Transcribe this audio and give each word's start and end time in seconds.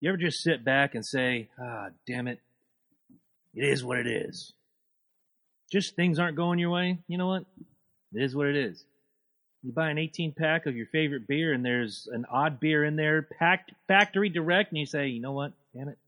You 0.00 0.08
ever 0.08 0.16
just 0.16 0.42
sit 0.42 0.64
back 0.64 0.94
and 0.94 1.04
say, 1.04 1.48
ah, 1.60 1.88
damn 2.06 2.26
it, 2.26 2.40
it 3.54 3.64
is 3.64 3.84
what 3.84 3.98
it 3.98 4.06
is. 4.06 4.52
Just 5.70 5.94
things 5.94 6.18
aren't 6.18 6.36
going 6.36 6.58
your 6.58 6.70
way. 6.70 6.98
You 7.06 7.18
know 7.18 7.28
what? 7.28 7.44
It 8.14 8.22
is 8.22 8.34
what 8.34 8.46
it 8.46 8.56
is. 8.56 8.84
You 9.62 9.72
buy 9.72 9.90
an 9.90 9.98
18 9.98 10.32
pack 10.32 10.66
of 10.66 10.74
your 10.74 10.86
favorite 10.86 11.28
beer 11.28 11.52
and 11.52 11.64
there's 11.64 12.08
an 12.12 12.24
odd 12.30 12.60
beer 12.60 12.82
in 12.84 12.96
there, 12.96 13.22
packed 13.22 13.72
factory 13.88 14.30
direct, 14.30 14.70
and 14.70 14.78
you 14.78 14.86
say, 14.86 15.08
you 15.08 15.20
know 15.20 15.32
what? 15.32 15.52
Damn 15.76 15.88
it. 15.88 15.98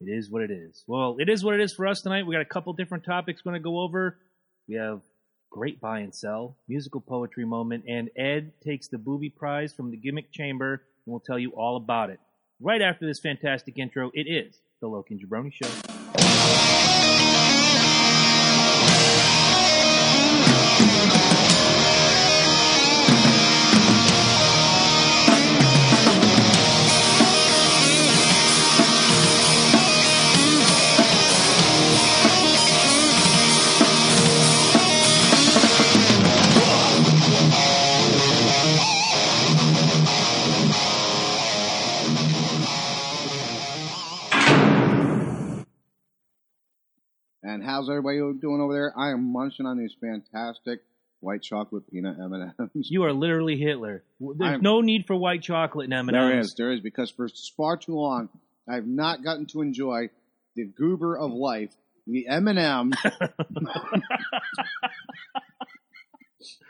It 0.00 0.10
is 0.10 0.28
what 0.30 0.42
it 0.42 0.50
is. 0.50 0.82
Well, 0.86 1.16
it 1.18 1.28
is 1.28 1.44
what 1.44 1.54
it 1.54 1.60
is 1.60 1.72
for 1.72 1.86
us 1.86 2.02
tonight. 2.02 2.26
We 2.26 2.34
got 2.34 2.42
a 2.42 2.44
couple 2.44 2.72
different 2.72 3.04
topics 3.04 3.44
we're 3.44 3.52
going 3.52 3.62
to 3.62 3.64
go 3.64 3.80
over. 3.80 4.16
We 4.68 4.74
have 4.74 5.00
great 5.50 5.80
buy 5.80 6.00
and 6.00 6.14
sell, 6.14 6.56
musical 6.68 7.00
poetry 7.00 7.44
moment, 7.44 7.84
and 7.88 8.10
Ed 8.16 8.52
takes 8.64 8.88
the 8.88 8.98
booby 8.98 9.30
prize 9.30 9.72
from 9.72 9.90
the 9.90 9.96
gimmick 9.96 10.30
chamber, 10.30 10.74
and 10.74 11.12
we'll 11.12 11.20
tell 11.20 11.38
you 11.38 11.50
all 11.50 11.76
about 11.76 12.10
it. 12.10 12.20
Right 12.60 12.82
after 12.82 13.06
this 13.06 13.20
fantastic 13.20 13.78
intro, 13.78 14.10
it 14.14 14.26
is 14.26 14.62
the 14.80 14.88
Loki 14.88 15.14
and 15.14 15.24
Jabroni 15.24 15.52
Show. 15.52 15.87
How's 47.68 47.88
everybody 47.90 48.18
doing 48.18 48.60
over 48.60 48.72
there? 48.72 48.92
I 48.96 49.10
am 49.10 49.30
munching 49.32 49.66
on 49.66 49.76
these 49.78 49.94
fantastic 50.00 50.80
white 51.20 51.42
chocolate 51.42 51.90
peanut 51.90 52.16
M&Ms. 52.18 52.88
You 52.90 53.04
are 53.04 53.12
literally 53.12 53.56
Hitler. 53.58 54.02
There's 54.20 54.52
I'm- 54.52 54.62
no 54.62 54.80
need 54.80 55.06
for 55.06 55.14
white 55.16 55.42
chocolate 55.42 55.86
in 55.86 55.92
M&Ms. 55.92 56.12
There 56.12 56.38
is, 56.38 56.54
there 56.54 56.72
is, 56.72 56.80
because 56.80 57.10
for 57.10 57.28
far 57.56 57.76
too 57.76 57.94
long 57.94 58.30
I've 58.68 58.86
not 58.86 59.22
gotten 59.22 59.46
to 59.46 59.60
enjoy 59.62 60.10
the 60.56 60.64
goober 60.64 61.16
of 61.18 61.30
life, 61.30 61.74
the 62.06 62.26
M&M. 62.28 62.92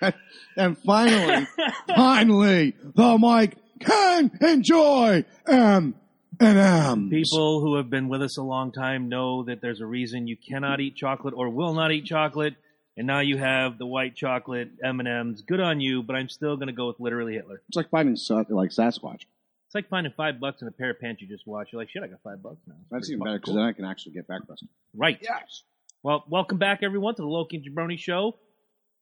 and 0.56 0.78
finally, 0.78 1.46
finally, 1.86 2.74
the 2.94 3.18
Mike 3.18 3.56
can 3.80 4.30
enjoy 4.40 5.24
M 5.46 5.94
and 6.40 6.58
M. 6.58 7.10
People 7.10 7.60
who 7.60 7.76
have 7.76 7.90
been 7.90 8.08
with 8.08 8.22
us 8.22 8.36
a 8.38 8.42
long 8.42 8.72
time 8.72 9.08
know 9.08 9.44
that 9.44 9.60
there's 9.60 9.80
a 9.80 9.86
reason 9.86 10.26
you 10.26 10.36
cannot 10.36 10.80
eat 10.80 10.96
chocolate 10.96 11.34
or 11.36 11.48
will 11.48 11.74
not 11.74 11.92
eat 11.92 12.04
chocolate, 12.04 12.54
and 12.96 13.06
now 13.06 13.20
you 13.20 13.36
have 13.36 13.78
the 13.78 13.86
white 13.86 14.14
chocolate 14.16 14.70
M&Ms. 14.82 15.42
Good 15.42 15.60
on 15.60 15.80
you, 15.80 16.02
but 16.02 16.16
I'm 16.16 16.28
still 16.28 16.56
going 16.56 16.68
to 16.68 16.72
go 16.72 16.88
with 16.88 17.00
literally 17.00 17.34
Hitler. 17.34 17.62
It's 17.68 17.76
like 17.76 17.90
finding 17.90 18.16
Sa- 18.16 18.44
like 18.48 18.70
Sasquatch. 18.70 19.22
It's 19.66 19.74
like 19.74 19.88
finding 19.88 20.12
five 20.16 20.40
bucks 20.40 20.62
in 20.62 20.68
a 20.68 20.70
pair 20.70 20.90
of 20.90 21.00
pants 21.00 21.20
you 21.20 21.28
just 21.28 21.46
watched. 21.46 21.72
You're 21.72 21.82
like, 21.82 21.90
shit, 21.90 22.02
I 22.02 22.06
got 22.06 22.22
five 22.22 22.42
bucks 22.42 22.60
now. 22.66 22.74
It's 22.80 22.90
That's 22.90 23.10
even 23.10 23.24
better 23.24 23.36
because 23.38 23.52
cool. 23.52 23.56
then 23.56 23.64
I 23.64 23.72
can 23.72 23.84
actually 23.84 24.12
get 24.12 24.26
breakfast. 24.26 24.64
Right. 24.96 25.18
Yes. 25.20 25.62
Well, 26.02 26.24
welcome 26.28 26.58
back, 26.58 26.80
everyone, 26.82 27.14
to 27.16 27.22
the 27.22 27.28
Loki 27.28 27.56
and 27.58 27.66
Jabroni 27.66 27.98
Show. 27.98 28.36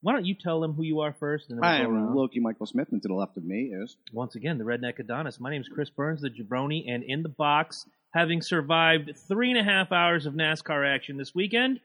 Why 0.02 0.12
don't 0.12 0.26
you 0.26 0.34
tell 0.38 0.60
them 0.60 0.74
who 0.74 0.82
you 0.82 1.00
are 1.00 1.14
first? 1.18 1.46
And 1.48 1.58
then 1.58 1.62
we'll 1.62 1.70
I 1.70 1.78
go 1.78 1.84
am 1.84 1.94
around. 1.96 2.14
Loki 2.14 2.40
Michael 2.40 2.66
Smith, 2.66 2.88
and 2.92 3.02
to 3.02 3.08
the 3.08 3.14
left 3.14 3.36
of 3.36 3.44
me 3.44 3.72
is 3.74 3.96
Once 4.12 4.36
again, 4.36 4.58
the 4.58 4.64
Redneck 4.64 4.98
Adonis. 4.98 5.40
My 5.40 5.50
name 5.50 5.60
is 5.60 5.68
Chris 5.68 5.90
Burns, 5.90 6.20
the 6.20 6.30
Jabroni, 6.30 6.84
and 6.88 7.02
in 7.02 7.22
the 7.22 7.28
box, 7.28 7.84
having 8.12 8.40
survived 8.42 9.12
three 9.28 9.50
and 9.50 9.58
a 9.58 9.64
half 9.64 9.92
hours 9.92 10.26
of 10.26 10.34
NASCAR 10.34 10.86
action 10.94 11.16
this 11.16 11.34
weekend, 11.34 11.80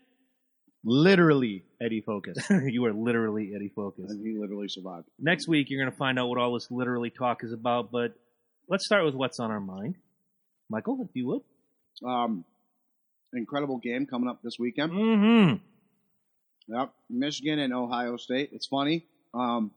literally 0.83 1.63
Eddie 1.81 2.01
Focus. 2.01 2.37
you 2.65 2.85
are 2.85 2.93
literally 2.93 3.53
Eddie 3.55 3.71
Focus. 3.75 4.09
and 4.09 4.25
he 4.25 4.37
literally 4.37 4.67
survived. 4.67 5.07
Next 5.19 5.47
week, 5.47 5.67
you're 5.69 5.81
going 5.81 5.91
to 5.91 5.97
find 5.97 6.19
out 6.19 6.27
what 6.27 6.37
all 6.37 6.53
this 6.53 6.67
literally 6.69 7.09
talk 7.09 7.43
is 7.43 7.53
about, 7.53 7.91
but 7.91 8.13
let's 8.67 8.85
start 8.85 9.05
with 9.05 9.15
what's 9.15 9.39
on 9.39 9.51
our 9.51 9.59
mind. 9.59 9.95
Michael, 10.69 10.99
if 11.01 11.15
you 11.15 11.27
would. 11.27 11.41
Um, 12.07 12.45
incredible 13.33 13.77
game 13.77 14.05
coming 14.05 14.29
up 14.29 14.41
this 14.43 14.55
weekend. 14.59 14.91
Mm-hmm. 14.91 15.55
Yep, 16.67 16.91
Michigan 17.09 17.59
and 17.59 17.73
Ohio 17.73 18.17
State. 18.17 18.49
It's 18.53 18.65
funny. 18.67 19.05
Um, 19.33 19.71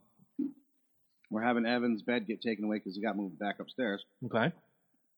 we're 1.31 1.43
having 1.43 1.67
Evan's 1.67 2.03
bed 2.03 2.27
get 2.27 2.41
taken 2.43 2.65
away 2.65 2.77
because 2.79 2.95
he 2.95 3.03
got 3.03 3.17
moved 3.17 3.39
back 3.39 3.59
upstairs, 3.61 4.05
Okay. 4.27 4.53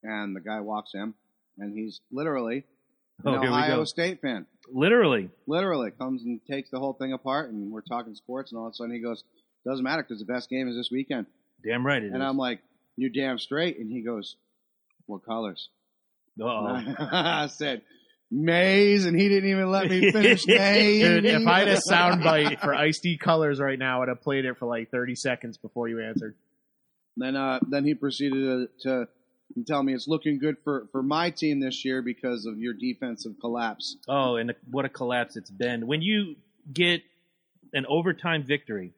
and 0.03 0.35
the 0.35 0.41
guy 0.41 0.61
walks 0.61 0.93
in, 0.95 1.13
and 1.59 1.77
he's 1.77 2.01
literally 2.11 2.65
an 3.25 3.35
Oh, 3.35 3.43
Ohio. 3.43 3.85
State 3.85 4.21
fan. 4.21 4.47
Literally. 4.71 5.31
Literally 5.47 5.91
comes 5.91 6.23
and 6.25 6.41
takes 6.47 6.71
the 6.71 6.79
whole 6.79 6.93
thing 6.95 7.13
apart, 7.13 7.51
and 7.51 7.71
we're 7.71 7.81
talking 7.83 8.15
sports, 8.15 8.53
and 8.53 8.59
all 8.59 8.67
of 8.67 8.71
a 8.73 8.75
sudden 8.75 8.95
he 8.95 9.01
goes, 9.01 9.25
"Doesn't 9.65 9.85
matter 9.85 10.03
because 10.03 10.19
the 10.21 10.25
best 10.33 10.49
game 10.49 10.69
is 10.69 10.77
this 10.77 10.91
weekend." 10.91 11.27
Damn 11.65 11.85
right 11.87 12.03
it 12.03 12.07
is. 12.09 12.13
And 12.13 12.23
I'm 12.23 12.37
like, 12.37 12.61
"You're 12.97 13.11
damn 13.11 13.39
straight," 13.39 13.79
and 13.79 13.91
he 13.91 14.03
goes, 14.03 14.37
"What 15.07 15.25
colors?" 15.25 15.69
Uh-oh. 16.41 16.95
I 17.11 17.47
said, 17.49 17.83
"Maize," 18.31 19.07
and 19.07 19.19
he 19.19 19.29
didn't 19.29 19.51
even 19.51 19.71
let 19.71 19.89
me 19.89 20.11
finish 20.11 20.47
maize. 20.47 21.03
Dude, 21.23 21.25
if 21.25 21.47
I 21.47 21.61
had 21.61 21.69
a 21.69 21.81
soundbite 21.91 22.61
for 22.61 22.75
Ice 22.75 22.99
T 23.01 23.17
Colors 23.17 23.61
right 23.61 23.79
now, 23.79 24.03
I'd 24.03 24.09
have 24.09 24.23
played 24.23 24.45
it 24.45 24.59
for 24.59 24.67
like 24.67 24.91
30 24.91 25.15
seconds 25.15 25.59
before 25.59 25.89
you 25.89 26.01
answered. 26.01 26.35
Then 27.17 27.37
uh, 27.37 27.61
then 27.69 27.85
he 27.85 27.95
proceeded 27.95 28.69
to, 28.83 29.09
to 29.55 29.65
tell 29.67 29.83
me 29.83 29.95
it's 29.95 30.09
looking 30.09 30.39
good 30.39 30.57
for, 30.65 30.87
for 30.93 31.03
my 31.03 31.31
team 31.31 31.61
this 31.61 31.85
year 31.85 32.03
because 32.03 32.47
of 32.47 32.59
your 32.59 32.75
defensive 32.75 33.35
collapse. 33.41 33.97
Oh, 34.09 34.37
and 34.37 34.55
what 34.71 34.85
a 34.85 34.89
collapse 34.89 35.37
it's 35.37 35.51
been. 35.51 35.87
When 35.87 36.03
you 36.03 36.37
get 36.73 37.03
an 37.73 37.87
overtime 37.87 38.45
victory 38.45 38.93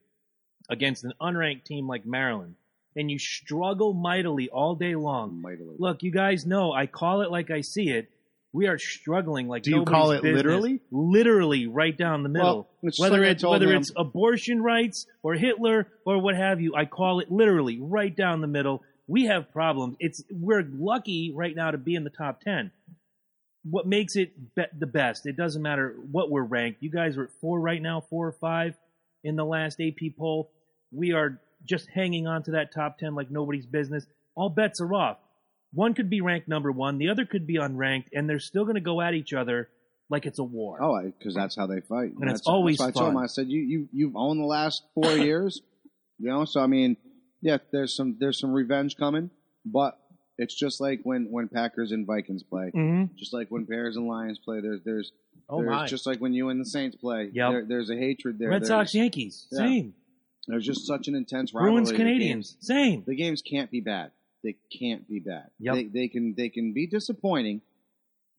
against 0.69 1.05
an 1.05 1.13
unranked 1.21 1.65
team 1.65 1.87
like 1.87 2.05
Maryland, 2.05 2.55
and 2.97 3.11
you 3.11 3.19
struggle 3.19 3.93
mightily 3.93 4.49
all 4.49 4.75
day 4.75 4.97
long. 4.97 5.41
Mightily. 5.41 5.77
Look, 5.79 6.03
you 6.03 6.11
guys 6.11 6.45
know 6.45 6.73
I 6.73 6.87
call 6.87 7.23
it 7.23 7.31
like 7.31 7.51
I 7.51 7.61
see 7.61 7.91
it. 7.91 8.11
We 8.53 8.67
are 8.67 8.79
struggling 8.79 9.47
like 9.47 9.63
Do 9.63 9.71
you 9.73 9.85
call 9.85 10.13
it 10.13 10.23
business. 10.23 10.37
literally? 10.37 10.81
Literally, 10.91 11.67
right 11.67 11.97
down 11.97 12.23
the 12.23 12.29
middle. 12.31 12.69
Well, 12.83 12.93
whether 12.99 13.19
like 13.21 13.33
it's 13.33 13.45
whether 13.45 13.71
him- 13.71 13.77
it's 13.81 13.93
abortion 13.97 14.63
rights 14.63 15.07
or 15.23 15.35
Hitler 15.35 15.87
or 16.07 16.19
what 16.21 16.35
have 16.35 16.61
you, 16.61 16.75
I 16.75 16.87
call 16.87 17.21
it 17.21 17.31
literally 17.31 17.79
right 17.81 18.15
down 18.15 18.41
the 18.41 18.47
middle. 18.47 18.83
We 19.07 19.27
have 19.27 19.53
problems. 19.53 19.97
It's 20.01 20.23
we're 20.31 20.63
lucky 20.67 21.33
right 21.35 21.55
now 21.55 21.71
to 21.71 21.79
be 21.79 21.95
in 21.95 22.05
the 22.05 22.11
top 22.11 22.41
ten. 22.41 22.71
What 23.65 23.87
makes 23.87 24.17
it 24.17 24.55
be- 24.55 24.63
the 24.79 24.87
best? 24.87 25.27
It 25.27 25.37
doesn't 25.37 25.61
matter 25.61 25.95
what 26.11 26.31
we're 26.31 26.43
ranked. 26.43 26.83
You 26.83 26.91
guys 26.91 27.19
are 27.19 27.25
at 27.25 27.31
four 27.41 27.61
right 27.61 27.83
now, 27.83 28.01
four 28.09 28.27
or 28.29 28.33
five 28.33 28.77
in 29.25 29.37
the 29.37 29.45
last 29.45 29.79
AP 29.81 30.17
poll. 30.19 30.51
We 30.91 31.13
are 31.13 31.39
just 31.67 31.87
hanging 31.95 32.27
on 32.27 32.45
to 32.45 32.53
that 32.53 32.73
top 32.73 32.99
ten 32.99 33.15
like 33.15 33.31
nobody's 33.31 33.67
business. 33.67 34.07
All 34.35 34.49
bets 34.49 34.81
are 34.81 34.95
off. 34.95 35.19
One 35.73 35.95
could 35.95 36.09
be 36.09 36.21
ranked 36.21 36.49
number 36.49 36.73
one, 36.73 36.99
the 36.99 37.09
other 37.11 37.25
could 37.27 37.47
be 37.47 37.57
unranked, 37.57 38.07
and 38.15 38.29
they're 38.29 38.39
still 38.39 38.65
going 38.65 38.77
to 38.77 38.81
go 38.81 39.01
at 39.01 39.15
each 39.15 39.33
other 39.33 39.69
like 40.11 40.25
it's 40.25 40.39
a 40.39 40.45
war. 40.45 40.83
Oh, 40.83 41.03
because 41.19 41.35
that's 41.35 41.55
how 41.57 41.67
they 41.67 41.81
fight. 41.83 42.13
And 42.19 42.31
it's 42.31 42.41
that's, 42.41 42.47
always 42.47 42.81
I 42.81 42.91
told 42.91 43.11
him. 43.11 43.17
I 43.19 43.27
said 43.27 43.49
you 43.49 43.61
you 43.61 43.89
you've 43.93 44.17
owned 44.17 44.41
the 44.41 44.47
last 44.47 44.83
four 44.95 45.13
years, 45.19 45.61
you 46.19 46.29
know. 46.31 46.45
So 46.47 46.61
I 46.61 46.67
mean, 46.67 46.97
yeah, 47.43 47.59
there's 47.73 47.95
some 47.95 48.17
there's 48.19 48.41
some 48.41 48.53
revenge 48.53 48.97
coming, 48.97 49.31
but 49.67 49.99
it's 50.39 50.55
just 50.55 50.81
like 50.81 51.01
when 51.03 51.29
when 51.31 51.49
Packers 51.49 51.93
and 51.93 52.07
Vikings 52.07 52.43
play, 52.43 52.71
Mm-hmm. 52.75 53.17
just 53.19 53.35
like 53.35 53.49
when 53.51 53.65
Bears 53.65 53.97
and 53.97 54.07
Lions 54.09 54.39
play. 54.39 54.61
There's 54.63 54.81
there's 54.85 55.13
Oh 55.51 55.59
there's 55.63 55.71
my. 55.71 55.87
just 55.87 56.07
like 56.07 56.19
when 56.21 56.33
you 56.33 56.49
and 56.49 56.59
the 56.61 56.65
Saints 56.67 56.97
play. 56.97 57.29
Yeah, 57.33 57.51
There, 57.51 57.65
there's 57.69 57.91
a 57.91 57.97
hatred 57.97 58.39
there. 58.39 58.49
Red 58.49 58.63
There's- 58.63 58.69
Sox, 58.69 58.95
Yankees, 58.95 59.47
Yeah. 59.53 59.59
same. 59.59 59.95
There's 60.47 60.65
just 60.65 60.87
such 60.87 61.09
an 61.09 61.15
intense 61.15 61.53
rivalry. 61.53 61.73
Bruins, 61.73 61.91
The 61.91 61.97
Canadiens, 61.97 62.19
games- 62.19 62.57
same. 62.61 63.05
The 63.07 63.15
games 63.17 63.43
can't 63.43 63.71
be 63.71 63.81
bad. 63.83 64.11
They 64.45 64.57
can't 64.79 65.09
be 65.09 65.19
bad. 65.21 65.47
Yep. 65.59 65.75
They, 65.75 65.85
they 65.85 66.09
can 66.09 66.35
they 66.37 66.49
can 66.49 66.73
be 66.73 66.87
disappointing, 66.87 67.61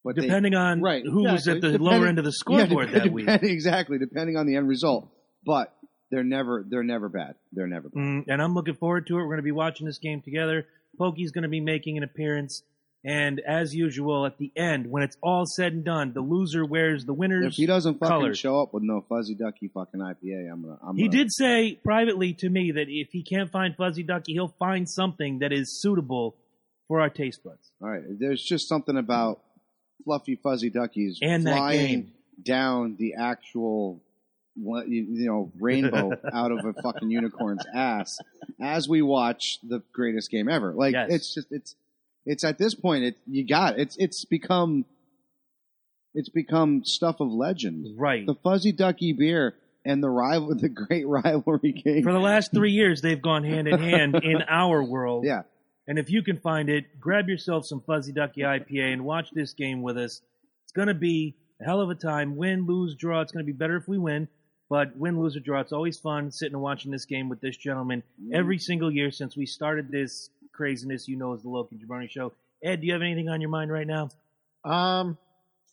but 0.03 0.15
they- 0.15 0.23
Depending 0.23 0.55
on 0.55 0.81
right 0.81 1.03
who 1.05 1.23
was 1.23 1.47
at 1.47 1.61
the 1.61 1.77
lower 1.77 2.07
end 2.07 2.19
of 2.19 2.25
the 2.25 2.29
yeah, 2.49 2.63
scoreboard 2.63 2.87
depend- 2.87 3.05
that 3.05 3.13
week. 3.13 3.25
depend- 3.25 3.43
Exactly, 3.51 3.97
depending 3.97 4.37
on 4.37 4.45
the 4.45 4.55
end 4.55 4.67
result. 4.67 5.11
But 5.45 5.73
they're 6.11 6.23
never 6.23 6.65
they're 6.67 6.83
never 6.83 7.09
bad. 7.09 7.35
They're 7.51 7.67
never 7.67 7.89
bad. 7.89 7.99
Mm, 7.99 8.25
and 8.27 8.41
I'm 8.41 8.53
looking 8.53 8.75
forward 8.75 9.07
to 9.07 9.13
it. 9.15 9.17
We're 9.17 9.25
going 9.27 9.37
to 9.37 9.43
be 9.43 9.51
watching 9.51 9.85
this 9.87 9.99
game 9.99 10.21
together. 10.21 10.65
Pokey's 10.97 11.31
going 11.31 11.43
to 11.43 11.49
be 11.49 11.59
making 11.61 11.97
an 11.97 12.03
appearance. 12.03 12.63
And 13.05 13.39
as 13.39 13.73
usual, 13.73 14.25
at 14.25 14.37
the 14.37 14.51
end, 14.57 14.91
when 14.91 15.03
it's 15.03 15.15
all 15.23 15.45
said 15.45 15.71
and 15.71 15.85
done, 15.85 16.11
the 16.13 16.19
loser 16.21 16.65
wears 16.65 17.05
the 17.05 17.13
winner's. 17.13 17.45
If 17.45 17.53
he 17.53 17.65
doesn't 17.65 17.95
fucking 17.99 18.09
colors. 18.09 18.37
show 18.39 18.61
up 18.61 18.73
with 18.73 18.83
no 18.83 19.05
fuzzy 19.07 19.35
ducky 19.35 19.69
fucking 19.69 20.01
IPA, 20.01 20.51
I'm 20.51 20.61
gonna. 20.63 20.77
I'm 20.85 20.97
He 20.97 21.07
gonna, 21.07 21.17
did 21.17 21.31
say 21.31 21.79
privately 21.81 22.33
to 22.33 22.49
me 22.49 22.71
that 22.73 22.87
if 22.89 23.09
he 23.11 23.23
can't 23.23 23.49
find 23.51 23.73
Fuzzy 23.77 24.03
Ducky, 24.03 24.33
he'll 24.33 24.53
find 24.59 24.89
something 24.89 25.39
that 25.39 25.53
is 25.53 25.79
suitable 25.81 26.35
for 26.89 26.99
our 26.99 27.09
taste 27.09 27.41
buds. 27.43 27.71
All 27.81 27.89
right. 27.89 28.03
There's 28.19 28.43
just 28.43 28.67
something 28.67 28.97
about 28.97 29.39
fluffy 30.03 30.35
fuzzy 30.35 30.69
duckies 30.69 31.19
And 31.21 31.43
flying 31.43 32.11
down 32.43 32.95
the 32.97 33.13
actual, 33.17 34.01
you 34.55 35.25
know, 35.25 35.51
rainbow 35.59 36.11
out 36.33 36.51
of 36.51 36.65
a 36.65 36.73
fucking 36.81 37.09
unicorn's 37.11 37.63
ass 37.73 38.17
as 38.59 38.89
we 38.89 39.01
watch 39.01 39.59
the 39.63 39.81
greatest 39.93 40.31
game 40.31 40.49
ever. 40.49 40.73
Like 40.73 40.93
Yes. 40.93 41.07
it's 41.11 41.33
just 41.33 41.47
it's 41.51 41.75
it's 42.25 42.43
at 42.43 42.57
this 42.57 42.75
point 42.75 43.03
it 43.03 43.17
you 43.25 43.47
got 43.47 43.77
it. 43.77 43.81
it's 43.81 43.97
it's 43.97 44.25
become 44.25 44.85
it's 46.13 46.29
become 46.29 46.83
stuff 46.83 47.19
of 47.19 47.29
legend. 47.29 47.87
Right. 47.97 48.25
The 48.25 48.35
fuzzy 48.35 48.71
ducky 48.71 49.13
beer 49.13 49.55
and 49.85 50.03
the 50.03 50.09
rival 50.09 50.55
the 50.59 50.69
great 50.69 51.07
rivalry 51.07 51.71
game. 51.71 52.03
For 52.03 52.13
the 52.13 52.19
last 52.19 52.51
three 52.51 52.71
years, 52.71 53.01
they've 53.01 53.21
gone 53.21 53.43
hand 53.43 53.67
in 53.67 53.79
hand 53.79 54.15
in 54.23 54.41
our 54.47 54.83
world. 54.83 55.25
yeah. 55.25 55.43
And 55.87 55.97
if 55.97 56.11
you 56.11 56.21
can 56.21 56.37
find 56.37 56.69
it, 56.69 56.99
grab 56.99 57.29
yourself 57.29 57.65
some 57.65 57.81
Fuzzy 57.81 58.11
Ducky 58.11 58.41
IPA 58.41 58.93
and 58.93 59.05
watch 59.05 59.31
this 59.31 59.53
game 59.53 59.81
with 59.81 59.97
us. 59.97 60.21
It's 60.63 60.71
going 60.71 60.87
to 60.87 60.93
be 60.93 61.35
a 61.59 61.65
hell 61.65 61.81
of 61.81 61.89
a 61.89 61.95
time. 61.95 62.35
Win, 62.35 62.67
lose, 62.67 62.95
draw. 62.95 63.21
It's 63.21 63.31
going 63.31 63.43
to 63.43 63.51
be 63.51 63.57
better 63.57 63.75
if 63.75 63.87
we 63.87 63.97
win. 63.97 64.27
But 64.69 64.95
win, 64.95 65.19
lose, 65.19 65.35
or 65.35 65.39
draw. 65.39 65.61
It's 65.61 65.73
always 65.73 65.97
fun 65.97 66.29
sitting 66.29 66.53
and 66.53 66.61
watching 66.61 66.91
this 66.91 67.05
game 67.05 67.27
with 67.27 67.41
this 67.41 67.57
gentleman 67.57 68.03
mm. 68.21 68.35
every 68.35 68.59
single 68.59 68.91
year 68.91 69.09
since 69.09 69.35
we 69.35 69.47
started 69.47 69.89
this 69.89 70.29
craziness 70.63 71.07
you 71.07 71.15
know 71.15 71.33
as 71.33 71.41
the 71.41 71.47
Loki 71.49 71.77
Jabroni 71.77 72.09
Show. 72.09 72.33
Ed, 72.61 72.81
do 72.81 72.87
you 72.87 72.91
have 72.91 73.01
anything 73.01 73.29
on 73.29 73.39
your 73.39 73.49
mind 73.49 73.71
right 73.71 73.87
now? 73.87 74.09
Um, 74.65 75.17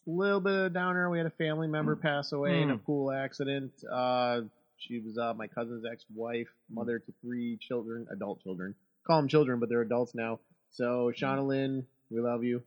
a 0.07 0.11
little 0.11 0.39
bit 0.39 0.53
of 0.53 0.67
a 0.67 0.71
downer. 0.71 1.11
We 1.11 1.19
had 1.19 1.27
a 1.27 1.31
family 1.31 1.67
member 1.67 1.97
pass 1.97 2.31
away 2.31 2.63
in 2.63 2.71
a 2.71 2.77
Mm. 2.79 2.85
pool 2.85 3.11
accident. 3.11 3.73
Uh, 3.91 4.43
she 4.79 5.01
was 5.01 5.19
uh, 5.19 5.35
my 5.35 5.49
cousin's 5.49 5.85
ex-wife, 5.85 6.47
mother 6.71 7.01
to 7.01 7.13
three 7.21 7.57
children, 7.61 8.07
adult 8.13 8.41
children. 8.45 8.77
Call 9.05 9.17
them 9.21 9.27
children, 9.29 9.59
but 9.59 9.69
they're 9.69 9.81
adults 9.81 10.15
now. 10.15 10.39
So, 10.71 11.11
Shauna 11.13 11.45
Lynn, 11.45 11.85
we 12.09 12.21
love 12.21 12.45
you. 12.45 12.63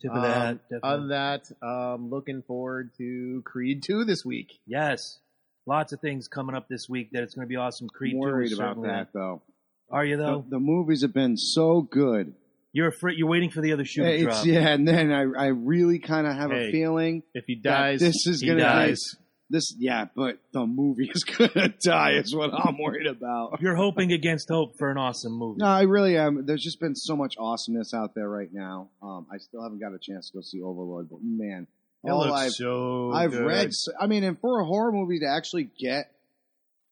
Tip 0.00 0.12
of 0.12 0.16
Um, 0.16 0.22
the 0.22 0.28
hat. 0.32 0.58
Other 0.82 1.00
than 1.00 1.08
that, 1.08 1.52
um, 1.62 2.08
looking 2.08 2.40
forward 2.44 2.94
to 2.96 3.42
Creed 3.44 3.82
2 3.82 4.06
this 4.06 4.24
week. 4.24 4.58
Yes. 4.66 5.18
Lots 5.66 5.92
of 5.92 6.00
things 6.00 6.28
coming 6.28 6.56
up 6.56 6.66
this 6.68 6.88
week 6.88 7.10
that 7.10 7.22
it's 7.24 7.34
going 7.34 7.44
to 7.46 7.48
be 7.48 7.56
awesome. 7.56 7.88
Creed 7.90 8.14
I'm 8.14 8.20
2 8.20 8.26
worried 8.26 8.52
about 8.54 8.68
certainly- 8.76 8.88
that 8.88 9.12
though. 9.12 9.42
Are 9.90 10.04
you 10.04 10.16
though? 10.16 10.44
the 10.48 10.58
movies 10.58 11.02
have 11.02 11.12
been 11.14 11.36
so 11.36 11.80
good. 11.82 12.34
You're 12.72 12.88
afraid. 12.88 13.16
You're 13.16 13.28
waiting 13.28 13.50
for 13.50 13.62
the 13.62 13.72
other 13.72 13.84
shoe 13.84 14.02
to 14.02 14.12
It's, 14.12 14.22
drop. 14.24 14.44
yeah, 14.46 14.68
and 14.68 14.86
then 14.86 15.10
I, 15.12 15.22
I 15.22 15.46
really 15.46 15.98
kind 15.98 16.26
of 16.26 16.34
have 16.34 16.50
Hey, 16.50 16.68
a 16.68 16.72
feeling 16.72 17.22
If 17.34 17.44
he 17.46 17.54
that 17.64 17.70
dies, 17.70 18.00
this 18.00 18.26
is 18.26 18.40
he 18.42 18.48
gonna 18.48 18.60
dies. 18.60 19.00
be 19.14 19.18
this. 19.48 19.74
Yeah, 19.78 20.06
but 20.14 20.38
the 20.52 20.66
movie 20.66 21.08
is 21.14 21.24
gonna 21.38 21.72
die. 21.82 22.14
Is 22.18 22.34
what 22.34 22.50
I'm 22.52 22.76
worried 22.78 23.06
about. 23.06 23.62
You're 23.62 23.76
hoping 23.76 24.12
against 24.12 24.48
hope 24.50 24.76
for 24.76 24.90
an 24.90 24.98
awesome 24.98 25.32
movie. 25.32 25.58
No, 25.60 25.66
I 25.66 25.82
really 25.82 26.18
am. 26.18 26.44
There's 26.44 26.62
just 26.62 26.78
been 26.80 26.94
so 26.94 27.16
much 27.16 27.36
awesomeness 27.38 27.94
out 27.94 28.14
there 28.14 28.28
right 28.28 28.52
now. 28.52 28.90
Um, 29.02 29.26
I 29.32 29.38
still 29.38 29.62
haven't 29.62 29.78
got 29.80 29.94
a 29.94 29.98
chance 29.98 30.28
to 30.30 30.36
go 30.38 30.42
see 30.42 30.60
Overlord, 30.60 31.08
but 31.08 31.20
man, 31.22 31.66
It 32.04 32.10
all 32.10 32.26
looks 32.26 32.40
I've 32.40 32.50
so 32.50 33.12
I've 33.14 33.30
good. 33.30 33.46
read. 33.46 33.70
I 33.98 34.06
mean, 34.06 34.22
and 34.24 34.38
for 34.38 34.60
a 34.60 34.64
horror 34.66 34.92
movie 34.92 35.20
to 35.20 35.26
actually 35.26 35.70
get 35.80 36.10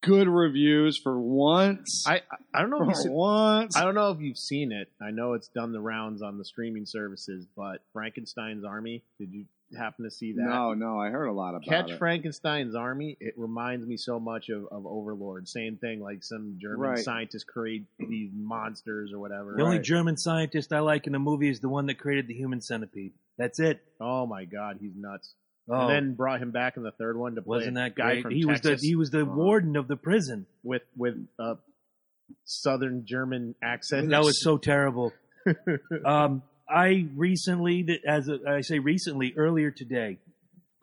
good 0.04 0.28
reviews 0.28 0.96
for 0.98 1.18
once, 1.18 2.04
I 2.06 2.22
I 2.52 2.60
don't 2.60 2.70
know 2.70 2.82
if 2.82 2.88
you've 2.88 2.96
seen, 2.96 3.12
once, 3.12 3.76
I 3.76 3.84
don't 3.84 3.94
know 3.94 4.10
if 4.10 4.20
you've 4.20 4.38
seen 4.38 4.72
it. 4.72 4.88
I 5.00 5.10
know 5.10 5.32
it's 5.34 5.48
done 5.48 5.72
the 5.72 5.80
rounds 5.80 6.22
on 6.22 6.38
the 6.38 6.44
streaming 6.44 6.86
services, 6.86 7.46
but 7.56 7.78
Frankenstein's 7.92 8.64
Army. 8.64 9.02
Did 9.18 9.32
you 9.32 9.46
happen 9.76 10.04
to 10.04 10.10
see 10.10 10.32
that? 10.34 10.42
no, 10.42 10.74
no, 10.74 11.00
I 11.00 11.08
heard 11.10 11.26
a 11.26 11.32
lot 11.32 11.50
about 11.56 11.62
it. 11.66 11.68
Catch 11.68 11.90
it. 11.90 11.98
Frankenstein's 11.98 12.74
Army. 12.74 13.16
It 13.18 13.34
reminds 13.36 13.86
me 13.86 13.96
so 13.96 14.20
much 14.20 14.48
of, 14.50 14.66
of 14.70 14.86
Overlord. 14.86 15.48
Same 15.48 15.76
thing, 15.78 16.00
like 16.00 16.22
some 16.22 16.58
German 16.60 16.80
Right. 16.90 16.98
scientists 16.98 17.44
create 17.44 17.86
these 17.98 18.30
monsters 18.32 19.12
or 19.12 19.18
whatever. 19.18 19.54
The 19.56 19.62
only 19.64 19.76
Right. 19.78 19.84
German 19.84 20.16
scientist 20.16 20.72
I 20.72 20.80
like 20.80 21.06
in 21.06 21.12
the 21.12 21.18
movie 21.18 21.48
is 21.48 21.60
the 21.60 21.68
one 21.68 21.86
that 21.86 21.98
created 21.98 22.28
the 22.28 22.34
human 22.34 22.60
centipede. 22.60 23.14
That's 23.36 23.58
it. 23.58 23.80
Oh 24.00 24.26
my 24.26 24.44
god, 24.44 24.78
he's 24.80 24.94
nuts. 24.94 25.34
Oh, 25.68 25.74
And 25.74 25.90
then 25.90 26.14
brought 26.14 26.42
him 26.42 26.50
back 26.50 26.76
in 26.76 26.82
the 26.82 26.90
third 26.90 27.16
one 27.16 27.36
to 27.36 27.42
play 27.42 27.58
wasn't 27.58 27.78
a 27.78 27.80
that 27.80 27.94
guy 27.94 28.12
great? 28.14 28.22
from 28.24 28.32
He 28.34 28.44
was 28.44 28.60
the 28.60 28.76
he 28.80 28.96
was 28.96 29.10
the 29.10 29.20
Oh. 29.20 29.24
warden 29.24 29.76
of 29.76 29.88
the 29.88 29.96
prison. 29.96 30.46
with 30.62 30.82
with 30.96 31.14
a 31.38 31.56
southern 32.44 33.04
German 33.06 33.54
accent. 33.62 34.10
That 34.10 34.22
was 34.24 34.40
so 34.44 34.58
terrible. 34.58 35.12
um, 36.04 36.42
I 36.68 37.06
recently, 37.14 37.82
th- 37.82 38.00
as 38.06 38.28
a, 38.28 38.38
I 38.48 38.60
say 38.62 38.78
recently, 38.78 39.34
earlier 39.36 39.70
today, 39.70 40.18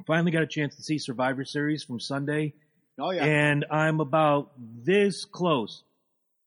finally 0.05 0.31
got 0.31 0.43
a 0.43 0.47
chance 0.47 0.75
to 0.75 0.83
see 0.83 0.97
Survivor 0.99 1.43
Series 1.45 1.83
from 1.83 1.99
Sunday, 1.99 2.53
Oh 2.99 3.09
yeah, 3.11 3.23
and 3.25 3.65
I'm 3.71 3.99
about 3.99 4.51
this 4.85 5.25
close, 5.25 5.83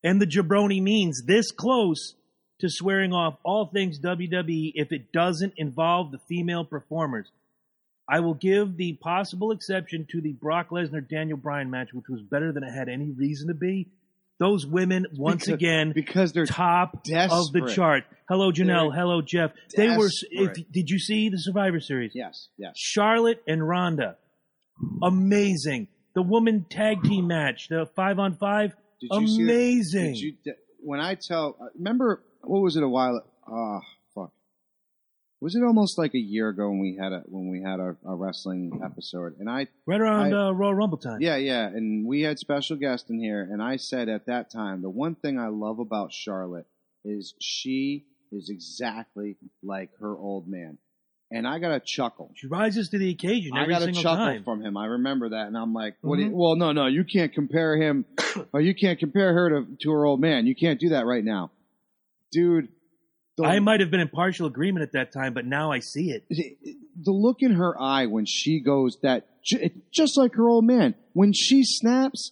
and 0.04 0.20
the 0.20 0.26
jabroni 0.26 0.80
means 0.82 1.22
this 1.26 1.50
close 1.50 2.14
to 2.60 2.68
swearing 2.70 3.12
off 3.12 3.36
all 3.44 3.66
things 3.66 3.98
WWE 4.00 4.72
if 4.74 4.92
it 4.92 5.10
doesn't 5.12 5.54
involve 5.56 6.12
the 6.12 6.18
female 6.28 6.64
performers. 6.64 7.30
I 8.08 8.20
will 8.20 8.34
give 8.34 8.76
the 8.76 8.94
possible 9.00 9.50
exception 9.52 10.06
to 10.10 10.20
the 10.20 10.32
Brock 10.32 10.70
Lesnar 10.70 11.08
Daniel 11.08 11.38
Bryan 11.38 11.70
match, 11.70 11.88
which 11.92 12.04
was 12.08 12.20
better 12.22 12.52
than 12.52 12.62
it 12.62 12.70
had 12.70 12.88
any 12.88 13.10
reason 13.10 13.48
to 13.48 13.54
be. 13.54 13.88
Those 14.38 14.66
women, 14.66 15.06
once 15.16 15.44
Because- 15.46 15.54
again, 15.54 15.92
because 15.94 16.32
they're 16.32 16.44
top 16.44 16.96
of 16.96 17.52
the 17.52 17.70
chart. 17.72 18.04
Hello, 18.28 18.50
Janelle. 18.50 18.90
They're 18.90 19.00
Hello, 19.00 19.22
Jeff. 19.22 19.52
They 19.76 19.96
were. 19.96 20.08
If, 20.30 20.54
did 20.72 20.90
you 20.90 20.98
see 20.98 21.28
the 21.28 21.38
Survivor 21.38 21.78
Series? 21.80 22.12
yes, 22.14 22.48
yes. 22.58 22.72
Charlotte 22.76 23.42
and 23.46 23.66
Ronda, 23.66 24.16
amazing. 25.02 25.88
The 26.14 26.22
woman 26.22 26.66
tag 26.68 27.02
team 27.04 27.26
match, 27.26 27.68
the 27.68 27.86
five 27.96 28.18
on 28.18 28.36
five, 28.36 28.74
Did 29.00 29.10
you 29.20 29.28
see 29.28 29.42
amazing. 29.42 30.14
Did 30.14 30.18
you, 30.20 30.34
when 30.80 31.00
I 31.00 31.16
tell, 31.16 31.56
uh, 31.60 31.66
remember 31.76 32.22
what 32.42 32.60
was 32.60 32.76
it 32.76 32.82
a 32.82 32.88
while? 32.88 33.20
Fuck. 33.46 33.82
Was 35.44 35.54
it 35.54 35.62
almost 35.62 35.98
like 35.98 36.14
a 36.14 36.18
year 36.18 36.48
ago 36.48 36.70
when 36.70 36.78
we 36.78 36.96
had 36.98 37.12
a 37.12 37.22
when 37.26 37.50
we 37.50 37.60
had 37.60 37.78
a, 37.78 37.94
a 38.06 38.14
wrestling 38.16 38.80
episode? 38.82 39.38
And 39.38 39.50
I, 39.50 39.66
right 39.84 40.00
around 40.00 40.32
I- 40.32 40.48
uh, 40.48 40.52
Royal 40.52 40.74
Rumble 40.74 40.96
time. 40.96 41.20
yeah, 41.20 41.36
yeah, 41.36 41.66
and 41.66 42.06
we 42.06 42.22
had 42.22 42.38
special 42.38 42.76
guest 42.78 43.10
in 43.10 43.20
here, 43.20 43.42
and 43.42 43.62
I 43.62 43.76
said 43.76 44.08
at 44.08 44.24
that 44.24 44.50
time 44.50 44.80
the 44.80 44.88
one 44.88 45.14
thing 45.14 45.38
I 45.38 45.48
love 45.48 45.80
about 45.80 46.14
Charlotte 46.14 46.64
is 47.04 47.34
she 47.42 48.06
is 48.32 48.48
exactly 48.48 49.36
like 49.62 49.90
her 50.00 50.16
old 50.16 50.48
man, 50.48 50.78
and 51.30 51.46
I 51.46 51.58
got 51.58 51.72
a 51.72 51.80
chuckle. 51.80 52.32
She 52.36 52.46
rises 52.46 52.88
to 52.88 52.98
the 52.98 53.10
occasion 53.10 53.52
I 53.54 53.66
got 53.66 53.82
a 53.82 53.92
chuckle 53.92 54.24
time. 54.24 54.44
from 54.44 54.62
him. 54.62 54.78
I 54.78 54.86
remember 54.86 55.28
that, 55.28 55.46
and 55.46 55.58
I'm 55.58 55.74
like, 55.74 55.96
"What? 56.00 56.16
do 56.16 56.22
you, 56.22 56.30
well, 56.30 56.56
no, 56.56 56.72
no, 56.72 56.86
you 56.86 57.04
can't 57.04 57.34
compare 57.34 57.76
him, 57.76 58.06
or 58.54 58.62
you 58.62 58.74
can't 58.74 58.98
compare 58.98 59.34
her 59.34 59.50
to 59.50 59.76
to 59.82 59.90
her 59.90 60.06
old 60.06 60.22
man. 60.22 60.46
You 60.46 60.54
can't 60.54 60.80
do 60.80 60.88
that 60.88 61.04
right 61.04 61.22
now, 61.22 61.50
dude." 62.32 62.68
The, 63.36 63.44
I 63.44 63.58
might 63.58 63.80
have 63.80 63.90
been 63.90 64.00
in 64.00 64.08
partial 64.08 64.46
agreement 64.46 64.84
at 64.84 64.92
that 64.92 65.12
time, 65.12 65.34
but 65.34 65.44
now 65.44 65.72
I 65.72 65.80
see 65.80 66.10
it. 66.10 66.24
the 66.30 67.10
look 67.10 67.38
in 67.40 67.52
her 67.54 67.74
eye 67.80 68.06
when 68.06 68.26
she 68.26 68.60
goes 68.60 68.96
that 69.02 69.26
just 69.92 70.16
like 70.16 70.34
her 70.34 70.48
old 70.48 70.64
man. 70.64 70.94
When 71.14 71.32
she 71.32 71.64
snaps, 71.64 72.30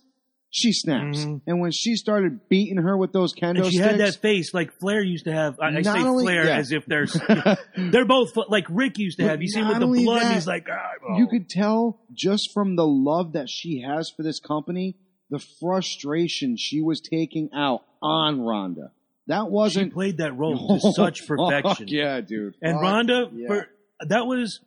she 0.50 0.72
snaps, 0.72 1.25
Mhm. 1.25 1.40
and 1.46 1.60
when 1.60 1.72
she 1.72 1.96
started 1.96 2.49
beating 2.49 2.76
her 2.76 2.96
with 2.96 3.12
those 3.12 3.32
kendo 3.34 3.56
And 3.56 3.64
she 3.66 3.78
sticks, 3.78 3.90
had 3.90 4.00
that 4.00 4.14
face 4.16 4.52
like 4.54 4.72
Flair 4.78 5.02
used 5.02 5.25
to 5.25 5.32
have. 5.32 5.58
I, 5.58 5.69
I 5.78 5.82
say 5.82 5.90
only- 6.02 6.25
Flair 6.25 6.44
yeah. 6.46 6.56
as 6.58 6.70
if 6.72 6.84
they're 6.87 7.06
they're 7.76 8.05
both 8.05 8.31
like 8.48 8.66
Ric 8.70 8.98
used 8.98 9.16
to 9.19 9.25
But 9.25 9.31
have. 9.31 9.43
You 9.43 9.48
see 9.48 9.60
him 9.60 9.69
with 9.69 9.81
the 9.81 9.86
blood, 9.86 10.22
that, 10.22 10.34
he's 10.34 10.46
like, 10.46 10.67
ah, 10.70 10.91
oh. 11.08 11.19
you 11.19 11.27
could 11.27 11.48
tell 11.48 12.00
just 12.12 12.50
from 12.55 12.77
the 12.77 12.86
love 12.86 13.32
that 13.32 13.48
she 13.48 13.81
has 13.81 14.10
for 14.17 14.22
this 14.22 14.38
company, 14.41 14.96
the 15.31 15.43
frustration 15.60 16.56
she 16.56 16.81
was 16.81 17.00
taking 17.00 17.50
out 17.55 17.81
on 18.03 18.41
Ronda. 18.43 18.93
That 19.32 19.51
wasn't 19.51 19.94
played 19.94 20.19
that 20.19 20.36
role 20.36 20.79
to 20.81 20.93
such 20.93 21.20
Fuck 21.20 21.39
perfection. 21.39 21.86
yeah, 21.89 22.20
dude. 22.20 22.55
And 22.60 22.74
Fuck 22.74 22.82
Ronda, 22.82 23.31
yeah. 23.32 23.48
for 23.48 23.69
that 24.01 24.27
was 24.27 24.60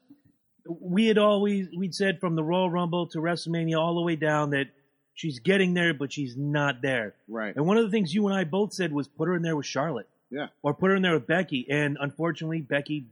we 0.67 1.05
had 1.05 1.19
always 1.19 1.67
we'd 1.77 1.93
said 1.93 2.19
from 2.19 2.35
the 2.35 2.43
Royal 2.43 2.69
Rumble 2.69 3.07
to 3.09 3.19
WrestleMania 3.19 3.79
all 3.79 3.93
the 3.93 4.01
way 4.01 4.15
down 4.15 4.49
that 4.51 4.65
she's 5.13 5.39
getting 5.39 5.75
there, 5.75 5.93
but 5.93 6.11
she's 6.11 6.35
not 6.35 6.81
there. 6.81 7.13
right. 7.27 7.55
And 7.55 7.67
one 7.67 7.77
of 7.77 7.85
the 7.85 7.91
things 7.91 8.11
you 8.11 8.27
and 8.27 8.35
I 8.35 8.43
both 8.43 8.73
said 8.73 8.91
was 8.91 9.07
put 9.07 9.27
her 9.27 9.35
in 9.35 9.43
there 9.43 9.55
with 9.55 9.67
Charlotte. 9.67 10.09
Yeah. 10.31 10.47
Or 10.63 10.73
put 10.73 10.89
her 10.89 10.95
in 10.95 11.03
there 11.03 11.13
with 11.13 11.27
Becky. 11.27 11.67
And 11.69 11.97
unfortunately, 12.01 12.61
Becky 12.61 13.05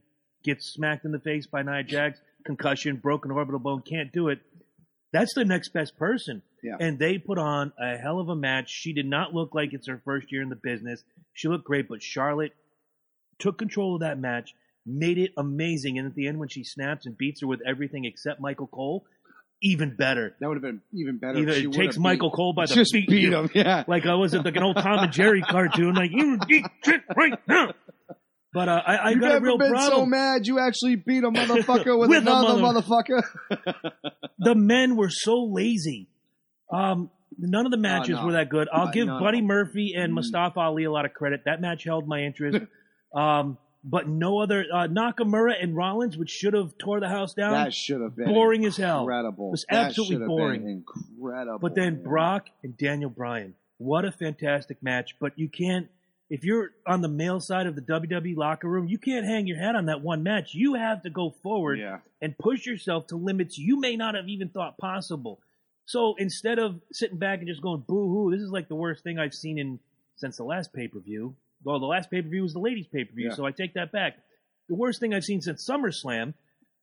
gets 0.43 0.73
smacked 0.73 1.05
in 1.05 1.11
the 1.11 1.19
face 1.19 1.45
by 1.45 1.61
Nia 1.61 1.83
Jax, 1.83 2.19
concussion, 2.43 2.97
broken 2.97 3.29
orbital 3.31 3.59
bone, 3.59 3.81
can't 3.81 4.11
do 4.11 4.29
it. 4.29 4.39
That's 5.11 5.33
the 5.35 5.45
next 5.45 5.69
best 5.69 5.95
person. 5.97 6.41
Yeah. 6.63 6.77
And 6.79 6.97
they 6.97 7.19
put 7.19 7.37
on 7.37 7.71
a 7.79 7.97
hell 7.97 8.19
of 8.19 8.29
a 8.29 8.35
match. 8.35 8.69
She 8.69 8.93
did 8.93 9.05
not 9.05 9.33
look 9.33 9.53
like 9.53 9.73
it's 9.73 9.87
her 9.87 10.01
first 10.03 10.31
year 10.31 10.41
in 10.41 10.49
the 10.49 10.55
business. 10.55 11.03
She 11.33 11.47
looked 11.47 11.65
great, 11.65 11.87
but 11.89 12.01
Charlotte 12.01 12.53
took 13.39 13.57
control 13.57 13.95
of 13.95 14.01
that 14.01 14.19
match, 14.19 14.53
made 14.85 15.17
it 15.17 15.31
amazing. 15.37 15.97
And 15.97 16.07
at 16.07 16.15
the 16.15 16.27
end, 16.27 16.39
when 16.39 16.49
she 16.49 16.63
snaps 16.63 17.05
and 17.05 17.17
beats 17.17 17.41
her 17.41 17.47
with 17.47 17.59
everything 17.67 18.05
except 18.05 18.39
Michael 18.39 18.67
Cole, 18.67 19.05
even 19.61 19.95
better. 19.95 20.35
That 20.39 20.47
would 20.49 20.55
have 20.57 20.61
been 20.61 20.81
even 20.93 21.17
better. 21.17 21.39
Either 21.39 21.51
if 21.51 21.57
she 21.57 21.63
it 21.67 21.71
takes 21.73 21.97
Michael 21.97 22.29
beat, 22.29 22.35
Cole 22.35 22.53
by 22.53 22.65
the 22.65 22.75
just 22.75 22.91
feet, 22.93 23.07
beat 23.07 23.31
him. 23.31 23.49
Yeah. 23.55 23.83
like 23.87 24.05
I 24.05 24.15
was 24.15 24.33
like 24.33 24.55
an 24.55 24.63
old 24.63 24.75
Tom 24.75 24.99
and 24.99 25.11
Jerry 25.13 25.41
cartoon, 25.41 25.93
like 25.95 26.11
you 26.11 26.37
eat 26.49 26.65
shit 26.83 27.01
right 27.15 27.33
now. 27.47 27.73
But 28.53 28.69
uh, 28.69 28.81
I, 28.85 28.95
I 28.95 29.09
you 29.11 29.19
got 29.21 29.29
never 29.29 29.37
a 29.37 29.41
real 29.41 29.57
been 29.57 29.75
so 29.79 30.05
mad 30.05 30.45
you 30.45 30.59
actually 30.59 30.95
beat 30.97 31.23
a 31.23 31.27
motherfucker 31.31 31.97
with, 31.97 32.09
With 32.09 32.19
another 32.21 32.59
mother- 32.61 32.81
motherfucker. 32.81 33.23
the 34.37 34.53
men 34.53 34.95
were 34.95 35.09
so 35.09 35.49
lazy. 35.49 36.07
Um, 36.71 37.09
none 37.37 37.65
of 37.65 37.71
the 37.71 37.77
matches 37.77 38.15
Oh, 38.17 38.21
no. 38.21 38.25
were 38.27 38.31
that 38.33 38.49
good. 38.49 38.67
I'll 38.71 38.87
Uh, 38.87 38.91
give 38.91 39.07
no, 39.07 39.19
Buddy 39.19 39.41
no. 39.41 39.47
Murphy 39.47 39.93
and 39.95 40.11
Mm. 40.11 40.15
Mustafa 40.15 40.59
Ali 40.59 40.83
a 40.85 40.91
lot 40.91 41.05
of 41.05 41.13
credit. 41.13 41.43
That 41.45 41.61
match 41.61 41.83
held 41.83 42.07
my 42.07 42.21
interest. 42.23 42.59
um, 43.13 43.57
but 43.83 44.07
no 44.07 44.39
other 44.39 44.65
uh, 44.73 44.87
Nakamura 44.87 45.61
and 45.61 45.75
Rollins, 45.75 46.17
which 46.17 46.29
should 46.29 46.53
have 46.53 46.77
tore 46.77 46.99
the 47.01 47.09
house 47.09 47.33
down. 47.33 47.51
that 47.51 47.73
should 47.73 47.99
have 48.01 48.15
been 48.15 48.29
boring 48.29 48.65
as 48.65 48.77
hell. 48.77 49.01
incredible. 49.01 49.47
It 49.47 49.51
was 49.51 49.65
That 49.69 49.85
absolutely 49.87 50.25
boring. 50.27 50.67
Incredible. 50.69 51.59
But 51.59 51.75
then 51.75 51.95
man. 51.95 52.03
Brock 52.03 52.49
and 52.63 52.77
Daniel 52.77 53.09
Bryan, 53.09 53.55
what 53.77 54.05
a 54.05 54.11
fantastic 54.11 54.81
match! 54.81 55.15
But 55.19 55.37
you 55.37 55.49
can't 55.49 55.87
if 56.29 56.43
you're 56.45 56.71
on 56.87 57.01
the 57.01 57.09
male 57.09 57.39
side 57.41 57.67
of 57.67 57.75
the 57.75 57.81
WWE 57.81 58.35
locker 58.37 58.67
room, 58.67 58.87
you 58.87 58.97
can't 58.97 59.25
hang 59.25 59.45
your 59.45 59.57
hat 59.57 59.75
on 59.75 59.85
that 59.87 60.01
one 60.01 60.23
match. 60.23 60.53
You 60.55 60.75
have 60.75 61.03
to 61.03 61.09
go 61.09 61.29
forward 61.43 61.77
Yeah. 61.79 61.99
and 62.21 62.35
push 62.37 62.65
yourself 62.65 63.07
to 63.07 63.17
limits 63.17 63.57
you 63.59 63.79
may 63.79 63.97
not 63.97 64.15
have 64.15 64.27
even 64.29 64.47
thought 64.47 64.77
possible. 64.77 65.39
So 65.85 66.15
instead 66.17 66.59
of 66.59 66.79
sitting 66.91 67.17
back 67.17 67.39
and 67.39 67.47
just 67.47 67.61
going 67.61 67.83
boo 67.87 68.09
hoo, 68.09 68.31
this 68.31 68.41
is 68.41 68.51
like 68.51 68.67
the 68.69 68.75
worst 68.75 69.03
thing 69.03 69.19
I've 69.19 69.33
seen 69.33 69.57
in 69.59 69.79
since 70.15 70.37
the 70.37 70.43
last 70.43 70.73
pay 70.73 70.87
per 70.87 70.99
view. 70.99 71.35
Well, 71.63 71.79
the 71.79 71.85
last 71.85 72.09
pay 72.11 72.21
per 72.21 72.29
view 72.29 72.43
was 72.43 72.53
the 72.53 72.59
ladies 72.59 72.87
pay 72.87 73.03
per 73.03 73.13
view, 73.13 73.29
Yeah. 73.29 73.35
so 73.35 73.45
I 73.45 73.51
take 73.51 73.73
that 73.73 73.91
back. 73.91 74.17
The 74.69 74.75
worst 74.75 74.99
thing 74.99 75.13
I've 75.13 75.23
seen 75.25 75.41
since 75.41 75.67
SummerSlam. 75.67 76.33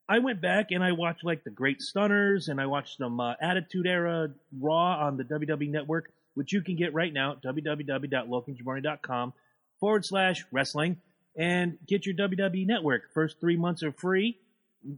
I 0.08 0.18
went 0.18 0.40
back 0.40 0.70
and 0.72 0.82
I 0.82 0.90
watched 0.92 1.22
like 1.24 1.44
the 1.44 1.50
Great 1.50 1.80
Stunners 1.80 2.48
and 2.48 2.60
I 2.60 2.66
watched 2.66 2.98
some 2.98 3.20
uh, 3.20 3.34
Attitude 3.40 3.86
Era 3.86 4.28
Raw 4.58 5.06
on 5.06 5.16
the 5.16 5.22
WWE 5.24 5.70
Network, 5.70 6.10
which 6.34 6.52
you 6.52 6.62
can 6.62 6.74
get 6.76 6.92
right 6.92 7.12
now 7.12 7.32
at 7.32 7.42
www.lokinsjabari.com 7.42 9.32
forward 9.78 10.04
slash 10.04 10.44
wrestling 10.50 10.96
and 11.36 11.78
get 11.86 12.06
your 12.06 12.14
WWE 12.16 12.66
Network. 12.66 13.12
First 13.14 13.40
three 13.40 13.56
months 13.56 13.82
are 13.82 13.92
free, 13.92 14.36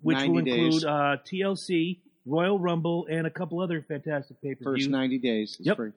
which 0.03 0.17
90 0.17 0.31
will 0.31 0.39
include 0.39 0.85
uh, 0.85 1.17
TLC, 1.31 1.99
Royal 2.27 2.59
Rumble, 2.59 3.07
and 3.11 3.27
a 3.27 3.31
couple 3.31 3.61
other 3.61 3.83
fantastic 3.87 4.41
pay 4.43 4.55
per 4.55 4.65
First 4.65 4.89
90 4.89 5.19
days. 5.19 5.57
is 5.59 5.67
Yep. 5.67 5.77
free. 5.77 5.93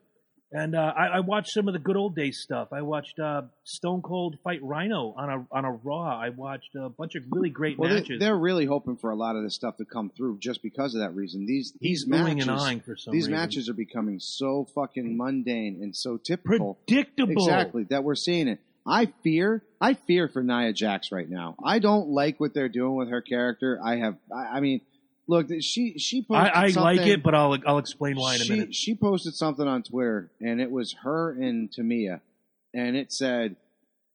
And 0.51 0.75
uh, 0.75 0.93
I, 0.95 1.07
I 1.07 1.19
watched 1.21 1.51
some 1.51 1.67
of 1.67 1.73
the 1.73 1.79
good 1.79 1.97
old 1.97 2.15
days 2.15 2.39
stuff. 2.39 2.69
I 2.71 2.81
watched 2.83 3.19
uh, 3.19 3.41
Stone 3.63 4.03
Cold 4.03 4.37
fight 4.43 4.61
Rhyno 4.61 5.13
on 5.17 5.29
a 5.29 5.45
on 5.51 5.65
a 5.65 5.71
Raw. 5.71 6.17
I 6.17 6.29
watched 6.29 6.75
a 6.75 6.87
bunch 6.87 7.15
of 7.15 7.23
really 7.31 7.49
great 7.49 7.77
Well, 7.79 7.89
matches. 7.93 8.19
they're 8.19 8.37
really 8.37 8.65
hoping 8.65 8.95
for 8.95 9.09
a 9.09 9.15
lot 9.15 9.35
of 9.35 9.43
this 9.43 9.55
stuff 9.55 9.75
to 9.77 9.85
come 9.85 10.11
through 10.15 10.37
just 10.39 10.61
because 10.61 10.93
of 10.95 11.01
that 11.01 11.13
reason. 11.15 11.45
These 11.45 11.73
He's 11.81 12.01
these 12.03 12.07
matches, 12.07 12.47
and 12.47 12.51
eyeing 12.57 12.79
for 12.79 12.95
some 12.95 13.11
these 13.11 13.23
reason. 13.27 13.33
matches 13.33 13.69
are 13.69 13.73
becoming 13.73 14.19
so 14.19 14.65
fucking 14.75 15.17
mundane 15.17 15.79
and 15.81 15.95
so 15.95 16.17
typical. 16.17 16.75
predictable. 16.87 17.33
Exactly 17.43 17.83
that 17.89 18.03
we're 18.03 18.15
seeing 18.15 18.47
it. 18.47 18.59
I 18.87 19.07
fear, 19.23 19.63
I 19.81 19.95
fear 19.95 20.29
for 20.29 20.43
Nia 20.43 20.71
Jax 20.71 21.11
right 21.11 21.27
now. 21.27 21.55
I 21.61 21.79
don't 21.79 22.09
like 22.09 22.39
what 22.39 22.53
they're 22.53 22.69
doing 22.69 22.95
with 22.95 23.09
her 23.09 23.21
character. 23.21 23.79
I 23.83 23.95
have, 23.97 24.15
I, 24.31 24.57
I 24.57 24.59
mean, 24.59 24.81
look, 25.27 25.47
she 25.61 25.97
she 25.97 26.21
posted 26.21 26.53
I, 26.53 26.65
I 26.65 26.67
like 26.69 27.07
it, 27.07 27.23
but 27.23 27.35
I'll 27.35 27.57
I'll 27.65 27.77
explain 27.77 28.15
why 28.15 28.35
in 28.35 28.41
a 28.41 28.43
she, 28.43 28.53
minute. 28.53 28.75
She 28.75 28.95
posted 28.95 29.35
something 29.35 29.67
on 29.67 29.83
Twitter, 29.83 30.31
and 30.39 30.61
it 30.61 30.71
was 30.71 30.95
her 31.03 31.31
and 31.31 31.69
Tamina, 31.71 32.21
and 32.73 32.95
it 32.95 33.11
said 33.11 33.55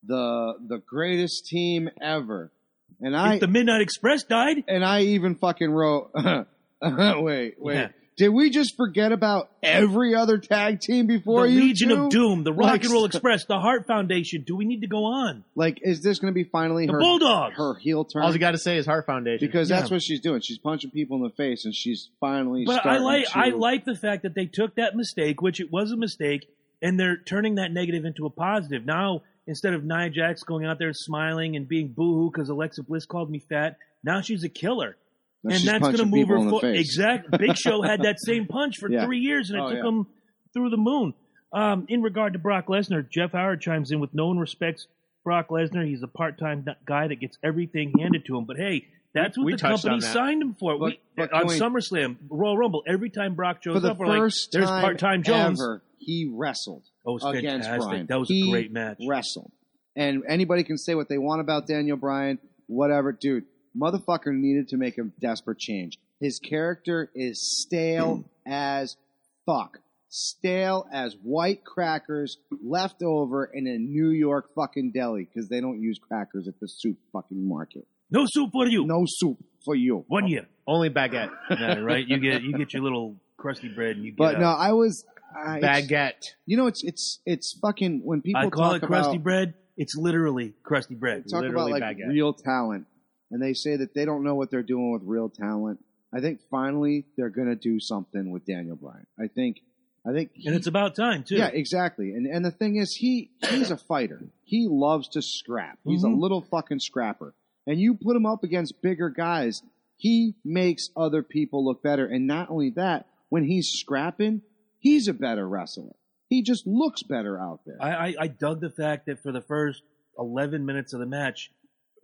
the 0.03 0.53
the 0.67 0.79
greatest 0.79 1.47
team 1.47 1.89
ever. 2.01 2.51
And 2.99 3.15
I 3.15 3.35
if 3.35 3.41
the 3.41 3.47
Midnight 3.47 3.81
Express 3.81 4.23
died, 4.23 4.63
and 4.67 4.85
I 4.85 5.01
even 5.01 5.35
fucking 5.35 5.71
wrote, 5.71 6.11
wait, 6.81 7.55
wait. 7.59 7.75
Yeah. 7.75 7.87
Did 8.17 8.29
we 8.29 8.49
just 8.49 8.75
forget 8.75 9.11
about 9.11 9.49
every 9.63 10.13
other 10.13 10.37
tag 10.37 10.79
team 10.81 11.07
before 11.07 11.47
the 11.47 11.53
you 11.53 11.61
Legion 11.61 11.89
two? 11.89 12.03
of 12.05 12.09
Doom, 12.09 12.43
the 12.43 12.51
Rock 12.53 12.71
Like, 12.71 12.83
and 12.83 12.91
Roll 12.93 13.05
Express, 13.05 13.45
the 13.45 13.59
Hart 13.59 13.87
Foundation. 13.87 14.43
Do 14.45 14.55
we 14.55 14.65
need 14.65 14.81
to 14.81 14.87
go 14.87 15.05
on? 15.05 15.43
Like, 15.55 15.79
is 15.81 16.01
this 16.03 16.19
going 16.19 16.31
to 16.31 16.35
be 16.35 16.43
finally 16.43 16.85
The 16.85 16.93
her 16.93 16.99
Bulldog? 16.99 17.53
her 17.53 17.75
heel 17.75 18.03
turn? 18.05 18.23
All 18.23 18.33
you 18.33 18.39
got 18.39 18.51
to 18.51 18.57
say 18.57 18.77
is 18.77 18.85
Hart 18.85 19.05
Foundation. 19.05 19.47
because 19.47 19.69
that's 19.69 19.89
what 19.89 20.01
she's 20.03 20.19
doing. 20.19 20.41
She's 20.41 20.57
punching 20.57 20.91
people 20.91 21.17
in 21.17 21.23
the 21.23 21.29
face, 21.29 21.65
and 21.65 21.73
she's 21.73 22.09
finally. 22.19 22.65
But 22.65 22.85
I 22.85 22.97
like 22.97 23.25
to, 23.27 23.37
I 23.39 23.49
like 23.49 23.85
the 23.85 23.95
fact 23.95 24.23
that 24.23 24.35
they 24.35 24.45
took 24.45 24.75
that 24.75 24.95
mistake, 24.95 25.41
which 25.41 25.59
it 25.59 25.71
was 25.71 25.91
a 25.91 25.97
mistake, 25.97 26.47
and 26.81 26.99
they're 26.99 27.17
turning 27.17 27.55
that 27.55 27.71
negative 27.71 28.05
into 28.05 28.25
a 28.25 28.29
positive. 28.29 28.85
Now 28.85 29.21
instead 29.47 29.73
of 29.73 29.83
Nia 29.83 30.09
Jax 30.09 30.43
going 30.43 30.65
out 30.65 30.77
there 30.79 30.93
smiling 30.93 31.55
and 31.55 31.67
being 31.67 31.87
boohoo 31.89 32.29
because 32.31 32.49
Alexa 32.49 32.83
Bliss 32.83 33.05
called 33.05 33.29
me 33.29 33.39
fat, 33.39 33.77
now 34.03 34.21
she's 34.21 34.43
a 34.43 34.49
killer. 34.49 34.97
Now 35.43 35.55
and 35.55 35.63
that's 35.65 35.79
going 35.81 35.97
to 35.97 36.05
move 36.05 36.27
her 36.27 36.37
in 36.37 36.49
foot. 36.49 36.61
face. 36.61 36.79
Exact. 36.79 37.31
Big 37.39 37.57
Show 37.57 37.81
had 37.81 38.03
that 38.03 38.17
same 38.25 38.45
punch 38.47 38.77
for 38.79 38.89
Yeah. 38.91 39.05
three 39.05 39.19
years, 39.19 39.49
and 39.49 39.59
it 39.59 39.61
Oh, 39.63 39.69
took 39.69 39.77
yeah. 39.83 39.89
him 39.89 40.07
through 40.53 40.69
the 40.69 40.77
moon. 40.77 41.13
Um, 41.53 41.85
in 41.89 42.01
regard 42.01 42.33
to 42.33 42.39
Brock 42.39 42.67
Lesnar, 42.67 43.09
Jeff 43.09 43.31
Howard 43.33 43.59
chimes 43.61 43.91
in 43.91 43.99
with 43.99 44.13
no 44.13 44.27
one 44.27 44.37
respects 44.37 44.87
Brock 45.23 45.49
Lesnar. 45.49 45.85
He's 45.85 46.03
a 46.03 46.07
part-time 46.07 46.65
guy 46.85 47.07
that 47.07 47.19
gets 47.19 47.37
everything 47.43 47.91
handed 47.99 48.25
to 48.25 48.37
him. 48.37 48.45
But 48.45 48.57
hey, 48.57 48.87
that's 49.13 49.37
what 49.37 49.45
We 49.45 49.51
the 49.53 49.57
company 49.57 49.99
signed 49.99 50.41
him 50.41 50.55
for. 50.59 50.77
But- 50.77 50.85
we, 50.85 50.99
but 51.17 51.33
on 51.33 51.47
we- 51.47 51.59
SummerSlam, 51.59 52.17
Royal 52.29 52.57
Rumble, 52.57 52.83
every 52.87 53.09
time 53.09 53.35
Brock 53.35 53.63
shows 53.63 53.73
for 53.73 53.79
the 53.81 53.91
up, 53.91 53.97
we're 53.97 54.07
like, 54.07 54.19
first 54.19 54.49
"There's 54.53 54.65
time 54.65 54.81
part-time 54.81 55.23
Jones." 55.23 55.61
ever 55.61 55.81
he 55.97 56.31
wrestled 56.33 56.83
Oh, 57.05 57.13
was 57.13 57.23
against 57.25 57.67
fantastic. 57.67 57.89
Bryan. 57.89 58.05
That 58.07 58.19
was 58.19 58.29
He 58.29 58.47
a 58.47 58.51
great 58.51 58.71
match. 58.71 58.97
Wrestled, 59.07 59.51
and 59.95 60.23
anybody 60.29 60.63
can 60.63 60.77
say 60.77 60.95
what 60.95 61.09
they 61.09 61.17
want 61.17 61.41
about 61.41 61.67
Daniel 61.67 61.97
Bryan, 61.97 62.39
whatever, 62.67 63.11
dude. 63.11 63.43
Motherfucker 63.77 64.33
needed 64.33 64.69
to 64.69 64.77
make 64.77 64.97
a 64.97 65.03
desperate 65.19 65.59
change. 65.59 65.97
His 66.19 66.39
character 66.39 67.09
is 67.15 67.61
stale 67.61 68.17
mm. 68.17 68.23
as 68.45 68.97
fuck. 69.45 69.79
Stale 70.09 70.87
as 70.91 71.15
white 71.23 71.63
crackers 71.63 72.37
left 72.63 73.01
over 73.01 73.45
in 73.45 73.65
a 73.65 73.77
New 73.77 74.09
York 74.09 74.53
fucking 74.53 74.91
deli 74.91 75.23
because 75.23 75.47
they 75.47 75.61
don't 75.61 75.81
use 75.81 75.99
crackers 75.99 76.49
at 76.49 76.59
the 76.59 76.67
soup 76.67 76.97
fucking 77.13 77.47
market. 77.47 77.87
No 78.09 78.25
soup 78.27 78.51
for 78.51 78.67
you. 78.67 78.85
No 78.85 79.05
soup 79.07 79.37
for 79.63 79.73
you. 79.73 80.03
One 80.07 80.27
year. 80.27 80.47
Only 80.67 80.89
baguette. 80.89 81.31
Yeah, 81.49 81.79
right. 81.79 82.05
You 82.05 82.19
get 82.19 82.43
you 82.43 82.57
get 82.57 82.73
your 82.73 82.83
little 82.83 83.15
crusty 83.37 83.69
bread 83.69 83.95
and 83.95 84.05
you 84.05 84.11
get. 84.11 84.17
But 84.17 84.39
no, 84.39 84.47
I 84.47 84.73
was. 84.73 85.05
I, 85.33 85.57
it's- 85.57 85.81
baguette. 85.81 86.35
You 86.45 86.57
know, 86.57 86.67
it's 86.67 86.83
it's 86.83 87.19
it's 87.25 87.57
fucking 87.61 88.01
when 88.03 88.21
people 88.21 88.41
I 88.41 88.49
call 88.49 88.71
talk 88.71 88.83
it 88.83 88.85
crusty 88.85 89.15
about 89.15 89.23
bread. 89.23 89.53
It's 89.77 89.95
literally 89.95 90.53
crusty 90.63 90.95
bread. 90.95 91.23
talk 91.29 91.39
about 91.39 91.67
Literally 91.67 91.71
like 91.71 91.83
baguette. 91.83 92.09
real 92.09 92.33
talent, 92.33 92.85
and 93.31 93.41
they 93.41 93.53
say 93.53 93.75
that 93.77 93.93
they 93.93 94.05
don't 94.05 94.23
know 94.23 94.35
what 94.35 94.51
they're 94.51 94.63
doing 94.63 94.91
with 94.91 95.01
real 95.05 95.29
talent. 95.29 95.79
I 96.13 96.19
think 96.19 96.41
finally 96.49 97.05
they're 97.17 97.29
gonna 97.29 97.55
do 97.55 97.79
something 97.79 98.31
with 98.31 98.45
Daniel 98.45 98.75
Bryan. 98.75 99.07
I 99.19 99.27
think, 99.27 99.61
I 100.05 100.11
think, 100.11 100.31
And 100.45 100.55
it's 100.55 100.67
about 100.67 100.95
time 100.95 101.23
too. 101.23 101.37
yeah, 101.37 101.47
exactly. 101.53 102.11
And 102.11 102.27
and 102.27 102.43
the 102.43 102.51
thing 102.51 102.75
is, 102.75 102.95
he 102.95 103.31
he's 103.49 103.71
a 103.71 103.77
fighter. 103.77 104.21
He 104.43 104.67
loves 104.69 105.07
to 105.09 105.21
scrap. 105.21 105.79
He's 105.85 106.03
Mhm. 106.03 106.13
a 106.13 106.19
little 106.19 106.41
fucking 106.41 106.79
scrapper. 106.79 107.33
And 107.67 107.79
you 107.79 107.93
put 107.95 108.15
him 108.15 108.25
up 108.25 108.43
against 108.43 108.81
bigger 108.81 109.09
guys, 109.09 109.61
he 109.95 110.35
makes 110.43 110.89
other 110.97 111.21
people 111.23 111.63
look 111.63 111.81
better. 111.83 112.05
And 112.07 112.25
not 112.27 112.49
only 112.49 112.71
that, 112.71 113.07
when 113.29 113.43
he's 113.43 113.69
scrapping, 113.69 114.41
he's 114.79 115.07
a 115.07 115.13
better 115.13 115.47
wrestler. 115.47 115.95
He 116.27 116.41
just 116.41 116.65
looks 116.65 117.03
better 117.03 117.39
out 117.39 117.59
there. 117.65 117.77
I, 117.79 117.91
I, 117.91 118.15
I 118.21 118.27
dug 118.27 118.61
the 118.61 118.69
fact 118.71 119.05
that 119.05 119.21
for 119.21 119.31
the 119.31 119.41
first 119.41 119.83
11 120.17 120.65
minutes 120.65 120.91
of 120.93 120.99
the 120.99 121.05
match, 121.05 121.51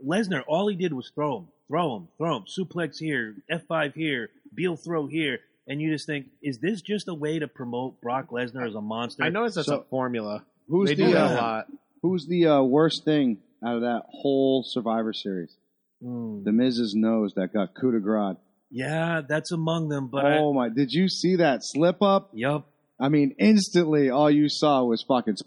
Lesnar, 0.06 0.44
all 0.48 0.68
he 0.68 0.76
did 0.76 0.94
was 0.94 1.12
throw 1.14 1.38
him, 1.40 1.48
throw 1.68 1.98
him, 1.98 2.08
throw 2.18 2.38
him, 2.38 2.44
suplex 2.46 2.98
here, 3.00 3.36
F5 3.52 3.94
here, 3.94 4.30
Beal 4.54 4.76
throw 4.76 5.08
here. 5.08 5.40
And 5.68 5.82
you 5.82 5.92
just 5.92 6.06
think, 6.06 6.28
is 6.42 6.60
this 6.60 6.82
just 6.82 7.08
a 7.10 7.14
way 7.14 7.40
to 7.40 7.48
promote 7.48 8.00
Brock 8.02 8.30
Lesnar 8.30 8.66
as 8.68 8.76
a 8.76 8.82
monster? 8.82 9.24
I 9.24 9.30
noticed 9.30 9.56
that's 9.56 9.68
So- 9.68 9.80
a 9.80 9.84
formula. 9.84 10.44
Who's 10.70 10.90
they 10.90 10.96
the 10.96 11.06
do 11.06 11.12
that 11.14 11.32
uh, 11.32 11.34
a 11.34 11.36
lot. 11.36 11.68
Who's 12.02 12.28
the 12.28 12.48
uh, 12.48 12.62
worst 12.62 13.06
thing 13.06 13.38
out 13.66 13.76
of 13.76 13.82
that 13.82 14.04
whole 14.10 14.64
Survivor 14.64 15.14
Series? 15.14 15.56
Mm. 16.04 16.44
The 16.44 16.52
Miz's 16.52 16.94
nose 16.94 17.34
that 17.36 17.54
got 17.54 17.74
coup 17.74 17.92
de 17.92 18.00
grace. 18.00 18.36
Yeah, 18.70 19.22
that's 19.28 19.52
among 19.52 19.88
them, 19.90 20.08
but 20.10 20.26
I, 20.26 20.38
oh 20.40 20.52
my! 20.54 20.68
Did 20.68 20.92
you 20.92 21.08
see 21.08 21.38
that 21.38 21.64
slip 21.64 22.02
up? 22.02 22.32
yup. 22.34 22.68
I 23.00 23.10
mean, 23.10 23.36
instantly, 23.38 24.10
all 24.10 24.30
you 24.30 24.50
saw 24.50 24.84
was 24.84 25.04
fucking. 25.04 25.38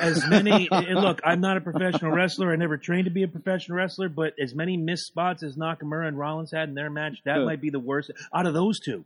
As 0.00 0.26
many, 0.26 0.68
look, 0.92 1.20
I'm 1.24 1.40
not 1.40 1.56
a 1.56 1.60
professional 1.60 2.12
wrestler. 2.12 2.52
I 2.52 2.56
never 2.56 2.76
trained 2.76 3.06
to 3.06 3.10
be 3.10 3.22
a 3.22 3.28
professional 3.28 3.78
wrestler, 3.78 4.10
but 4.10 4.34
as 4.38 4.54
many 4.54 4.76
missed 4.76 5.06
spots 5.06 5.42
as 5.42 5.56
Nakamura 5.56 6.08
and 6.08 6.18
Rollins 6.18 6.52
had 6.52 6.68
in 6.68 6.74
their 6.74 6.90
match, 6.90 7.18
that 7.24 7.36
Good. 7.36 7.46
might 7.46 7.60
be 7.62 7.70
the 7.70 7.80
worst 7.80 8.10
out 8.34 8.46
of 8.46 8.52
those 8.52 8.80
two. 8.80 9.04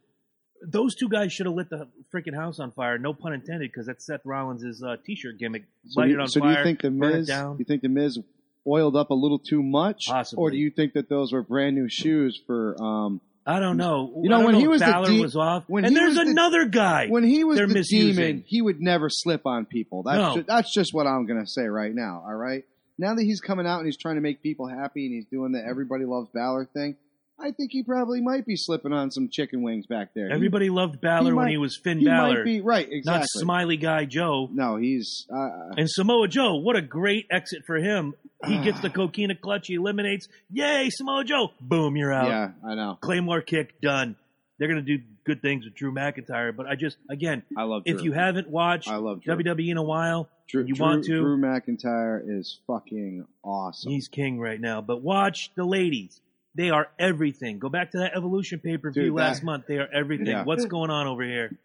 Those 0.66 0.94
two 0.96 1.08
guys 1.08 1.32
should 1.32 1.46
have 1.46 1.54
lit 1.54 1.70
the 1.70 1.88
freaking 2.12 2.34
house 2.34 2.58
on 2.58 2.72
fire. 2.72 2.98
No 2.98 3.12
pun 3.12 3.32
intended, 3.32 3.70
because 3.70 3.86
that's 3.86 4.06
Seth 4.06 4.22
Rollins' 4.24 4.82
uh, 4.82 4.96
t-shirt 5.04 5.38
gimmick. 5.38 5.64
So, 5.86 6.00
Light 6.00 6.06
do 6.06 6.10
it 6.10 6.14
you, 6.14 6.20
on 6.20 6.28
so 6.28 6.40
do 6.40 6.48
you 6.48 6.62
think 6.64 6.80
the 6.80 6.90
Miz? 6.90 7.28
You 7.28 7.64
think 7.66 7.82
the 7.82 7.88
Miz 7.88 8.18
oiled 8.66 8.96
up 8.96 9.10
a 9.10 9.14
little 9.14 9.38
too 9.38 9.62
much, 9.62 10.06
Possibly. 10.08 10.42
or 10.42 10.50
do 10.50 10.56
you 10.56 10.70
think 10.70 10.94
that 10.94 11.08
those 11.08 11.32
were 11.32 11.42
brand 11.42 11.76
new 11.76 11.88
shoes 11.88 12.40
for? 12.46 12.82
Um, 12.82 13.20
I 13.46 13.60
don't 13.60 13.76
know. 13.76 14.10
You 14.22 14.30
know, 14.30 14.40
when 14.44 14.52
know 14.54 14.58
he 14.58 14.68
was 14.68 14.80
the 14.80 14.86
Balor 14.86 15.08
de- 15.08 15.20
was 15.20 15.36
off, 15.36 15.64
when 15.66 15.84
and 15.84 15.92
he 15.92 15.98
there's 16.00 16.16
was 16.16 16.24
the- 16.24 16.30
another 16.30 16.64
guy. 16.64 17.08
when 17.08 17.24
he 17.24 17.44
was 17.44 17.58
the 17.58 17.66
misusing. 17.66 18.14
demon, 18.16 18.44
he 18.46 18.62
would 18.62 18.80
never 18.80 19.08
slip 19.10 19.46
on 19.46 19.66
people. 19.66 20.02
That's 20.02 20.18
No. 20.18 20.34
ju- 20.36 20.44
that's 20.48 20.72
just 20.72 20.94
what 20.94 21.06
I'm 21.06 21.26
gonna 21.26 21.46
say 21.46 21.66
right 21.66 21.94
now. 21.94 22.22
All 22.26 22.34
right. 22.34 22.64
Now 22.98 23.14
that 23.14 23.22
he's 23.22 23.40
coming 23.40 23.66
out 23.66 23.78
and 23.78 23.86
he's 23.86 23.98
trying 23.98 24.14
to 24.14 24.20
make 24.22 24.42
people 24.42 24.66
happy 24.66 25.04
and 25.06 25.14
he's 25.14 25.26
doing 25.26 25.52
the 25.52 25.62
everybody 25.62 26.04
loves 26.06 26.28
Balor 26.32 26.66
thing, 26.72 26.96
I 27.38 27.50
think 27.50 27.72
he 27.72 27.82
probably 27.82 28.20
might 28.20 28.46
be 28.46 28.54
slipping 28.56 28.92
on 28.92 29.10
some 29.10 29.28
chicken 29.28 29.62
wings 29.62 29.86
back 29.86 30.14
there. 30.14 30.28
He- 30.28 30.32
Everybody 30.34 30.70
loved 30.70 31.00
Balor 31.00 31.24
he 31.30 31.32
when 31.32 31.34
might- 31.46 31.50
he 31.50 31.56
was 31.56 31.76
Finn 31.76 31.98
he 31.98 32.04
Balor, 32.06 32.34
might 32.38 32.44
be 32.44 32.60
right. 32.60 32.86
Exactly. 32.90 33.18
not 33.20 33.26
Smiley 33.28 33.76
Guy 33.76 34.04
Joe. 34.04 34.48
No, 34.52 34.76
he's. 34.76 35.26
Uh, 35.28 35.74
And 35.76 35.90
Samoa 35.90 36.28
Joe, 36.28 36.56
what 36.56 36.76
a 36.76 36.82
great 36.82 37.26
exit 37.30 37.64
for 37.66 37.76
him. 37.76 38.14
He 38.46 38.58
gets 38.62 38.80
the 38.80 38.90
coquina 38.90 39.34
clutch, 39.34 39.66
he 39.66 39.74
eliminates. 39.74 40.28
Yay, 40.52 40.88
Samoa 40.90 41.24
Joe! 41.24 41.50
Boom, 41.60 41.96
you're 41.96 42.12
out. 42.12 42.28
yeah, 42.28 42.50
I 42.64 42.74
know. 42.76 42.98
Claymore 43.00 43.40
kick, 43.40 43.80
done. 43.80 44.16
They're 44.58 44.68
gonna 44.68 44.82
do 44.82 45.00
good 45.24 45.42
things 45.42 45.64
with 45.64 45.74
Drew 45.74 45.92
McIntyre, 45.92 46.54
but 46.54 46.66
I 46.66 46.76
just 46.76 46.96
again, 47.10 47.42
I 47.56 47.64
love. 47.64 47.82
if 47.86 47.96
Drew. 47.96 48.04
you 48.04 48.12
haven't 48.12 48.48
watched 48.48 48.88
I 48.88 48.96
love 48.96 49.22
Drew. 49.22 49.34
WWE 49.36 49.70
in 49.72 49.76
a 49.76 49.82
while, 49.82 50.28
Drew, 50.48 50.62
you 50.64 50.74
Drew- 50.74 50.86
want 50.86 51.04
to, 51.06 51.20
Drew 51.20 51.36
McIntyre 51.36 52.22
is 52.38 52.60
fucking 52.68 53.26
awesome. 53.42 53.90
he's 53.90 54.06
king 54.06 54.38
right 54.38 54.60
now. 54.60 54.80
But 54.80 55.02
watch 55.02 55.50
the 55.56 55.64
ladies. 55.64 56.20
They 56.56 56.70
are 56.70 56.88
everything. 56.98 57.58
Go 57.58 57.68
back 57.68 57.90
to 57.92 57.98
that 57.98 58.12
Evolution 58.16 58.60
pay 58.60 58.76
per 58.76 58.92
view 58.92 59.12
last 59.14 59.40
that- 59.40 59.44
month. 59.46 59.64
They 59.66 59.78
are 59.78 59.88
everything. 59.92 60.28
Yeah. 60.28 60.44
What's 60.44 60.66
going 60.66 60.90
on 60.90 61.06
over 61.06 61.24
here? 61.24 61.58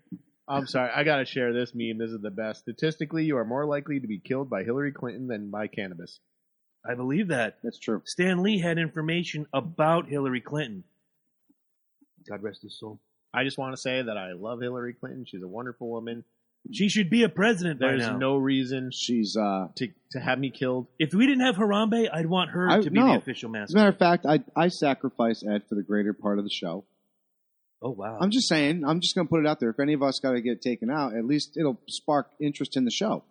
I'm 0.48 0.66
sorry. 0.66 0.90
I 0.96 1.04
gotta 1.04 1.26
share 1.26 1.54
this 1.54 1.76
meme. 1.76 2.00
This 2.00 2.10
is 2.10 2.22
the 2.22 2.32
best. 2.32 2.62
Statistically, 2.62 3.24
you 3.26 3.38
are 3.38 3.46
more 3.46 3.68
likely 3.68 4.00
to 4.00 4.08
be 4.08 4.20
killed 4.20 4.50
by 4.50 4.64
Hillary 4.64 4.92
Clinton 4.92 5.28
than 5.28 5.52
by 5.52 5.68
cannabis. 5.68 6.20
I 6.84 6.96
believe 6.96 7.28
that. 7.28 7.58
That's 7.64 7.78
true. 7.78 8.02
Stan 8.06 8.42
Lee 8.42 8.58
had 8.60 8.80
information 8.80 9.46
about 9.54 10.08
Hillary 10.08 10.42
Clinton. 10.42 10.84
God 12.28 12.42
rest 12.42 12.64
his 12.64 12.80
soul. 12.80 13.00
I 13.32 13.44
just 13.44 13.60
want 13.60 13.74
to 13.74 13.78
say 13.82 14.02
that 14.02 14.18
I 14.18 14.34
love 14.34 14.60
Hillary 14.60 14.94
Clinton. 14.94 15.26
She's 15.28 15.44
a 15.44 15.48
wonderful 15.48 15.88
woman. 15.88 16.24
She 16.72 16.90
should 16.90 17.10
be 17.10 17.24
a 17.24 17.30
president 17.30 17.80
by 17.80 17.88
There's 17.88 18.02
now. 18.08 18.18
no 18.18 18.38
reason 18.38 18.92
She's 18.92 19.36
uh 19.36 19.70
to 19.76 19.88
to 20.12 20.20
have 20.20 20.38
me 20.40 20.50
killed. 20.52 20.88
if 21.00 21.14
we 21.14 21.26
didn't 21.26 21.46
have 21.46 21.56
Harambe, 21.56 22.08
I'd 22.14 22.26
want 22.28 22.52
her 22.52 22.70
I- 22.70 22.82
to 22.82 22.92
be 22.92 23.00
no. 23.00 23.14
the 23.14 23.18
official 23.18 23.50
master. 23.50 23.64
as 23.64 23.74
a 23.74 23.76
mascot. 23.76 23.76
matter 23.76 23.90
of 23.90 23.98
fact, 23.98 24.26
I 24.58 24.62
I 24.66 24.68
sacrifice 24.68 25.44
Ed 25.44 25.64
for 25.68 25.76
the 25.76 25.84
greater 25.84 26.14
part 26.14 26.38
of 26.38 26.44
the 26.44 26.50
show. 26.52 26.86
Oh 27.82 27.92
wow. 27.92 28.18
I'm 28.22 28.30
just 28.30 28.48
saying, 28.50 28.84
I'm 28.86 29.00
just 29.00 29.16
gonna 29.16 29.28
put 29.30 29.40
it 29.40 29.48
out 29.48 29.60
there. 29.60 29.70
If 29.70 29.80
any 29.80 29.94
of 29.94 30.04
us 30.04 30.20
gotta 30.20 30.42
get 30.42 30.62
taken 30.62 30.90
out, 30.92 31.16
at 31.16 31.26
least 31.26 31.56
it'll 31.58 31.80
spark 31.88 32.30
interest 32.42 32.76
in 32.76 32.84
the 32.86 32.92
show. 32.92 33.24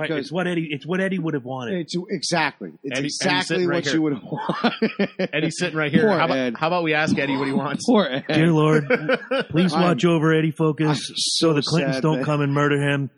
Right, 0.00 0.08
Because 0.08 0.24
it's 0.26 0.32
what 0.32 0.46
Eddie. 0.46 0.68
It's 0.70 0.86
what 0.86 1.00
Eddie 1.00 1.18
would 1.18 1.34
have 1.34 1.44
wanted. 1.44 1.80
it's 1.80 1.94
exactly. 2.10 2.72
It's 2.82 2.98
Eddie- 2.98 3.06
exactly 3.06 3.42
sitting 3.56 3.68
what 3.70 3.84
here. 3.84 3.94
you 3.94 4.02
would 4.02 4.12
have 4.14 4.22
wanted. 4.22 5.30
Eddie's 5.32 5.58
sitting 5.58 5.76
right 5.76 5.90
here. 5.92 6.02
Poor 6.06 6.18
How 6.18 6.24
about, 6.26 6.58
how 6.58 6.66
about 6.68 6.82
we 6.84 6.94
ask 6.94 7.16
Eddie 7.18 7.36
what 7.36 7.46
he 7.46 7.52
wants? 7.52 7.84
Poor 7.86 8.04
Ed. 8.04 8.24
Dear 8.28 8.52
Lord, 8.52 8.86
please 9.50 9.72
I'm- 9.72 9.82
watch 9.82 10.04
over 10.04 10.32
Eddie 10.34 10.50
Focus 10.52 11.00
so, 11.06 11.48
so 11.48 11.54
the 11.54 11.62
Clintons 11.62 11.96
sad 11.96 12.02
don't 12.02 12.18
that- 12.18 12.24
come 12.24 12.40
and 12.40 12.52
murder 12.52 12.80
him, 12.80 13.10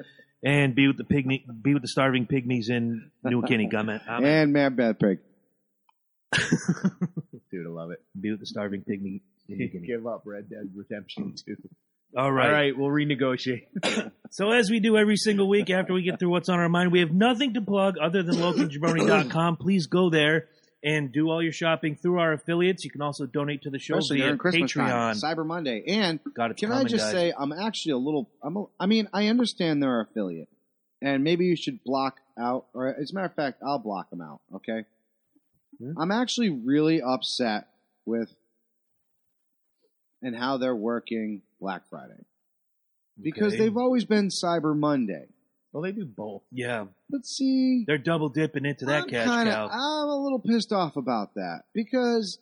and 0.42 0.74
be 0.74 0.86
with 0.86 0.96
the 0.98 1.04
pygmy, 1.04 1.42
be 1.62 1.74
with 1.74 1.82
the 1.82 1.88
starving 1.88 2.26
pygmies 2.26 2.70
in 2.70 3.10
New 3.24 3.42
Guinea. 3.42 3.68
Amen. 3.74 4.00
Amen. 4.08 4.42
And 4.42 4.52
Mad 4.52 4.76
Bad 4.76 4.98
Pig. 5.00 5.18
Dude, 7.50 7.66
I 7.66 7.70
love 7.70 7.90
it. 7.90 8.00
Be 8.20 8.30
with 8.30 8.40
the 8.40 8.46
starving 8.46 8.82
pygmy 8.82 9.20
in 9.48 9.58
New 9.58 9.68
Guinea. 9.68 9.86
Give 9.86 10.06
up 10.06 10.22
Red 10.26 10.50
Dead 10.50 10.70
Redemption 10.74 11.34
2. 11.46 11.56
All 12.16 12.32
right. 12.32 12.46
All 12.46 12.52
right, 12.52 12.76
we'll 12.78 12.90
renegotiate. 12.90 13.66
So 14.30 14.50
as 14.50 14.70
we 14.70 14.78
do 14.78 14.98
every 14.98 15.16
single 15.16 15.48
week 15.48 15.70
after 15.70 15.94
we 15.94 16.02
get 16.02 16.18
through 16.18 16.28
what's 16.28 16.50
on 16.50 16.58
our 16.58 16.68
mind, 16.68 16.92
we 16.92 17.00
have 17.00 17.10
nothing 17.10 17.54
to 17.54 17.62
plug 17.62 17.94
other 17.96 18.22
than 18.22 18.34
locanjabroni.com. 18.34 19.56
Please 19.60 19.86
go 19.86 20.10
there 20.10 20.48
and 20.84 21.10
do 21.10 21.30
all 21.30 21.42
your 21.42 21.50
shopping 21.50 21.96
through 21.96 22.20
our 22.20 22.34
affiliates. 22.34 22.84
You 22.84 22.90
can 22.90 23.00
also 23.00 23.24
donate 23.24 23.62
to 23.62 23.70
the 23.70 23.78
show 23.78 23.96
Especially 23.96 24.18
via 24.18 24.26
during 24.26 24.38
Christmas 24.38 24.72
Patreon. 24.74 24.88
time, 24.88 25.16
Cyber 25.16 25.46
Monday. 25.46 25.82
And 25.88 26.20
God, 26.34 26.50
it's 26.50 26.60
Can 26.60 26.70
I 26.70 26.74
coming, 26.74 26.88
just 26.88 27.04
guys. 27.06 27.12
say 27.12 27.32
I'm 27.38 27.52
actually 27.54 27.92
a 27.92 27.96
little 27.96 28.28
I'm 28.42 28.56
a, 28.58 28.64
I 28.78 28.84
mean, 28.84 29.08
I 29.14 29.28
understand 29.28 29.82
they're 29.82 30.02
affiliate. 30.02 30.50
And 31.00 31.24
maybe 31.24 31.46
you 31.46 31.56
should 31.56 31.82
block 31.84 32.18
out 32.38 32.66
or 32.74 32.88
as 32.88 33.12
a 33.12 33.14
matter 33.14 33.26
of 33.28 33.34
fact, 33.34 33.62
I'll 33.66 33.78
block 33.78 34.10
them 34.10 34.20
out, 34.20 34.42
okay? 34.56 34.84
Hmm. 35.80 35.92
I'm 35.98 36.10
actually 36.12 36.50
really 36.50 37.00
upset 37.00 37.68
with 38.04 38.30
and 40.20 40.36
how 40.36 40.58
they're 40.58 40.76
working 40.76 41.40
Black 41.60 41.82
Friday. 41.88 42.24
Because 43.20 43.54
Okay. 43.54 43.64
they've 43.64 43.76
always 43.76 44.04
been 44.04 44.28
Cyber 44.28 44.76
Monday. 44.78 45.26
well, 45.72 45.82
they 45.82 45.92
do 45.92 46.04
both. 46.06 46.42
yeah, 46.50 46.86
But 47.10 47.26
see, 47.26 47.84
they're 47.86 47.98
double 47.98 48.28
dipping 48.30 48.64
into 48.64 48.86
that 48.86 49.02
I'm 49.04 49.08
cash 49.08 49.28
kinda, 49.28 49.52
cow. 49.52 49.68
I'm 49.70 50.08
a 50.08 50.16
little 50.22 50.38
pissed 50.40 50.72
off 50.72 50.96
about 50.96 51.34
that 51.34 51.64
because 51.74 52.38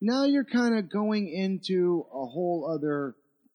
now 0.00 0.24
you're 0.24 0.44
kind 0.44 0.76
of 0.76 0.88
going 0.90 1.28
into 1.28 2.04
a 2.12 2.26
whole 2.26 2.68
other 2.70 3.14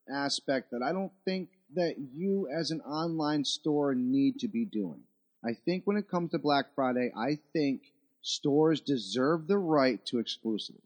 aspect 0.09 0.71
that 0.71 0.81
I 0.81 0.93
don't 0.93 1.11
think 1.25 1.49
that 1.75 1.95
you 1.99 2.47
as 2.49 2.71
an 2.71 2.81
online 2.81 3.43
store 3.45 3.93
need 3.93 4.39
to 4.39 4.47
be 4.47 4.65
doing. 4.65 5.03
I 5.45 5.53
think 5.53 5.85
when 5.85 5.97
it 5.97 6.09
comes 6.09 6.31
to 6.31 6.39
Black 6.39 6.73
Friday, 6.73 7.11
I 7.15 7.37
think 7.53 7.81
stores 8.21 8.81
deserve 8.81 9.47
the 9.47 9.57
right 9.59 10.03
to 10.07 10.17
exclusivity. 10.17 10.81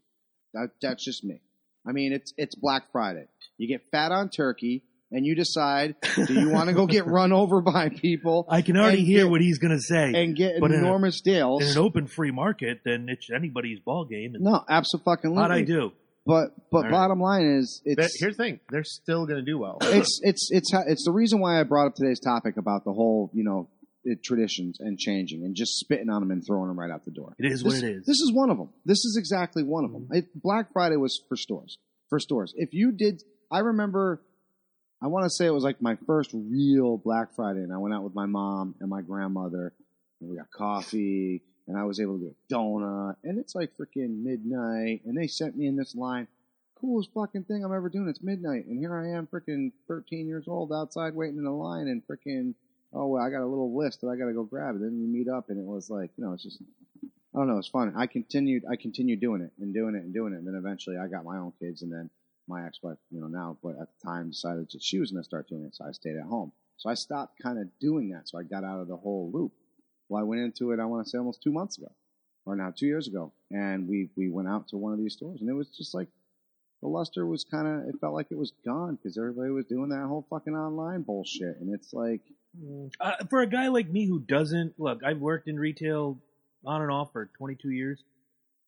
That, 0.54 0.72
that's 0.82 1.04
just 1.06 1.24
me. 1.24 1.40
I 1.88 1.94
mean, 1.94 2.12
it's 2.14 2.34
it's 2.38 2.56
Black 2.56 2.92
Friday. 2.92 3.28
You 3.58 3.68
get 3.68 3.82
fat 3.92 4.12
on 4.12 4.30
turkey, 4.30 4.84
and 5.12 5.26
you 5.26 5.36
decide, 5.36 5.96
do 6.28 6.34
you 6.34 6.50
want 6.50 6.70
to 6.70 6.74
go 6.74 6.86
get 6.88 7.06
run 7.06 7.32
over 7.32 7.62
by 7.62 7.90
people 7.90 8.46
I 8.50 8.62
can 8.62 8.78
already 8.78 9.04
hear 9.04 9.24
get- 9.26 9.30
what 9.32 9.42
he's 9.42 9.60
going 9.60 9.76
to 9.76 9.82
say. 9.82 10.14
and 10.16 10.36
get 10.36 10.60
But 10.60 10.72
in 10.72 10.78
a- 10.78 10.84
enormous 10.84 11.22
deals? 11.22 11.64
in 11.64 11.70
an 11.70 11.78
open 11.78 12.08
free 12.08 12.32
market, 12.32 12.80
then 12.86 13.08
it's 13.10 13.30
anybody's 13.34 13.80
ball 13.80 14.06
game. 14.06 14.36
No, 14.40 14.64
absolutely. 14.70 15.30
how'd 15.36 15.52
I 15.52 15.62
do? 15.64 15.92
But 16.26 16.52
but 16.72 16.84
right. 16.84 16.92
bottom 16.92 17.20
line 17.20 17.58
is 17.60 17.82
But 17.84 18.06
it's 18.06 18.20
here's 18.20 18.38
the 18.38 18.44
thing: 18.44 18.60
they're 18.70 18.84
still 18.84 19.26
going 19.26 19.40
to 19.40 19.46
do 19.46 19.58
well. 19.58 19.80
it's 19.82 20.20
it's 20.24 20.50
it's 20.52 20.72
it's 20.88 21.04
the 21.04 21.12
reason 21.12 21.40
why 21.40 21.60
I 21.60 21.64
brought 21.64 21.88
up 21.88 21.96
today's 21.96 22.20
topic 22.20 22.58
about 22.58 22.84
the 22.86 22.94
whole 22.94 23.32
you 23.34 23.44
know 23.44 23.70
it, 24.04 24.24
traditions 24.24 24.80
and 24.80 25.00
changing 25.00 25.44
and 25.44 25.56
just 25.56 25.80
spitting 25.80 26.10
on 26.12 26.22
them 26.22 26.30
and 26.30 26.44
throwing 26.46 26.68
them 26.68 26.80
right 26.80 26.92
out 26.92 27.06
the 27.06 27.12
door. 27.12 27.34
It 27.40 27.52
is 27.52 27.64
This, 27.64 27.74
what 27.74 27.84
it 27.84 27.90
is. 27.98 28.06
this 28.06 28.20
is 28.22 28.32
one 28.34 28.52
of 28.52 28.58
them. 28.58 28.70
This 28.86 29.00
is 29.04 29.16
exactly 29.18 29.64
one 29.64 29.84
of 29.84 29.92
them. 29.92 30.04
Mm-hmm. 30.04 30.14
It, 30.16 30.26
Black 30.42 30.72
Friday 30.74 30.96
was 30.96 31.20
for 31.28 31.36
stores. 31.36 31.80
For 32.10 32.20
stores. 32.20 32.54
If 32.56 32.70
you 32.74 32.92
did, 32.92 33.24
I 33.52 33.60
remember. 33.60 34.22
I 35.04 35.08
want 35.08 35.26
to 35.26 35.32
say 35.32 35.48
it 35.48 35.54
was 35.54 35.64
like 35.64 35.82
my 35.82 35.98
first 36.06 36.30
real 36.32 36.96
Black 36.98 37.36
Friday, 37.36 37.62
and 37.62 37.74
I 37.74 37.78
went 37.78 37.94
out 37.94 38.04
with 38.04 38.14
my 38.14 38.28
mom 38.28 38.76
and 38.80 38.88
my 38.88 39.02
grandmother, 39.02 39.74
and 40.20 40.30
we 40.30 40.38
got 40.38 40.52
coffee, 40.52 41.42
and 41.68 41.76
I 41.76 41.86
was 41.86 42.00
able 42.00 42.20
to 42.20 42.26
get 42.26 42.36
a 42.36 42.54
donut, 42.54 43.16
and 43.24 43.40
it's 43.40 43.56
like 43.56 43.72
freaking 43.78 44.24
midnight, 44.24 45.02
and 45.06 45.18
they 45.18 45.26
sent 45.26 45.58
me 45.58 45.66
in 45.66 45.76
this 45.76 45.96
line. 45.96 46.28
Coolest 46.80 47.10
fucking 47.14 47.46
thing 47.46 47.64
I'm 47.66 47.74
ever 47.74 47.90
doing. 47.90 48.08
It's 48.10 48.22
midnight, 48.22 48.68
and 48.68 48.78
here 48.78 48.96
I 48.96 49.18
am, 49.18 49.28
freaking 49.28 49.72
13 49.88 50.28
years 50.28 50.48
old, 50.48 50.72
outside 50.72 51.16
waiting 51.16 51.40
in 51.40 51.46
a 51.46 51.56
line, 51.56 51.88
and 51.88 52.04
freaking, 52.06 52.54
oh, 52.94 53.08
well, 53.08 53.24
I 53.24 53.32
got 53.32 53.42
a 53.42 53.48
little 53.48 53.76
list 53.76 54.02
that 54.02 54.08
I 54.08 54.18
got 54.18 54.28
to 54.28 54.34
go 54.34 54.44
grab. 54.44 54.76
And 54.76 54.84
then 54.84 55.00
we 55.00 55.08
meet 55.08 55.30
up, 55.30 55.50
and 55.50 55.60
it 55.60 55.66
was 55.66 55.90
like, 55.90 56.12
you 56.16 56.24
know, 56.24 56.34
it's 56.34 56.44
just, 56.44 56.62
I 57.04 57.38
don't 57.40 57.48
know, 57.48 57.58
it's 57.58 57.70
fun. 57.70 57.94
I 57.96 58.06
continued, 58.06 58.64
I 58.70 58.76
continued 58.76 59.20
doing 59.20 59.42
it 59.42 59.52
and 59.60 59.74
doing 59.74 59.96
it 59.96 60.04
and 60.04 60.14
doing 60.14 60.34
it, 60.34 60.38
and 60.38 60.48
then 60.48 60.56
eventually 60.56 60.98
I 60.98 61.08
got 61.08 61.26
my 61.26 61.38
own 61.38 61.54
kids, 61.60 61.82
and 61.82 61.92
then 61.92 62.10
my 62.52 62.66
ex-wife, 62.66 62.98
you 63.10 63.22
know, 63.22 63.28
now, 63.28 63.58
but 63.64 63.76
at 63.82 63.88
the 63.88 64.08
time 64.08 64.30
decided 64.30 64.68
that 64.72 64.84
she 64.84 65.00
was 65.00 65.12
going 65.12 65.24
to 65.24 65.28
start 65.28 65.48
doing 65.50 65.64
it, 65.66 65.76
so 65.76 65.86
I 65.86 65.92
stayed 65.92 66.18
at 66.18 66.26
home. 66.26 66.52
So 66.78 66.90
I 66.90 66.96
stopped 66.96 67.40
kind 67.42 67.60
of 67.60 67.68
doing 67.80 68.10
that, 68.10 68.28
so 68.28 68.38
I 68.38 68.44
got 68.44 68.64
out 68.64 68.80
of 68.80 68.88
the 68.88 68.98
whole 68.98 69.32
loop. 69.34 69.54
Well, 70.10 70.20
I 70.22 70.24
went 70.24 70.42
into 70.42 70.72
it, 70.72 70.80
I 70.80 70.86
want 70.86 71.06
to 71.06 71.10
say 71.10 71.18
almost 71.18 71.42
two 71.42 71.52
months 71.52 71.78
ago, 71.78 71.92
or 72.46 72.56
now 72.56 72.72
two 72.76 72.88
years 72.88 73.08
ago, 73.08 73.32
and 73.50 73.88
we 73.88 74.10
we 74.16 74.30
went 74.30 74.50
out 74.50 74.68
to 74.70 74.78
one 74.78 74.94
of 74.94 75.00
these 75.00 75.14
stores, 75.14 75.42
and 75.42 75.50
it 75.50 75.54
was 75.54 75.70
just 75.70 75.94
like 75.94 76.10
the 76.82 76.88
luster 76.90 77.26
was 77.26 77.44
kind 77.44 77.68
of, 77.68 77.88
it 77.88 77.96
felt 78.02 78.16
like 78.16 78.28
it 78.32 78.38
was 78.38 78.54
gone 78.66 78.96
because 78.96 79.18
everybody 79.18 79.52
was 79.52 79.66
doing 79.66 79.90
that 79.90 80.08
whole 80.08 80.26
fucking 80.30 80.56
online 80.56 81.04
bullshit, 81.04 81.58
and 81.60 81.74
it's 81.74 81.94
like, 81.94 82.22
Uh, 83.00 83.16
for 83.30 83.42
a 83.42 83.48
guy 83.48 83.68
like 83.70 83.90
me 83.90 84.06
who 84.06 84.20
doesn't 84.20 84.74
look, 84.80 85.04
I've 85.04 85.20
worked 85.20 85.48
in 85.48 85.58
retail 85.60 86.18
on 86.66 86.82
and 86.82 86.92
off 86.92 87.12
for 87.14 87.30
22 87.38 87.70
years. 87.70 88.04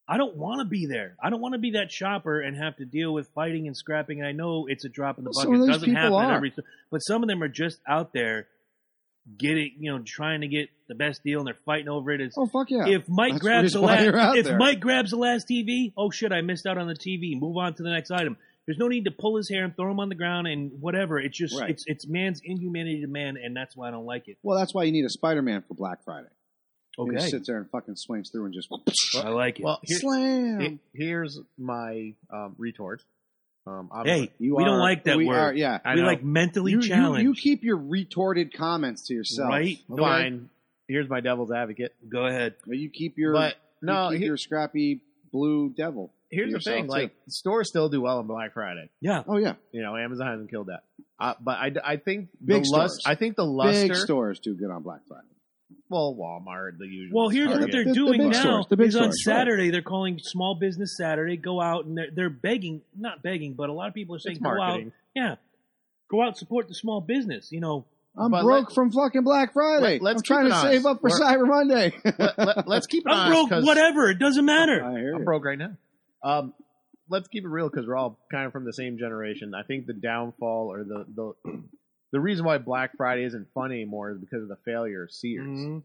I 0.08 0.18
don't 0.18 0.36
want 0.36 0.60
to 0.60 0.66
be 0.66 0.86
there. 0.86 1.16
I 1.24 1.30
don't 1.30 1.40
want 1.42 1.54
to 1.54 1.60
be 1.60 1.72
that 1.72 1.92
shopper 1.92 2.42
and 2.42 2.58
have 2.58 2.76
to 2.78 2.86
deal 2.86 3.14
with 3.14 3.30
fighting 3.34 3.68
and 3.68 3.76
scrapping. 3.78 4.20
And 4.20 4.28
I 4.28 4.34
know 4.34 4.66
it's 4.68 4.84
a 4.84 4.90
drop 4.90 5.18
in 5.18 5.24
the 5.24 5.32
Well, 5.34 5.46
bucket. 5.46 5.62
It 5.64 5.68
doesn't 5.72 5.96
happen 5.96 6.14
are. 6.14 6.34
every 6.36 6.54
but 6.92 7.00
some 7.00 7.24
of 7.24 7.30
them 7.30 7.42
are 7.42 7.48
just 7.48 7.80
out 7.88 8.12
there 8.14 8.48
getting, 9.38 9.72
you 9.80 9.92
know, 9.92 10.04
trying 10.06 10.42
to 10.42 10.48
get 10.48 10.70
the 10.90 10.96
best 10.96 11.24
deal, 11.24 11.40
and 11.40 11.48
they're 11.48 11.58
fighting 11.66 11.88
over 11.88 12.12
it. 12.12 12.20
It's, 12.20 12.38
oh 12.38 12.46
fuck 12.46 12.70
yeah, 12.70 12.86
if 12.88 13.08
Mike 13.08 13.34
That's 13.34 13.42
grabs 13.42 13.74
the 13.74 13.80
reason 13.80 13.82
why 13.82 14.04
you're 14.04 14.18
out 14.18 14.30
last, 14.32 14.38
if 14.40 14.46
there. 14.46 14.58
Mike 14.58 14.80
grabs 14.82 15.12
the 15.12 15.18
last 15.18 15.48
TV, 15.50 15.94
oh 15.96 16.12
shit, 16.12 16.34
I 16.34 16.42
missed 16.42 16.66
out 16.66 16.78
on 16.78 16.88
the 16.88 16.96
TV. 16.96 17.40
Move 17.40 17.56
on 17.58 17.74
to 17.76 17.84
the 17.84 17.90
next 17.90 18.12
item. 18.12 18.36
There's 18.66 18.78
no 18.78 18.88
need 18.88 19.06
to 19.06 19.12
pull 19.12 19.38
his 19.38 19.50
hair 19.50 19.64
and 19.66 19.76
throw 19.76 19.90
him 19.92 20.00
on 20.00 20.10
the 20.10 20.16
ground 20.16 20.48
and 20.48 20.72
whatever. 20.82 21.20
It's 21.20 21.38
just 21.38 21.58
Right. 21.60 21.70
it's 21.70 21.84
it's 21.88 22.08
man's 22.08 22.42
inhumanity 22.44 23.02
to 23.02 23.08
man, 23.08 23.38
and 23.42 23.56
that's 23.56 23.76
why 23.78 23.88
I 23.88 23.92
don't 23.92 24.06
like 24.06 24.28
it. 24.28 24.38
well, 24.44 24.58
that's 24.58 24.74
why 24.74 24.84
you 24.84 24.92
need 24.92 25.06
a 25.06 25.10
Spider-Man 25.10 25.64
for 25.68 25.74
Black 25.74 26.04
Friday. 26.04 26.28
He 26.98 27.02
Okay, 27.04 27.16
just 27.16 27.30
sits 27.32 27.48
there 27.48 27.58
and 27.58 27.70
fucking 27.72 27.96
swings 27.96 28.30
through 28.30 28.46
and 28.46 28.54
just 28.54 28.70
I 29.18 29.30
like 29.30 29.60
it. 29.60 29.66
Well, 29.66 29.80
here, 29.84 30.00
slam. 30.00 30.60
he- 30.94 31.06
here's 31.06 31.40
my 31.58 32.14
um, 32.32 32.56
retort. 32.58 33.02
Um, 33.66 33.90
hey, 34.06 34.30
You 34.40 34.56
we 34.58 34.64
don't 34.64 34.74
are- 34.76 34.80
like 34.82 35.06
that 35.06 35.18
we 35.18 35.26
word. 35.26 35.36
Are, 35.38 35.54
yeah, 35.54 35.80
I 35.86 35.96
we 35.96 36.02
know. 36.02 36.08
like 36.08 36.24
mentally 36.24 36.74
you, 36.74 36.82
you, 36.82 36.88
challenged. 36.88 37.24
you 37.24 37.34
keep 37.34 37.64
your 37.64 37.78
retorted 37.78 38.54
comments 38.54 39.08
to 39.08 39.14
yourself, 39.14 39.50
Right? 39.50 39.78
fine. 39.96 40.50
Here's 40.88 41.10
my 41.10 41.22
devil's 41.22 41.52
advocate. 41.52 41.96
Go 42.10 42.26
ahead. 42.26 42.56
Or 42.68 42.74
you 42.74 42.90
keep 42.90 43.18
your 43.18 43.34
But 43.34 43.56
you 43.82 43.88
no, 43.88 44.10
keep 44.12 44.20
he- 44.20 44.26
your 44.26 44.38
scrappy 44.38 45.00
blue 45.32 45.70
devil. 45.70 46.12
here's 46.30 46.50
the 46.52 46.58
yourself, 46.58 46.76
thing: 46.76 46.86
too. 46.86 46.92
like 46.92 47.12
stores 47.30 47.70
still 47.70 47.88
do 47.90 48.02
well 48.02 48.20
on 48.20 48.28
Black 48.28 48.54
Friday. 48.54 48.90
Yeah. 49.02 49.24
Oh 49.28 49.38
yeah, 49.38 49.54
You 49.72 49.82
know, 49.82 49.96
Amazon 49.96 50.28
hasn't 50.28 50.50
killed 50.52 50.68
that. 50.68 50.84
Uh, 51.20 51.34
but 51.42 51.58
I, 51.58 51.72
I 51.84 51.98
think 51.98 52.30
Big 52.44 52.66
the 52.66 52.70
lust, 52.70 53.00
stores. 53.00 53.04
I 53.06 53.16
think 53.16 53.36
the 53.38 53.46
luster. 53.46 53.88
big 53.88 53.96
stores 53.96 54.40
do 54.40 54.54
good 54.56 54.70
on 54.70 54.84
Black 54.84 55.02
Friday. 55.08 55.26
Well, 55.90 56.16
Walmart, 56.20 56.78
the 56.80 56.86
usual. 56.88 57.20
Well, 57.22 57.30
here's 57.30 57.50
what 57.50 57.72
they're 57.72 57.84
The- 57.84 57.90
the 57.90 57.94
doing 57.94 58.22
big 58.22 58.32
now. 58.32 58.40
stores, 58.42 58.66
the 58.70 58.78
big 58.78 58.88
is 58.90 58.96
on 58.96 59.12
stores, 59.12 59.24
right. 59.28 59.36
Saturday 59.38 59.70
they're 59.72 59.82
calling 59.82 60.20
Small 60.20 60.56
Business 60.56 60.96
Saturday. 60.98 61.38
Go 61.38 61.62
out 61.62 61.86
and 61.86 61.98
they're, 61.98 62.10
they're 62.12 62.30
begging, 62.30 62.82
not 62.98 63.22
begging, 63.24 63.54
but 63.54 63.70
a 63.70 63.74
lot 63.74 63.88
of 63.88 63.94
people 63.94 64.16
are 64.16 64.20
saying, 64.20 64.38
It's 64.38 64.44
go 64.44 64.62
out, 64.62 64.82
yeah, 65.16 65.36
go 66.10 66.22
out 66.22 66.38
support 66.38 66.68
the 66.68 66.74
small 66.76 67.02
business. 67.02 67.52
You 67.52 67.60
know, 67.60 67.86
I'm 68.18 68.32
But 68.32 68.44
broke 68.44 68.68
let- 68.70 68.76
from 68.76 68.92
fucking 68.92 69.24
Black 69.24 69.54
Friday. 69.54 69.84
Let- 70.00 70.02
let's 70.02 70.18
I'm 70.20 70.24
trying 70.24 70.50
to 70.50 70.56
it 70.58 70.62
save 70.62 70.86
up 70.86 71.02
for 71.02 71.10
We're- 71.10 71.20
Cyber 71.22 71.48
Monday. 71.48 71.94
Let, 72.06 72.68
us 72.68 72.88
keep 72.88 73.06
it 73.06 73.12
I'm 73.12 73.18
honest. 73.32 73.32
broke, 73.32 73.50
'cause 73.50 73.66
whatever. 73.66 74.10
It 74.10 74.20
doesn't 74.20 74.46
matter. 74.46 74.84
I 74.84 74.92
hear 75.00 75.14
I'm 75.14 75.20
you. 75.22 75.26
broke 75.26 75.46
right 75.46 75.58
now. 75.58 75.76
Um, 76.24 76.54
let's 77.10 77.28
keep 77.28 77.44
it 77.44 77.50
real 77.50 77.70
because 77.70 77.86
we're 77.88 77.96
all 77.98 78.18
kind 78.32 78.46
of 78.46 78.52
from 78.52 78.66
the 78.66 78.74
same 78.74 78.98
generation. 78.98 79.54
I 79.54 79.64
think 79.64 79.86
the 79.88 79.94
downfall 79.94 80.72
or 80.72 80.84
the 80.84 81.06
the 81.14 81.34
the 82.14 82.20
reason 82.22 82.46
why 82.46 82.58
Black 82.60 82.96
Friday 82.96 83.26
isn't 83.26 83.48
fun 83.54 83.72
anymore 83.74 84.12
is 84.12 84.18
because 84.20 84.42
of 84.44 84.48
the 84.48 84.56
failure 84.64 85.04
of 85.04 85.12
Sears. 85.12 85.46
Mhm. 85.46 85.84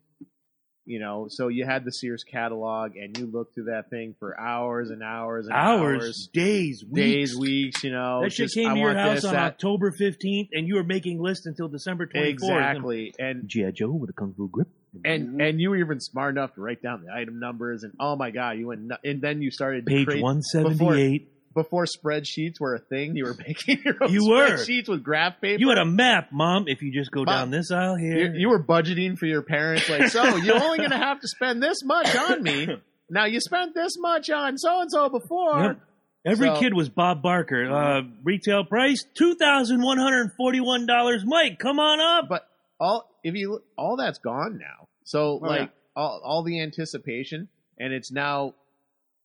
You 0.87 1.01
know, 1.01 1.27
so 1.29 1.49
you 1.49 1.67
had 1.67 1.85
the 1.85 1.93
Sears 1.93 2.25
catalog, 2.25 2.97
and 2.97 3.14
you 3.19 3.27
looked 3.27 3.55
through 3.55 3.64
that 3.64 3.91
thing 3.91 4.14
for 4.19 4.38
hours 4.41 4.88
and 4.88 5.03
hours 5.03 5.47
and 5.47 5.55
Hours, 5.55 6.03
hours, 6.03 6.31
days, 6.33 6.83
weeks. 6.83 6.95
days, 7.33 7.37
weeks. 7.38 7.85
You 7.85 7.91
know, 7.93 8.23
That 8.23 8.31
shit 8.33 8.45
just, 8.45 8.55
came 8.55 8.69
I 8.71 8.75
to 8.75 8.81
your 8.81 8.95
house 8.95 9.17
this, 9.17 9.25
on 9.27 9.35
that. 9.35 9.53
October 9.53 9.93
15th, 9.93 10.49
and 10.55 10.67
you 10.67 10.77
were 10.77 10.85
making 10.85 11.21
lists 11.21 11.45
until 11.45 11.69
December 11.69 12.07
24th. 12.07 12.29
exactly, 12.31 13.12
and 13.19 13.47
G.I. 13.47 13.73
Joe 13.73 13.91
with 13.93 14.09
a 14.09 14.14
kung 14.14 14.33
fu 14.35 14.49
grip. 14.49 14.69
and 15.05 15.35
Mhm. 15.37 15.47
and 15.51 15.61
you 15.61 15.69
were 15.69 15.77
even 15.77 16.01
smart 16.01 16.35
enough 16.35 16.55
to 16.55 16.62
write 16.62 16.81
down 16.81 17.03
the 17.05 17.12
item 17.12 17.38
numbers, 17.38 17.83
and 17.85 17.93
oh 18.01 18.17
my 18.17 18.31
god, 18.31 18.59
you 18.59 18.69
went, 18.69 18.91
and 19.05 19.21
then 19.21 19.43
you 19.43 19.51
started 19.51 19.85
Page 19.85 20.07
178. 20.23 21.29
Before 21.62 21.85
spreadsheets 21.87 22.61
were 22.61 22.75
a 22.75 22.79
thing. 22.79 23.16
You 23.16 23.25
were 23.25 23.35
making 23.47 23.79
your 23.85 23.94
own 24.03 24.12
You 24.12 24.29
were. 24.29 24.49
spreadsheets 24.57 24.88
with 24.88 25.03
graph 25.03 25.40
paper. 25.40 25.61
You 25.61 25.68
had 25.68 25.79
a 25.79 25.85
map, 25.85 26.29
Mom. 26.33 26.64
If 26.68 26.83
you 26.83 26.92
just 26.92 27.11
go 27.11 27.25
Mom, 27.25 27.35
down 27.35 27.51
this 27.51 27.71
aisle 27.71 27.97
here. 27.97 28.33
You, 28.33 28.40
you 28.40 28.49
were 28.49 28.62
budgeting 28.62 29.18
for 29.18 29.27
your 29.27 29.42
parents, 29.42 29.88
like, 29.88 30.09
so 30.09 30.37
you're 30.37 30.62
only 30.62 30.79
going 30.79 30.90
to 30.99 30.99
have 30.99 31.21
to 31.21 31.29
spend 31.29 31.62
this 31.62 31.83
much 31.85 32.14
on 32.16 32.42
me. 32.42 32.68
Now 33.11 33.25
you 33.27 33.40
spent 33.40 33.75
this 33.75 33.97
much 33.99 34.29
on 34.31 34.59
so 34.59 34.81
and 34.81 34.90
so 34.90 35.09
before. 35.09 35.62
Yep. 35.62 35.81
Every 36.27 36.49
So- 36.49 36.61
kid 36.61 36.75
was 36.75 36.88
Bob 36.88 37.23
Barker. 37.23 37.71
Uh, 37.71 38.03
retail 38.25 38.64
price 38.64 39.05
two 39.16 39.35
thousand 39.37 39.83
one 39.83 39.99
hundred 39.99 40.31
forty-one 40.37 40.85
dollars. 40.87 41.23
Mike, 41.25 41.59
come 41.59 41.79
on 41.79 42.01
up. 42.01 42.29
But 42.29 42.47
all 42.81 43.09
if 43.25 43.35
you 43.35 43.61
all 43.79 43.97
that's 43.97 44.18
gone 44.18 44.59
now. 44.59 44.88
So 45.05 45.40
Oh, 45.42 45.47
like 45.47 45.71
all 45.97 46.21
all 46.23 46.42
the 46.42 46.61
anticipation, 46.61 47.49
and 47.79 47.92
it's 47.94 48.12
now 48.12 48.55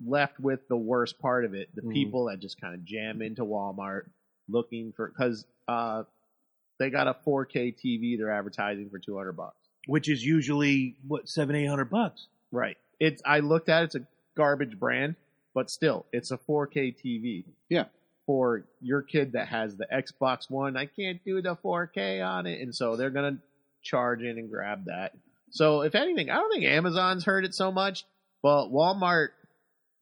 left 0.06 0.39
with 0.39 0.68
the 0.68 0.78
worst 0.78 1.20
part 1.20 1.46
of 1.46 1.54
it: 1.54 1.70
the 1.76 1.82
Mhm. 1.82 1.94
people 1.94 2.26
that 2.26 2.39
just 2.39 2.60
kind 2.60 2.74
of 2.76 2.84
jam 2.86 3.22
into 3.22 3.44
Walmart 3.46 4.10
looking 4.50 4.92
for 4.94 5.08
because 5.10 5.46
uh, 5.68 6.04
they 6.80 6.89
got 6.89 7.08
a 7.08 7.13
4K 7.26 7.72
TV 7.76 8.18
they're 8.18 8.32
advertising 8.32 8.89
for 8.89 9.00
200 9.00 9.34
bucks. 9.34 9.58
Which 9.86 10.10
is 10.10 10.26
usually 10.26 10.96
what 11.08 11.28
seven, 11.30 11.56
eight 11.56 11.66
hundred 11.66 11.89
bucks. 11.89 12.28
Right. 12.52 12.78
It's 13.00 13.22
I 13.26 13.39
looked 13.39 13.70
at 13.70 13.82
it, 13.82 13.86
it's 13.86 13.96
a 13.96 14.08
garbage 14.36 14.80
brand, 14.80 15.16
but 15.54 15.70
still, 15.70 16.06
it's 16.13 16.32
a 16.32 16.38
4K 16.38 16.92
TV. 16.96 17.44
Yeah. 17.70 17.86
For 18.26 18.63
your 18.82 19.02
kid 19.02 19.34
that 19.34 19.50
has 19.50 19.76
the 19.76 19.86
Xbox 19.92 20.50
One, 20.50 20.78
I 20.78 20.86
can't 20.86 21.22
do 21.26 21.42
the 21.42 21.56
4K 21.58 22.22
on 22.26 22.48
it, 22.48 22.62
and 22.62 22.74
so 22.74 22.96
they're 22.96 23.10
gonna 23.10 23.38
charge 23.82 24.22
in 24.24 24.38
and 24.38 24.50
grab 24.50 24.86
that. 24.86 25.13
So 25.50 25.82
if 25.82 25.94
anything, 25.96 26.30
I 26.30 26.36
don't 26.36 26.50
think 26.52 26.63
Amazon's 26.63 27.26
heard 27.26 27.44
it 27.44 27.54
so 27.54 27.70
much, 27.72 28.06
but 28.42 28.70
Walmart 28.70 29.30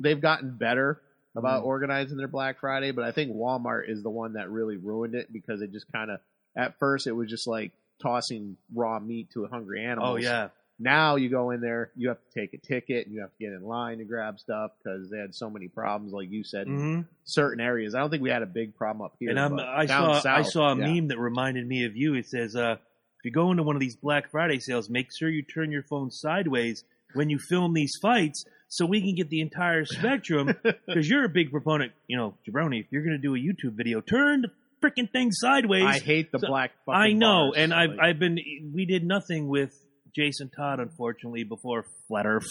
they've 0.01 0.19
gotten 0.21 0.57
better 0.57 1.01
about 1.35 1.63
Mhm. 1.63 1.67
organizing 1.67 2.17
their 2.17 2.27
Black 2.27 2.59
Friday, 2.59 2.91
but 2.91 3.05
I 3.05 3.11
think 3.11 3.31
Walmart 3.33 3.89
is 3.89 4.03
the 4.03 4.09
one 4.09 4.33
that 4.33 4.49
really 4.49 4.77
ruined 4.77 5.15
it 5.15 5.31
because 5.31 5.61
it 5.61 5.71
just 5.71 5.91
kind 5.91 6.11
of 6.11 6.19
at 6.55 6.77
first 6.79 7.07
it 7.07 7.13
was 7.13 7.29
just 7.29 7.47
like 7.47 7.71
tossing 8.01 8.57
raw 8.73 8.99
meat 8.99 9.29
to 9.31 9.45
a 9.45 9.47
hungry 9.47 9.85
animal. 9.85 10.13
Oh 10.13 10.15
yeah. 10.17 10.49
Now 10.79 11.15
you 11.15 11.29
go 11.29 11.51
in 11.51 11.61
there, 11.61 11.91
you 11.95 12.07
have 12.09 12.17
to 12.17 12.39
take 12.39 12.53
a 12.53 12.57
ticket, 12.57 13.05
and 13.05 13.13
you 13.13 13.21
have 13.21 13.29
to 13.29 13.37
get 13.39 13.53
in 13.53 13.63
line 13.63 13.99
to 13.99 14.03
grab 14.03 14.39
stuff 14.39 14.71
because 14.83 15.09
they 15.11 15.19
had 15.19 15.35
so 15.35 15.47
many 15.49 15.67
problems, 15.67 16.11
like 16.11 16.31
you 16.31 16.43
said, 16.43 16.65
in 16.67 16.73
hmm 16.73 17.01
certain 17.23 17.61
areas. 17.61 17.93
I 17.93 17.99
don't 17.99 18.09
think 18.09 18.23
we 18.23 18.31
had 18.31 18.41
a 18.41 18.47
big 18.47 18.75
problem 18.75 19.05
up 19.05 19.13
here. 19.19 19.29
And 19.29 19.39
I 19.61 19.85
saw 19.85 20.21
I 20.27 20.41
saw 20.41 20.71
a 20.71 20.75
yeah. 20.75 20.87
meme 20.87 21.07
that 21.09 21.19
reminded 21.19 21.67
me 21.67 21.85
of 21.85 21.95
you. 21.95 22.15
It 22.15 22.25
says, 22.27 22.55
uh, 22.55 22.77
"If 23.19 23.25
you 23.25 23.31
go 23.31 23.51
into 23.51 23.61
one 23.63 23.75
of 23.75 23.79
these 23.79 23.95
Black 23.95 24.31
Friday 24.31 24.59
sales, 24.59 24.89
make 24.89 25.15
sure 25.15 25.29
you 25.29 25.43
turn 25.43 25.71
your 25.71 25.83
phone 25.83 26.09
sideways 26.09 26.83
when 27.13 27.29
you 27.29 27.37
film 27.37 27.73
these 27.73 27.95
fights, 28.01 28.43
so 28.73 28.85
we 28.85 29.01
can 29.01 29.15
get 29.15 29.29
the 29.29 29.41
entire 29.41 29.85
spectrum." 29.85 30.55
Because 30.87 31.07
you're 31.09 31.23
a 31.25 31.29
big 31.29 31.51
proponent, 31.51 31.91
you 32.07 32.17
know, 32.17 32.33
Jabroni. 32.47 32.79
If 32.81 32.87
you're 32.91 33.03
going 33.03 33.15
to 33.15 33.21
do 33.21 33.35
a 33.35 33.37
YouTube 33.39 33.75
video, 33.77 34.01
turn 34.01 34.41
the 34.41 34.49
freaking 34.81 35.09
thing 35.11 35.29
sideways. 35.31 35.83
I 35.85 35.99
hate 35.99 36.31
the 36.31 36.39
So, 36.39 36.47
black. 36.47 36.71
Fucking 36.85 36.99
I 36.99 37.13
know, 37.13 37.51
bars. 37.51 37.53
and 37.57 37.73
I've 37.73 37.89
Like, 37.91 37.99
I've 37.99 38.19
been 38.19 38.39
we 38.73 38.85
did 38.85 39.03
nothing 39.05 39.47
with 39.47 39.73
Jason 40.15 40.49
Todd 40.49 40.79
unfortunately 40.79 41.43
before 41.43 41.85
Flat 42.07 42.25
Earth, 42.25 42.49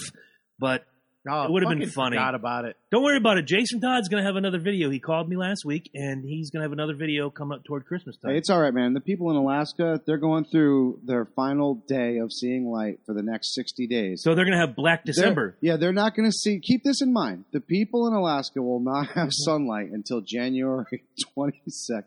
but 0.59 0.85
oh, 1.29 1.45
it 1.45 1.51
would've 1.51 1.69
been 1.69 1.89
funny. 1.91 2.17
Forgot 2.17 2.35
about 2.35 2.65
it. 2.65 2.77
don't 2.91 3.03
worry 3.03 3.17
about 3.17 3.39
it. 3.39 3.47
Jason 3.47 3.81
Todd's 3.81 4.09
gonna 4.09 4.23
have 4.25 4.37
another 4.37 4.59
video. 4.59 4.89
He 4.91 5.01
called 5.01 5.29
me 5.29 5.37
last 5.37 5.65
week, 5.65 5.91
and 5.95 6.25
he's 6.25 6.51
gonna 6.51 6.65
have 6.65 6.73
another 6.73 6.95
video 6.95 7.29
come 7.31 7.53
up 7.53 7.65
toward 7.65 7.85
Christmas 7.87 8.17
time. 8.17 8.33
Hey, 8.33 8.39
it's 8.39 8.49
all 8.51 8.61
right, 8.61 8.73
man. 8.73 8.95
The 8.95 9.01
people 9.01 9.31
in 9.31 9.37
Alaska, 9.37 10.01
they're 10.07 10.19
going 10.19 10.45
through 10.45 11.01
their 11.05 11.27
final 11.37 11.83
day 11.87 12.19
of 12.19 12.33
seeing 12.33 12.67
light 12.71 13.01
for 13.07 13.15
the 13.15 13.23
next 13.23 13.55
60 13.55 13.87
days. 13.87 14.23
so 14.23 14.35
they're 14.35 14.45
gonna 14.45 14.59
have 14.59 14.75
Black 14.77 15.05
They're- 15.05 15.13
December. 15.15 15.57
yeah, 15.61 15.77
they're 15.77 15.93
not 15.93 16.15
going 16.17 16.29
to 16.31 16.33
see. 16.37 16.61
Keep 16.61 16.85
this 16.85 17.03
in 17.03 17.13
mind. 17.13 17.45
The 17.53 17.61
people 17.61 18.07
in 18.07 18.15
Alaska 18.15 18.63
will 18.63 18.81
not 18.81 19.09
have 19.15 19.29
sunlight 19.33 19.91
until 19.93 20.21
January 20.21 21.03
22nd. 21.37 21.65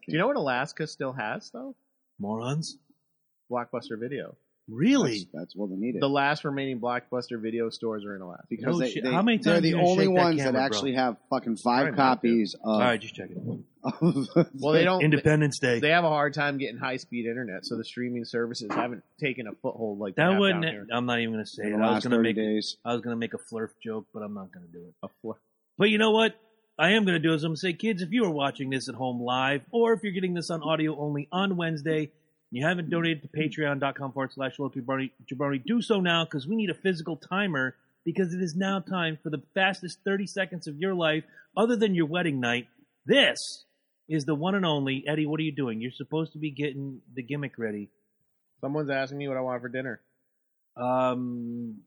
Do 0.07 0.13
you 0.13 0.17
know 0.17 0.27
what 0.27 0.35
Alaska 0.37 0.87
still 0.87 1.13
has 1.13 1.49
though? 1.53 1.75
Morons. 2.19 2.77
Blockbuster 3.51 3.99
Video. 3.99 4.35
Really? 4.69 5.19
That's, 5.19 5.25
that's 5.33 5.55
what 5.55 5.69
they 5.69 5.75
need 5.75 5.95
it. 5.95 5.99
The 6.01 6.07
last 6.09 6.45
remaining 6.45 6.79
Blockbuster 6.79 7.39
Video 7.41 7.69
stores 7.69 8.05
are 8.05 8.15
in 8.15 8.21
Alaska. 8.21 8.45
because 8.49 8.65
No 8.65 8.79
they, 8.79 8.91
shit. 8.91 9.03
they, 9.03 9.11
How 9.11 9.21
many 9.21 9.37
they're 9.37 9.55
times 9.55 9.63
the 9.63 9.69
you 9.69 9.75
gonna 9.75 9.87
only 9.87 10.05
shake 10.05 10.15
that 10.15 10.21
ones 10.21 10.37
that, 10.37 10.43
camera, 10.45 10.53
bro? 10.53 10.65
actually 10.65 10.93
have 10.93 11.17
fucking 11.29 11.57
five 11.57 11.87
Try 11.87 11.95
copies 11.95 12.53
of. 12.55 12.59
All 12.63 12.79
right, 12.79 12.99
just 13.01 13.13
check 13.13 13.29
it. 13.29 13.37
of 13.37 14.47
Well, 14.59 14.73
they 14.73 14.83
don't. 14.85 15.01
Independence 15.03 15.59
Day. 15.59 15.79
They 15.79 15.89
have 15.89 16.05
a 16.05 16.09
hard 16.09 16.33
time 16.33 16.57
getting 16.57 16.77
high 16.77 16.97
speed 16.97 17.25
internet, 17.25 17.65
so 17.65 17.75
the 17.75 17.83
streaming 17.83 18.23
services 18.23 18.69
haven't 18.71 19.03
taken 19.19 19.47
a 19.47 19.51
foothold 19.61 19.99
like 19.99 20.15
they 20.15 20.23
that 20.23 20.39
wouldn't. 20.39 20.63
down 20.63 20.71
here. 20.71 20.87
I'm 20.91 21.05
not 21.05 21.19
even 21.19 21.33
gonna 21.33 21.45
say 21.45 21.63
in 21.63 21.73
it. 21.73 21.77
the 21.77 21.83
I 21.83 21.87
was 21.87 21.93
last 21.95 22.03
gonna 22.05 22.15
30 22.17 22.29
make. 22.29 22.35
days. 22.37 22.77
I 22.85 22.93
was 22.93 23.01
gonna 23.01 23.17
make 23.17 23.33
a 23.33 23.39
flurf 23.53 23.69
joke, 23.83 24.07
but 24.13 24.21
I'm 24.21 24.33
not 24.33 24.51
gonna 24.53 24.67
do 24.71 24.79
it. 24.79 24.93
A 25.03 25.09
fl- 25.21 25.31
But 25.77 25.89
you 25.89 25.97
know 25.97 26.11
what? 26.11 26.35
I 26.79 26.91
am 26.93 27.05
going 27.05 27.13
to 27.13 27.19
do 27.19 27.35
is 27.35 27.43
I'm 27.43 27.49
going 27.49 27.55
to 27.57 27.59
say, 27.61 27.73
kids, 27.73 28.01
if 28.01 28.11
you 28.11 28.23
are 28.25 28.31
watching 28.31 28.71
this 28.71 28.89
at 28.89 28.95
home 28.95 29.21
live, 29.21 29.61
or 29.69 29.93
if 29.93 30.01
you're 30.01 30.11
getting 30.11 30.33
this 30.33 30.49
on 30.49 30.63
audio 30.63 30.97
only 30.99 31.27
on 31.31 31.55
Wednesday, 31.55 31.99
and 32.05 32.09
you 32.53 32.65
haven't 32.65 32.89
donated 32.89 33.23
to 33.23 33.27
patreon.com 33.29 34.11
forward 34.11 34.31
slash 34.31 34.59
low 34.59 34.69
jabroni, 34.69 35.09
jabroni, 35.31 35.63
do 35.65 35.81
so 35.81 35.99
now 35.99 36.23
because 36.23 36.47
we 36.47 36.55
need 36.55 36.69
a 36.69 36.75
physical 36.75 37.17
timer 37.17 37.75
because 38.05 38.33
it 38.33 38.41
is 38.41 38.55
now 38.55 38.79
time 38.79 39.17
for 39.23 39.29
the 39.31 39.41
fastest 39.55 39.99
30 40.05 40.27
seconds 40.27 40.67
of 40.67 40.77
your 40.77 40.93
life 40.93 41.23
other 41.57 41.75
than 41.75 41.95
your 41.95 42.05
wedding 42.05 42.39
night. 42.39 42.67
This 43.07 43.65
is 44.07 44.25
the 44.25 44.35
one 44.35 44.53
and 44.53 44.65
only. 44.65 45.03
Eddie, 45.07 45.25
what 45.25 45.39
are 45.39 45.43
you 45.43 45.51
doing? 45.51 45.81
You're 45.81 45.91
supposed 45.91 46.33
to 46.33 46.37
be 46.37 46.51
getting 46.51 47.01
the 47.15 47.23
gimmick 47.23 47.57
ready. 47.57 47.89
Someone's 48.61 48.91
asking 48.91 49.17
me 49.17 49.27
what 49.27 49.37
I 49.37 49.41
want 49.41 49.61
for 49.61 49.69
dinner. 49.69 49.99
Um, 50.77 51.81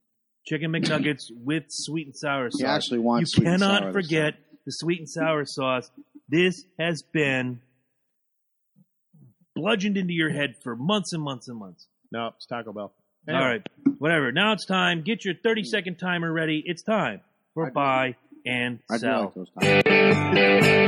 chicken 0.44 0.72
McNuggets 0.72 1.30
with 1.44 1.64
sweet 1.68 2.08
and 2.08 2.16
sour 2.16 2.50
sauce. 2.50 2.60
He 2.60 2.66
actually 2.66 2.98
wants. 2.98 3.20
you 3.20 3.26
sweet 3.36 3.48
and 3.48 3.60
cannot 3.60 3.82
sour 3.82 3.92
forget 3.92 4.34
the 4.64 4.72
sweet 4.72 4.98
and 4.98 5.08
sour 5.08 5.44
sauce. 5.44 5.88
This 6.28 6.64
has 6.78 7.02
been 7.02 7.60
bludgeoned 9.56 9.96
into 9.96 10.12
your 10.12 10.30
head 10.30 10.54
for 10.62 10.76
months 10.76 11.12
and 11.12 11.22
months 11.22 11.48
and 11.48 11.58
months. 11.58 11.88
No, 12.12 12.28
it's 12.36 12.46
Taco 12.46 12.72
Bell. 12.72 12.92
All 13.28 13.34
right, 13.34 13.66
whatever. 13.98 14.30
Now 14.30 14.52
it's 14.52 14.64
time. 14.64 15.02
Get 15.02 15.24
your 15.24 15.34
30 15.34 15.64
second 15.64 15.96
timer 15.98 16.32
ready. 16.32 16.62
It's 16.64 16.82
time 16.82 17.22
for 17.54 17.64
I 17.66 17.68
do- 17.70 17.74
buy 17.74 18.16
and 18.46 18.78
I 18.88 18.98
sell. 18.98 19.24
like 19.24 19.34
those 19.34 19.50
times. 19.58 20.86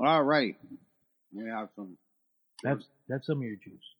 All 0.00 0.22
right. 0.22 0.56
We 1.32 1.48
have 1.48 1.68
some. 1.76 1.96
Have, 2.64 2.80
have 3.10 3.24
some 3.24 3.38
of 3.38 3.42
your 3.44 3.56
juice 3.56 3.94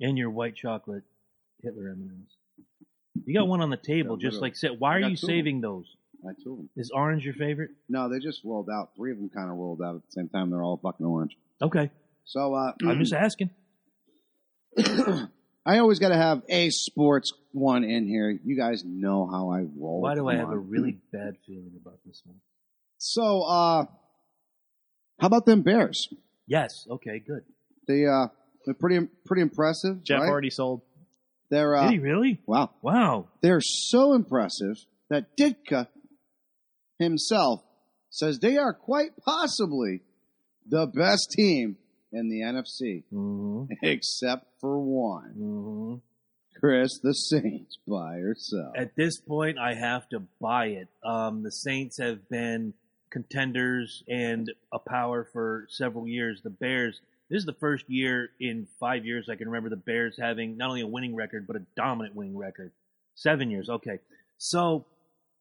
and 0.00 0.16
your 0.18 0.30
white 0.30 0.54
chocolate 0.56 1.04
Hitler 1.62 1.88
M&Ms. 1.90 3.24
You 3.26 3.34
got 3.34 3.48
one 3.48 3.60
on 3.60 3.70
the 3.70 3.76
table, 3.76 4.16
Yeah, 4.20 4.28
just 4.30 4.40
like 4.40 4.54
sit. 4.56 4.78
Why 4.78 4.92
I 4.92 4.96
are 4.96 5.00
got 5.00 5.10
you 5.12 5.16
two 5.16 5.26
of 5.26 5.30
'em. 5.30 5.36
saving 5.36 5.60
those? 5.60 5.96
I 6.24 6.30
of 6.30 6.44
them. 6.44 6.68
Is 6.76 6.90
orange 6.90 7.24
your 7.24 7.34
favorite? 7.34 7.70
No, 7.88 8.08
they 8.08 8.18
just 8.18 8.42
rolled 8.44 8.68
out. 8.70 8.90
Three 8.96 9.12
of 9.12 9.18
them 9.18 9.28
kind 9.28 9.50
of 9.50 9.56
rolled 9.56 9.80
out 9.82 9.96
at 9.96 10.02
the 10.06 10.12
same 10.12 10.28
time. 10.28 10.50
They're 10.50 10.62
all 10.62 10.76
fucking 10.76 11.04
orange. 11.06 11.36
Okay, 11.62 11.90
So 12.24 12.54
uh, 12.54 12.72
I'm 12.84 12.98
just 13.00 13.12
asking. 13.12 13.50
I 15.66 15.78
always 15.78 15.98
got 15.98 16.08
to 16.10 16.16
have 16.16 16.42
a 16.48 16.70
sports 16.70 17.32
one 17.52 17.84
in 17.84 18.06
here. 18.06 18.30
You 18.44 18.56
guys 18.56 18.84
know 18.84 19.26
how 19.26 19.50
I 19.50 19.60
roll. 19.76 20.00
Why 20.00 20.14
do 20.14 20.26
I 20.28 20.32
Come 20.36 20.40
have 20.40 20.48
a 20.50 20.52
on. 20.60 20.70
really 20.70 20.98
bad 21.12 21.36
feeling 21.46 21.72
about 21.80 21.98
this 22.06 22.22
one? 22.24 22.36
So, 22.98 23.42
uh, 23.42 23.84
how 25.20 25.26
about 25.26 25.44
them 25.46 25.62
Bears? 25.62 26.08
Yes. 26.46 26.86
Okay. 26.88 27.18
Good. 27.18 27.42
They 27.88 28.06
uh, 28.06 28.28
they're 28.64 28.74
pretty 28.74 29.08
pretty 29.26 29.42
impressive. 29.42 30.04
Jeff 30.04 30.20
right? 30.20 30.28
already 30.28 30.50
sold. 30.50 30.82
They're 31.50 31.74
uh, 31.74 31.84
Did 31.84 31.92
he 31.92 31.98
really? 31.98 32.40
wow. 32.46 32.70
Wow. 32.82 33.28
They're 33.42 33.62
so 33.62 34.12
impressive 34.12 34.76
that 35.10 35.36
Ditka 35.36 35.88
himself 36.98 37.62
says 38.10 38.38
they 38.38 38.56
are 38.58 38.74
quite 38.74 39.10
possibly 39.24 40.02
the 40.68 40.86
best 40.86 41.30
team 41.36 41.76
in 42.12 42.28
the 42.28 42.40
NFC, 42.40 43.04
Mm-hmm. 43.12 43.72
except 43.82 44.46
for 44.60 44.78
one. 44.78 45.34
Mm-hmm. 45.38 45.94
Chris, 46.60 46.98
the 47.02 47.12
Saints, 47.12 47.78
buy 47.86 48.16
or 48.16 48.34
sell. 48.36 48.72
At 48.76 48.96
this 48.96 49.20
point, 49.20 49.58
I 49.58 49.74
have 49.74 50.08
to 50.08 50.22
buy 50.40 50.66
it. 50.66 50.88
Um, 51.04 51.42
the 51.44 51.52
Saints 51.52 51.98
have 52.00 52.28
been 52.28 52.74
contenders 53.10 54.02
and 54.08 54.52
a 54.72 54.78
power 54.78 55.28
for 55.32 55.66
several 55.70 56.08
years. 56.08 56.40
The 56.42 56.50
Bears. 56.50 57.00
This 57.30 57.40
is 57.40 57.44
the 57.44 57.56
first 57.60 57.84
year 57.88 58.30
in 58.40 58.66
five 58.80 59.04
years 59.04 59.28
I 59.30 59.36
can 59.36 59.48
remember 59.48 59.68
the 59.68 59.76
Bears 59.76 60.16
having 60.20 60.56
not 60.56 60.70
only 60.70 60.80
a 60.80 60.86
winning 60.86 61.14
record 61.14 61.46
but 61.46 61.56
a 61.56 61.62
dominant 61.76 62.14
winning 62.14 62.36
record. 62.36 62.72
Seven 63.14 63.50
years. 63.50 63.68
Okay. 63.68 63.98
So 64.38 64.86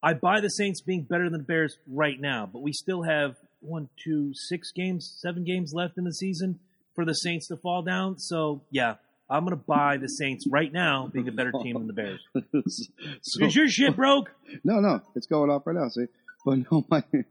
I 0.03 0.13
buy 0.13 0.41
the 0.41 0.49
Saints 0.49 0.81
being 0.81 1.03
better 1.03 1.29
than 1.29 1.39
the 1.39 1.45
Bears 1.45 1.77
right 1.87 2.19
now, 2.19 2.49
but 2.51 2.61
we 2.61 2.73
still 2.73 3.03
have 3.03 3.35
one, 3.61 3.89
two, 4.03 4.33
six 4.33 4.71
games, 4.71 5.17
seven 5.21 5.43
games 5.43 5.71
left 5.73 5.97
in 5.97 6.03
the 6.03 6.13
season 6.13 6.59
for 6.93 7.05
the 7.05 7.13
Saints 7.13 7.47
to 7.47 7.57
fall 7.57 7.83
down. 7.83 8.17
So 8.19 8.61
yeah, 8.71 8.95
I'm 9.29 9.43
gonna 9.43 9.55
buy 9.55 9.97
the 9.97 10.07
Saints 10.07 10.45
right 10.49 10.71
now 10.71 11.09
being 11.11 11.27
a 11.27 11.31
better 11.31 11.51
team 11.63 11.75
than 11.75 11.87
the 11.87 11.93
Bears. 11.93 12.19
so, 13.21 13.45
Is 13.45 13.55
your 13.55 13.67
shit 13.69 13.95
broke? 13.95 14.31
no, 14.63 14.79
no, 14.79 15.01
it's 15.15 15.27
going 15.27 15.49
off 15.49 15.65
right 15.65 15.75
now. 15.75 15.87
See, 15.89 16.05
but 16.45 16.59
no, 16.71 16.85
my. 16.89 17.03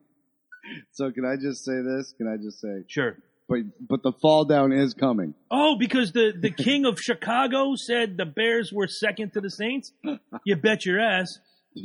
So 0.90 1.12
can 1.12 1.24
I 1.24 1.36
just 1.36 1.64
say 1.64 1.80
this? 1.80 2.12
Can 2.18 2.26
I 2.26 2.36
just 2.42 2.60
say, 2.60 2.82
Sure. 2.88 3.16
But 3.48 3.58
but 3.80 4.02
the 4.02 4.12
fall 4.20 4.44
down 4.44 4.72
is 4.72 4.92
coming. 4.94 5.34
Oh, 5.50 5.76
because 5.78 6.12
the, 6.12 6.32
the 6.36 6.50
king 6.50 6.84
of 6.84 6.98
Chicago 7.00 7.74
said 7.76 8.16
the 8.16 8.24
Bears 8.26 8.72
were 8.72 8.88
second 8.88 9.32
to 9.34 9.40
the 9.40 9.50
Saints? 9.50 9.92
You 10.44 10.56
bet 10.56 10.84
your 10.84 10.98
ass. 11.00 11.38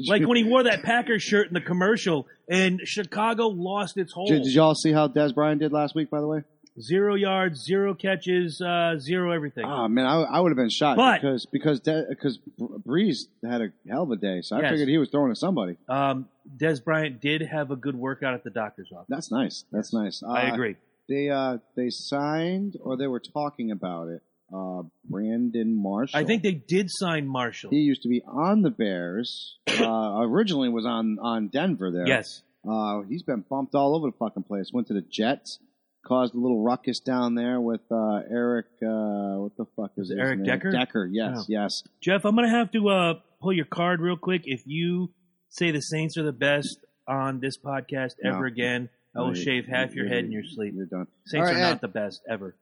Like 0.07 0.25
when 0.25 0.37
he 0.37 0.43
wore 0.43 0.63
that 0.63 0.83
Packers 0.83 1.21
shirt 1.21 1.47
in 1.49 1.53
the 1.53 1.61
commercial 1.61 2.25
and 2.49 2.79
Chicago 2.85 3.47
lost 3.47 3.97
its 3.97 4.11
hold. 4.13 4.29
Did, 4.29 4.43
did 4.43 4.53
y'all 4.53 4.73
see 4.73 4.91
how 4.93 5.07
Dez 5.09 5.35
Bryant 5.35 5.59
did 5.59 5.71
last 5.73 5.93
week? 5.95 6.09
By 6.09 6.21
the 6.21 6.27
way, 6.27 6.43
Zero 6.79 7.15
yards, 7.15 7.61
zero 7.65 7.93
catches, 7.93 8.61
uh, 8.61 8.97
zero 8.97 9.31
everything. 9.33 9.65
oh 9.65 9.89
man, 9.89 10.05
I, 10.05 10.21
I 10.21 10.39
would 10.39 10.49
have 10.51 10.57
been 10.57 10.69
shot 10.69 10.95
But- 10.95 11.21
because 11.21 11.45
because 11.45 11.79
De, 11.81 12.05
because 12.09 12.39
Brees 12.59 13.25
had 13.47 13.61
a 13.61 13.73
hell 13.87 14.03
of 14.03 14.11
a 14.11 14.15
day, 14.15 14.39
so 14.41 14.55
I 14.55 14.61
Yes. 14.61 14.71
figured 14.71 14.87
he 14.89 14.97
was 14.97 15.09
throwing 15.09 15.31
to 15.33 15.35
somebody. 15.35 15.75
Um, 15.89 16.27
Dez 16.57 16.81
Bryant 16.83 17.19
did 17.21 17.41
have 17.41 17.69
a 17.71 17.75
good 17.75 17.95
workout 17.95 18.33
at 18.33 18.43
the 18.45 18.49
doctor's 18.49 18.89
office. 18.93 19.07
That's 19.09 19.29
nice. 19.31 19.65
That's 19.71 19.93
nice. 19.93 20.23
I 20.23 20.49
Uh, 20.49 20.53
agree. 20.53 20.75
They 21.09 21.29
uh 21.29 21.57
they 21.75 21.89
signed 21.89 22.75
or 22.81 22.97
they 22.97 23.07
were 23.07 23.19
talking 23.21 23.71
about 23.71 24.07
it. 24.09 24.21
Uh, 24.53 24.83
Brandon 25.05 25.81
Marshall. 25.81 26.19
I 26.19 26.25
think 26.25 26.43
they 26.43 26.51
did 26.51 26.87
sign 26.89 27.25
Marshall. 27.27 27.69
he 27.69 27.77
used 27.77 28.01
to 28.03 28.09
be 28.09 28.21
on 28.27 28.61
the 28.63 28.69
Bears. 28.69 29.57
Uh, 29.69 30.19
originally 30.23 30.67
was 30.69 30.85
on 30.85 31.17
on 31.21 31.47
Denver 31.47 31.89
there. 31.91 32.05
Yes. 32.07 32.41
Uh, 32.69 33.01
he's 33.09 33.23
been 33.23 33.43
bumped 33.49 33.73
all 33.75 33.95
over 33.95 34.07
the 34.11 34.17
fucking 34.17 34.43
place. 34.43 34.69
Went 34.73 34.87
to 34.87 34.93
the 34.93 35.01
Jets, 35.09 35.57
caused 36.05 36.35
a 36.35 36.37
little 36.37 36.61
ruckus 36.61 36.99
down 36.99 37.35
there 37.35 37.59
with 37.61 37.81
uh, 37.89 38.19
Eric. 38.29 38.65
Uh, 38.83 39.39
what 39.41 39.55
the 39.57 39.65
fuck 39.77 39.91
is 39.97 40.11
Eric 40.15 40.39
name? 40.39 40.45
Decker? 40.45 40.71
Decker. 40.71 41.09
Yes, 41.11 41.37
Oh. 41.39 41.45
yes. 41.47 41.81
Jeff, 42.01 42.25
I'm 42.25 42.35
going 42.35 42.47
to 42.49 42.55
have 42.55 42.71
to 42.73 42.89
uh, 42.89 43.13
pull 43.41 43.53
your 43.53 43.65
card 43.65 43.99
real 44.01 44.17
quick. 44.17 44.41
If 44.45 44.61
you 44.65 45.11
say 45.49 45.71
the 45.71 45.79
Saints 45.81 46.17
are 46.17 46.23
the 46.23 46.31
best 46.33 46.77
on 47.07 47.39
this 47.39 47.57
podcast 47.57 48.11
No. 48.21 48.35
ever 48.35 48.45
again, 48.45 48.89
I 49.15 49.19
will 49.21 49.35
you- 49.35 49.43
shave 49.43 49.65
half 49.65 49.93
your 49.93 50.07
head 50.07 50.23
in 50.25 50.31
your 50.31 50.43
sleep. 50.43 50.73
You're 50.75 50.85
done. 50.85 51.07
Saints 51.25 51.49
All 51.49 51.55
are 51.55 51.59
not 51.59 51.71
Ed. 51.73 51.81
the 51.81 51.87
best 51.87 52.21
ever. 52.29 52.55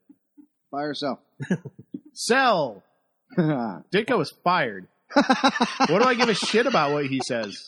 By 0.71 0.81
yourself. 0.81 1.19
Sell. 2.13 2.83
Ditka 3.37 4.19
is 4.21 4.33
fired. 4.43 4.87
What 5.15 6.01
do 6.01 6.07
I 6.07 6.13
give 6.15 6.29
a 6.29 6.33
shit 6.35 6.65
about 6.67 6.91
what 6.91 7.05
he 7.07 7.19
says? 7.25 7.65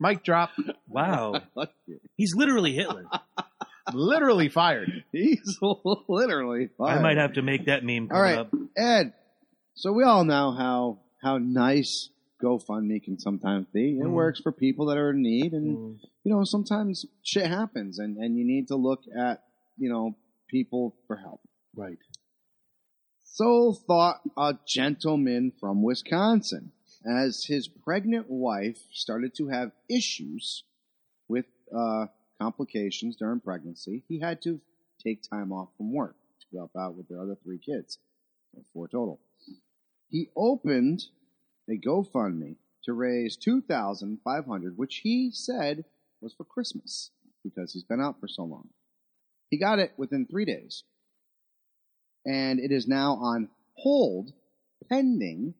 Mic 0.00 0.22
drop. 0.24 0.50
Wow. 0.88 1.40
He's 2.16 2.34
literally 2.34 2.72
Hitler. 2.74 3.04
Literally 3.92 4.48
fired. 4.48 5.04
He's 5.12 5.58
literally. 6.08 6.68
Fired. 6.78 6.98
I 6.98 7.02
might 7.02 7.16
have 7.18 7.34
to 7.34 7.42
make 7.42 7.66
that 7.66 7.84
meme 7.84 8.08
come 8.08 8.16
All 8.16 8.22
right, 8.22 8.38
up. 8.38 8.50
Ed. 8.76 9.12
So 9.74 9.92
we 9.92 10.04
all 10.04 10.24
know 10.24 10.52
how 10.52 10.98
how 11.22 11.38
nice 11.38 12.08
GoFundMe 12.44 13.02
can 13.02 13.18
sometimes 13.18 13.66
be. 13.72 13.98
It 13.98 14.04
Mhm. 14.04 14.12
works 14.12 14.40
for 14.40 14.52
people 14.52 14.86
that 14.86 14.98
are 14.98 15.10
in 15.10 15.22
need, 15.22 15.52
and 15.54 15.78
Mm. 15.78 16.00
you 16.24 16.30
know 16.32 16.44
sometimes 16.44 17.06
shit 17.22 17.46
happens, 17.46 17.98
and 17.98 18.16
and 18.18 18.36
you 18.38 18.44
need 18.44 18.68
to 18.68 18.76
look 18.76 19.02
at 19.16 19.44
you 19.78 19.88
know 19.88 20.14
people 20.48 20.94
for 21.06 21.16
help. 21.16 21.40
Right. 21.74 21.98
So 23.24 23.72
thought 23.72 24.20
a 24.36 24.56
gentleman 24.66 25.50
from 25.58 25.82
Wisconsin, 25.82 26.72
as 27.04 27.44
his 27.44 27.66
pregnant 27.66 28.30
wife 28.30 28.78
started 28.92 29.34
to 29.36 29.48
have 29.48 29.72
issues 29.88 30.64
with 31.28 31.46
uh, 31.74 32.06
complications 32.40 33.16
during 33.16 33.40
pregnancy. 33.40 34.04
He 34.08 34.20
had 34.20 34.40
to 34.42 34.60
take 35.02 35.22
time 35.22 35.52
off 35.52 35.70
from 35.76 35.92
work 35.92 36.16
to 36.50 36.56
help 36.56 36.76
out 36.76 36.94
with 36.94 37.08
their 37.08 37.20
other 37.20 37.34
three 37.42 37.58
kids, 37.58 37.98
four 38.72 38.86
total. 38.88 39.18
He 40.10 40.28
opened 40.36 41.06
a 41.68 41.78
GoFundMe 41.78 42.56
to 42.84 42.92
raise 42.92 43.36
two 43.36 43.60
thousand 43.62 44.18
five 44.24 44.46
hundred, 44.46 44.76
which 44.76 44.96
he 45.02 45.30
said 45.32 45.84
was 46.20 46.34
for 46.34 46.44
Christmas 46.44 47.10
because 47.42 47.72
he's 47.72 47.84
been 47.84 48.00
out 48.00 48.20
for 48.20 48.28
so 48.28 48.44
long. 48.44 48.68
He 49.50 49.58
got 49.58 49.78
it 49.78 49.92
within 49.96 50.26
three 50.26 50.44
days 50.44 50.84
and 52.24 52.58
it 52.58 52.72
is 52.72 52.88
now 52.88 53.14
on 53.14 53.48
hold 53.74 54.32
pending 54.88 55.54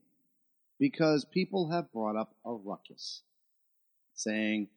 because 0.79 1.25
people 1.25 1.71
have 1.71 1.93
brought 1.93 2.17
up 2.17 2.35
a 2.45 2.53
ruckus 2.53 3.23
saying, 4.15 4.69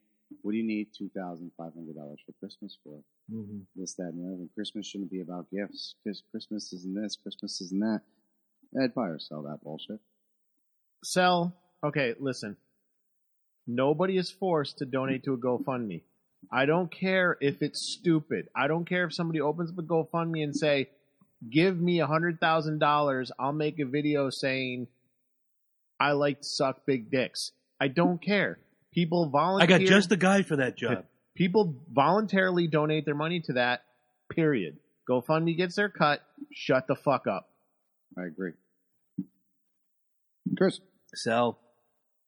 What 0.42 0.52
do 0.52 0.58
you 0.58 0.66
need 0.66 0.90
$2,500 1.00 1.52
for 1.56 2.32
Christmas 2.40 2.78
for? 2.84 3.00
hmm 3.30 3.60
This, 3.76 3.94
that, 3.96 4.14
and 4.14 4.20
the 4.24 4.36
other. 4.36 4.48
Christmas 4.54 4.86
shouldn't 4.86 5.12
be 5.12 5.22
about 5.22 5.50
gifts. 5.52 5.96
Because 6.04 6.24
Christmas 6.32 6.74
isn't 6.74 6.96
this, 7.02 7.16
Christmas 7.16 7.62
isn't 7.62 7.80
that. 7.80 8.02
Ed, 8.82 8.94
buy 8.94 9.08
or 9.08 9.20
sell 9.20 9.44
that 9.44 9.64
bullshit. 9.64 10.00
Sell. 11.04 11.56
Okay, 11.84 12.16
listen. 12.20 12.58
Nobody 13.68 14.18
is 14.18 14.32
forced 14.32 14.78
to 14.78 14.86
donate 14.86 15.24
to 15.26 15.34
a 15.34 15.38
GoFundMe. 15.38 16.02
I 16.52 16.66
don't 16.66 16.90
care 16.90 17.38
if 17.42 17.62
it's 17.62 17.82
stupid. 17.82 18.48
I 18.56 18.68
don't 18.68 18.86
care 18.86 19.06
if 19.06 19.14
somebody 19.14 19.42
opens 19.42 19.72
up 19.72 19.78
a 19.78 19.84
GoFundMe 19.84 20.44
and 20.44 20.56
say, 20.56 20.90
"Give 21.50 21.80
me 21.80 22.00
a 22.00 22.08
hundred 22.08 22.40
thousand 22.40 22.80
dollars. 22.80 23.32
I'll 23.38 23.54
make 23.54 23.80
a 23.80 23.86
video 23.86 24.30
saying 24.30 24.88
I 26.00 26.14
like 26.14 26.40
to 26.40 26.48
suck 26.48 26.86
big 26.86 27.12
dicks." 27.12 27.52
I 27.80 27.90
don't 27.90 28.22
care. 28.22 28.60
People 28.94 29.30
volunteer. 29.30 29.76
I 29.76 29.80
got 29.80 29.86
just 29.86 30.10
the 30.10 30.18
guy 30.18 30.42
for 30.44 30.56
that 30.56 30.78
job. 30.78 31.06
people 31.36 31.76
voluntarily 31.92 32.68
donate 32.68 33.06
their 33.06 33.16
money 33.16 33.42
to 33.42 33.54
that. 33.54 33.84
Period. 34.32 34.78
GoFundMe 35.10 35.56
gets 35.56 35.76
their 35.76 35.90
cut. 35.90 36.22
Shut 36.54 36.88
the 36.88 36.96
fuck 36.96 37.28
up. 37.28 37.50
I 38.18 38.26
agree. 38.26 38.54
Chris. 40.58 40.80
Sell. 41.16 41.60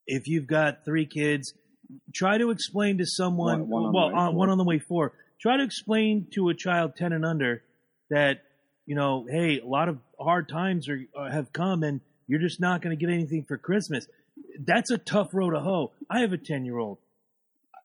If 0.07 0.27
you've 0.27 0.47
got 0.47 0.85
three 0.85 1.05
kids, 1.05 1.53
try 2.15 2.37
to 2.37 2.49
explain 2.51 2.97
to 2.99 3.05
someone. 3.05 3.67
One- 3.67 3.69
one 3.69 3.83
on 3.83 3.91
the 3.91 3.97
well, 3.97 4.07
way 4.09 4.13
uh, 4.13 4.31
one 4.31 4.49
on 4.49 4.57
the 4.57 4.63
way 4.63 4.79
forward. 4.79 5.11
Try 5.41 5.57
to 5.57 5.63
explain 5.63 6.27
to 6.33 6.49
a 6.49 6.53
child 6.53 6.93
ten 6.97 7.13
and 7.13 7.25
under 7.25 7.63
that 8.09 8.41
you 8.89 8.95
know, 8.95 9.27
hey, 9.29 9.59
a 9.59 9.67
lot 9.67 9.87
of 9.87 9.99
hard 10.19 10.49
times 10.49 10.89
are 10.89 10.99
uh, 11.15 11.29
have 11.29 11.53
come, 11.53 11.83
and 11.83 12.01
you're 12.25 12.39
just 12.39 12.59
not 12.59 12.81
going 12.81 12.97
to 12.97 12.99
get 12.99 13.13
anything 13.13 13.45
for 13.47 13.55
Christmas. 13.55 14.07
That's 14.65 14.89
a 14.89 14.97
tough 14.97 15.29
road 15.31 15.51
to 15.51 15.59
hoe. 15.59 15.91
I 16.09 16.21
have 16.21 16.33
a 16.33 16.39
ten 16.39 16.65
year 16.65 16.79
old. 16.79 16.97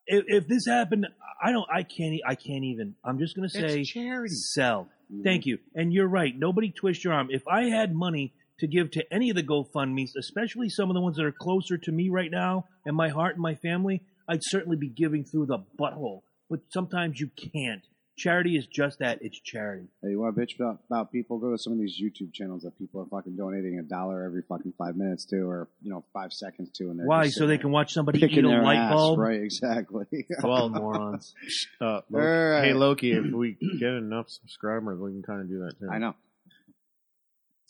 If, 0.06 0.24
if 0.28 0.48
this 0.48 0.66
happened, 0.66 1.06
I 1.42 1.52
don't. 1.52 1.66
I 1.70 1.82
can't. 1.82 2.14
I 2.26 2.34
can't 2.36 2.64
even. 2.64 2.94
I'm 3.04 3.18
just 3.18 3.36
going 3.36 3.46
to 3.46 3.52
say 3.52 3.80
it's 3.80 3.90
charity. 3.90 4.34
sell. 4.34 4.88
Thank 5.22 5.44
you. 5.44 5.58
And 5.74 5.92
you're 5.92 6.08
right. 6.08 6.32
Nobody 6.34 6.70
twist 6.70 7.04
your 7.04 7.12
arm. 7.12 7.28
If 7.30 7.46
I 7.46 7.64
had 7.64 7.94
money 7.94 8.32
to 8.60 8.66
give 8.66 8.90
to 8.92 9.04
any 9.12 9.30
of 9.30 9.36
the 9.36 9.42
GoFundMe's, 9.42 10.14
especially 10.16 10.68
some 10.68 10.90
of 10.90 10.94
the 10.94 11.00
ones 11.00 11.16
that 11.16 11.24
are 11.24 11.32
closer 11.32 11.76
to 11.78 11.92
me 11.92 12.08
right 12.08 12.30
now 12.30 12.66
and 12.86 12.96
my 12.96 13.08
heart 13.08 13.34
and 13.34 13.42
my 13.42 13.54
family, 13.56 14.02
I'd 14.28 14.40
certainly 14.42 14.76
be 14.76 14.88
giving 14.88 15.24
through 15.24 15.46
the 15.46 15.58
butthole. 15.78 16.22
But 16.48 16.60
sometimes 16.70 17.18
you 17.18 17.30
can't. 17.54 17.82
Charity 18.16 18.56
is 18.56 18.66
just 18.68 19.00
that. 19.00 19.18
It's 19.22 19.40
charity. 19.40 19.88
Hey, 20.00 20.10
you 20.10 20.20
want 20.20 20.36
to 20.36 20.40
bitch 20.40 20.54
about, 20.54 20.78
about 20.88 21.10
people? 21.10 21.38
Go 21.40 21.50
to 21.50 21.58
some 21.58 21.72
of 21.72 21.80
these 21.80 22.00
YouTube 22.00 22.32
channels 22.32 22.62
that 22.62 22.78
people 22.78 23.00
are 23.00 23.06
fucking 23.06 23.34
donating 23.34 23.80
a 23.80 23.82
dollar 23.82 24.22
every 24.22 24.42
fucking 24.48 24.72
five 24.78 24.94
minutes 24.94 25.24
to, 25.30 25.38
or 25.38 25.68
you 25.82 25.90
know, 25.90 26.04
five 26.12 26.32
seconds 26.32 26.70
to, 26.76 26.90
and 26.90 27.00
they're 27.00 27.06
Why? 27.06 27.28
So 27.28 27.48
they 27.48 27.58
can 27.58 27.72
watch 27.72 27.92
somebody 27.92 28.20
there 28.20 28.28
eat 28.28 28.32
picking 28.34 28.44
a 28.44 28.48
their 28.50 28.62
light 28.62 28.76
ass, 28.76 28.92
bulb? 28.94 29.18
right? 29.18 29.42
Exactly. 29.42 30.06
Well, 30.44 30.68
morons. 30.68 31.34
Uh, 31.80 32.02
Loki- 32.08 32.24
All 32.24 32.50
right. 32.50 32.64
Hey 32.64 32.72
Loki, 32.72 33.10
if 33.12 33.32
we 33.32 33.56
get 33.80 33.94
enough 33.94 34.30
subscribers, 34.30 35.00
we 35.00 35.10
can 35.10 35.22
kind 35.22 35.40
of 35.40 35.48
do 35.48 35.58
that 35.64 35.80
too. 35.80 35.88
I 35.90 35.98
know. 35.98 36.14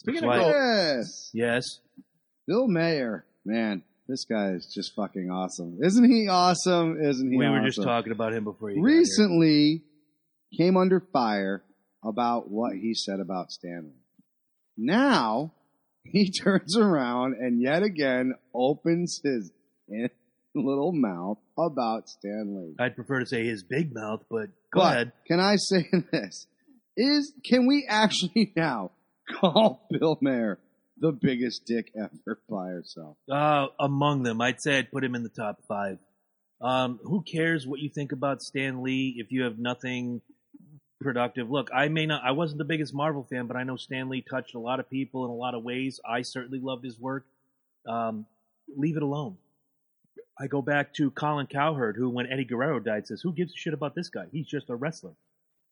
Speaking 0.05 0.21
That's 0.23 0.23
of 0.23 0.29
why- 0.29 0.38
gold, 0.38 0.55
Yes, 0.55 1.31
Yes. 1.35 1.64
Bill 2.47 2.69
Maher, 2.69 3.25
man, 3.45 3.83
this 4.07 4.25
guy 4.27 4.51
is 4.53 4.71
just 4.75 4.95
fucking 4.95 5.31
awesome. 5.31 5.79
Isn't 5.83 6.05
he 6.11 6.29
awesome? 6.29 7.01
Isn't 7.03 7.31
he? 7.33 7.38
We 7.38 7.49
were 7.49 7.62
just 7.64 7.83
talking 7.83 8.12
about 8.12 8.35
him 8.35 8.45
before 8.45 8.71
you 8.71 8.77
got 8.83 8.87
here. 8.88 8.99
recently 8.99 9.83
came 10.57 10.77
under 10.77 11.01
fire 11.01 11.64
about 12.05 12.51
what 12.51 12.75
he 12.77 12.93
said 12.95 13.19
about 13.19 13.51
Stan 13.51 13.85
Lee. 13.85 14.03
Now 14.77 15.53
he 16.05 16.31
turns 16.43 16.77
around 16.77 17.37
and 17.40 17.62
yet 17.62 17.83
again 17.83 18.35
opens 18.55 19.21
his 19.25 19.51
little 20.55 20.93
mouth 20.93 21.38
about 21.59 22.09
Stan 22.11 22.55
Lee. 22.57 22.75
I'd 22.79 22.95
prefer 22.97 23.21
to 23.21 23.27
say 23.27 23.47
his 23.47 23.62
big 23.62 23.95
mouth, 23.95 24.23
but 24.31 24.49
go 24.73 24.81
But 24.81 24.93
ahead. 24.97 25.12
can 25.27 25.40
I 25.40 25.57
say 25.57 25.88
this? 26.12 26.47
Is 26.97 27.33
can 27.45 27.67
we 27.67 27.87
actually 27.88 28.53
now 28.55 28.90
call 29.29 29.87
Bill 29.91 30.19
Maher 30.21 30.59
the 30.99 31.13
biggest 31.13 31.65
dick 31.67 31.93
ever 31.97 32.39
by 32.49 32.69
herself? 32.69 33.17
Uh, 33.31 33.67
among 33.79 34.23
them, 34.23 34.41
I'd 34.41 34.61
say 34.61 34.79
I'd 34.79 34.91
put 34.91 35.05
him 35.05 35.15
in 35.15 35.23
the 35.23 35.29
top 35.29 35.61
five. 35.67 35.99
Um, 36.61 37.01
who 37.03 37.23
cares 37.23 37.67
what 37.67 37.81
you 37.81 37.89
think 37.89 38.13
about 38.13 38.43
Stan 38.43 38.83
Lee 38.83 39.17
if 39.19 39.33
you 39.33 39.43
have 39.43 39.59
nothing 39.59 40.23
productive? 41.01 41.51
Look, 41.51 41.71
I 41.75 41.89
may 41.89 42.07
not, 42.07 42.23
I 42.25 42.31
wasn't 42.33 42.59
the 42.59 42.65
biggest 42.65 42.95
Marvel 42.95 43.27
fan, 43.29 43.47
but 43.47 43.57
I 43.57 43.65
know 43.65 43.77
Stan 43.77 44.09
Lee 44.09 44.23
touched 44.23 44.55
a 44.55 44.61
lot 44.61 44.81
of 44.81 44.89
people 44.89 45.25
in 45.25 45.31
a 45.31 45.35
lot 45.35 45.55
of 45.55 45.63
ways. 45.63 46.01
I 46.09 46.23
certainly 46.23 46.61
loved 46.61 46.85
his 46.85 46.99
work. 46.99 47.27
Um, 47.87 48.27
leave 48.77 48.97
it 48.97 49.03
alone. 49.03 49.37
I 50.39 50.47
go 50.47 50.63
back 50.63 50.95
to 50.95 51.11
Colin 51.11 51.47
Cowherd, 51.47 51.97
who, 51.97 52.09
when 52.09 52.27
Eddie 52.27 52.45
Guerrero 52.45 52.81
died, 52.81 53.07
says, 53.07 53.21
"Who 53.21 53.33
gives 53.33 53.53
a 53.53 53.57
shit 53.57 53.75
about 53.75 53.95
this 53.95 54.09
guy? 54.09 54.27
He's 54.33 54.47
just 54.47 54.71
a 54.71 54.75
wrestler." 54.75 55.13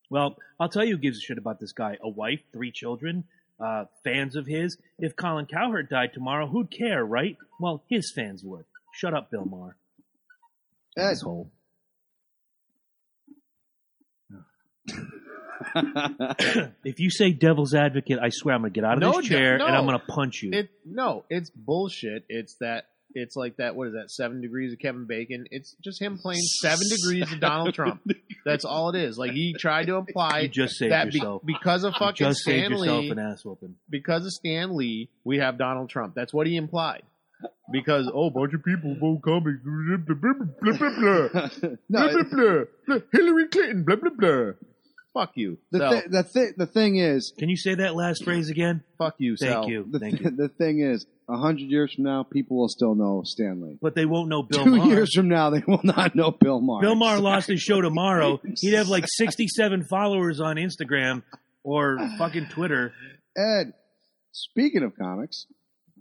Well, 0.08 0.36
I'll 0.60 0.68
tell 0.68 0.84
you 0.84 0.96
who 0.96 1.02
gives 1.02 1.18
a 1.18 1.20
shit 1.20 1.38
about 1.38 1.58
this 1.58 1.72
guy: 1.72 1.98
a 2.00 2.08
wife, 2.08 2.40
three 2.52 2.70
children, 2.70 3.24
uh, 3.60 3.84
fans 4.04 4.36
of 4.36 4.46
his. 4.46 4.76
If 4.98 5.16
Colin 5.16 5.46
Cowherd 5.46 5.88
died 5.88 6.12
tomorrow, 6.14 6.46
who'd 6.46 6.70
care, 6.70 7.04
right? 7.04 7.36
Well, 7.60 7.82
his 7.88 8.12
fans 8.14 8.42
would. 8.44 8.64
Shut 8.94 9.14
up, 9.14 9.30
Bill 9.30 9.44
Maher. 9.44 9.76
Asshole. 10.98 11.50
If 16.84 16.98
you 16.98 17.08
say 17.10 17.30
devil's 17.32 17.72
advocate, 17.74 18.18
I 18.20 18.28
swear 18.30 18.54
I'm 18.54 18.62
gonna 18.62 18.70
get 18.70 18.84
out 18.84 18.94
of 18.94 18.98
No, 19.00 19.20
this 19.20 19.28
chair 19.28 19.58
no. 19.58 19.66
and 19.66 19.76
I'm 19.76 19.84
gonna 19.86 20.00
punch 20.00 20.42
you. 20.42 20.50
It 20.52 20.70
no, 20.84 21.24
it's 21.30 21.50
bullshit. 21.50 22.24
It's 22.28 22.54
that 22.56 22.86
it's 23.14 23.36
like 23.36 23.56
that. 23.56 23.74
What 23.76 23.88
is 23.88 23.94
that? 23.94 24.10
Seven 24.10 24.40
degrees 24.40 24.72
of 24.72 24.78
Kevin 24.78 25.06
Bacon. 25.06 25.46
It's 25.50 25.74
just 25.82 26.00
him 26.00 26.18
playing 26.18 26.40
seven 26.60 26.86
degrees 26.88 27.32
of 27.32 27.40
Donald 27.40 27.74
Trump. 27.74 28.00
That's 28.44 28.64
all 28.64 28.88
it 28.90 28.96
is. 28.96 29.18
Like 29.18 29.32
he 29.32 29.54
tried 29.58 29.86
to 29.86 29.92
you 29.92 29.98
imply 29.98 30.46
just 30.48 30.76
saved 30.76 30.92
that 30.92 31.10
be- 31.10 31.18
yourself. 31.18 31.42
because 31.44 31.84
of 31.84 31.92
You 31.94 31.98
fucking 31.98 32.26
just 32.28 32.44
saved 32.44 32.66
Stan 32.66 32.70
yourself 32.78 33.00
Lee, 33.02 33.10
an 33.10 33.18
ass 33.18 33.44
whooping. 33.44 33.74
because 33.88 34.24
of 34.24 34.32
Stan 34.32 34.76
Lee, 34.76 35.08
we 35.24 35.38
have 35.38 35.58
Donald 35.58 35.88
Trump. 35.90 36.14
That's 36.14 36.32
what 36.32 36.46
he 36.46 36.56
implied. 36.56 37.02
Because 37.72 38.10
oh, 38.12 38.26
a 38.26 38.30
bunch 38.30 38.54
of 38.54 38.64
people 38.64 38.94
vote 39.00 39.20
comics, 39.22 39.58
blah 39.64 39.96
blah 39.96 40.14
blah 40.14 40.32
blah 40.32 40.72
blah 40.72 41.28
blah 41.32 41.48
no, 41.88 42.12
blah 42.12 42.22
blah 42.22 42.64
blah. 42.86 42.98
Hillary 43.12 43.48
Clinton, 43.48 43.84
blah 43.84 43.96
blah 43.96 44.10
blah. 44.16 44.52
Fuck 45.14 45.32
you. 45.34 45.58
the, 45.70 45.78
So, 45.78 45.90
thi- 46.00 46.08
the, 46.08 46.22
thi- 46.22 46.52
the 46.56 46.66
thing 46.66 46.96
is, 46.96 47.32
Can 47.38 47.48
you 47.50 47.56
say 47.56 47.74
that 47.74 47.94
last 47.94 48.24
phrase 48.24 48.48
again? 48.48 48.82
fuck 48.96 49.16
you. 49.18 49.36
Thank 49.36 49.52
Sal. 49.52 49.68
you. 49.68 49.86
the, 49.90 49.98
Thank 49.98 50.18
th- 50.20 50.30
you. 50.30 50.36
the 50.36 50.48
thing 50.48 50.80
is, 50.80 51.04
a 51.32 51.38
hundred 51.38 51.70
years 51.70 51.94
from 51.94 52.04
now, 52.04 52.22
people 52.22 52.58
will 52.58 52.68
still 52.68 52.94
know 52.94 53.22
Stan 53.24 53.60
Lee. 53.62 53.78
But 53.80 53.94
they 53.94 54.04
won't 54.06 54.28
know 54.28 54.42
Bill 54.42 54.64
Two 54.64 54.76
Maher. 54.76 54.88
years 54.88 55.14
from 55.14 55.28
now, 55.28 55.50
they 55.50 55.62
will 55.66 55.80
not 55.82 56.14
know 56.14 56.30
Bill 56.30 56.60
Maher. 56.60 56.80
Bill 56.82 56.94
Maher 56.94 57.18
lost 57.20 57.48
his 57.48 57.60
show 57.60 57.80
tomorrow. 57.80 58.40
He'd 58.60 58.74
have 58.74 58.88
like 58.88 59.04
67 59.16 59.84
followers 59.84 60.40
on 60.40 60.56
Instagram 60.56 61.22
or 61.64 61.98
fucking 62.18 62.46
Twitter. 62.50 62.92
Ed, 63.36 63.72
speaking 64.32 64.82
of 64.82 64.96
comics, 64.96 65.46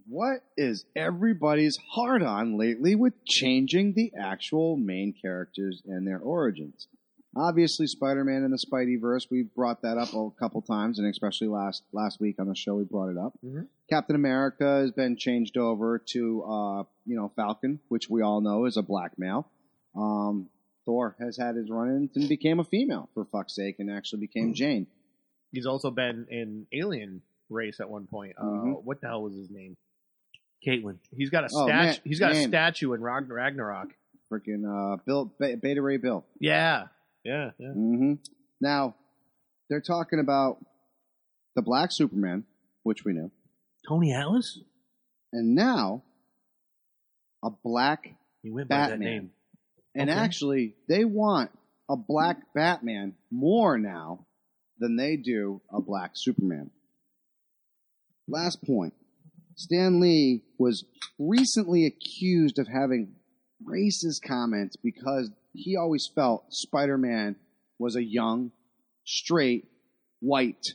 what 0.08 0.40
is 0.56 0.84
everybody's 0.94 1.78
hard 1.94 2.22
on 2.22 2.58
lately 2.58 2.94
with 2.94 3.14
changing 3.24 3.94
the 3.94 4.12
actual 4.20 4.76
main 4.76 5.14
characters 5.20 5.82
and 5.86 6.06
their 6.06 6.18
origins? 6.18 6.88
Obviously, 7.34 7.86
Spider-Man 7.86 8.42
and 8.42 8.52
the 8.52 8.58
Spideyverse. 8.58 9.30
We 9.30 9.44
brought 9.44 9.80
that 9.82 9.96
up 9.96 10.12
a 10.12 10.28
couple 10.38 10.60
times, 10.60 10.98
and 10.98 11.08
especially 11.08 11.46
last 11.48 11.82
last 11.90 12.20
week 12.20 12.36
on 12.38 12.46
the 12.46 12.54
show, 12.54 12.74
we 12.74 12.84
brought 12.84 13.08
it 13.08 13.16
up. 13.16 13.32
Mhm. 13.42 13.68
Captain 13.92 14.16
America 14.16 14.80
has 14.80 14.90
been 14.92 15.16
changed 15.16 15.56
over 15.56 15.98
to, 15.98 16.42
uh, 16.44 16.82
you 17.04 17.16
know, 17.16 17.30
Falcon, 17.36 17.80
which 17.88 18.08
we 18.08 18.22
all 18.22 18.40
know 18.40 18.64
is 18.64 18.76
a 18.76 18.82
black 18.82 19.18
male. 19.18 19.50
Um, 19.96 20.48
Thor 20.86 21.14
has 21.20 21.36
had 21.36 21.56
his 21.56 21.68
run-ins 21.70 22.10
and 22.16 22.28
became 22.28 22.58
a 22.58 22.64
female, 22.64 23.08
for 23.14 23.24
fuck's 23.26 23.54
sake, 23.54 23.76
and 23.78 23.90
actually 23.90 24.20
became 24.20 24.54
Jane. 24.54 24.86
He's 25.52 25.66
also 25.66 25.90
been 25.90 26.26
in 26.30 26.66
Alien 26.72 27.22
Race 27.50 27.80
at 27.80 27.90
one 27.90 28.06
point. 28.06 28.34
Uh, 28.38 28.44
Mhm. 28.44 28.82
what 28.84 29.00
the 29.00 29.08
hell 29.08 29.22
was 29.22 29.34
his 29.34 29.50
name? 29.50 29.76
Caitlin. 30.66 30.98
He's 31.10 31.28
got 31.30 31.44
a 31.44 31.48
Oh, 31.54 31.66
statue. 31.66 31.86
man- 31.86 31.96
he's 32.04 32.18
got 32.18 32.32
man. 32.32 32.44
a 32.44 32.48
statue 32.48 32.92
in 32.94 33.02
Ragnarok. 33.02 33.94
Freaking 34.32 34.64
uh, 34.64 34.96
Bill, 35.04 35.26
Be- 35.38 35.56
Beta 35.56 35.82
Ray 35.82 35.98
Bill. 35.98 36.24
Yeah, 36.40 36.86
yeah, 37.24 37.50
yeah. 37.58 37.72
hmm 37.72 38.14
Now, 38.60 38.94
they're 39.68 39.82
talking 39.82 40.18
about 40.20 40.64
the 41.54 41.60
Black 41.62 41.92
Superman, 41.92 42.44
which 42.84 43.04
we 43.04 43.12
knew, 43.12 43.30
Tony 43.88 44.12
Atlas? 44.14 44.60
and 45.32 45.54
now 45.54 46.02
a 47.42 47.50
Black, 47.64 48.14
He 48.42 48.50
went 48.50 48.68
by 48.68 48.76
that 48.76 48.90
Batman. 48.90 49.08
name. 49.08 49.30
and 49.94 50.10
Okay. 50.10 50.18
actually 50.18 50.76
they 50.88 51.04
want 51.04 51.50
a 51.88 51.96
Black 51.96 52.52
Batman 52.54 53.14
more 53.30 53.78
now 53.78 54.26
than 54.78 54.96
they 54.96 55.16
do 55.16 55.60
a 55.70 55.80
Black 55.80 56.12
Superman. 56.14 56.70
Last 58.28 58.62
point. 58.64 58.94
Stan 59.56 60.00
Lee 60.00 60.42
was 60.58 60.84
recently 61.18 61.86
accused 61.86 62.58
of 62.58 62.66
having 62.68 63.14
racist 63.64 64.22
comments 64.26 64.76
because 64.76 65.30
he 65.52 65.76
always 65.76 66.08
felt 66.14 66.46
Spider-Man 66.52 67.36
was 67.78 67.96
a 67.96 68.02
young, 68.04 68.52
straight, 69.04 69.66
white 70.20 70.74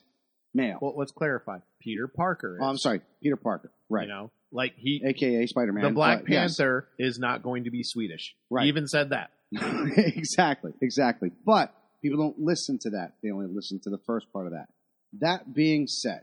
male. 0.58 0.78
Well, 0.82 0.94
let's 0.98 1.12
clarify. 1.12 1.60
Peter 1.80 2.08
Parker. 2.08 2.56
Is, 2.56 2.62
oh, 2.62 2.68
I'm 2.68 2.78
sorry, 2.78 3.02
Peter 3.24 3.38
Parker. 3.38 3.72
Right. 3.90 4.08
You 4.08 4.14
know, 4.14 4.32
like 4.52 4.74
he, 4.78 5.02
AKA 5.06 5.46
Spider-Man. 5.48 5.84
the 5.84 5.92
Black 5.92 6.22
but 6.22 6.30
yes. 6.30 6.58
Panther 6.58 6.90
is 7.00 7.20
not 7.20 7.44
going 7.44 7.64
to 7.66 7.72
be 7.72 7.84
Swedish. 7.84 8.36
Right. 8.50 8.64
He 8.64 8.70
even 8.70 8.88
said 8.88 9.12
that. 9.12 9.32
exactly, 9.54 10.74
exactly. 10.82 11.32
But 11.46 11.74
people 12.02 12.18
don't 12.18 12.40
listen 12.40 12.80
to 12.80 12.90
that. 12.92 13.14
They 13.24 13.32
only 13.32 13.48
listen 13.48 13.80
to 13.84 13.90
the 13.90 14.00
first 14.06 14.32
part 14.34 14.48
of 14.48 14.54
that. 14.54 14.68
That 15.20 15.54
being 15.54 15.88
said, 15.88 16.22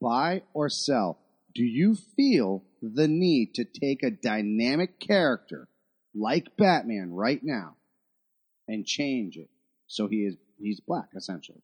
buy 0.00 0.42
or 0.52 0.68
sell, 0.68 1.18
do 1.54 1.64
you 1.64 1.96
feel 2.16 2.64
the 2.82 3.08
need 3.08 3.54
to 3.54 3.64
take 3.64 4.02
a 4.02 4.10
dynamic 4.10 4.98
character 4.98 5.68
like 6.14 6.56
Batman 6.56 7.12
right 7.12 7.40
now 7.42 7.76
and 8.66 8.84
change 8.84 9.36
it 9.36 9.48
so 9.86 10.08
he 10.08 10.24
is 10.24 10.36
he's 10.58 10.80
black 10.80 11.08
essentially? 11.16 11.62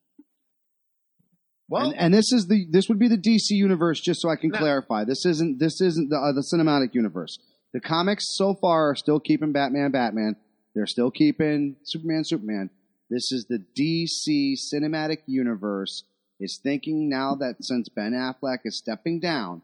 Well, 1.73 1.91
and, 1.91 1.99
and 1.99 2.15
this 2.15 2.31
is 2.33 2.47
the 2.49 2.67
this 2.71 2.89
would 2.89 2.99
be 2.99 3.09
the 3.09 3.17
DC 3.17 3.51
universe 3.51 4.01
just 4.01 4.21
so 4.21 4.29
I 4.29 4.37
can 4.37 4.51
No. 4.51 4.59
clarify. 4.59 5.05
This 5.05 5.25
isn't 5.25 5.59
this 5.59 5.81
isn't 5.81 6.11
the 6.11 6.17
uh, 6.17 6.33
the 6.33 6.45
cinematic 6.53 6.95
universe. 6.95 7.39
The 7.73 7.81
comics 7.81 8.25
so 8.37 8.55
far 8.61 8.91
are 8.91 8.95
still 8.95 9.19
keeping 9.21 9.53
Batman 9.53 9.91
Batman. 9.91 10.37
They're 10.75 10.87
still 10.87 11.11
keeping 11.11 11.77
Superman 11.85 12.25
Superman. 12.25 12.71
This 13.09 13.33
is 13.33 13.47
the 13.49 13.59
DC 13.79 14.55
cinematic 14.73 15.19
universe 15.27 16.05
is 16.41 16.61
thinking 16.63 17.09
now 17.09 17.35
that 17.37 17.57
since 17.61 17.89
Ben 17.89 18.13
Affleck 18.13 18.59
is 18.65 18.77
stepping 18.79 19.21
down, 19.21 19.63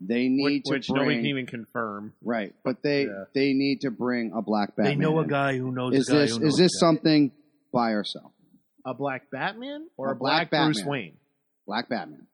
they 0.00 0.28
need 0.28 0.62
which, 0.66 0.72
which 0.80 0.86
to 0.88 0.92
nobody 0.92 1.06
bring 1.14 1.18
can 1.20 1.26
even 1.26 1.46
confirm. 1.46 2.12
right, 2.22 2.54
but 2.64 2.82
they 2.82 3.04
Yeah. 3.06 3.24
they 3.34 3.52
need 3.54 3.80
to 3.82 3.90
bring 3.90 4.32
a 4.34 4.42
black 4.42 4.76
Batman. 4.76 4.98
They 4.98 5.04
know 5.04 5.18
a 5.20 5.26
guy 5.26 5.56
who 5.56 5.72
knows 5.72 5.94
Is 5.94 6.08
a 6.08 6.12
guy 6.12 6.18
this 6.20 6.36
who 6.36 6.40
knows 6.40 6.52
is 6.54 6.58
this 6.58 6.78
something 6.78 7.32
buy 7.72 7.90
or 7.92 8.04
sell? 8.04 8.32
A 8.86 8.92
black 8.94 9.30
Batman 9.30 9.88
or 9.96 10.10
A 10.10 10.12
a, 10.12 10.14
black, 10.14 10.50
black 10.50 10.66
Bruce 10.66 10.78
Batman. 10.78 10.90
Wayne? 10.90 11.16
Black 11.66 11.88
Batman. 11.88 12.26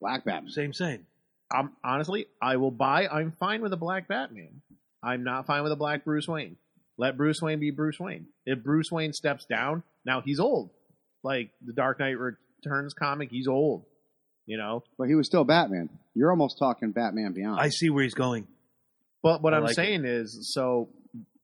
Black 0.00 0.24
Batman. 0.24 0.50
Same, 0.50 0.72
same. 0.72 1.06
I'm 1.52 1.72
honestly, 1.84 2.26
I 2.40 2.56
will 2.56 2.70
buy. 2.70 3.06
I'm 3.06 3.32
fine 3.32 3.62
with 3.62 3.72
a 3.72 3.76
black 3.76 4.08
Batman. 4.08 4.62
I'm 5.02 5.24
not 5.24 5.46
fine 5.46 5.62
with 5.62 5.72
a 5.72 5.76
black 5.76 6.04
Bruce 6.04 6.26
Wayne. 6.26 6.56
Let 6.98 7.16
Bruce 7.16 7.42
Wayne 7.42 7.60
be 7.60 7.70
Bruce 7.70 7.98
Wayne. 8.00 8.26
If 8.46 8.62
Bruce 8.62 8.90
Wayne 8.90 9.12
steps 9.12 9.44
down, 9.44 9.82
now 10.04 10.22
he's 10.24 10.40
old. 10.40 10.70
Like 11.22 11.50
the 11.64 11.72
Dark 11.72 12.00
Knight 12.00 12.16
Returns 12.18 12.94
comic, 12.94 13.30
he's 13.30 13.48
old. 13.48 13.84
You 14.46 14.56
know. 14.56 14.82
But 14.98 15.08
he 15.08 15.14
was 15.14 15.26
still 15.26 15.44
Batman. 15.44 15.88
You're 16.14 16.30
almost 16.30 16.58
talking 16.58 16.90
Batman 16.92 17.32
Beyond. 17.32 17.60
I 17.60 17.68
see 17.68 17.90
where 17.90 18.02
he's 18.02 18.14
going. 18.14 18.46
But 19.22 19.42
what 19.42 19.54
I 19.54 19.58
I'm 19.58 19.64
like 19.64 19.74
saying 19.74 20.04
is, 20.04 20.52
so 20.52 20.88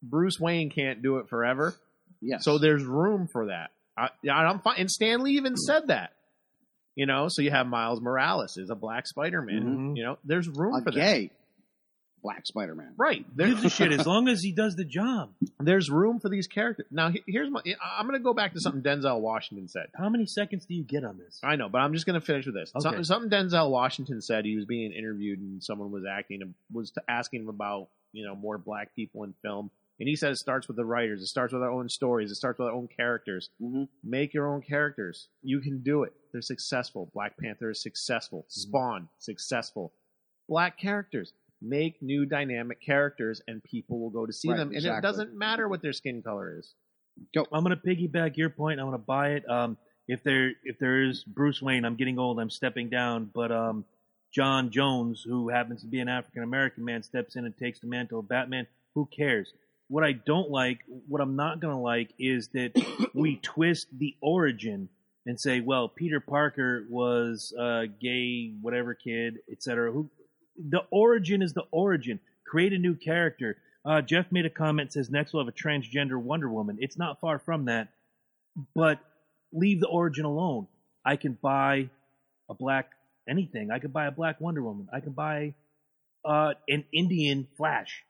Bruce 0.02 0.38
Wayne 0.40 0.70
can't 0.70 1.02
do 1.02 1.18
it 1.18 1.28
forever. 1.28 1.74
yes. 2.20 2.44
So 2.44 2.58
there's 2.58 2.84
room 2.84 3.28
for 3.32 3.46
that. 3.46 3.70
I, 3.96 4.10
yeah, 4.22 4.34
I'm 4.34 4.60
fine. 4.60 4.76
And 4.78 4.90
Stan 4.90 5.20
Lee 5.22 5.32
even 5.32 5.56
said 5.56 5.88
that. 5.88 6.12
You 6.98 7.06
know, 7.06 7.28
so 7.28 7.42
you 7.42 7.52
have 7.52 7.68
Miles 7.68 8.00
Morales 8.00 8.56
is 8.56 8.70
a 8.70 8.74
black 8.74 9.06
Spider-Man. 9.06 9.62
Mhm. 9.62 9.96
You 9.96 10.02
know, 10.02 10.18
there's 10.24 10.48
room 10.48 10.74
a 10.74 10.82
for 10.82 10.90
that. 10.90 10.96
gay 10.98 11.30
Black 12.24 12.44
Spider-Man. 12.44 12.94
Right. 12.96 13.24
Gives 13.36 13.64
a 13.64 13.70
shit 13.70 13.92
as 13.92 14.04
long 14.04 14.26
as 14.26 14.42
he 14.42 14.50
does 14.50 14.74
the 14.74 14.84
job. 14.84 15.30
there's 15.60 15.88
room 15.88 16.18
for 16.18 16.28
these 16.28 16.48
characters. 16.48 16.86
Now, 16.90 17.12
here's 17.28 17.50
my. 17.50 17.60
I'm 17.80 18.08
going 18.08 18.18
to 18.18 18.24
go 18.24 18.34
back 18.34 18.52
to 18.54 18.60
something 18.60 18.82
Denzel 18.82 19.20
Washington 19.20 19.68
said. 19.68 19.86
How 19.94 20.08
many 20.08 20.26
seconds 20.26 20.66
do 20.66 20.74
you 20.74 20.82
get 20.82 21.04
on 21.04 21.18
this? 21.18 21.38
I 21.44 21.54
know, 21.54 21.68
but 21.68 21.78
I'm 21.78 21.94
just 21.94 22.04
going 22.04 22.18
to 22.18 22.26
finish 22.26 22.46
with 22.46 22.56
this. 22.56 22.72
Okay. 22.74 22.82
Something, 22.82 23.04
something 23.04 23.30
Denzel 23.30 23.70
Washington 23.70 24.20
said. 24.20 24.44
He 24.44 24.56
was 24.56 24.64
being 24.64 24.90
interviewed, 24.90 25.38
and 25.38 25.62
someone 25.62 25.92
was 25.92 26.02
acting 26.04 26.52
was 26.72 26.92
asking 27.08 27.42
him 27.42 27.48
about 27.48 27.90
you 28.12 28.26
know 28.26 28.34
more 28.34 28.58
black 28.58 28.96
people 28.96 29.22
in 29.22 29.34
film, 29.40 29.70
and 30.00 30.08
he 30.08 30.16
said 30.16 30.30
it 30.32 30.36
starts 30.36 30.68
with 30.68 30.76
the 30.76 30.84
writers. 30.84 31.22
It 31.22 31.26
starts 31.26 31.52
with 31.52 31.62
our 31.62 31.70
own 31.70 31.88
stories. 31.88 32.30
It 32.30 32.36
starts 32.36 32.58
with 32.58 32.68
our 32.68 32.74
own 32.74 32.88
characters. 32.88 33.50
hmm 33.60 33.84
Make 34.04 34.32
your 34.34 34.46
own 34.46 34.62
characters. 34.62 35.28
You 35.42 35.60
can 35.60 35.82
do 35.82 36.02
it. 36.04 36.12
They're 36.32 36.42
successful. 36.42 37.10
Black 37.14 37.36
Panther 37.38 37.70
is 37.70 37.82
successful. 37.82 38.44
Spawn 38.48 39.08
successful. 39.18 39.92
Black 40.48 40.78
characters. 40.78 41.32
Make 41.60 42.00
new 42.00 42.24
dynamic 42.24 42.80
characters, 42.80 43.42
and 43.48 43.62
people 43.64 43.98
will 43.98 44.10
go 44.10 44.24
to 44.24 44.32
see 44.32 44.48
Right, 44.48 44.58
them. 44.58 44.72
And 44.72 44.84
it 44.84 45.02
doesn't 45.02 45.34
matter 45.36 45.68
what 45.68 45.82
their 45.82 45.92
skin 45.92 46.22
color 46.22 46.56
is. 46.58 46.74
I'm 47.36 47.64
gonna 47.64 47.76
piggyback 47.76 48.36
your 48.36 48.50
point. 48.50 48.78
I'm 48.78 48.86
gonna 48.86 48.98
buy 48.98 49.30
it. 49.30 49.48
Um, 49.50 49.76
if 50.06 50.22
there 50.22 50.52
if 50.62 50.78
there 50.78 51.02
is 51.02 51.24
Bruce 51.24 51.60
Wayne, 51.60 51.84
I'm 51.84 51.96
getting 51.96 52.18
old. 52.18 52.38
I'm 52.38 52.48
stepping 52.50 52.88
down. 52.88 53.30
But 53.34 53.50
um, 53.50 53.84
John 54.32 54.70
Jones, 54.70 55.24
who 55.26 55.48
happens 55.48 55.80
to 55.80 55.88
be 55.88 55.98
an 55.98 56.08
African 56.08 56.44
American 56.44 56.84
man, 56.84 57.02
steps 57.02 57.34
in 57.34 57.44
and 57.44 57.56
takes 57.56 57.80
the 57.80 57.88
mantle 57.88 58.20
of 58.20 58.28
Batman. 58.28 58.68
Who 58.94 59.06
cares? 59.06 59.52
What 59.88 60.04
I 60.04 60.12
don't 60.12 60.50
like, 60.50 60.80
what 61.08 61.20
I'm 61.20 61.36
not 61.36 61.60
gonna 61.60 61.80
like, 61.80 62.12
is 62.18 62.48
that 62.48 62.72
we 63.14 63.36
twist 63.36 63.88
the 63.96 64.16
origin 64.20 64.88
and 65.26 65.38
say, 65.38 65.60
well, 65.60 65.88
Peter 65.88 66.20
Parker 66.20 66.86
was 66.88 67.52
a 67.58 67.86
gay 67.86 68.54
whatever 68.60 68.94
kid, 68.94 69.38
etc. 69.50 69.92
Who 69.92 70.10
the 70.58 70.82
origin 70.90 71.42
is 71.42 71.52
the 71.52 71.64
origin. 71.70 72.20
Create 72.46 72.72
a 72.72 72.78
new 72.78 72.94
character. 72.94 73.58
Uh, 73.84 74.02
Jeff 74.02 74.26
made 74.32 74.46
a 74.46 74.50
comment 74.50 74.92
says 74.92 75.10
next 75.10 75.32
we'll 75.32 75.44
have 75.44 75.52
a 75.52 75.56
transgender 75.56 76.16
Wonder 76.20 76.48
Woman. 76.48 76.78
It's 76.80 76.98
not 76.98 77.20
far 77.20 77.38
from 77.38 77.66
that, 77.66 77.88
but 78.74 78.98
leave 79.52 79.80
the 79.80 79.86
origin 79.86 80.24
alone. 80.24 80.66
I 81.04 81.16
can 81.16 81.38
buy 81.40 81.90
a 82.50 82.54
black 82.54 82.90
anything. 83.28 83.70
I 83.70 83.78
can 83.78 83.90
buy 83.90 84.06
a 84.06 84.10
black 84.10 84.40
Wonder 84.40 84.62
Woman. 84.62 84.88
I 84.92 85.00
can 85.00 85.12
buy 85.12 85.54
uh, 86.24 86.54
an 86.68 86.84
Indian 86.92 87.46
Flash. 87.56 88.04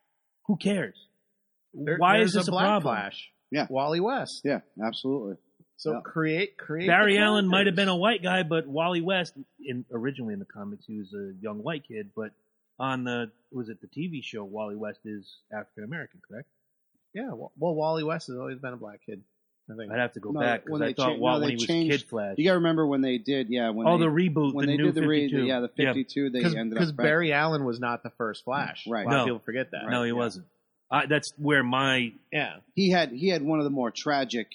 Who 0.47 0.57
cares? 0.57 0.97
There- 1.85 1.97
Why 1.99 2.19
is 2.21 2.33
this 2.33 2.47
a 2.49 2.51
a, 2.51 2.53
Black 2.53 2.65
problem? 2.65 2.95
Flash? 2.95 3.31
Yeah. 3.51 3.67
Wally 3.71 4.01
West. 4.01 4.43
Yeah, 4.45 4.61
absolutely. 4.85 5.37
So 5.77 5.93
Yeah. 5.95 6.01
create 6.01 6.57
create. 6.59 6.87
Barry 6.89 7.19
Allen 7.19 7.47
might 7.49 7.67
have 7.67 7.77
been 7.77 7.89
a 7.89 7.97
white 7.97 8.23
guy, 8.23 8.43
but 8.43 8.67
Wally 8.67 9.01
West, 9.01 9.35
in 9.65 9.85
originally 9.93 10.33
in 10.35 10.39
the 10.41 10.45
comics, 10.45 10.85
he 10.87 10.99
was 10.99 11.13
a 11.15 11.33
young 11.41 11.63
white 11.63 11.87
kid. 11.87 12.11
But 12.17 12.33
on 12.79 13.05
the 13.05 13.31
was 13.53 13.69
it 13.69 13.81
the 13.81 13.87
TV 13.87 14.23
show, 14.23 14.45
Wally 14.45 14.77
West 14.77 15.01
is 15.05 15.39
African 15.53 15.85
American, 15.85 16.21
correct? 16.29 16.49
Yeah. 17.15 17.33
Well, 17.33 17.53
well, 17.59 17.75
Wally 17.75 18.03
West 18.05 18.27
has 18.27 18.37
always 18.37 18.59
been 18.59 18.73
a 18.73 18.77
black 18.77 19.01
kid. 19.07 19.23
I 19.71 19.77
think. 19.77 19.93
I'd 19.93 19.99
have 19.99 20.15
to 20.15 20.21
go 20.21 20.31
No, 20.31 20.41
back 20.41 20.65
because 20.65 20.81
when 20.81 20.89
I 20.89 20.93
thought 20.95 21.13
cha- 21.13 21.19
Walt 21.19 21.41
no, 21.43 21.47
they 21.47 21.55
was 21.55 21.67
changed- 21.67 22.01
Kid 22.01 22.09
Flash. 22.09 22.35
You 22.39 22.45
got 22.45 22.53
to 22.53 22.59
remember 22.59 22.87
when 22.87 23.03
they 23.03 23.19
did, 23.19 23.49
yeah, 23.51 23.69
when 23.69 23.87
oh, 23.87 23.99
they, 23.99 24.05
the 24.07 24.11
reboot, 24.11 24.55
when 24.55 24.67
the 24.67 24.73
they 24.73 24.77
new 24.79 24.87
did 24.87 24.95
the 24.95 25.07
re- 25.07 25.27
52. 25.31 25.45
yeah, 25.47 25.61
the 25.61 25.69
52, 25.69 26.31
they 26.31 26.39
ended 26.43 26.71
Because 26.71 26.91
up 26.91 26.97
Barry 26.97 27.33
Allen 27.35 27.65
was 27.67 27.79
not 27.79 28.03
the 28.03 28.09
first 28.17 28.45
Flash. 28.45 28.87
Right. 28.89 29.05
A 29.05 29.09
lot 29.11 29.15
of 29.15 29.19
No. 29.19 29.25
people 29.35 29.45
forget 29.45 29.71
that. 29.73 29.91
no, 29.91 30.03
he 30.05 30.13
wasn't. 30.13 30.47
I, 30.91 31.07
that's 31.07 31.33
where 31.37 31.63
my 31.63 32.13
Yeah. 32.33 32.57
he 32.75 32.91
had 32.91 33.11
he 33.13 33.29
had 33.29 33.43
one 33.43 33.59
of 33.61 33.65
the 33.65 33.71
more 33.71 33.91
tragic 33.91 34.49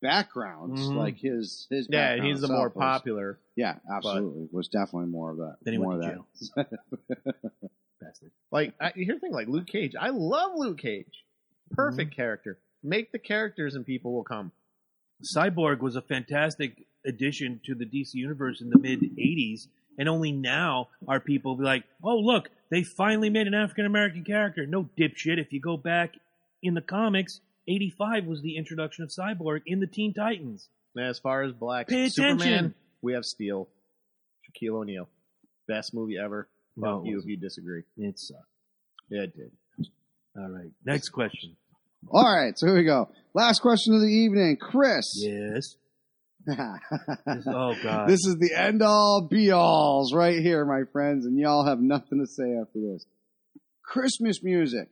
backgrounds, 0.00 0.80
Mhm. 0.80 0.96
like 0.96 1.18
his 1.18 1.66
his 1.70 1.86
Yeah, 1.90 2.22
he's 2.22 2.40
the 2.40 2.48
more 2.48 2.68
was- 2.68 2.74
popular. 2.74 3.38
Yeah, 3.56 3.78
absolutely, 3.90 4.48
was 4.50 4.68
definitely 4.68 5.10
more 5.10 5.30
of 5.30 5.36
that. 5.38 5.56
Then 5.62 5.74
he 5.74 5.78
more 5.78 5.98
went 5.98 6.04
of 6.04 6.24
to 6.38 6.48
that. 6.56 6.80
bastard. 8.00 8.30
Like 8.50 8.74
I, 8.80 8.92
here's 8.94 9.16
the 9.16 9.20
thing, 9.20 9.32
like 9.32 9.48
Luke 9.48 9.66
Cage. 9.66 9.94
I 9.98 10.08
love 10.10 10.52
Luke 10.56 10.78
Cage. 10.78 11.24
Perfect 11.72 12.14
character. 12.16 12.58
Make 12.82 13.12
the 13.12 13.18
characters 13.18 13.74
and 13.74 13.84
people 13.84 14.12
will 14.14 14.24
come. 14.24 14.52
Cyborg 15.22 15.80
was 15.80 15.96
a 15.96 16.02
fantastic 16.02 16.86
addition 17.04 17.60
to 17.66 17.74
the 17.74 17.84
DC 17.84 18.14
universe 18.14 18.60
in 18.62 18.70
the 18.70 18.78
mid 18.78 19.00
'80s, 19.02 19.68
and 20.00 20.08
only 20.08 20.32
now 20.32 20.88
are 21.06 21.20
people 21.20 21.54
be 21.54 21.62
like, 21.62 21.84
"Oh, 22.02 22.16
look, 22.16 22.48
they 22.70 22.82
finally 22.82 23.28
made 23.28 23.46
an 23.46 23.54
African 23.54 23.84
American 23.84 24.24
character." 24.24 24.66
No 24.66 24.88
dipshit. 24.98 25.38
If 25.38 25.52
you 25.52 25.60
go 25.60 25.76
back 25.76 26.16
in 26.62 26.72
the 26.72 26.80
comics, 26.80 27.40
'85 27.68 28.26
was 28.26 28.40
the 28.40 28.56
introduction 28.56 29.04
of 29.04 29.10
Cyborg 29.10 29.60
in 29.66 29.78
the 29.78 29.86
Teen 29.86 30.14
Titans. 30.14 30.70
And 30.96 31.04
as 31.06 31.18
far 31.18 31.42
as 31.42 31.52
black 31.52 31.86
Pay 31.86 32.08
Superman, 32.08 32.40
attention. 32.40 32.74
we 33.02 33.12
have 33.12 33.26
Steel, 33.26 33.68
Shaquille 34.48 34.80
O'Neal, 34.80 35.08
best 35.68 35.92
movie 35.92 36.16
ever. 36.18 36.48
No, 36.76 36.98
Fuck 36.98 37.06
it 37.06 37.10
you 37.10 37.18
if 37.20 37.26
you 37.26 37.36
disagree. 37.36 37.82
It 37.98 38.18
sucked. 38.18 38.42
Yeah, 39.10 39.22
it 39.24 39.36
did. 39.36 39.52
All 40.34 40.48
right, 40.48 40.70
next 40.84 41.10
question. 41.10 41.56
All 42.08 42.24
right, 42.24 42.58
so 42.58 42.66
here 42.68 42.76
we 42.76 42.84
go. 42.84 43.10
Last 43.34 43.60
question 43.60 43.94
of 43.94 44.00
the 44.00 44.06
evening, 44.06 44.56
Chris. 44.56 45.12
Yes. 45.16 45.76
This- 46.46 47.46
oh 47.46 47.74
God. 47.82 48.08
This 48.08 48.24
is 48.26 48.36
the 48.38 48.54
end 48.56 48.82
all 48.82 49.26
be 49.30 49.50
alls 49.50 50.14
right 50.14 50.38
here, 50.38 50.64
my 50.64 50.82
friends, 50.92 51.26
and 51.26 51.38
y'all 51.38 51.66
have 51.66 51.80
nothing 51.80 52.20
to 52.20 52.26
say 52.26 52.56
after 52.60 52.80
this. 52.80 53.04
Christmas 53.84 54.42
music. 54.42 54.88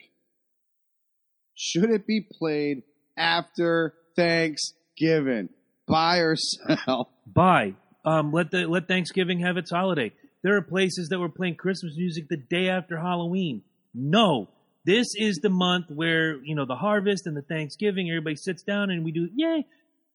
Should 1.54 1.90
it 1.90 2.06
be 2.06 2.20
played 2.38 2.82
after 3.16 3.94
Thanksgiving? 4.16 5.48
Buy 5.86 6.18
or 6.18 6.36
sell? 6.36 7.10
Buy. 7.26 7.74
Um, 8.04 8.32
let 8.32 8.50
the 8.50 8.66
let 8.66 8.86
Thanksgiving 8.88 9.40
have 9.40 9.56
its 9.56 9.70
holiday. 9.70 10.12
There 10.42 10.56
are 10.56 10.62
places 10.62 11.08
that 11.08 11.18
were 11.18 11.28
playing 11.28 11.56
Christmas 11.56 11.94
music 11.96 12.28
the 12.28 12.36
day 12.36 12.68
after 12.68 12.96
Halloween. 12.98 13.62
No, 13.92 14.48
this 14.84 15.06
is 15.16 15.40
the 15.42 15.50
month 15.50 15.86
where 15.88 16.36
you 16.44 16.54
know 16.54 16.64
the 16.64 16.76
harvest 16.76 17.26
and 17.26 17.36
the 17.36 17.42
Thanksgiving. 17.42 18.08
Everybody 18.08 18.36
sits 18.36 18.62
down 18.62 18.90
and 18.90 19.04
we 19.04 19.10
do 19.12 19.28
yay. 19.34 19.66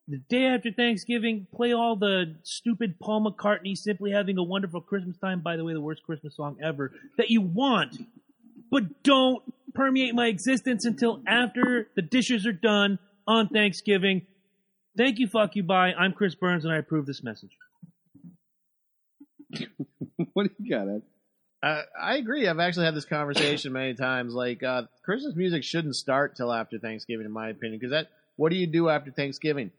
The 0.07 0.17
day 0.29 0.45
after 0.45 0.69
Thanksgiving, 0.71 1.47
play 1.55 1.71
all 1.71 1.95
the 1.95 2.35
stupid 2.43 2.99
Paul 2.99 3.25
McCartney 3.25 3.77
"Simply 3.77 4.11
Having 4.11 4.37
a 4.37 4.43
Wonderful 4.43 4.81
Christmas 4.81 5.17
Time." 5.17 5.39
By 5.39 5.55
the 5.55 5.63
way, 5.63 5.73
the 5.73 5.79
worst 5.81 6.03
Christmas 6.03 6.35
song 6.35 6.57
ever 6.61 6.91
that 7.17 7.29
you 7.29 7.41
want, 7.41 7.97
but 8.69 9.03
don't 9.03 9.41
permeate 9.73 10.13
my 10.13 10.27
existence 10.27 10.83
until 10.83 11.21
after 11.25 11.87
the 11.95 12.01
dishes 12.01 12.45
are 12.45 12.51
done 12.51 12.99
on 13.25 13.47
Thanksgiving. 13.47 14.23
Thank 14.97 15.19
you, 15.19 15.27
fuck 15.27 15.55
you, 15.55 15.63
bye. 15.63 15.93
I'm 15.97 16.11
Chris 16.11 16.35
Burns, 16.35 16.65
and 16.65 16.73
I 16.73 16.77
approve 16.77 17.05
this 17.05 17.23
message. 17.23 17.51
what 20.33 20.47
do 20.47 20.49
you 20.59 20.69
got, 20.69 20.89
Ed? 20.89 21.01
Uh, 21.63 21.81
I 21.99 22.17
agree. 22.17 22.45
I've 22.45 22.59
actually 22.59 22.85
had 22.85 22.95
this 22.95 23.05
conversation 23.05 23.71
many 23.71 23.93
times. 23.93 24.33
Like 24.33 24.63
uh, 24.63 24.83
Christmas 25.05 25.33
music 25.33 25.63
shouldn't 25.63 25.95
start 25.95 26.35
till 26.35 26.51
after 26.51 26.77
Thanksgiving, 26.77 27.25
in 27.25 27.31
my 27.31 27.47
opinion. 27.49 27.79
Because 27.79 27.91
that, 27.91 28.09
what 28.35 28.49
do 28.49 28.57
you 28.57 28.67
do 28.67 28.89
after 28.89 29.09
Thanksgiving? 29.09 29.71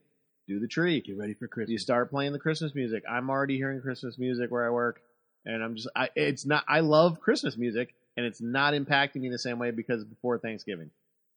Do 0.47 0.61
the 0.61 0.69
tree. 0.69 1.01
Get 1.01 1.17
ready 1.17 1.35
for 1.35 1.49
Christmas. 1.49 1.71
You 1.71 1.79
start 1.79 2.11
playing 2.11 2.33
the 2.33 2.39
Christmas 2.39 2.75
music. 2.75 3.03
I'm 3.11 3.31
already 3.31 3.57
hearing 3.57 3.81
Christmas 3.81 4.19
music 4.19 4.51
where 4.51 4.67
I 4.67 4.71
work, 4.71 5.01
and 5.47 5.63
I'm 5.63 5.77
just, 5.77 5.89
I, 5.97 6.11
it's 6.15 6.45
not. 6.45 6.65
I 6.69 6.81
love 6.81 7.21
Christmas 7.21 7.57
music, 7.57 7.95
and 8.17 8.27
it's 8.27 8.43
not 8.43 8.75
impacting 8.75 9.23
me 9.23 9.31
the 9.31 9.39
same 9.39 9.59
way 9.59 9.71
because 9.71 10.05
before 10.05 10.39
Thanksgiving. 10.39 10.91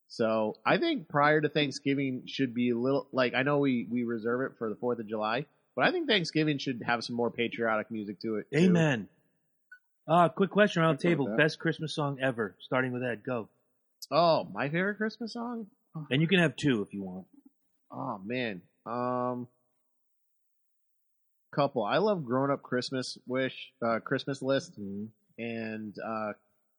So 0.09 0.55
I 0.65 0.77
think 0.77 1.09
prior 1.09 1.41
to 1.41 1.49
Thanksgiving 1.49 2.23
should 2.27 2.53
be 2.53 2.69
a 2.71 2.77
little 2.77 3.07
like 3.11 3.33
I 3.33 3.43
know 3.43 3.59
we 3.59 3.87
we 3.89 4.03
reserve 4.03 4.49
it 4.51 4.57
for 4.57 4.69
the 4.69 4.75
Fourth 4.75 4.99
of 4.99 5.07
July, 5.07 5.45
but 5.75 5.85
I 5.85 5.91
think 5.91 6.07
Thanksgiving 6.07 6.57
should 6.57 6.81
have 6.85 7.03
some 7.03 7.15
more 7.15 7.31
patriotic 7.31 7.91
music 7.91 8.19
to 8.21 8.37
it. 8.37 8.47
too. 8.51 8.59
Amen. 8.59 9.07
Uh, 10.07 10.29
quick 10.29 10.49
question 10.49 10.81
around 10.81 10.99
the 10.99 11.09
I 11.09 11.11
agree 11.11 11.25
with 11.25 11.27
table. 11.27 11.37
Best 11.37 11.59
Christmas 11.59 11.93
song 11.93 12.19
ever, 12.21 12.55
starting 12.61 12.93
with 12.93 13.03
Ed. 13.03 13.23
Go. 13.25 13.49
Oh, 14.09 14.45
my 14.45 14.69
favorite 14.69 14.95
Christmas 14.95 15.33
song. 15.33 15.67
And 16.09 16.21
you 16.21 16.27
can 16.27 16.39
have 16.39 16.55
two 16.55 16.81
if 16.81 16.93
you 16.93 17.03
want. 17.03 17.25
Oh 17.91 18.21
man, 18.23 18.61
um, 18.87 19.47
couple. 21.53 21.83
I 21.83 21.97
love 21.97 22.23
Grown 22.23 22.51
Up 22.51 22.61
Christmas 22.61 23.17
Wish, 23.27 23.71
uh, 23.85 23.99
Christmas 23.99 24.41
List, 24.41 24.77
and 25.37 25.95
uh, 26.05 26.33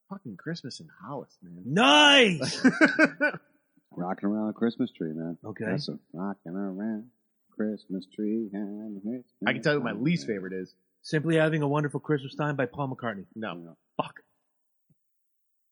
fucking 0.09 0.37
Christmas 0.37 0.79
in 0.79 0.87
Hollis, 1.03 1.37
man. 1.41 1.63
Nice! 1.65 2.65
Rocking 3.95 4.29
around 4.29 4.49
a 4.49 4.53
Christmas 4.53 4.91
tree, 4.91 5.13
man. 5.13 5.37
Okay. 5.43 5.65
That's 5.65 5.89
a 5.89 5.97
rocking 6.13 6.53
around 6.53 7.05
Christmas 7.51 8.05
tree. 8.15 8.49
and 8.53 9.01
Christmas 9.01 9.25
I 9.45 9.53
can 9.53 9.61
tell 9.61 9.73
you 9.73 9.81
what 9.81 9.95
my 9.95 9.99
least 9.99 10.27
favorite 10.27 10.53
is. 10.53 10.73
Simply 11.01 11.35
Having 11.35 11.63
a 11.63 11.67
Wonderful 11.67 11.99
Christmas 11.99 12.35
Time 12.35 12.55
by 12.55 12.65
Paul 12.65 12.95
McCartney. 12.95 13.25
No, 13.35 13.75
Fuck. 13.97 14.21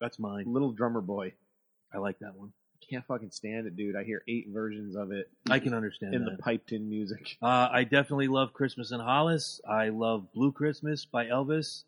That's 0.02 0.20
mine. 0.20 0.46
Little 0.48 0.72
Drummer 0.72 1.02
Boy. 1.02 1.34
I 1.94 2.00
like 2.00 2.20
that 2.20 2.36
one. 2.36 2.54
Can't 2.90 3.06
fucking 3.06 3.32
stand 3.32 3.68
it, 3.68 3.76
dude. 3.76 3.96
I 3.96 4.04
hear 4.04 4.24
eight 4.28 4.48
versions 4.50 4.96
of 4.96 5.12
it 5.12 5.30
I 5.50 5.60
can 5.60 5.74
understand 5.74 6.14
in 6.14 6.26
that. 6.26 6.38
the 6.38 6.38
piped 6.38 6.72
in 6.72 6.90
music. 6.90 7.38
Uh, 7.42 7.70
I 7.72 7.84
definitely 7.84 8.28
love 8.28 8.54
Christmas 8.54 8.92
in 8.92 9.00
Hollis. 9.00 9.62
I 9.68 9.90
love 9.90 10.32
Blue 10.34 10.52
Christmas 10.52 11.06
by 11.06 11.26
Elvis. 11.26 11.84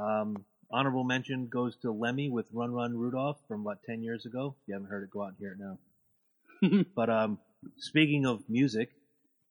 Um, 0.00 0.44
honorable 0.70 1.04
mention 1.04 1.48
goes 1.48 1.76
to 1.82 1.92
Lemmy 1.92 2.30
with 2.30 2.46
Run 2.52 2.72
Run 2.72 2.96
Rudolph 2.96 3.38
from 3.48 3.62
about 3.62 3.82
10 3.84 4.02
years 4.02 4.26
ago. 4.26 4.54
If 4.62 4.68
you 4.68 4.74
haven't 4.74 4.88
heard 4.88 5.04
it, 5.04 5.10
go 5.10 5.22
out 5.22 5.28
and 5.28 5.36
hear 5.38 5.52
it 5.52 5.58
now. 5.60 6.84
but 6.96 7.10
um, 7.10 7.38
speaking 7.76 8.26
of 8.26 8.42
music, 8.48 8.90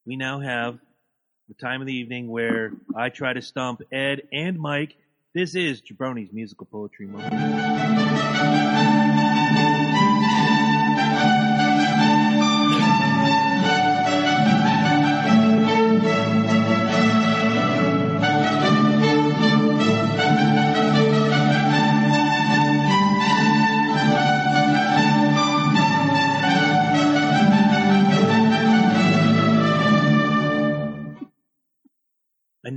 we 0.05 0.15
now 0.15 0.39
have 0.39 0.80
the 1.47 1.53
time 1.55 1.82
of 1.82 1.88
the 1.88 1.93
evening 1.93 2.28
where 2.28 2.71
I 2.95 3.09
try 3.09 3.34
to 3.34 3.41
stump 3.41 3.82
Ed 3.91 4.23
and 4.34 4.59
Mike. 4.59 4.95
This 5.34 5.55
is 5.55 5.82
Jabroni's 5.82 6.34
musical 6.34 6.65
poetry 6.65 7.07
moment. 7.07 7.34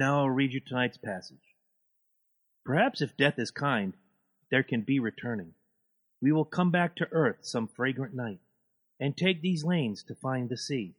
Now 0.01 0.20
I'll 0.20 0.30
read 0.30 0.55
you 0.55 0.61
tonight's 0.61 0.96
passage. 0.96 1.36
Perhaps 2.64 3.03
if 3.03 3.18
death 3.18 3.38
is 3.38 3.51
kind, 3.51 3.92
there 4.51 4.62
can 4.62 4.80
be 4.80 4.98
returning. 4.98 5.53
We 6.22 6.32
will 6.32 6.46
come 6.46 6.70
back 6.70 6.96
to 6.96 7.09
earth 7.12 7.36
some 7.42 7.68
fragrant 7.68 8.14
night, 8.14 8.40
and 8.98 9.14
take 9.14 9.42
these 9.42 9.62
lanes 9.62 10.03
to 10.05 10.14
find 10.14 10.48
the 10.48 10.57
sea, 10.57 10.94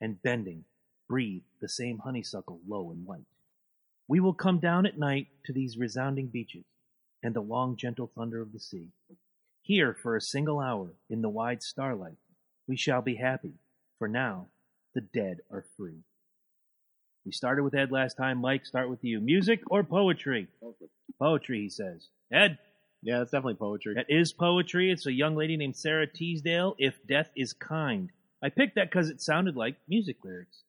and 0.00 0.22
bending, 0.22 0.64
breathe 1.06 1.42
the 1.60 1.68
same 1.68 1.98
honeysuckle 1.98 2.60
low 2.66 2.90
and 2.90 3.06
white. 3.06 3.26
We 4.08 4.20
will 4.20 4.32
come 4.32 4.58
down 4.58 4.86
at 4.86 4.98
night 4.98 5.28
to 5.44 5.52
these 5.52 5.76
resounding 5.76 6.28
beaches, 6.28 6.64
and 7.22 7.34
the 7.34 7.42
long 7.42 7.76
gentle 7.76 8.10
thunder 8.16 8.40
of 8.40 8.52
the 8.52 8.58
sea. 8.58 8.88
Here 9.60 9.92
for 9.92 10.16
a 10.16 10.20
single 10.22 10.60
hour, 10.60 10.94
in 11.10 11.20
the 11.20 11.28
wide 11.28 11.62
starlight, 11.62 12.16
we 12.66 12.78
shall 12.78 13.02
be 13.02 13.16
happy, 13.16 13.52
for 13.98 14.08
now 14.08 14.46
the 14.94 15.02
dead 15.02 15.40
are 15.50 15.66
free. 15.76 16.04
We 17.24 17.32
started 17.32 17.62
with 17.64 17.74
Ed 17.74 17.92
last 17.92 18.16
time. 18.16 18.38
Mike, 18.38 18.64
start 18.64 18.88
with 18.88 19.04
you. 19.04 19.20
Music 19.20 19.60
or 19.70 19.84
poetry? 19.84 20.48
Poetry, 21.18 21.60
he 21.62 21.68
says. 21.68 22.08
Ed, 22.32 22.58
Yeah, 23.02 23.18
that's 23.18 23.30
definitely 23.30 23.54
poetry. 23.54 23.94
that 23.94 24.06
is 24.08 24.32
poetry. 24.32 24.90
It's 24.90 25.06
a 25.06 25.12
young 25.12 25.36
lady 25.36 25.56
named 25.56 25.76
Sara 25.76 26.06
Teasdale. 26.06 26.74
If 26.78 26.94
death 27.06 27.30
is 27.36 27.52
kind. 27.52 28.10
I 28.42 28.48
picked 28.48 28.76
that 28.76 28.90
because 28.90 29.10
it 29.10 29.20
sounded 29.20 29.54
like 29.56 29.76
music 29.88 30.16
lyrics. 30.24 30.62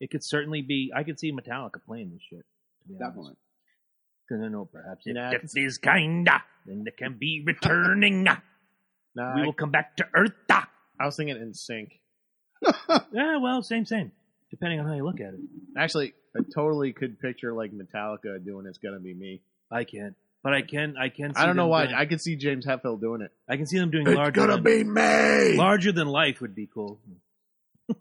It 0.00 0.10
could 0.10 0.24
certainly 0.24 0.62
be. 0.62 0.90
I 0.96 1.02
could 1.02 1.18
see 1.18 1.30
Metallica 1.32 1.84
playing 1.84 2.10
this 2.12 2.22
shit. 2.30 2.44
To 2.82 2.88
be 2.88 2.94
Definitely. 2.98 3.34
Because 4.28 4.44
I 4.44 4.48
know 4.48 4.64
perhaps 4.64 5.06
if 5.06 5.14
Nah, 5.14 5.30
death 5.30 5.56
is 5.56 5.78
kinda, 5.78 6.42
then 6.66 6.84
there 6.84 6.92
can 6.96 7.18
be 7.18 7.42
returning. 7.46 8.24
Nah, 8.24 8.36
we 9.34 9.42
I, 9.42 9.44
will 9.46 9.52
come 9.52 9.70
back 9.70 9.96
to 9.96 10.06
Earth. 10.14 10.32
I 10.50 11.04
was 11.04 11.16
thinking 11.16 11.36
in 11.36 11.52
sync. 11.54 12.00
Yeah, 13.12 13.38
well, 13.38 13.62
same, 13.62 13.84
same. 13.84 14.12
Depending 14.50 14.80
on 14.80 14.86
how 14.86 14.94
you 14.94 15.04
look 15.04 15.20
at 15.20 15.34
it. 15.34 15.40
Actually, 15.76 16.14
I 16.36 16.40
totally 16.54 16.92
could 16.92 17.20
picture 17.20 17.52
like 17.52 17.72
Metallica 17.72 18.42
doing 18.44 18.66
"It's 18.66 18.78
Gonna 18.78 18.98
Be 19.00 19.12
Me." 19.14 19.42
I 19.70 19.84
can't, 19.84 20.14
but 20.42 20.54
I 20.54 20.62
can. 20.62 20.96
I 20.96 21.10
can. 21.10 21.34
See 21.34 21.40
I 21.42 21.46
don't 21.46 21.56
know 21.56 21.64
them 21.64 21.70
why. 21.70 21.84
doing- 21.86 21.96
I 21.96 22.06
could 22.06 22.20
see 22.20 22.36
James 22.36 22.64
Hetfield 22.66 23.00
doing 23.00 23.20
it. 23.20 23.30
I 23.48 23.56
can 23.56 23.66
see 23.66 23.78
them 23.78 23.90
doing 23.90 24.06
larger. 24.06 24.46
than, 24.46 24.62
me. 24.94 25.56
larger 25.56 25.92
than 25.92 26.08
life 26.08 26.40
would 26.40 26.54
be 26.54 26.66
cool. 26.72 26.98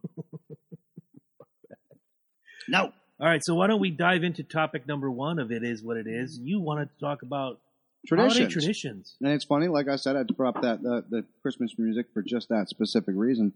No. 2.68 2.92
All 3.20 3.28
right, 3.28 3.44
so 3.44 3.56
why 3.56 3.68
don't 3.68 3.80
we 3.80 3.90
dive 3.90 4.24
into 4.24 4.44
topic 4.44 4.88
number 4.88 5.10
one 5.10 5.40
of 5.40 5.52
it 5.52 5.64
is 5.64 5.82
what 5.82 5.98
it 5.98 6.06
is. 6.06 6.38
You 6.38 6.60
wanted 6.60 6.90
to 6.94 7.00
talk 7.00 7.24
about 7.24 7.60
holiday 8.08 8.28
Traditions. 8.48 8.54
traditions. 8.54 9.16
And 9.22 9.32
it's 9.32 9.46
funny, 9.46 9.68
like 9.68 9.88
I 9.88 9.96
said, 9.96 10.16
I 10.16 10.20
had 10.20 10.28
to 10.28 10.34
put 10.36 10.46
up 10.46 10.62
that 10.62 10.84
the, 10.84 11.04
the 11.10 11.26
Christmas 11.42 11.74
music 11.78 12.08
for 12.14 12.22
just 12.22 12.50
that 12.50 12.70
specific 12.70 13.16
reason. 13.18 13.54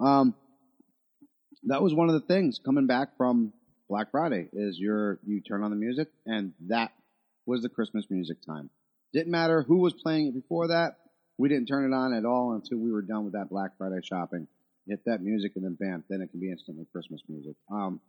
Um, 0.00 0.34
that 1.64 1.82
was 1.82 1.94
one 1.94 2.08
of 2.08 2.14
the 2.14 2.26
things 2.26 2.60
coming 2.64 2.86
back 2.86 3.16
from 3.16 3.52
Black 3.88 4.10
Friday 4.10 4.48
is 4.52 4.78
your 4.78 5.18
you 5.26 5.40
turn 5.40 5.62
on 5.62 5.70
the 5.70 5.76
music 5.76 6.08
and 6.26 6.52
that 6.68 6.92
was 7.46 7.62
the 7.62 7.68
Christmas 7.68 8.06
music 8.10 8.38
time. 8.46 8.70
Didn't 9.12 9.30
matter 9.30 9.62
who 9.62 9.78
was 9.78 9.92
playing 9.92 10.28
it 10.28 10.34
before 10.34 10.68
that. 10.68 10.96
We 11.38 11.48
didn't 11.48 11.66
turn 11.66 11.90
it 11.90 11.94
on 11.94 12.14
at 12.14 12.24
all 12.24 12.52
until 12.54 12.78
we 12.78 12.90
were 12.92 13.02
done 13.02 13.24
with 13.24 13.34
that 13.34 13.50
Black 13.50 13.76
Friday 13.76 14.00
shopping. 14.02 14.46
Hit 14.88 15.00
that 15.06 15.20
music 15.22 15.52
and 15.56 15.64
then 15.64 15.76
bam, 15.78 16.04
then 16.08 16.20
it 16.22 16.30
can 16.30 16.40
be 16.40 16.50
instantly 16.50 16.86
Christmas 16.92 17.20
music. 17.28 17.54
Um, 17.70 18.00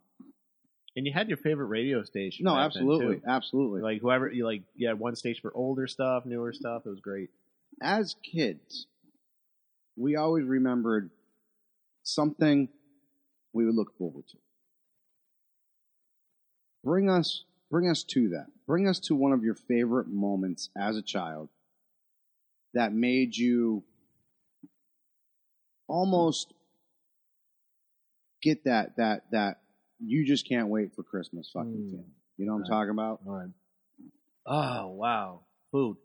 And 0.96 1.06
you 1.06 1.12
had 1.12 1.28
your 1.28 1.36
favorite 1.36 1.66
radio 1.66 2.02
station. 2.02 2.44
no, 2.44 2.56
absolutely, 2.56 3.20
absolutely. 3.26 3.80
Like 3.82 4.00
whoever 4.00 4.30
you 4.30 4.44
like, 4.44 4.62
you 4.74 4.88
had 4.88 4.98
one 4.98 5.14
station 5.16 5.40
for 5.42 5.52
older 5.54 5.86
stuff, 5.86 6.24
newer 6.26 6.52
stuff. 6.52 6.82
It 6.86 6.90
was 6.90 7.00
great. 7.00 7.30
as 7.82 8.14
kids, 8.32 8.86
we 9.96 10.16
always 10.16 10.44
remembered 10.44 11.10
something 12.02 12.68
we 13.54 13.64
would 13.64 13.74
look 13.74 13.96
forward 13.96 14.26
to. 14.28 14.36
Bring 16.82 17.08
us, 17.08 17.44
bring 17.70 17.88
us 17.88 18.02
to 18.02 18.28
that. 18.30 18.46
Bring 18.66 18.86
us 18.86 18.98
to 19.00 19.14
one 19.14 19.32
of 19.32 19.42
your 19.42 19.54
favorite 19.54 20.08
moments 20.08 20.68
as 20.76 20.98
a 20.98 21.02
child 21.02 21.48
that 22.74 22.92
made 22.92 23.36
you 23.36 23.84
almost 25.88 26.52
get 28.42 28.64
that 28.64 28.96
that 28.96 29.22
that 29.30 29.60
you 30.00 30.26
just 30.26 30.46
can't 30.48 30.68
wait 30.68 30.94
for 30.94 31.02
Christmas 31.02 31.50
fucking 31.52 31.90
Mm. 31.94 32.04
You 32.36 32.46
know 32.46 32.54
what 32.54 32.64
I'm 32.64 32.70
talking 32.70 32.90
about? 32.90 33.20
All 33.26 33.32
right. 33.32 33.50
Oh 34.44 34.88
wow, 34.88 35.40
food. 35.70 35.96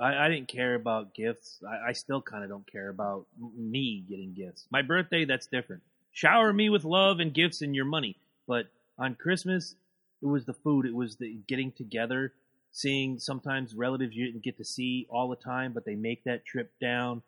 I, 0.00 0.26
I 0.26 0.28
didn't 0.28 0.48
care 0.48 0.74
about 0.74 1.14
gifts. 1.14 1.60
I, 1.68 1.88
I 1.88 1.92
still 1.92 2.22
kind 2.22 2.44
of 2.44 2.50
don't 2.50 2.70
care 2.70 2.88
about 2.88 3.26
me 3.56 4.04
getting 4.08 4.34
gifts. 4.34 4.66
My 4.70 4.82
birthday, 4.82 5.24
that's 5.24 5.48
different. 5.48 5.82
Shower 6.12 6.52
me 6.52 6.68
with 6.68 6.84
love 6.84 7.20
and 7.20 7.32
gifts 7.32 7.62
and 7.62 7.74
your 7.74 7.84
money. 7.86 8.16
But 8.46 8.66
on 8.98 9.14
Christmas, 9.14 9.74
it 10.22 10.26
was 10.26 10.44
the 10.44 10.52
food. 10.54 10.86
It 10.86 10.94
was 10.94 11.16
the 11.16 11.38
getting 11.48 11.72
together, 11.72 12.32
seeing 12.70 13.18
sometimes 13.18 13.74
relatives 13.74 14.14
you 14.14 14.26
didn't 14.26 14.44
get 14.44 14.58
to 14.58 14.64
see 14.64 15.06
all 15.10 15.28
the 15.28 15.36
time, 15.36 15.72
but 15.72 15.84
they 15.84 15.94
make 15.94 16.24
that 16.24 16.44
trip 16.44 16.70
down 16.80 17.22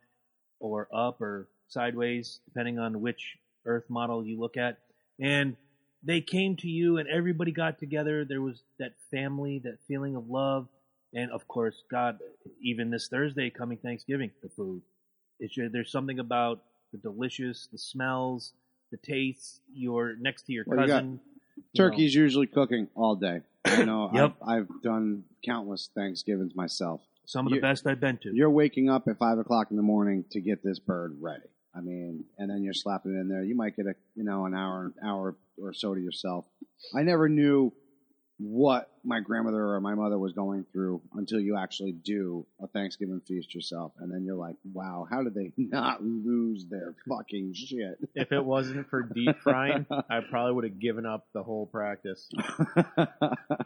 or 0.60 0.88
up 0.94 1.20
or 1.20 1.48
sideways, 1.68 2.40
depending 2.44 2.78
on 2.78 3.00
which 3.00 3.36
Earth 3.66 3.88
model 3.88 4.24
you 4.24 4.38
look 4.38 4.56
at. 4.56 4.78
And 5.18 5.56
they 6.02 6.20
came 6.20 6.56
to 6.56 6.68
you 6.68 6.98
and 6.98 7.08
everybody 7.08 7.52
got 7.52 7.78
together. 7.78 8.24
There 8.24 8.42
was 8.42 8.62
that 8.78 8.92
family, 9.10 9.60
that 9.64 9.78
feeling 9.88 10.14
of 10.16 10.28
love. 10.28 10.68
And 11.14 11.30
of 11.30 11.48
course, 11.48 11.82
God, 11.90 12.18
even 12.60 12.90
this 12.90 13.08
Thursday 13.08 13.48
coming 13.48 13.78
Thanksgiving, 13.78 14.30
the 14.42 14.50
food. 14.50 14.82
It's, 15.40 15.54
there's 15.72 15.90
something 15.90 16.18
about 16.18 16.62
the 16.92 16.98
delicious, 16.98 17.68
the 17.72 17.78
smells, 17.78 18.52
the 18.94 19.12
tastes. 19.12 19.60
You're 19.72 20.16
next 20.16 20.42
to 20.46 20.52
your 20.52 20.64
you 20.68 20.76
cousin. 20.76 21.20
you 21.74 21.82
know. 21.82 21.90
Turkey's 21.90 22.14
usually 22.14 22.46
cooking 22.46 22.88
all 22.94 23.16
day. 23.16 23.40
You 23.78 23.86
know, 23.86 24.10
Yep. 24.14 24.36
I've, 24.46 24.48
I've 24.62 24.82
done 24.82 25.24
countless 25.44 25.90
Thanksgivings 25.94 26.54
myself. 26.54 27.00
some 27.26 27.46
of 27.46 27.50
the 27.50 27.56
you- 27.56 27.62
best 27.62 27.86
I've 27.86 28.00
been 28.00 28.18
to. 28.18 28.34
You're 28.34 28.50
waking 28.50 28.88
up 28.90 29.08
at 29.08 29.18
five 29.18 29.38
o'clock 29.38 29.68
in 29.70 29.76
the 29.76 29.82
morning 29.82 30.24
to 30.30 30.40
get 30.40 30.62
this 30.62 30.78
bird 30.78 31.16
ready. 31.20 31.42
I 31.76 31.80
mean, 31.80 32.24
and 32.38 32.48
then 32.48 32.62
you're 32.62 32.72
slapping 32.74 33.16
it 33.16 33.18
in 33.20 33.28
there. 33.28 33.42
You 33.42 33.56
might 33.56 33.74
get 33.76 33.86
a 33.86 33.94
you 34.14 34.22
know 34.22 34.46
an 34.46 34.54
hour 34.54 34.92
hour 35.04 35.34
or 35.60 35.72
so 35.72 35.92
to 35.94 36.00
yourself. 36.00 36.44
I 36.94 37.02
never 37.02 37.28
knew 37.28 37.72
what 38.44 38.90
my 39.04 39.20
grandmother 39.20 39.62
or 39.62 39.80
my 39.80 39.94
mother 39.94 40.18
was 40.18 40.32
going 40.32 40.64
through 40.72 41.00
until 41.14 41.40
you 41.40 41.56
actually 41.56 41.92
do 41.92 42.46
a 42.62 42.66
Thanksgiving 42.66 43.20
feast 43.26 43.54
yourself, 43.54 43.92
and 43.98 44.12
then 44.12 44.24
you're 44.24 44.36
like, 44.36 44.56
wow, 44.72 45.06
how 45.10 45.22
did 45.22 45.34
they 45.34 45.52
not 45.56 46.02
lose 46.02 46.66
their 46.66 46.94
fucking 47.08 47.54
shit? 47.54 47.98
If 48.14 48.32
it 48.32 48.44
wasn't 48.44 48.88
for 48.88 49.02
deep 49.02 49.38
frying, 49.42 49.86
I 49.90 50.20
probably 50.20 50.54
would 50.54 50.64
have 50.64 50.78
given 50.78 51.06
up 51.06 51.26
the 51.32 51.42
whole 51.42 51.66
practice. 51.66 52.28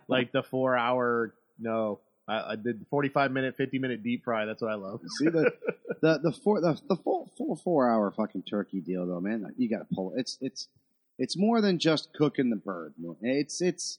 Like 0.09 0.33
the 0.33 0.43
four 0.43 0.75
hour, 0.77 1.35
no, 1.59 2.01
I, 2.27 2.53
I 2.53 2.57
did 2.57 2.87
forty 2.89 3.11
five 3.11 3.31
minute, 3.31 3.57
fifty 3.57 3.79
minute 3.79 4.03
deep 4.03 4.25
fry. 4.25 4.47
That's 4.47 4.63
what 4.63 4.71
I 4.71 4.75
love. 4.75 5.01
See 5.19 5.27
the 5.27 5.53
the 6.01 6.19
the 6.19 6.33
four 6.33 6.61
the, 6.63 6.81
the 6.89 6.97
full 6.97 7.31
full 7.37 7.57
four 7.57 7.91
hour 7.91 8.11
fucking 8.11 8.45
turkey 8.45 8.81
deal 8.81 9.07
though, 9.07 9.21
man. 9.21 9.53
You 9.59 9.69
got 9.69 9.87
to 9.89 9.95
pull 9.95 10.15
it. 10.15 10.21
It's 10.21 10.39
it's 10.41 10.69
it's 11.19 11.37
more 11.37 11.61
than 11.61 11.79
just 11.79 12.13
cooking 12.15 12.49
the 12.49 12.57
bird. 12.57 12.95
It's 13.21 13.61
it's 13.61 13.99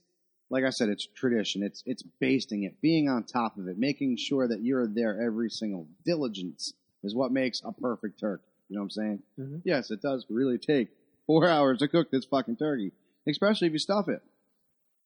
like 0.50 0.64
I 0.64 0.70
said, 0.72 0.90
it's 0.90 1.06
tradition. 1.16 1.64
It's 1.64 1.84
it's 1.86 2.04
basting 2.20 2.64
it, 2.64 2.82
being 2.82 3.08
on 3.10 3.24
top 3.24 3.58
of 3.58 3.68
it, 3.68 3.78
making 3.78 4.18
sure 4.18 4.48
that 4.48 4.62
you're 4.62 4.88
there 4.88 5.22
every 5.22 5.50
single 5.50 5.88
diligence 6.06 6.74
is 7.04 7.14
what 7.16 7.32
makes 7.32 7.62
a 7.64 7.72
perfect 7.72 8.20
turkey. 8.20 8.44
You 8.70 8.76
know 8.76 8.82
what 8.82 8.86
I'm 8.86 8.90
saying? 8.92 9.24
Mhm. 9.40 9.62
Yes, 9.64 9.92
it 9.92 10.02
does 10.02 10.26
really 10.30 10.58
take 10.58 10.90
four 11.28 11.48
hours 11.56 11.80
to 11.80 11.88
cook 11.88 12.12
this 12.12 12.26
fucking 12.26 12.58
turkey, 12.58 12.92
especially 13.28 13.68
if 13.68 13.74
you 13.74 13.80
stuff 13.80 14.10
it. 14.10 14.22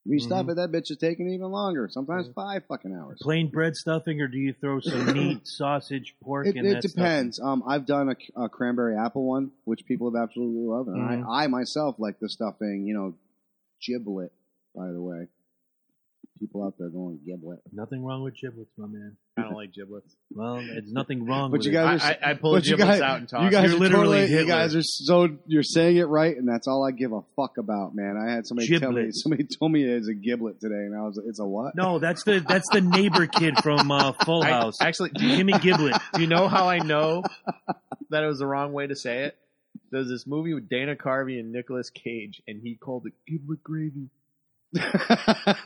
If 0.05 0.11
you 0.11 0.19
stuff 0.19 0.47
Mhm. 0.47 0.51
it, 0.51 0.55
that 0.55 0.71
bitch 0.71 0.91
is 0.91 0.97
taking 0.97 1.29
even 1.29 1.49
longer. 1.51 1.87
Sometimes 1.89 2.27
Mhm. 2.27 2.33
five 2.33 2.65
fucking 2.65 2.93
hours. 2.93 3.19
Plain 3.21 3.49
bread 3.49 3.75
stuffing, 3.77 4.19
or 4.21 4.27
do 4.27 4.37
you 4.37 4.51
throw 4.53 4.79
some 4.81 5.05
meat, 5.13 5.47
sausage, 5.47 6.15
pork 6.21 6.47
It, 6.47 6.57
in 6.57 6.65
it 6.65 6.81
depends. 6.81 7.39
Um, 7.39 7.63
I've 7.65 7.85
done 7.85 8.09
a, 8.09 8.41
a 8.43 8.49
cranberry 8.49 8.97
apple 8.97 9.25
one, 9.25 9.51
which 9.63 9.85
people 9.85 10.11
have 10.13 10.21
absolutely 10.21 10.63
loved, 10.65 10.89
and. 10.89 11.25
I, 11.25 11.43
I 11.43 11.47
myself 11.47 11.99
like 11.99 12.19
the 12.19 12.27
stuffing. 12.27 12.85
You 12.85 12.93
know, 12.95 13.13
giblet. 13.81 14.31
By 14.75 14.87
the 14.91 15.01
way, 15.01 15.27
people 16.39 16.63
out 16.63 16.75
there 16.79 16.89
going 16.89 17.19
giblet. 17.25 17.59
Nothing 17.71 18.03
wrong 18.03 18.23
with 18.23 18.35
giblets, 18.35 18.71
my 18.77 18.87
man. 18.87 19.15
I 19.37 19.43
don't 19.43 19.53
like 19.53 19.71
giblets. 19.73 20.15
Well, 20.31 20.57
it's 20.61 20.91
nothing 20.91 21.25
wrong 21.25 21.51
But 21.51 21.59
with 21.59 21.67
you 21.67 21.73
guys 21.73 22.01
I, 22.03 22.11
are- 22.13 22.17
I, 22.23 22.31
I 22.31 22.33
pull 22.33 22.59
giblets 22.59 22.83
guys- 22.83 23.01
out 23.01 23.17
and 23.19 23.29
toss. 23.29 23.43
You 23.43 23.51
guys 23.51 23.65
You're 23.69 23.75
are 23.77 23.79
literally 23.79 24.21
totally, 24.21 24.39
you 24.41 24.47
guys 24.47 24.75
are 24.75 24.81
so 24.83 25.29
you're 25.47 25.63
saying 25.63 25.97
it 25.97 26.05
right, 26.05 26.35
and 26.35 26.47
that's 26.47 26.67
all 26.67 26.83
I 26.85 26.91
give 26.91 27.11
a 27.13 27.21
fuck 27.35 27.57
about, 27.57 27.95
man. 27.95 28.17
I 28.17 28.31
had 28.33 28.45
somebody 28.47 28.67
tell 28.79 28.91
me 28.91 29.09
somebody 29.11 29.45
told 29.59 29.71
me 29.71 29.83
it's 29.83 30.07
a 30.07 30.13
giblet 30.13 30.59
today, 30.59 30.75
and 30.85 30.95
I 30.95 31.01
was 31.03 31.19
it's 31.23 31.39
a 31.39 31.45
what? 31.45 31.75
No, 31.75 31.99
that's 31.99 32.23
the 32.23 32.39
that's 32.39 32.67
the 32.71 32.81
neighbor 32.81 33.27
kid 33.27 33.57
from 33.61 33.91
uh, 33.91 34.13
Full 34.25 34.43
I- 34.43 34.49
House. 34.49 34.81
actually, 34.81 35.11
Jimmy 35.17 35.53
Giblet. 35.59 35.95
do 36.15 36.21
you 36.21 36.27
know 36.27 36.47
how 36.47 36.67
I 36.67 36.79
know 36.79 37.23
that 38.09 38.23
it 38.23 38.27
was 38.27 38.39
the 38.39 38.47
wrong 38.47 38.73
way 38.73 38.87
to 38.87 38.95
say 38.95 39.23
it? 39.25 39.37
There's 39.91 40.07
this 40.09 40.25
movie 40.27 40.53
with 40.55 40.69
Dana 40.69 40.95
Carvey 40.95 41.39
and 41.39 41.51
Nicolas 41.51 41.89
Cage, 41.91 42.41
and 42.47 42.59
he 42.61 42.75
called 42.75 43.05
it 43.07 43.13
giblet 43.27 43.63
gravy. 43.63 44.09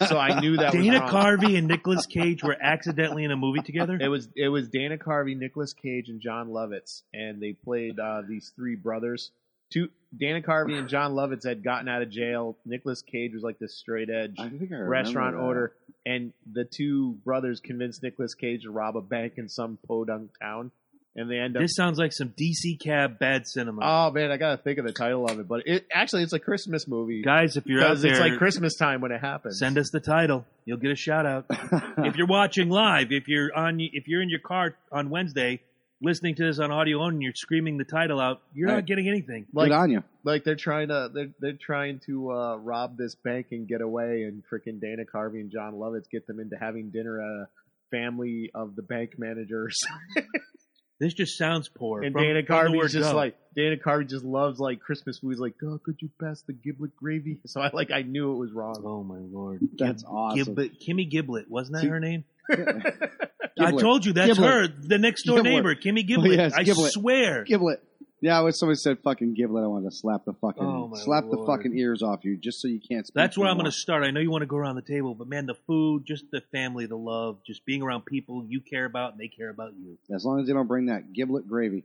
So 0.08 0.18
I 0.18 0.39
knew 0.39 0.58
that 0.58 0.74
Dana 0.74 1.01
was. 1.01 1.12
Carvey 1.12 1.58
and 1.58 1.68
Nicolas 1.68 2.05
Cage 2.05 2.43
were 2.43 2.58
accidentally 2.62 3.24
in 3.24 3.32
a 3.32 3.38
movie 3.38 3.62
together. 3.62 3.97
It 3.99 4.08
was 4.10 4.28
it 4.36 4.49
was 4.49 4.68
Dana 4.70 4.97
Carvey, 4.97 5.38
Nicolas 5.38 5.74
Cage, 5.74 6.10
and 6.10 6.20
Jon 6.22 6.49
Lovitz, 6.49 7.03
and 7.14 7.41
they 7.41 7.53
played 7.53 7.99
uh, 7.99 8.22
these 8.28 8.51
three 8.55 8.76
brothers. 8.76 9.32
Two 9.70 9.89
Dana 10.18 10.41
Carvey 10.41 10.78
and 10.78 10.88
Jon 10.88 11.14
Lovitz 11.14 11.45
had 11.45 11.64
gotten 11.64 11.89
out 11.89 12.01
of 12.01 12.10
jail. 12.10 12.58
Nicolas 12.66 13.01
Cage 13.01 13.34
was 13.34 13.43
like 13.43 13.60
this 13.60 13.76
straight 13.76 14.10
edge 14.10 14.36
I 14.39 14.45
I 14.45 14.76
restaurant 14.80 15.36
that. 15.36 15.41
owner, 15.41 15.74
and 16.05 16.32
the 16.51 16.64
two 16.64 17.14
brothers 17.26 17.60
convinced 17.60 18.01
Nicolas 18.03 18.34
Cage 18.34 18.64
to 18.64 18.72
rob 18.72 18.95
a 18.95 19.01
bank 19.01 19.34
in 19.38 19.49
some 19.49 19.78
podunk 19.86 20.32
town, 20.39 20.72
and 21.18 21.30
they 21.30 21.38
end 21.39 21.57
up. 21.57 21.61
This 21.63 21.76
sounds 21.76 21.97
like 21.99 22.13
some 22.13 22.30
DC 22.30 22.80
cab 22.80 23.20
bad 23.20 23.47
cinema. 23.47 23.82
oh 23.84 24.11
man, 24.11 24.32
I 24.32 24.38
gotta 24.38 24.57
think 24.57 24.78
of 24.80 24.86
the 24.86 24.93
title 24.93 25.26
of 25.26 25.39
it, 25.39 25.47
but 25.47 25.63
it 25.68 25.86
actually 25.93 26.24
it's 26.24 26.34
a 26.34 26.39
Christmas 26.39 26.88
movie 26.88 27.22
Guys, 27.24 27.57
if 27.57 27.65
you're 27.65 27.84
out 27.84 27.97
there, 27.97 28.11
it's 28.11 28.20
like 28.22 28.38
Christmas 28.38 28.76
time 28.76 29.01
when 29.01 29.11
it 29.11 29.20
happens. 29.20 29.59
send 29.59 29.78
us 29.78 29.89
the 29.91 29.99
title. 29.99 30.45
You'll 30.65 30.78
get 30.78 30.91
a 30.91 30.95
shout 30.95 31.26
out. 31.26 31.45
if 31.97 32.15
you're 32.15 32.28
watching 32.28 32.70
live, 32.70 33.07
if 33.11 33.28
you're 33.28 33.53
on, 33.55 33.80
if 33.80 34.07
you're 34.07 34.22
in 34.22 34.30
your 34.30 34.39
car 34.39 34.76
on 34.91 35.09
Wednesday, 35.09 35.61
listening 35.99 36.36
to 36.36 36.45
this 36.45 36.59
on 36.59 36.72
audio 36.72 36.99
only 37.01 37.15
and 37.15 37.24
you're 37.24 37.34
screaming 37.36 37.78
the 37.80 37.84
title 37.84 38.20
out, 38.20 38.41
you're 38.53 38.68
Right. 38.68 38.76
not 38.76 38.86
getting 38.86 39.07
anything. 39.09 39.47
Like, 39.51 39.70
Good 39.70 39.76
on 39.76 39.89
you. 39.89 40.03
like 40.24 40.43
they're 40.43 40.55
trying 40.55 40.89
to 40.89 41.09
they're 41.13 41.30
they're 41.39 41.57
trying 41.59 41.99
to 42.05 42.32
uh, 42.32 42.55
rob 42.57 42.97
this 42.97 43.15
bank 43.15 43.47
and 43.51 43.68
get 43.68 43.82
away, 43.82 44.24
and 44.24 44.43
freaking 44.51 44.80
Dana 44.80 45.03
Carvey 45.11 45.39
and 45.39 45.49
Jon 45.51 45.74
Lovitz 45.74 46.07
get 46.11 46.28
them 46.28 46.39
into 46.39 46.55
having 46.55 46.91
dinner 46.91 47.20
at 47.20 47.28
a 47.28 47.47
family 47.89 48.51
of 48.53 48.76
the 48.76 48.84
bank 48.84 49.18
managers, 49.18 49.80
This 51.00 51.14
just 51.14 51.38
sounds 51.38 51.70
poor. 51.70 52.02
and 52.04 52.14
From- 52.14 52.24
Dana 52.24 52.43
from 52.45 52.56
Carvey's 52.74 52.91
just 52.91 53.12
go. 53.12 53.16
like 53.18 53.36
Dana 53.56 53.76
Carvey 53.78 54.10
just 54.10 54.26
loves 54.26 54.60
like 54.60 54.80
Christmas 54.80 55.20
food. 55.20 55.30
He's 55.30 55.39
like, 55.39 55.54
oh, 55.64 55.80
could 55.84 55.98
you 56.02 56.10
pass 56.20 56.41
the 56.41 56.54
giblet 56.54 56.95
gravy? 56.95 57.38
So 57.45 57.62
I 57.62 57.70
like 57.74 57.91
I 57.91 58.02
knew 58.02 58.34
it 58.34 58.38
was 58.38 58.52
wrong. 58.52 58.82
oh 58.86 59.04
my 59.04 59.20
lord. 59.20 59.60
That's 59.78 60.04
awesome. 60.04 60.38
Giblet, 60.56 60.80
Kimmy 60.82 61.10
Giblet, 61.10 61.50
wasn't 61.50 61.76
that 61.78 61.82
See- 61.84 61.88
her 61.89 62.00
name? 62.00 62.24
I 63.60 63.72
told 63.72 64.06
you 64.06 64.14
that's 64.14 64.34
Giblet. 64.36 64.50
her, 64.52 64.68
the 64.68 64.98
next 64.98 65.24
door 65.24 65.38
Giblet. 65.38 65.54
neighbor, 65.54 65.76
Kimmy 65.76 66.06
Giblet. 66.08 66.39
Oh, 66.39 66.43
yes, 66.43 66.54
I 66.54 66.64
Giblet. 66.64 66.91
swear. 66.91 67.43
Giblet. 67.43 67.82
Yeah, 68.20 68.41
when 68.41 68.51
somebody 68.51 68.78
said 68.78 68.97
fucking 69.03 69.36
giblet, 69.36 69.63
I 69.63 69.68
wanted 69.68 69.91
to 69.91 69.95
slap 69.95 70.26
the 70.26 70.34
fucking 70.34 70.63
Oh, 70.63 70.88
my 70.88 70.97
slap 70.97 71.26
the 71.30 71.36
Lord. 71.36 71.47
fucking 71.59 71.78
ears 71.78 72.01
off 72.01 72.26
you 72.26 72.36
just 72.36 72.59
so 72.59 72.68
you 72.68 72.80
can't 72.80 73.05
speak. 73.05 73.13
That's 73.15 73.38
where 73.38 73.47
I'm 73.47 73.57
going 73.57 73.65
to 73.65 73.72
start. 73.72 74.03
I 74.03 74.09
know 74.09 74.20
you 74.20 74.32
want 74.32 74.41
to 74.41 74.47
go 74.47 74.57
around 74.57 74.76
the 74.76 74.82
table, 74.82 75.13
but 75.13 75.28
man, 75.28 75.45
the 75.45 75.53
food, 75.68 76.03
just 76.05 76.32
the 76.32 76.41
family, 76.51 76.88
the 76.88 76.97
love, 76.97 77.38
just 77.45 77.63
being 77.65 77.84
around 77.84 78.05
people 78.07 78.43
you 78.47 78.59
care 78.59 78.86
about 78.86 79.11
and 79.11 79.22
they 79.22 79.28
care 79.28 79.49
about 79.49 79.74
you. 79.80 79.97
As 80.13 80.26
long 80.26 80.39
as 80.41 80.47
they 80.47 80.53
don't 80.53 80.68
bring 80.68 80.88
that 80.88 81.13
giblet 81.13 81.47
gravy. 81.47 81.84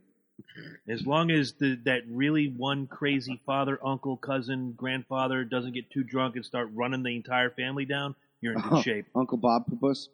As 0.87 1.05
long 1.05 1.29
as 1.29 1.53
the, 1.53 1.79
that 1.85 2.01
really 2.09 2.47
one 2.47 2.87
crazy 2.87 3.39
father, 3.45 3.79
uncle, 3.85 4.17
cousin, 4.17 4.71
grandfather 4.71 5.43
doesn't 5.43 5.73
get 5.73 5.91
too 5.91 6.03
drunk 6.03 6.35
and 6.35 6.43
start 6.43 6.69
running 6.73 7.03
the 7.03 7.15
entire 7.15 7.51
family 7.51 7.85
down, 7.85 8.15
you're 8.41 8.53
in 8.53 8.59
good 8.59 8.73
Oh. 8.73 8.81
shape. 8.81 9.05
Uncle 9.15 9.37
Bob 9.37 9.67
Pupus. 9.69 10.07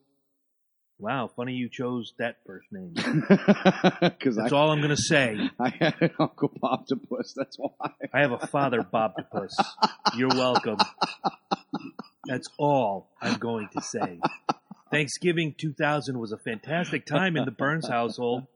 Wow, 1.02 1.32
funny 1.34 1.54
you 1.54 1.70
chose 1.70 2.14
that 2.20 2.36
first 2.45 2.68
name. 2.72 2.93
Because 4.02 4.38
I, 4.38 4.43
That's 4.43 4.54
all 4.54 4.70
I'm 4.72 4.80
going 4.80 4.95
to 4.95 5.02
say. 5.02 5.50
I 5.60 5.70
had 5.70 5.95
an 6.02 6.12
Uncle 6.20 6.52
Bob 6.60 6.88
Pupus. 6.88 7.34
That's 7.36 7.58
why. 7.58 7.70
I 8.14 8.20
have 8.20 8.34
a 8.34 8.47
father, 8.47 8.84
Bob 8.84 9.14
DePuss. 9.18 9.56
You're 10.18 10.30
welcome. 10.30 10.78
That's 12.26 12.50
all 12.58 13.10
I'm 13.22 13.38
going 13.39 13.70
to 13.74 13.82
say. 13.82 14.20
Thanksgiving 14.91 15.53
2000 15.57 16.17
was 16.19 16.31
a 16.31 16.37
fantastic 16.37 17.05
time 17.05 17.37
in 17.37 17.45
the 17.45 17.51
Burns 17.51 17.87
household. 17.87 18.47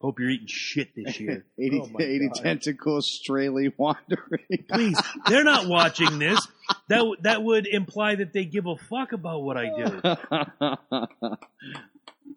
Hope 0.00 0.18
you're 0.18 0.30
eating 0.30 0.46
shit 0.48 0.94
this 0.96 1.20
year. 1.20 1.44
80, 1.58 1.80
Oh 1.82 2.00
80 2.00 2.30
tentacles 2.34 3.06
strayly 3.20 3.72
wandering. 3.76 4.64
Please, 4.68 5.00
they're 5.26 5.44
not 5.44 5.66
watching 5.68 6.18
this. 6.18 6.40
That 6.88 7.04
that 7.22 7.42
would 7.42 7.66
imply 7.66 8.14
that 8.16 8.32
they 8.32 8.44
give 8.44 8.66
a 8.66 8.76
fuck 8.76 9.12
about 9.12 9.42
what 9.42 9.56
I 9.56 9.66
do. 9.76 11.36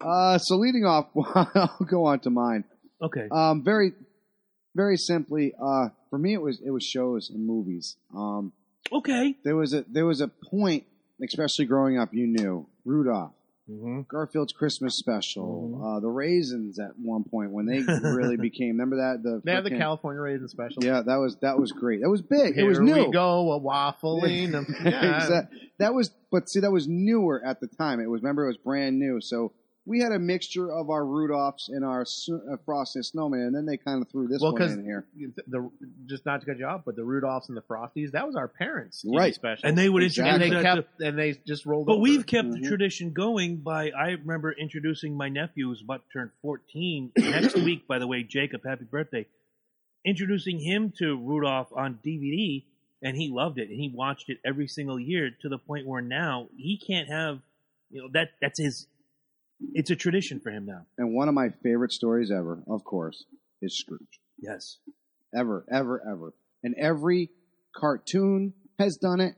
uh, 0.00 0.38
so 0.38 0.56
leading 0.56 0.84
off, 0.84 1.06
I'll 1.16 1.86
go 1.88 2.06
on 2.06 2.20
to 2.20 2.30
mine. 2.30 2.64
Okay. 3.00 3.28
Um, 3.30 3.62
very, 3.62 3.92
very 4.74 4.96
simply, 4.96 5.54
uh, 5.60 5.88
for 6.10 6.18
me, 6.18 6.34
it 6.34 6.42
was 6.42 6.60
it 6.64 6.70
was 6.70 6.84
shows 6.84 7.30
and 7.30 7.46
movies. 7.46 7.96
Um, 8.14 8.52
Okay. 8.92 9.36
there 9.44 9.56
was 9.56 9.72
a 9.72 9.84
there 9.88 10.04
was 10.06 10.20
a 10.20 10.28
point, 10.28 10.84
especially 11.22 11.66
growing 11.66 11.98
up, 11.98 12.10
you 12.12 12.26
knew 12.26 12.66
Rudolph, 12.84 13.32
Mm-hmm. 13.70 14.02
Garfield's 14.10 14.52
Christmas 14.52 14.98
special, 14.98 15.80
uh, 15.82 15.98
the 16.00 16.06
Raisins 16.08 16.78
at 16.78 16.90
one 17.02 17.24
point 17.24 17.50
when 17.50 17.64
they 17.64 17.78
really 17.80 18.36
became. 18.40 18.72
Remember 18.76 18.96
that 18.96 19.22
the 19.22 19.40
They 19.42 19.52
have 19.52 19.64
the 19.64 19.70
California 19.70 20.20
raisin 20.20 20.48
special. 20.48 20.84
Yeah, 20.84 21.00
that 21.00 21.16
was 21.16 21.38
that 21.40 21.58
was 21.58 21.72
great. 21.72 22.02
That 22.02 22.10
was 22.10 22.20
big. 22.20 22.54
Here 22.56 22.66
it 22.66 22.68
was 22.68 22.78
new. 22.78 23.06
we 23.06 23.10
go, 23.10 23.52
a 23.52 23.58
waffling. 23.58 24.52
yeah. 24.84 25.16
Exact- 25.16 25.54
That 25.78 25.94
was, 25.94 26.10
but 26.30 26.50
see, 26.50 26.60
that 26.60 26.70
was 26.72 26.86
newer 26.86 27.42
at 27.42 27.58
the 27.60 27.66
time. 27.66 28.00
It 28.00 28.10
was, 28.10 28.20
remember, 28.20 28.44
it 28.44 28.48
was 28.48 28.58
brand 28.58 28.98
new. 28.98 29.18
So 29.22 29.52
we 29.86 30.00
had 30.00 30.12
a 30.12 30.18
mixture 30.18 30.72
of 30.72 30.88
our 30.88 31.02
Rudolphs 31.02 31.68
and 31.68 31.84
our 31.84 32.06
su- 32.06 32.40
uh, 32.50 32.56
Frosted 32.64 33.04
Snowman, 33.04 33.40
and 33.40 33.54
then 33.54 33.66
they 33.66 33.76
kind 33.76 34.00
of 34.00 34.08
threw 34.10 34.26
this 34.28 34.40
Well, 34.40 34.52
one 34.52 34.60
'cause 34.62 34.72
in 34.72 34.82
here. 34.82 35.06
the 35.46 35.70
just 36.06 36.24
not 36.24 36.40
to 36.40 36.46
cut 36.46 36.58
you 36.58 36.64
off, 36.64 36.84
but 36.86 36.96
the 36.96 37.02
Rudolphs 37.02 37.48
and 37.48 37.56
the 37.56 37.60
Frosties, 37.62 38.12
that 38.12 38.26
was 38.26 38.34
our 38.34 38.48
parents' 38.48 39.04
Right. 39.06 39.34
special. 39.34 39.68
And 39.68 39.76
they 39.76 39.88
would 39.90 40.02
Exactly. 40.02 40.32
and 40.32 40.42
introduce 40.42 40.62
they 40.64 40.80
that 40.80 40.98
to- 40.98 41.06
and 41.08 41.18
they 41.18 41.32
just 41.46 41.66
rolled. 41.66 41.86
But 41.86 41.94
over. 41.94 42.02
we've 42.02 42.26
kept 42.26 42.50
the 42.50 42.58
Mhm. 42.60 42.66
tradition 42.68 43.12
going 43.12 43.58
by. 43.58 43.90
I 43.90 44.10
remember 44.12 44.52
introducing 44.52 45.16
my 45.16 45.28
nephew, 45.28 45.68
who's 45.68 45.82
about 45.82 46.02
to 46.06 46.12
turn 46.12 46.30
14 46.40 47.12
next 47.18 47.54
week. 47.56 47.86
By 47.86 47.98
the 47.98 48.06
way, 48.06 48.22
Jacob, 48.22 48.62
happy 48.64 48.84
birthday! 48.86 49.26
Introducing 50.06 50.58
him 50.60 50.92
to 50.98 51.16
Rudolph 51.16 51.72
on 51.74 51.98
DVD, 52.02 52.64
and 53.02 53.16
he 53.16 53.28
loved 53.28 53.58
it, 53.58 53.68
and 53.70 53.78
he 53.78 53.88
watched 53.88 54.28
it 54.30 54.38
every 54.44 54.66
single 54.66 54.98
year 55.00 55.30
to 55.42 55.48
the 55.48 55.58
point 55.58 55.86
where 55.86 56.02
now 56.02 56.48
he 56.56 56.76
can't 56.78 57.08
have, 57.08 57.40
you 57.90 58.00
know, 58.02 58.08
that 58.12 58.30
that's 58.40 58.58
his. 58.58 58.86
It's 59.72 59.90
a 59.90 59.96
tradition 59.96 60.40
for 60.40 60.50
him 60.50 60.66
now. 60.66 60.86
And 60.98 61.14
one 61.14 61.28
of 61.28 61.34
my 61.34 61.48
favorite 61.62 61.92
stories 61.92 62.30
ever, 62.30 62.62
of 62.68 62.84
course, 62.84 63.24
is 63.62 63.78
Scrooge. 63.78 64.20
Yes. 64.38 64.78
Ever, 65.36 65.64
ever, 65.70 66.02
ever. 66.08 66.34
And 66.62 66.74
every 66.78 67.30
cartoon 67.74 68.54
has 68.78 68.96
done 68.96 69.20
it. 69.20 69.34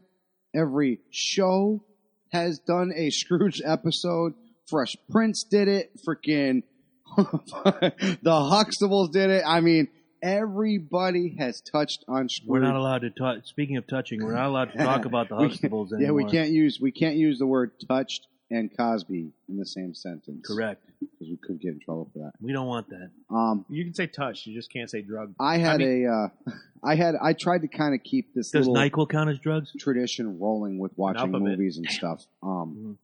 Every 0.55 1.01
show 1.11 1.85
has 2.33 2.59
done 2.59 2.93
a 2.95 3.11
Scrooge 3.11 3.63
episode. 3.65 4.35
Fresh 4.69 4.97
Prince 5.11 5.45
did 5.45 5.69
it. 5.69 5.93
Freaking 6.07 6.63
the 7.17 8.25
Huxtables 8.25 9.13
did 9.13 9.31
it. 9.31 9.45
I 9.47 9.61
mean, 9.61 9.89
everybody 10.23 11.37
has 11.39 11.61
touched 11.61 12.05
on 12.09 12.29
Scrooge. 12.29 12.49
We're 12.49 12.61
not 12.61 12.77
allowed 12.77 13.03
to 13.03 13.11
talk. 13.11 13.39
Speaking 13.45 13.77
of 13.77 13.87
touching, 13.87 14.25
we're 14.25 14.35
not 14.35 14.47
allowed 14.47 14.73
to 14.73 14.79
talk 14.79 15.05
about 15.07 15.29
the 15.29 15.37
Huxtables 15.37 15.91
Yeah, 15.99 16.11
we 16.11 16.25
can't 16.25 16.51
use 16.51 16.79
we 16.81 16.91
can't 16.91 17.17
use 17.17 17.39
the 17.39 17.47
word 17.47 17.73
touched 17.89 18.27
and 18.51 18.71
Cosby 18.77 19.33
in 19.49 19.57
the 19.57 19.67
same 19.67 19.95
sentence. 19.95 20.47
Correct. 20.47 20.85
Because 21.01 21.29
we 21.29 21.37
could 21.37 21.61
get 21.61 21.73
in 21.73 21.81
trouble 21.81 22.09
for 22.13 22.21
that. 22.21 22.33
We 22.41 22.53
don't 22.53 22.67
want 22.67 22.89
that. 22.91 23.11
Um, 23.31 23.65
you 23.69 23.85
can 23.85 23.95
say 23.95 24.07
touch, 24.07 24.47
you 24.47 24.55
just 24.55 24.73
can't 24.73 24.89
say 24.91 25.03
drug. 25.03 25.35
I 25.41 25.59
had 25.59 25.83
I 25.83 25.85
a, 25.85 26.07
uh, 26.07 26.29
I 26.85 26.95
had, 26.95 27.15
I 27.21 27.33
tried 27.33 27.63
to 27.63 27.69
kind 27.69 27.95
of 27.95 28.03
keep 28.05 28.35
this 28.35 28.51
Does 28.51 28.69
little 28.69 28.83
Nyquil 28.83 29.09
count 29.11 29.31
as 29.31 29.39
drugs? 29.39 29.73
tradition 29.79 30.39
rolling 30.39 30.79
with 30.79 30.93
watching 30.97 31.25
Enough 31.25 31.41
of 31.41 31.47
it. 31.47 31.51
movies 31.51 31.77
and 31.79 31.89
stuff. 31.91 32.25
Um, 32.43 32.99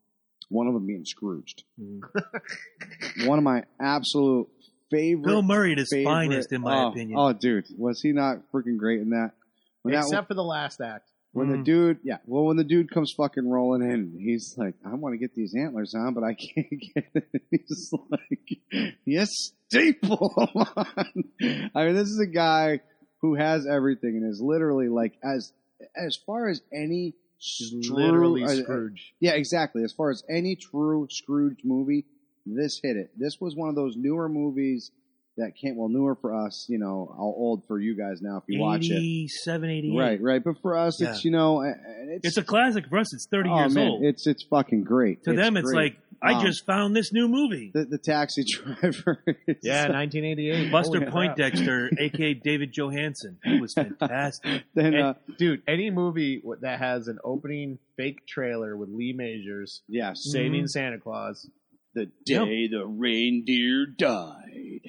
one 0.49 0.66
of 0.68 0.74
them 0.74 0.86
being 0.86 1.05
Scrooged. 1.05 1.64
Mhm. 1.80 2.03
One 3.26 3.38
of 3.38 3.45
my 3.45 3.64
absolute 3.80 4.49
favorite. 4.90 5.24
Bill 5.26 5.43
Murray 5.43 5.72
at 5.72 5.78
his 5.78 5.90
favorite- 5.90 6.05
finest, 6.12 6.53
in 6.53 6.61
my 6.61 6.84
oh, 6.84 6.88
opinion. 6.88 7.18
Oh, 7.18 7.32
dude, 7.32 7.66
was 7.78 8.01
he 8.03 8.12
not 8.12 8.51
freaking 8.53 8.76
great 8.76 9.01
in 9.01 9.11
that? 9.11 9.32
When 9.82 9.95
that 9.95 10.05
Except 10.05 10.28
for 10.28 10.34
the 10.34 10.45
last 10.45 10.80
act. 10.80 11.09
When 11.33 11.49
the 11.49 11.57
Mm. 11.57 11.64
dude, 11.64 11.99
yeah, 12.03 12.18
well, 12.26 12.45
when 12.45 12.57
the 12.57 12.64
dude 12.64 12.91
comes 12.91 13.12
fucking 13.16 13.49
rolling 13.49 13.83
in, 13.83 14.18
he's 14.18 14.55
like, 14.59 14.74
I 14.85 14.95
want 14.95 15.14
to 15.14 15.18
get 15.18 15.35
these 15.35 15.55
antlers 15.55 15.95
on, 15.95 16.14
but 16.14 16.22
I 16.24 16.35
can't 16.55 16.68
get 16.95 17.07
it. 17.14 17.43
He's 17.51 17.93
like, 18.11 18.59
yes, 19.05 19.28
staple 19.68 20.33
on. 20.57 20.66
I 21.74 21.85
mean, 21.87 21.95
this 21.95 22.09
is 22.09 22.20
a 22.20 22.26
guy 22.26 22.80
who 23.20 23.35
has 23.35 23.66
everything 23.66 24.16
and 24.16 24.30
is 24.30 24.41
literally 24.41 24.89
like, 24.89 25.14
as 25.24 25.53
as 25.97 26.16
far 26.26 26.49
as 26.49 26.61
any 26.72 27.14
He's 27.39 27.87
true- 27.89 27.97
literally 27.97 28.45
uh, 28.45 28.49
uh, 28.51 28.55
Scrooge. 28.62 29.14
yeah, 29.18 29.33
exactly. 29.33 29.83
As 29.83 29.93
far 29.93 30.11
as 30.11 30.22
any 30.30 30.55
true 30.55 31.09
Scrooge 31.11 31.59
movie, 31.64 32.05
this 32.47 32.78
hit 32.83 32.97
it. 32.97 33.11
This 33.18 33.41
was 33.41 33.57
one 33.57 33.68
of 33.68 33.74
those 33.74 33.97
newer 33.97 34.28
movies 34.28 34.91
that 35.39 35.53
came, 35.57 35.76
well, 35.76 35.89
newer 35.89 36.14
for 36.14 36.35
us, 36.35 36.66
you 36.68 36.78
know, 36.78 37.11
how 37.16 37.22
old 37.24 37.64
for 37.66 37.78
you 37.80 37.97
guys 37.97 38.20
now 38.20 38.37
if 38.39 38.45
you 38.49 38.61
watch 38.61 38.85
it. 38.91 38.95
87, 38.97 39.70
88. 39.70 39.99
Right, 39.99 40.20
right. 40.20 40.45
But 40.45 40.61
for 40.61 40.76
us, 40.76 41.01
it's 41.01 41.24
Yeah. 41.24 41.28
you 41.28 41.30
know, 41.37 41.62
it's, 41.62 42.26
It's 42.28 42.37
a 42.37 42.43
classic 42.45 42.87
for 42.89 42.99
us. 42.99 43.14
It's 43.14 43.26
30 43.30 43.49
oh, 43.51 43.59
years 43.61 43.74
man, 43.74 43.89
old. 43.89 44.05
It's 44.05 44.26
it's 44.26 44.43
fucking 44.45 44.85
great. 44.85 45.24
to 45.24 45.33
them, 45.33 45.57
it's 45.57 45.70
great. 45.70 45.76
like, 45.93 45.97
I 46.24 46.35
Um, 46.35 46.45
just 46.45 46.64
found 46.66 46.95
this 46.95 47.12
new 47.12 47.26
movie. 47.28 47.70
the, 47.74 47.85
the 47.87 47.99
taxi 47.99 48.45
driver. 48.53 49.24
is- 49.47 49.57
Yeah, 49.62 49.89
1988. 49.89 50.70
Buster 50.70 50.99
Holy 50.99 51.11
crap. 51.11 51.12
Poindexter, 51.12 51.91
aka 51.99 52.35
David 52.35 52.72
Johansen. 52.72 53.39
He 53.43 53.59
was 53.61 53.72
fantastic. 53.74 54.62
then 54.74 54.87
And, 54.95 54.97
uh, 55.03 55.14
dude, 55.39 55.62
any 55.66 55.91
movie 55.91 56.41
w- 56.41 56.61
that 56.61 56.78
has 56.78 57.09
an 57.09 57.18
opening 57.24 57.78
fake 57.97 58.26
trailer 58.28 58.76
with 58.76 58.91
Lee 58.91 59.14
Majors 59.14 59.83
yes, 59.89 60.20
saving 60.30 60.68
Santa 60.68 60.99
Claus, 60.99 61.49
the 61.95 62.11
Yep. 62.26 62.45
day 62.47 62.68
the 62.68 62.87
reindeer 62.87 63.87
died. 63.87 64.80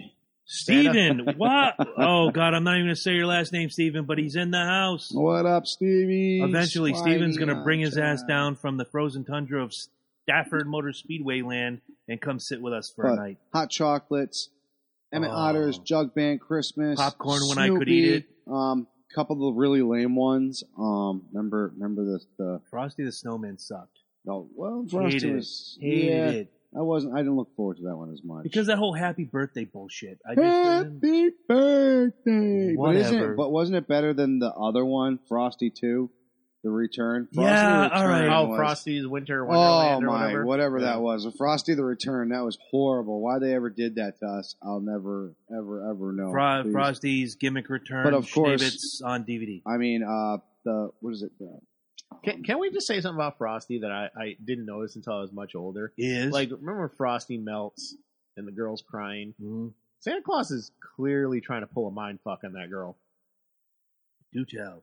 Steven, 0.46 1.26
what? 1.38 1.76
Oh, 1.98 2.30
God, 2.32 2.54
I'm 2.54 2.64
not 2.64 2.76
even 2.76 2.88
going 2.88 2.96
to 2.96 3.02
say 3.02 3.12
your 3.14 3.28
last 3.28 3.54
name, 3.54 3.70
Steven, 3.70 4.06
but 4.06 4.18
he's 4.18 4.36
in 4.36 4.52
the 4.52 4.64
house. 4.64 5.10
What 5.12 5.46
up, 5.46 5.66
Stevie? 5.66 6.42
Eventually, 6.42 6.94
Steven's 6.94 7.38
going 7.38 7.50
to 7.50 7.64
bring 7.64 7.80
his 7.80 7.98
ass 7.98 8.24
down 8.28 8.56
from 8.56 8.78
the 8.78 8.86
frozen 8.86 9.24
tundra 9.24 9.64
of 9.64 9.74
Stafford 10.24 10.68
Motor 10.68 10.94
Speedway 10.94 11.42
land 11.42 11.82
and 12.08 12.20
come 12.20 12.40
sit 12.40 12.62
with 12.62 12.74
us 12.74 12.92
for 12.94 13.06
a 13.08 13.16
night. 13.16 13.38
hot 13.54 13.70
chocolates, 13.70 14.50
Emmett 15.14 15.32
Oh. 15.32 15.36
Otter's 15.36 15.78
Jug 15.80 16.14
Band 16.14 16.42
Christmas, 16.42 17.00
Popcorn 17.00 17.42
when 17.48 17.58
I 17.58 17.70
could 17.70 17.88
eat 17.90 18.14
it. 18.14 18.26
Um, 18.52 18.88
couple 19.14 19.48
of 19.48 19.56
really 19.56 19.82
lame 19.84 20.16
ones. 20.16 20.64
Um, 20.78 21.24
remember, 21.32 21.72
remember 21.76 22.04
the 22.04 22.20
the 22.38 22.62
Frosty 22.70 23.04
the 23.06 23.12
Snowman 23.12 23.60
sucked. 23.60 24.00
no. 24.26 24.50
Well, 24.56 24.86
Frosty 24.90 25.32
was 25.32 25.78
Hated 25.80 26.04
yeah. 26.06 26.30
it. 26.40 26.52
I 26.76 26.82
wasn't. 26.82 27.14
I 27.14 27.18
didn't 27.20 27.36
look 27.36 27.56
forward 27.56 27.78
to 27.78 27.84
that 27.84 27.96
one 27.96 28.12
as 28.12 28.22
much 28.24 28.44
Because 28.44 28.68
that 28.68 28.78
whole 28.78 28.94
happy 28.94 29.26
birthday 29.26 29.66
bullshit. 29.66 30.20
I 30.28 30.36
just 30.36 30.46
Happy 30.46 31.30
birthday! 31.48 32.76
But 32.76 32.96
isn't 32.96 33.14
Whatever. 33.16 33.34
it? 33.34 33.38
But 33.38 33.52
wasn't 33.52 33.78
it 33.78 33.88
better 33.88 34.14
than 34.14 34.40
the 34.40 34.52
other 34.52 34.84
one, 34.86 35.20
Frosty 35.28 35.70
Two? 35.70 36.10
The 36.64 36.70
Return. 36.72 37.28
Frosty 37.34 37.52
Yeah, 37.52 37.90
the 37.90 37.94
all 37.96 38.08
right. 38.08 38.22
Return 38.24 38.34
Oh, 38.52 38.56
Frosty's 38.56 39.06
Winter 39.06 39.44
Oh 39.44 39.48
Wonderland 39.50 40.04
or 40.04 40.08
my, 40.08 40.14
whatever. 40.24 40.46
whatever 40.46 40.80
Yeah. 40.80 40.86
that 40.86 41.02
was. 41.02 41.28
Frosty 41.38 41.74
the 41.74 41.84
Return. 41.84 42.30
That 42.30 42.46
was 42.46 42.58
horrible. 42.72 43.22
Why 43.22 43.40
they 43.40 43.54
ever 43.54 43.70
did 43.70 43.96
that 43.96 44.18
to 44.20 44.26
us, 44.26 44.56
I'll 44.64 44.80
never, 44.80 45.36
ever, 45.52 45.90
ever 45.92 46.14
know. 46.14 46.32
Fro- 46.32 46.72
Frosty's 46.72 47.36
gimmick 47.36 47.68
return. 47.70 48.06
But 48.06 48.14
of 48.14 48.32
course- 48.32 48.64
Schneebitz 48.64 49.06
on 49.06 49.26
DVD. 49.26 49.62
I 49.68 49.76
mean, 49.76 50.04
uh, 50.04 50.38
the 50.64 50.92
what 51.02 51.12
is 51.14 51.24
it? 51.24 51.32
The, 51.38 51.60
Can, 52.24 52.44
can 52.44 52.60
we 52.60 52.72
just 52.72 52.88
say 52.88 53.00
something 53.02 53.16
about 53.18 53.38
Frosty 53.38 53.80
that 53.80 53.92
I, 53.92 54.10
I 54.18 54.38
didn't 54.44 54.66
notice 54.66 54.96
until 54.96 55.14
I 55.14 55.22
was 55.22 55.32
much 55.32 55.56
older? 55.56 55.94
Is 55.98 56.32
Like, 56.32 56.50
remember 56.52 56.90
Frosty 56.90 57.38
melts 57.38 57.96
and 58.38 58.48
the 58.48 58.52
girl's 58.52 58.82
crying? 58.82 59.34
Mhm. 59.42 59.72
Santa 60.00 60.22
Claus 60.22 60.52
is 60.52 60.72
clearly 60.96 61.40
trying 61.42 61.62
to 61.62 61.68
pull 61.68 61.88
a 61.88 61.92
mind 61.92 62.20
fuck 62.24 62.44
on 62.44 62.54
that 62.54 62.70
girl. 62.70 62.98
do 64.34 64.46
tell. 64.46 64.82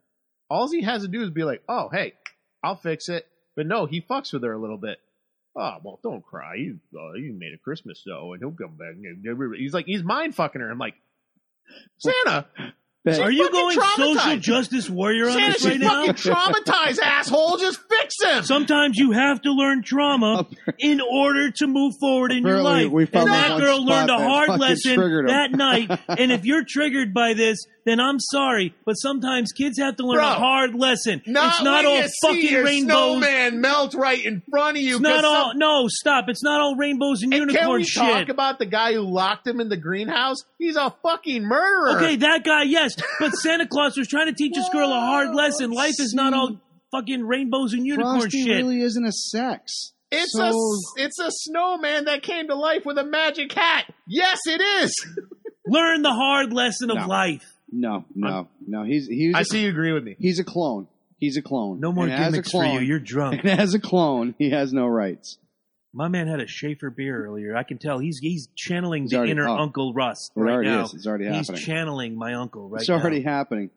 All 0.49 0.71
he 0.71 0.83
has 0.83 1.03
to 1.03 1.09
do 1.09 1.23
is 1.23 1.31
be 1.31 1.45
like, 1.45 1.63
"Oh, 1.69 1.89
hey, 1.89 2.15
I'll 2.63 2.77
fix 2.77 3.09
it." 3.09 3.27
But 3.57 3.67
no, 3.67 3.87
he 3.87 4.01
fucks 4.01 4.33
with 4.33 4.43
her 4.45 4.53
a 4.53 4.59
little 4.59 4.79
bit. 4.79 4.99
Oh 5.57 5.77
well, 5.83 5.99
don't 6.03 6.25
cry. 6.25 6.55
You 6.55 6.79
uh, 6.97 7.13
you 7.15 7.33
made 7.33 7.53
a 7.53 7.59
Christmas 7.59 8.03
dough, 8.07 8.33
and 8.33 8.41
he'll 8.41 8.53
come 8.53 8.77
back. 8.77 8.95
He's 9.59 9.75
like 9.75 9.87
he's 9.87 10.03
mind 10.05 10.35
fucking 10.37 10.61
her. 10.61 10.71
I'm 10.71 10.79
like, 10.79 10.95
Santa, 11.99 12.47
Ben, 13.03 13.19
Are 13.23 13.31
you 13.33 13.51
going 13.51 13.81
social 13.97 14.37
justice 14.37 14.91
warrior 14.91 15.27
on 15.29 15.33
Santa, 15.33 15.49
us 15.49 15.55
she's 15.57 15.67
right 15.67 15.81
now? 15.81 16.07
fucking 16.07 16.15
traumatized, 16.33 16.99
asshole. 16.99 17.57
Just 17.57 17.81
fix 17.89 18.15
him. 18.23 18.45
Sometimes 18.45 18.99
you 18.99 19.13
have 19.13 19.41
to 19.41 19.53
learn 19.53 19.83
trauma 19.83 20.47
in 20.79 21.01
order 21.01 21.51
to 21.51 21.67
move 21.67 21.95
forward 21.99 22.31
in 22.31 22.47
your 22.47 22.61
life. 22.61 22.91
we 22.91 23.07
found 23.07 23.31
and 23.31 23.35
that 23.35 23.59
girl 23.59 23.83
learned 23.83 24.11
a 24.11 24.19
hard 24.19 24.61
lesson 24.61 24.97
that 25.29 25.51
night. 25.53 25.99
And 26.09 26.31
if 26.31 26.45
you're 26.45 26.65
triggered 26.69 27.15
by 27.15 27.33
this, 27.33 27.65
then 27.85 28.01
I'm 28.01 28.19
sorry. 28.19 28.75
But 28.85 28.95
sometimes 28.95 29.53
kids 29.53 29.79
have 29.79 29.97
to 29.97 30.07
learn 30.07 30.17
Bro, 30.19 30.27
a 30.29 30.35
hard 30.35 30.75
lesson. 30.75 31.23
Not 31.27 31.55
it's 31.55 31.63
not 31.63 31.85
when 31.85 31.87
all 31.87 32.03
you 32.03 32.09
fucking 32.23 32.51
your 32.53 32.65
rainbows. 32.65 32.87
snowman 33.23 33.61
melt 33.61 33.95
right 33.95 34.25
in 34.25 34.43
front 34.51 34.77
of 34.77 34.83
you. 34.83 34.93
It's 34.97 35.01
not 35.01 35.17
'cause 35.17 35.25
all. 35.25 35.51
some- 35.51 35.59
No, 35.59 35.87
stop. 35.89 36.25
It's 36.29 36.43
not 36.43 36.61
all 36.61 36.77
rainbows 36.77 37.23
and 37.23 37.33
And 37.33 37.43
can 37.49 37.51
unicorn 37.55 37.79
we 37.81 37.85
shit. 37.85 38.03
talk 38.03 38.29
about 38.29 38.59
the 38.59 38.67
guy 38.67 38.93
who 38.95 39.01
locked 39.01 39.47
him 39.47 39.61
in 39.61 39.69
the 39.69 39.77
greenhouse? 39.77 40.37
He's 40.59 40.77
a 40.77 40.95
fucking 41.03 41.43
murderer. 41.45 41.97
Okay, 41.99 42.17
that 42.17 42.45
guy, 42.45 42.65
yes. 42.65 42.95
But 43.19 43.33
Santa 43.33 43.67
Claus 43.67 43.97
was 43.97 44.09
trying 44.09 44.27
to 44.27 44.35
teach 44.35 44.53
this 44.55 44.69
girl 44.71 44.91
a 44.91 45.01
hard 45.01 45.35
lesson. 45.35 45.71
Life 45.71 45.99
is 46.01 46.13
not 46.15 46.35
all 46.35 46.61
fucking 46.93 47.23
rainbows 47.27 47.73
and 47.73 47.87
unicorn 47.87 48.21
Frosty 48.21 48.43
shit. 48.45 48.57
really 48.57 48.83
isn't 48.83 49.05
a 49.05 49.13
sex. 49.13 49.93
It's 50.13 50.33
So- 50.33 50.43
a 50.43 51.03
it's 51.05 51.19
a 51.21 51.31
snowman 51.31 52.07
that 52.07 52.23
came 52.25 52.49
to 52.49 52.55
life 52.57 52.85
with 52.85 52.99
a 52.99 53.05
magic 53.05 53.53
hat. 53.53 53.85
Yes, 54.09 54.41
it 54.47 54.61
is. 54.61 54.93
Learn 55.67 56.03
the 56.03 56.11
hard 56.13 56.53
lesson 56.53 56.91
of 56.91 56.97
No. 56.99 57.07
life. 57.07 57.45
No, 57.73 58.05
no, 58.15 58.49
no. 58.67 58.85
He's 58.85 59.07
he's 59.07 59.35
I 59.35 59.41
a, 59.41 59.45
see 59.45 59.63
you 59.63 59.69
agree 59.71 59.93
with 59.93 60.05
me. 60.05 60.17
he's 60.19 60.39
a 60.39 60.45
clone. 60.45 60.89
He's 61.19 61.37
a 61.37 61.43
clone. 61.43 61.81
No 61.81 61.93
more 61.93 62.09
And 62.09 62.33
gimmicks 62.33 62.51
for 62.51 62.65
you. 62.65 62.81
You're 62.81 62.99
drunk. 62.99 63.41
And 63.45 63.51
as 63.61 63.75
a 63.75 63.79
clone, 63.79 64.35
he 64.39 64.51
has 64.51 64.73
no 64.73 64.87
rights. 64.87 65.39
My 65.93 66.09
man 66.09 66.29
had 66.29 66.41
a 66.41 66.47
Schaefer 66.47 66.89
beer 66.91 67.27
earlier. 67.27 67.57
I 67.57 67.63
can 67.65 67.79
tell 67.79 67.99
he's 67.99 68.19
he's 68.21 68.49
channeling 68.57 69.03
He's 69.03 69.11
the 69.11 69.25
inner. 69.25 69.47
Uncle 69.49 69.93
Russ 69.93 70.31
It 70.37 70.41
right 70.41 70.53
already 70.53 70.71
now. 70.71 70.85
is. 70.85 70.95
It's 70.95 71.07
already 71.07 71.27
he's 71.27 71.49
happening. 71.49 71.63
channeling 71.65 72.17
my 72.17 72.35
uncle 72.35 72.69
right 72.69 72.81
it's 72.81 72.89
now. 72.89 72.97
already 72.99 73.23
happening. 73.23 73.71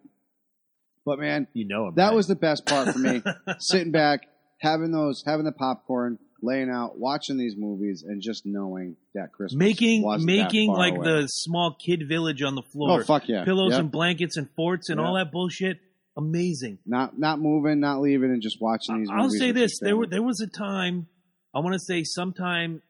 But 1.06 1.20
man, 1.20 1.48
You 1.54 1.68
know 1.68 1.88
him. 1.88 1.96
that 1.96 2.14
was 2.14 2.28
the 2.28 2.36
best 2.36 2.66
part 2.66 2.90
for 2.94 3.00
me. 3.00 3.22
Sitting 3.60 3.92
back, 3.92 4.22
having 4.60 4.92
those, 4.92 5.24
having 5.26 5.44
the 5.46 5.52
popcorn, 5.52 6.18
laying 6.44 6.70
out, 6.70 7.00
watching 7.00 7.38
these 7.38 7.56
movies, 7.58 8.04
and 8.08 8.22
just 8.22 8.46
knowing 8.46 8.96
that 9.16 9.32
Christmas 9.32 9.58
making 9.58 10.04
making 10.26 10.72
like 10.72 10.96
away. 10.96 11.22
the 11.22 11.28
small 11.28 11.76
kid 11.84 12.08
village 12.08 12.44
on 12.44 12.56
the 12.56 12.62
oh, 12.62 12.72
floor. 12.72 13.02
oh 13.02 13.04
fuck 13.04 13.28
yeah, 13.28 13.46
Pillows 13.46 13.72
Yep. 13.72 13.80
and 13.80 13.92
blankets 13.92 14.38
and 14.38 14.50
forts 14.52 14.90
and 14.90 15.00
Yeah. 15.00 15.08
all 15.08 15.16
that 15.16 15.32
bullshit. 15.32 15.80
Amazing. 16.16 16.78
not 16.86 17.18
not 17.18 17.40
moving, 17.40 17.80
not 17.80 18.02
leaving, 18.02 18.30
and 18.32 18.42
just 18.42 18.62
watching 18.62 19.00
these. 19.00 19.10
I'll 19.12 19.30
say 19.32 19.52
this: 19.52 19.80
there 19.80 19.98
were 19.98 20.06
there 20.06 20.22
was 20.22 20.42
a 20.42 20.48
time, 20.48 21.08
I 21.56 21.60
want 21.60 21.74
to 21.74 21.80
say 21.80 22.04
sometime 22.04 22.84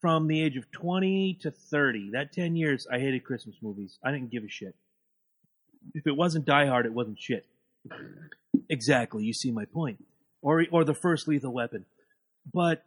from 0.00 0.26
the 0.28 0.42
age 0.42 0.56
of 0.56 0.70
twenty 0.70 1.38
to 1.42 1.50
thirty, 1.50 2.10
that 2.12 2.32
ten 2.32 2.56
years, 2.56 2.86
I 2.90 2.98
hated 2.98 3.24
Christmas 3.24 3.56
movies. 3.60 3.98
I 4.02 4.10
didn't 4.10 4.30
give 4.30 4.42
a 4.44 4.48
shit. 4.48 4.74
If 5.92 6.06
it 6.06 6.16
wasn't 6.16 6.46
Die 6.46 6.66
Hard, 6.66 6.86
it 6.86 6.94
wasn't 6.94 7.18
shit. 7.20 7.44
Exactly. 8.70 9.24
You 9.24 9.34
see 9.34 9.50
my 9.50 9.66
point. 9.66 10.02
Or 10.40 10.64
or 10.70 10.84
the 10.84 10.94
first 10.94 11.28
Lethal 11.28 11.52
Weapon, 11.52 11.84
but 12.52 12.82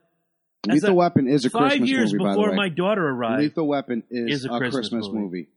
Lethal 0.67 0.89
a- 0.91 0.93
Weapon 0.95 1.27
is 1.27 1.45
a 1.45 1.49
five 1.49 1.69
Christmas 1.71 1.89
years 1.89 2.13
movie, 2.13 2.23
by 2.23 2.31
the 2.31 2.37
before 2.37 2.49
way. 2.51 2.55
my 2.57 2.69
daughter 2.69 3.07
arrived, 3.07 3.41
Lethal 3.43 3.67
Weapon 3.67 4.03
is, 4.09 4.39
is 4.41 4.45
a 4.45 4.49
a 4.53 4.57
Christmas 4.57 4.89
Christmas, 4.89 5.07
movie. 5.07 5.17
movie. 5.19 5.47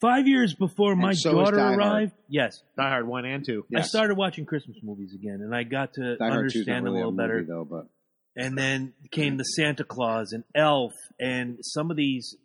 five 0.00 0.28
years 0.28 0.54
before 0.54 0.94
my 0.94 1.12
so 1.12 1.32
daughter 1.32 1.56
Die 1.56 1.62
Hard. 1.62 1.78
arrived, 1.78 2.12
yes, 2.28 2.62
Die 2.76 2.88
Hard 2.88 3.06
one 3.08 3.24
and 3.24 3.44
two. 3.44 3.64
Yes. 3.68 3.84
I 3.84 3.88
started 3.88 4.16
watching 4.16 4.46
Christmas 4.46 4.76
movies 4.82 5.12
again, 5.14 5.40
and 5.42 5.54
I 5.54 5.64
got 5.64 5.94
to 5.94 6.16
Die 6.16 6.24
Hard 6.24 6.32
2 6.32 6.38
understand 6.38 6.86
them 6.86 6.92
really 6.92 6.96
a 7.02 7.08
little 7.08 7.12
better. 7.12 7.34
movie, 7.40 7.46
though, 7.48 7.64
but 7.64 7.86
and 8.36 8.56
then 8.56 8.92
came 9.10 9.36
the 9.38 9.42
Santa 9.44 9.82
Claus 9.82 10.32
and 10.32 10.44
Elf 10.54 10.92
and 11.18 11.58
some 11.62 11.90
of 11.90 11.96
these 11.96 12.36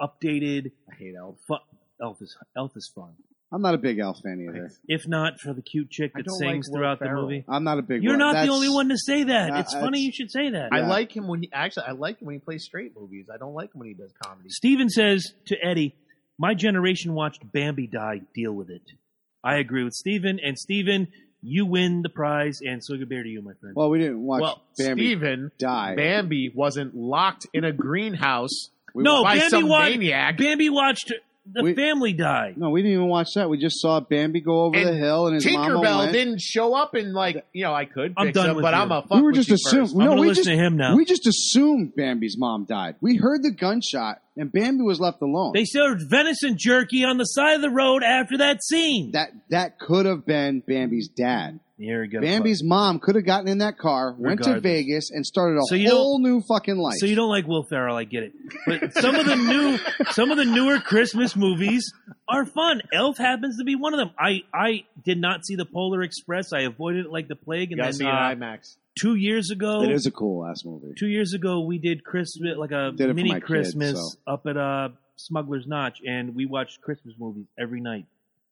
updated. 0.00 0.72
I 0.90 0.94
hate 0.96 1.14
Elf. 1.18 1.36
Fu- 1.46 1.56
Elf 2.02 2.22
is 2.22 2.36
Elf 2.56 2.72
is 2.76 2.90
fun, 2.94 3.12
I'm 3.54 3.62
not 3.62 3.74
a 3.74 3.78
big 3.78 4.00
Elf 4.00 4.18
fan 4.20 4.40
either. 4.40 4.72
if 4.88 5.06
not 5.06 5.38
for 5.38 5.52
the 5.52 5.62
cute 5.62 5.88
chick 5.88 6.10
I 6.14 6.18
that 6.18 6.26
don't 6.26 6.38
sings 6.38 6.66
like 6.66 6.72
Will 6.72 6.78
throughout 6.80 6.98
the 6.98 7.08
movie. 7.10 7.44
I'm 7.48 7.62
not 7.62 7.78
a 7.78 7.82
big. 7.82 8.02
You're 8.02 8.14
one. 8.14 8.18
not 8.18 8.44
the 8.44 8.50
only 8.52 8.68
one 8.68 8.88
to 8.88 8.98
say 8.98 9.22
that. 9.22 9.52
Uh, 9.52 9.58
it's 9.60 9.72
funny 9.72 10.00
it's- 10.00 10.02
you 10.06 10.12
should 10.12 10.30
say 10.32 10.50
that. 10.50 10.70
Yeah. 10.72 10.78
I 10.78 10.86
like 10.88 11.16
him 11.16 11.28
when 11.28 11.42
he 11.42 11.50
actually 11.52 11.86
I 11.86 11.92
like 11.92 12.20
him 12.20 12.26
when 12.26 12.34
he 12.34 12.40
plays 12.40 12.64
straight 12.64 12.92
movies. 12.98 13.26
I 13.32 13.36
don't 13.38 13.54
like 13.54 13.72
him 13.72 13.78
when 13.78 13.88
he 13.88 13.94
does 13.94 14.12
comedy. 14.24 14.48
Steven 14.50 14.88
says 14.88 15.34
to 15.46 15.56
Eddie, 15.64 15.94
"My 16.36 16.54
generation 16.54 17.14
watched 17.14 17.42
Bambi 17.52 17.86
die. 17.86 18.22
Deal 18.34 18.52
with 18.52 18.70
it." 18.70 18.82
I 19.44 19.58
agree 19.58 19.84
with 19.84 19.92
Steven, 19.92 20.40
and 20.44 20.58
Steven, 20.58 21.06
you 21.40 21.64
win 21.64 22.02
the 22.02 22.08
prize, 22.08 22.58
and 22.60 22.82
so 22.82 22.96
good 22.96 23.08
bear 23.08 23.22
to 23.22 23.28
you, 23.28 23.40
my 23.40 23.52
friend. 23.60 23.76
Well, 23.76 23.88
we 23.90 23.98
didn't 24.00 24.20
watch 24.22 24.40
well, 24.40 24.62
Bambi 24.76 25.02
Steven, 25.04 25.52
die. 25.58 25.94
Bambi 25.94 26.50
wasn't 26.52 26.96
locked 26.96 27.46
in 27.52 27.62
a 27.64 27.72
greenhouse 27.72 28.70
We- 28.94 29.04
no, 29.04 29.22
by 29.22 29.34
Bambi 29.36 29.50
some 29.50 29.68
watched. 29.68 29.90
maniac. 29.92 30.38
Bambi 30.38 30.70
watched 30.70 31.12
the 31.52 31.62
We- 31.62 31.74
family 31.74 32.12
died. 32.14 32.56
No, 32.56 32.70
we 32.70 32.80
didn't 32.82 32.94
even 32.94 33.08
watch 33.08 33.34
that. 33.34 33.50
We 33.50 33.58
just 33.58 33.80
saw 33.80 34.00
Bambi 34.00 34.40
go 34.40 34.62
over 34.64 34.76
And 34.76 34.88
the 34.88 34.94
hill, 34.94 35.26
and 35.26 35.34
his 35.34 35.44
mama 35.52 35.74
Tinkerbell 35.74 35.98
went. 35.98 36.12
didn't 36.12 36.40
show 36.40 36.74
up 36.74 36.94
and 36.94 37.12
like 37.12 37.44
you 37.52 37.64
know 37.64 37.74
I 37.74 37.84
could 37.84 38.14
I'm 38.16 38.28
fix 38.28 38.34
done 38.38 38.50
him, 38.50 38.56
with 38.56 38.62
but 38.62 38.74
you. 38.74 38.80
I'm 38.80 38.92
a 38.92 39.02
fuck 39.02 39.10
we 39.18 39.22
were 39.22 39.32
just 39.32 39.48
you 39.50 39.56
assuming. 39.56 39.90
I'm 40.00 40.16
No, 40.16 40.20
we 40.22 40.28
listen 40.28 40.44
just 40.44 40.48
to 40.48 40.56
him 40.56 40.76
now. 40.76 40.96
we 40.96 41.04
just 41.04 41.26
assumed 41.26 41.94
Bambi's 41.94 42.36
mom 42.38 42.64
died. 42.64 42.96
We 43.00 43.16
heard 43.16 43.42
the 43.42 43.50
gunshot, 43.50 44.22
and 44.36 44.50
Bambi 44.50 44.82
was 44.82 45.00
left 45.00 45.20
alone. 45.20 45.52
They 45.54 45.64
served 45.66 46.02
venison 46.08 46.56
jerky 46.58 47.04
on 47.04 47.18
the 47.18 47.24
side 47.24 47.56
of 47.56 47.60
the 47.62 47.70
road 47.70 48.02
after 48.02 48.38
that 48.38 48.62
scene. 48.62 49.10
that 49.12 49.30
that 49.50 49.78
could 49.78 50.06
have 50.06 50.24
been 50.24 50.60
Bambi's 50.66 51.08
dad. 51.08 51.60
Here 51.84 52.00
we 52.02 52.08
go. 52.08 52.20
Bambi's 52.20 52.62
mom 52.64 52.98
could 52.98 53.14
have 53.14 53.24
gotten 53.24 53.48
in 53.48 53.58
that 53.58 53.78
car, 53.78 54.14
went 54.18 54.42
to 54.42 54.50
Regardless. 54.50 54.62
Vegas, 54.62 55.10
and 55.10 55.24
started 55.24 55.58
a 55.58 55.62
So 55.68 55.74
you 55.74 55.90
whole 55.90 56.18
new 56.20 56.40
fucking 56.40 56.76
life. 56.76 56.96
So 56.98 57.06
you 57.06 57.14
don't 57.16 57.28
like 57.30 57.46
Will 57.46 57.64
Ferrell, 57.64 57.96
I 57.96 58.04
get 58.04 58.22
it. 58.24 58.32
But 58.66 58.94
some 58.94 59.14
of 59.14 59.26
the 59.26 59.36
new, 59.36 59.78
some 60.12 60.30
of 60.30 60.36
the 60.36 60.44
newer 60.44 60.80
Christmas 60.80 61.36
movies 61.36 61.92
are 62.28 62.44
fun. 62.46 62.80
Elf 62.92 63.18
happens 63.18 63.58
to 63.58 63.64
be 63.64 63.74
one 63.76 63.92
of 63.94 63.98
them. 63.98 64.10
I, 64.18 64.42
I 64.52 64.84
did 65.04 65.18
not 65.20 65.44
see 65.44 65.56
the 65.56 65.66
Polar 65.66 66.02
Express. 66.02 66.52
I 66.52 66.60
avoided 66.62 67.06
it 67.06 67.10
like 67.12 67.28
the 67.28 67.36
plague. 67.36 67.70
You 67.70 67.74
And 67.76 67.80
gotta 67.82 67.92
then 67.92 67.98
see 67.98 68.04
it 68.06 68.08
uh, 68.10 68.30
in 68.32 68.38
IMAX. 68.40 68.76
two 68.98 69.14
years 69.14 69.50
ago, 69.50 69.82
it 69.82 69.90
is 69.90 70.06
a 70.06 70.10
cool 70.10 70.46
ass 70.46 70.62
movie. 70.64 70.94
two 70.98 71.08
years 71.08 71.34
ago, 71.34 71.60
we 71.60 71.78
did 71.78 72.02
Christmas, 72.04 72.56
like 72.56 72.70
a 72.72 72.92
Did 72.96 73.06
it 73.06 73.08
for 73.08 73.14
mini 73.14 73.28
my 73.30 73.34
kids, 73.40 73.46
Christmas 73.46 73.92
so. 74.26 74.32
up 74.32 74.46
at 74.46 74.56
uh, 74.56 74.88
Smuggler's 75.16 75.66
Notch, 75.66 75.98
and 76.06 76.34
we 76.34 76.46
watched 76.46 76.80
Christmas 76.80 77.14
movies 77.18 77.46
every 77.58 77.80
night. 77.80 78.06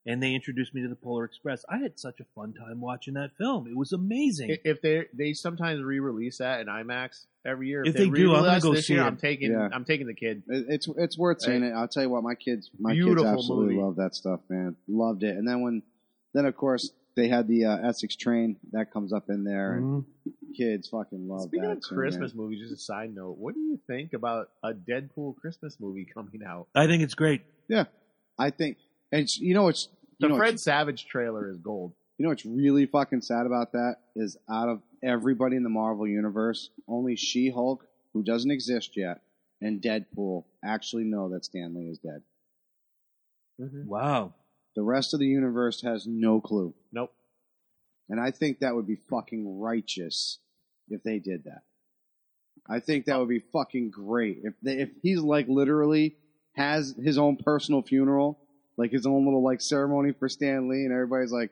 And 0.05 0.21
they 0.21 0.35
introduced 0.35 0.75
me 0.75 0.83
to 0.83 0.89
the 0.89 0.97
Polar 0.97 1.25
Express. 1.25 1.65
I 1.69 1.79
had 1.79 1.97
such 1.97 2.19
a 2.19 2.25
fun 2.35 2.55
time 2.55 2.81
watching 2.81 3.15
that 3.15 3.37
film. 3.39 3.69
It 3.69 3.77
was 3.77 3.93
amazing. 3.93 4.57
If 4.65 4.83
they 4.83 5.07
they 5.15 5.33
sometimes 5.33 5.81
re-release 5.81 6.39
that 6.39 6.61
in 6.61 6.67
IMAX 6.67 7.27
every 7.47 7.69
year. 7.69 7.85
If 7.87 7.95
they 7.95 8.09
do, 8.11 8.35
I'm 8.35 8.43
gonna 8.43 8.61
go 8.61 8.75
this 8.75 8.89
see 8.89 8.95
year, 8.95 9.03
it. 9.03 9.07
I'm 9.07 9.17
taking 9.17 9.53
Yeah. 9.53 9.69
I'm 9.73 9.85
taking 9.85 10.09
the 10.09 10.15
kid. 10.15 10.43
It's 10.49 10.89
it's 10.97 11.17
worth 11.17 11.41
seeing 11.43 11.63
it. 11.63 11.71
I'll 11.73 11.87
tell 11.87 12.03
you 12.03 12.11
what, 12.11 12.25
my 12.25 12.35
kids, 12.35 12.69
my 12.81 12.95
kids 12.95 13.05
Beautiful 13.05 13.29
absolutely 13.31 13.75
movie. 13.75 13.85
love 13.87 13.97
that 13.97 14.17
stuff, 14.17 14.41
man. 14.49 14.75
Loved 14.89 15.23
it. 15.23 15.37
And 15.37 15.47
then 15.47 15.61
when, 15.61 15.83
then 16.35 16.47
of 16.47 16.57
course 16.57 16.91
they 17.15 17.29
had 17.29 17.47
the 17.47 17.67
uh, 17.67 17.89
Essex 17.89 18.17
train 18.17 18.57
that 18.73 18.91
comes 18.93 19.13
up 19.13 19.29
in 19.31 19.45
there, 19.45 19.75
and 19.75 19.85
Mhm. 20.03 20.33
kids 20.57 20.89
fucking 20.89 21.29
love 21.29 21.43
Speaking 21.43 21.69
that. 21.69 21.77
of 21.77 21.83
too, 21.89 21.95
Christmas 21.95 22.35
movies, 22.35 22.59
just 22.61 22.73
a 22.73 22.77
side 22.77 23.15
note, 23.15 23.37
what 23.39 23.55
do 23.55 23.61
you 23.61 23.79
think 23.87 24.15
about 24.15 24.49
a 24.65 24.73
Deadpool 24.73 25.37
Christmas 25.37 25.79
movie 25.79 26.07
coming 26.07 26.41
out? 26.45 26.67
I 26.75 26.87
think 26.87 27.03
it's 27.05 27.15
great. 27.15 27.43
Yeah, 27.69 27.85
I 28.39 28.49
think, 28.51 28.79
and 29.13 29.21
it's, 29.23 29.39
you 29.39 29.55
know, 29.55 29.69
it's 29.69 29.89
you 30.19 30.29
The 30.29 30.29
know, 30.29 30.37
Fred 30.37 30.55
it's, 30.55 30.65
Savage 30.65 31.07
trailer 31.07 31.49
is 31.49 31.59
gold. 31.59 31.93
you 32.19 32.25
know, 32.25 32.31
what's 32.31 32.47
really 32.47 32.87
fucking 32.87 33.21
sad 33.23 33.47
about 33.47 33.73
that 33.73 33.97
is 34.17 34.37
out 34.51 34.69
of 34.69 34.81
everybody 35.03 35.57
in 35.57 35.63
the 35.63 35.69
Marvel 35.69 36.07
universe, 36.07 36.71
only 36.89 37.17
She 37.17 37.51
Hulk, 37.51 37.87
who 38.13 38.23
doesn't 38.23 38.51
exist 38.51 38.97
yet, 38.97 39.21
and 39.61 39.83
Deadpool 39.83 40.45
actually 40.65 41.05
know 41.05 41.31
that 41.31 41.45
Stan 41.45 41.75
Lee 41.75 41.89
is 41.89 41.99
dead. 41.99 42.23
Mm-hmm. 43.61 43.87
Wow. 43.87 44.35
The 44.77 44.83
rest 44.83 45.15
of 45.15 45.21
the 45.21 45.27
universe 45.27 45.83
has 45.83 46.07
no 46.07 46.41
clue. 46.41 46.75
Nope. 46.93 47.13
And 48.09 48.21
I 48.21 48.31
think 48.31 48.61
that 48.61 48.75
would 48.75 48.87
be 48.87 48.97
fucking 49.11 49.59
righteous 49.61 50.39
if 50.89 51.03
they 51.03 51.19
did 51.19 51.45
that. 51.45 51.63
I 52.69 52.81
think 52.81 53.07
that 53.07 53.19
would 53.19 53.29
be 53.29 53.43
fucking 53.53 53.91
great 53.91 54.39
if 54.45 54.55
they, 54.63 54.79
if 54.79 54.91
he's 55.03 55.21
like 55.21 55.49
literally 55.49 56.17
has 56.55 56.95
his 57.03 57.19
own 57.19 57.37
personal 57.37 57.83
funeral, 57.83 58.39
like 58.77 58.91
his 58.91 59.07
own 59.07 59.25
little 59.25 59.43
like 59.43 59.61
ceremony 59.61 60.13
for 60.13 60.29
Stan 60.29 60.69
Lee, 60.69 60.85
and 60.85 60.93
everybody's 60.93 61.33
like, 61.33 61.51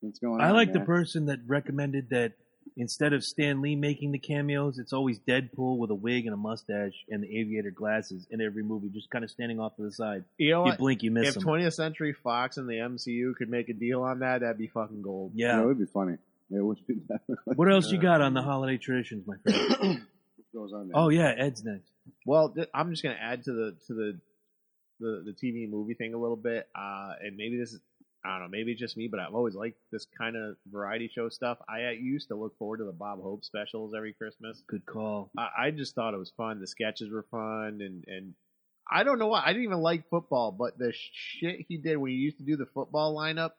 What's 0.00 0.18
going 0.18 0.40
on? 0.40 0.46
I 0.46 0.50
like 0.52 0.72
the 0.72 0.80
person 0.80 1.26
that 1.26 1.40
recommended 1.46 2.10
that 2.10 2.32
instead 2.76 3.12
of 3.14 3.24
Stan 3.24 3.62
Lee 3.62 3.74
making 3.76 4.12
the 4.12 4.18
cameos, 4.18 4.78
it's 4.78 4.92
always 4.92 5.18
Deadpool 5.20 5.78
with 5.78 5.90
a 5.90 5.94
wig 5.94 6.26
and 6.26 6.34
a 6.34 6.36
mustache 6.36 6.92
and 7.08 7.22
the 7.22 7.38
aviator 7.38 7.70
glasses 7.70 8.26
in 8.30 8.40
every 8.42 8.62
movie, 8.62 8.88
just 8.90 9.08
kind 9.10 9.24
of 9.24 9.30
standing 9.30 9.58
off 9.58 9.74
to 9.76 9.82
the 9.82 9.90
side. 9.92 10.24
You 10.36 10.50
know 10.50 10.64
You 10.64 10.70
what? 10.72 10.78
blink, 10.78 11.02
you 11.02 11.10
miss 11.10 11.28
If 11.28 11.36
him. 11.36 11.42
20th 11.44 11.72
Century 11.72 12.12
Fox 12.12 12.56
and 12.58 12.68
the 12.68 12.74
MCU 12.74 13.34
could 13.36 13.48
make 13.48 13.68
a 13.68 13.72
deal 13.72 14.02
on 14.02 14.18
that, 14.18 14.40
that'd 14.42 14.58
be 14.58 14.66
fucking 14.68 15.00
gold. 15.00 15.32
Yeah, 15.34 15.56
yeah. 15.56 15.62
it 15.62 15.66
would 15.66 15.78
be 15.78 15.86
funny. 15.86 16.14
It 16.50 16.62
would 16.62 16.78
be. 16.86 16.96
What 17.46 17.70
else 17.72 17.90
you 17.90 17.98
got 17.98 18.20
on 18.20 18.34
the 18.34 18.42
holiday 18.50 18.76
traditions, 18.76 19.26
my 19.26 19.36
friend? 19.50 20.02
goes 20.54 20.72
on 20.72 20.88
there. 20.88 20.96
Oh 20.96 21.08
yeah, 21.08 21.32
Ed's 21.36 21.64
next. 21.64 21.90
Well, 22.24 22.50
th- 22.50 22.68
I'm 22.74 22.90
just 22.90 23.02
gonna 23.02 23.16
add 23.20 23.44
to 23.44 23.52
the 23.52 23.76
to 23.86 23.94
the 23.94 24.20
the, 25.00 25.22
the 25.24 25.32
TV 25.32 25.68
movie 25.68 25.94
thing 25.94 26.14
a 26.14 26.18
little 26.18 26.36
bit, 26.36 26.68
uh, 26.74 27.14
and 27.20 27.36
maybe 27.36 27.56
this 27.56 27.72
is 27.72 27.80
I 28.26 28.30
don't 28.30 28.40
know, 28.40 28.48
maybe 28.48 28.72
it's 28.72 28.80
just 28.80 28.96
me, 28.96 29.06
but 29.06 29.20
I've 29.20 29.34
always 29.34 29.54
liked 29.54 29.78
this 29.92 30.06
kind 30.18 30.36
of 30.36 30.56
variety 30.70 31.08
show 31.08 31.28
stuff. 31.28 31.58
I 31.68 31.90
used 31.90 32.28
to 32.28 32.34
look 32.34 32.58
forward 32.58 32.78
to 32.78 32.84
the 32.84 32.92
Bob 32.92 33.22
Hope 33.22 33.44
specials 33.44 33.94
every 33.94 34.14
Christmas. 34.14 34.62
Good 34.66 34.84
call. 34.84 35.30
I, 35.38 35.48
I 35.66 35.70
just 35.70 35.94
thought 35.94 36.12
it 36.12 36.18
was 36.18 36.32
fun. 36.36 36.60
The 36.60 36.66
sketches 36.66 37.08
were 37.10 37.24
fun, 37.30 37.80
and 37.80 38.04
and 38.08 38.34
I 38.90 39.04
don't 39.04 39.18
know 39.18 39.28
why 39.28 39.42
I 39.44 39.52
didn't 39.52 39.64
even 39.64 39.78
like 39.78 40.08
football, 40.08 40.50
but 40.50 40.76
the 40.76 40.92
shit 40.92 41.66
he 41.68 41.76
did 41.76 41.96
when 41.98 42.10
he 42.10 42.16
used 42.16 42.38
to 42.38 42.44
do 42.44 42.56
the 42.56 42.66
football 42.66 43.14
lineup, 43.14 43.52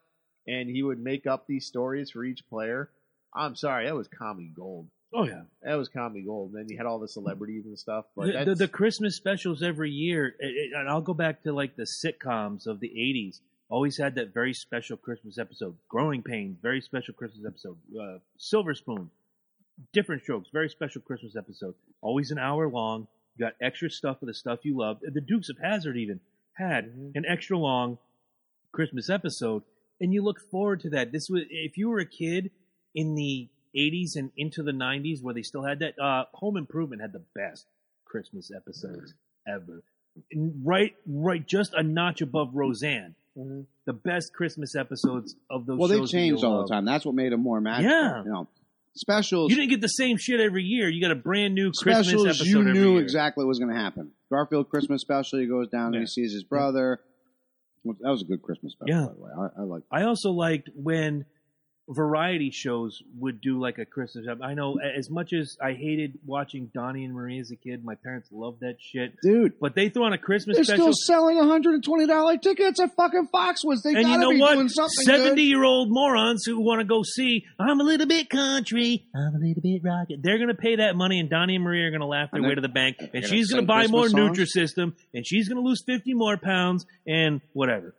and 0.48 0.70
he 0.70 0.84
would 0.84 1.00
make 1.00 1.28
up 1.28 1.46
these 1.48 1.66
stories 1.66 2.12
for 2.12 2.26
each 2.26 2.48
player. 2.50 2.90
I'm 3.34 3.56
sorry, 3.56 3.86
that 3.86 3.96
was 3.96 4.08
comedy 4.08 4.52
gold. 4.54 4.88
Oh 5.14 5.24
yeah. 5.26 5.43
That 5.64 5.76
was 5.76 5.88
comedy 5.89 6.22
gold. 6.24 6.51
And 6.51 6.60
then 6.60 6.70
you 6.70 6.78
had 6.78 6.86
all 6.86 6.99
the 6.99 7.08
celebrities 7.08 7.66
and 7.66 7.78
stuff, 7.80 8.05
but 8.16 8.28
The, 8.28 8.45
the, 8.45 8.55
the 8.55 8.68
Christmas 8.68 9.16
specials 9.16 9.64
every 9.64 9.89
year, 9.91 10.36
it, 10.39 10.74
and 10.76 10.89
I'll 10.89 11.01
go 11.01 11.14
back 11.14 11.43
to 11.43 11.53
like 11.53 11.76
the 11.76 11.84
sitcoms 11.84 12.68
of 12.68 12.80
the 12.80 12.89
'80s. 12.89 13.39
Always 13.70 13.97
had 13.97 14.16
that 14.16 14.34
very 14.34 14.53
special 14.53 14.95
Christmas 14.97 15.38
episode. 15.38 15.76
Growing 15.89 16.24
Pains, 16.24 16.58
very 16.62 16.82
special 16.82 17.14
Christmas 17.14 17.45
episode. 17.45 17.78
Uh, 17.99 18.20
Silver 18.38 18.74
Spoon, 18.76 19.10
different 19.93 20.24
strokes, 20.24 20.49
very 20.53 20.70
special 20.70 21.01
Christmas 21.01 21.36
episode. 21.36 21.74
Always 22.01 22.32
an 22.32 22.38
hour 22.39 22.70
long. 22.70 23.08
You 23.38 23.45
got 23.45 23.53
extra 23.62 23.89
stuff 23.89 24.20
for 24.20 24.26
the 24.26 24.34
stuff 24.34 24.60
you 24.64 24.78
love. 24.78 24.99
The 25.01 25.22
Dukes 25.22 25.49
of 25.49 25.58
Hazzard 25.62 25.97
even 25.97 26.20
had 26.53 26.86
Mhm. 26.95 27.12
an 27.16 27.26
extra 27.28 27.58
long 27.58 27.97
Christmas 28.72 29.10
episode, 29.10 29.64
and 30.01 30.14
you 30.14 30.22
look 30.22 30.39
forward 30.39 30.80
to 30.82 30.89
that. 30.91 31.12
This 31.12 31.30
was 31.30 31.43
if 31.49 31.78
you 31.78 31.89
were 31.89 31.99
a 31.99 32.05
kid 32.05 32.51
in 32.95 33.16
the 33.16 33.47
'80s 33.78 34.16
and 34.16 34.32
into 34.38 34.64
the 34.64 34.72
'90s 34.72 35.22
where 35.22 35.34
they 35.34 35.44
still 35.44 35.64
had 35.64 35.80
that. 35.80 36.00
Uh, 36.00 36.26
Home 36.34 36.58
Improvement 36.58 37.02
had 37.02 37.14
the 37.14 37.22
best 37.36 37.66
Christmas 38.06 38.50
episodes 38.56 39.14
ever. 39.48 39.84
Right, 40.64 40.96
right, 41.08 41.46
just 41.46 41.74
a 41.76 41.84
notch 41.84 42.22
above 42.22 42.56
Roseanne. 42.56 43.16
Mhm. 43.38 43.66
The 43.86 43.94
best 43.94 44.34
Christmas 44.34 44.76
episodes 44.76 45.36
of 45.50 45.66
those. 45.68 45.78
well, 45.78 45.88
they 45.88 46.04
changed 46.06 46.44
all 46.44 46.58
love. 46.60 46.68
the 46.68 46.74
time. 46.74 46.86
That's 46.86 47.06
what 47.06 47.14
made 47.14 47.32
them 47.32 47.42
more 47.42 47.62
magical. 47.62 47.92
Yeah. 47.92 48.24
You 48.24 48.32
know, 48.32 48.48
specials. 48.96 49.52
You 49.52 49.58
didn't 49.58 49.70
get 49.70 49.82
the 49.82 49.88
same 49.90 50.18
shit 50.18 50.40
every 50.40 50.64
year. 50.64 50.90
You 50.90 51.00
got 51.02 51.12
a 51.12 51.16
brand 51.16 51.54
new 51.54 51.72
Christmas 51.72 52.08
specials. 52.08 52.26
episode 52.26 52.46
You 52.46 52.64
knew 52.64 52.94
year. 52.94 53.02
exactly 53.02 53.44
what 53.46 53.50
was 53.50 53.60
going 53.60 53.72
to 53.72 53.80
happen. 53.80 54.12
Garfield 54.32 54.70
Christmas 54.70 55.02
special. 55.02 55.38
He 55.40 55.46
goes 55.46 55.68
down 55.70 55.94
Yeah. 55.94 56.00
and 56.00 56.08
he 56.08 56.12
sees 56.12 56.34
his 56.34 56.44
brother. 56.44 57.00
Well, 57.84 57.96
That 58.02 58.10
was 58.10 58.24
a 58.24 58.26
good 58.26 58.42
Christmas 58.42 58.74
special, 58.74 58.90
Yeah. 58.96 59.06
by 59.08 59.14
the 59.14 59.20
way. 59.22 59.32
I, 59.38 59.62
I 59.62 59.64
like. 59.66 59.84
I 59.92 60.02
also 60.06 60.32
liked 60.32 60.70
when 60.76 61.26
variety 61.90 62.52
shows 62.52 63.02
would 63.18 63.40
do 63.40 63.60
like 63.62 63.78
a 63.78 63.86
Christmas. 63.86 64.26
I 64.42 64.54
know 64.54 64.78
as 64.80 65.10
much 65.10 65.32
as 65.32 65.56
I 65.64 65.72
hated 65.74 66.20
watching 66.26 66.70
Donny 66.74 67.06
and 67.06 67.14
Marie 67.14 67.40
as 67.40 67.50
a 67.52 67.56
kid, 67.56 67.86
my 67.86 67.96
parents 67.96 68.28
loved 68.32 68.60
that 68.60 68.76
shit. 68.80 69.14
Dude, 69.24 69.54
But 69.60 69.74
they 69.76 69.88
throw 69.90 70.04
on 70.04 70.12
a 70.14 70.18
Christmas 70.18 70.58
they're 70.58 70.64
special. 70.66 70.92
still 70.92 71.16
selling 71.16 71.38
$120 71.38 72.42
tickets 72.42 72.80
at 72.82 72.94
fucking 72.96 73.30
Foxwoods. 73.34 73.84
They 73.84 73.92
and 73.94 74.04
gotta 74.04 74.10
you 74.12 74.18
know 74.20 74.32
be 74.32 74.40
what? 74.42 74.54
doing 74.56 74.70
something 74.70 75.06
Seventy 75.06 75.44
year 75.44 75.64
old 75.64 75.90
morons 75.90 76.44
who 76.46 76.60
want 76.60 76.80
to 76.82 76.86
go 76.86 77.04
see 77.04 77.46
I'm 77.60 77.80
a 77.80 77.84
little 77.84 78.08
bit 78.08 78.30
country, 78.30 79.06
I'm 79.16 79.36
a 79.36 79.40
little 79.40 79.62
bit 79.62 79.82
rocket. 79.84 80.20
They're 80.22 80.40
gonna 80.40 80.56
pay 80.56 80.78
that 80.78 80.96
money, 80.96 81.20
and 81.20 81.30
Donny 81.30 81.56
and 81.56 81.64
Marie 81.64 81.84
are 81.84 81.92
gonna 81.92 82.06
laugh 82.08 82.32
their 82.32 82.42
way 82.44 82.54
to 82.56 82.62
the 82.62 82.68
bank, 82.68 82.98
and 83.00 83.12
gonna 83.14 83.28
she's 83.28 83.50
gonna 83.52 83.66
buy 83.66 83.88
more 83.88 84.04
Christmas 84.10 84.36
songs? 84.38 84.38
Nutrisystem, 84.40 84.94
and 85.14 85.26
she's 85.26 85.48
gonna 85.48 85.62
lose 85.62 85.82
fifty 85.86 86.14
more 86.14 86.38
pounds, 86.38 86.86
and 87.08 87.40
whatever. 87.54 87.96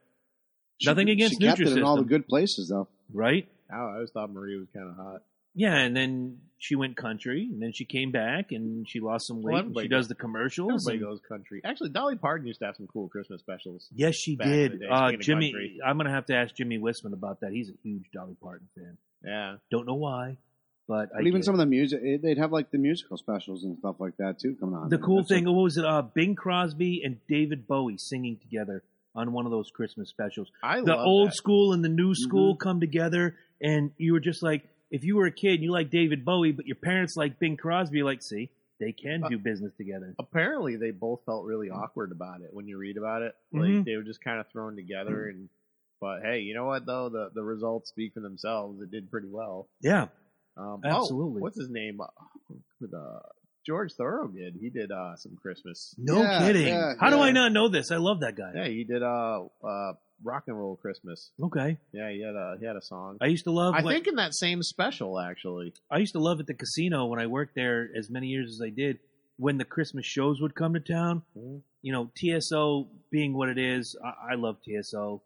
She- 0.80 0.90
Nothing 0.90 1.08
against 1.10 1.40
she 1.40 1.46
kept 1.46 1.60
it 1.60 1.68
in 1.68 1.82
all 1.82 1.96
the 1.96 2.04
good 2.04 2.28
places, 2.28 2.68
though. 2.68 2.88
Right? 3.12 3.48
I, 3.72 3.76
I 3.76 3.94
always 3.94 4.10
thought 4.10 4.30
Marie 4.32 4.56
was 4.58 4.68
kind 4.74 4.88
of 4.88 4.96
hot. 4.96 5.22
Yeah, 5.54 5.74
and 5.76 5.96
then 5.96 6.38
she 6.58 6.76
went 6.76 6.96
country, 6.96 7.48
and 7.50 7.60
then 7.60 7.72
she 7.72 7.84
came 7.84 8.12
back, 8.12 8.52
and 8.52 8.88
she 8.88 9.00
lost 9.00 9.26
some 9.26 9.42
weight. 9.42 9.54
Well, 9.54 9.62
and 9.64 9.76
she 9.80 9.88
does 9.88 10.06
the 10.06 10.14
commercials. 10.14 10.86
Everybody 10.86 10.98
and- 10.98 11.06
goes 11.06 11.20
country. 11.28 11.60
Actually, 11.64 11.88
Dolly 11.90 12.16
Parton 12.16 12.46
used 12.46 12.60
to 12.60 12.66
have 12.66 12.76
some 12.76 12.86
cool 12.86 13.08
Christmas 13.08 13.40
specials. 13.40 13.88
yes, 13.92 14.14
she 14.14 14.36
back 14.36 14.46
in 14.46 14.52
the 14.52 14.68
did. 14.68 14.80
day, 14.80 14.86
Uh, 14.88 15.12
Jimmy, 15.18 15.50
country. 15.52 15.78
I'm 15.84 15.96
gonna 15.96 16.10
have 16.12 16.26
to 16.26 16.36
ask 16.36 16.54
Jimmy 16.54 16.78
Wisman 16.78 17.12
about 17.12 17.40
that. 17.40 17.50
He's 17.52 17.70
a 17.70 17.72
huge 17.82 18.04
Dolly 18.12 18.36
Parton 18.40 18.68
fan. 18.76 18.98
Yeah, 19.24 19.56
Don't 19.70 19.86
know 19.86 19.94
why, 19.96 20.36
but, 20.86 21.08
I 21.12 21.18
But 21.18 21.26
even 21.26 21.40
get 21.40 21.44
some 21.46 21.54
of 21.54 21.58
the 21.58 21.66
music, 21.66 22.02
eh, 22.04 22.18
they'd 22.22 22.38
have 22.38 22.52
like 22.52 22.70
the 22.70 22.78
musical 22.78 23.16
specials 23.16 23.64
and 23.64 23.76
stuff 23.78 23.96
like 23.98 24.16
that 24.18 24.38
too 24.38 24.54
coming 24.60 24.76
on. 24.76 24.90
the 24.90 24.98
cool 24.98 25.22
That's 25.22 25.28
thing, 25.30 25.46
a- 25.46 25.52
what 25.52 25.62
was 25.62 25.76
it? 25.76 25.84
Uh, 25.84 26.02
Bing 26.02 26.36
Crosby 26.36 27.02
and 27.04 27.18
David 27.28 27.66
Bowie 27.66 27.96
singing 27.98 28.36
together 28.36 28.84
on 29.18 29.32
one 29.32 29.44
of 29.46 29.50
those 29.52 29.70
Christmas 29.70 30.08
specials. 30.08 30.48
I 30.62 30.80
The 30.80 30.96
old 30.96 31.30
that. 31.30 31.34
school 31.36 31.72
and 31.72 31.84
the 31.84 31.88
new 31.88 32.14
school 32.14 32.54
Mm-hmm. 32.54 32.62
come 32.68 32.80
together, 32.80 33.36
and 33.60 33.90
you 33.96 34.12
were 34.12 34.20
just 34.20 34.42
like, 34.42 34.62
if 34.90 35.04
you 35.04 35.16
were 35.16 35.26
a 35.26 35.32
kid, 35.32 35.54
and 35.54 35.62
you 35.64 35.72
like 35.72 35.90
David 35.90 36.24
Bowie, 36.24 36.52
but 36.52 36.66
your 36.66 36.76
parents 36.76 37.14
like 37.16 37.38
Bing 37.38 37.56
Crosby. 37.56 37.98
You're 37.98 38.06
like, 38.06 38.22
see, 38.22 38.50
they 38.80 38.92
can 38.92 39.24
Uh, 39.24 39.28
do 39.28 39.38
business 39.38 39.72
together. 39.76 40.14
Apparently, 40.18 40.76
they 40.76 40.92
both 40.92 41.20
felt 41.26 41.44
really 41.44 41.68
awkward 41.68 42.12
about 42.12 42.40
it 42.42 42.50
when 42.52 42.66
you 42.68 42.78
read 42.78 42.96
about 42.96 43.22
it. 43.22 43.34
Like 43.52 43.84
they 43.84 43.96
were 43.96 44.02
just 44.04 44.22
kind 44.22 44.38
of 44.40 44.46
thrown 44.52 44.76
together. 44.76 45.28
And 45.28 45.48
but 46.00 46.22
hey, 46.22 46.40
you 46.40 46.54
know 46.54 46.64
what 46.66 46.86
though? 46.86 47.08
The 47.08 47.30
the 47.34 47.42
results 47.42 47.88
speak 47.90 48.14
for 48.14 48.20
themselves. 48.20 48.80
It 48.80 48.90
did 48.90 49.10
pretty 49.10 49.28
well. 49.28 49.68
Yeah, 49.82 50.06
Um, 50.56 50.80
Absolutely. 50.84 51.40
Oh, 51.40 51.42
what's 51.42 51.58
his 51.58 51.68
name? 51.70 52.00
Uh, 52.00 52.06
the 52.80 53.20
George 53.68 53.92
Thorogood. 53.92 54.54
He 54.60 54.70
did 54.70 54.90
uh, 54.90 55.14
some 55.16 55.36
Christmas. 55.40 55.94
no 55.98 56.22
Yeah, 56.22 56.38
kidding. 56.46 56.66
yeah, 56.68 56.94
How 56.98 57.10
do. 57.10 57.20
I 57.20 57.30
not 57.32 57.52
know 57.52 57.68
this? 57.68 57.90
I 57.92 57.96
love 57.98 58.20
that 58.20 58.34
guy. 58.34 58.50
Yeah, 58.54 58.66
he 58.68 58.82
did 58.84 59.02
uh, 59.02 59.42
uh, 59.62 59.92
rock 60.24 60.44
and 60.46 60.58
roll 60.58 60.76
Christmas. 60.76 61.30
Okay, 61.40 61.76
Yeah, 61.92 62.10
he 62.10 62.22
had 62.22 62.34
a 62.34 62.56
he 62.58 62.64
had 62.66 62.76
a 62.76 62.82
song. 62.82 63.18
I 63.20 63.26
used 63.26 63.44
to 63.44 63.50
love. 63.52 63.74
I 63.74 63.80
like- 63.82 63.94
think 63.94 64.06
in 64.08 64.14
that 64.16 64.34
same 64.34 64.62
special 64.62 65.20
actually. 65.20 65.74
I 65.90 65.98
used 65.98 66.14
to 66.14 66.18
love 66.18 66.40
at 66.40 66.46
the 66.46 66.54
casino 66.54 67.04
when 67.06 67.20
I 67.20 67.26
worked 67.26 67.54
there 67.54 67.88
as 67.96 68.08
many 68.10 68.28
years 68.28 68.48
as 68.54 68.60
I 68.66 68.70
did 68.70 68.98
when 69.36 69.58
the 69.58 69.64
Christmas 69.66 70.06
shows 70.06 70.40
would 70.40 70.54
come 70.54 70.72
to 70.74 70.80
town. 70.80 71.22
Mhm. 71.36 71.60
You 71.82 71.92
know, 71.92 72.10
TSO 72.16 72.88
being 73.10 73.34
what 73.36 73.48
it 73.50 73.58
is, 73.58 73.96
I, 74.04 74.32
I 74.32 74.34
love 74.34 74.56
TSO. 74.64 75.20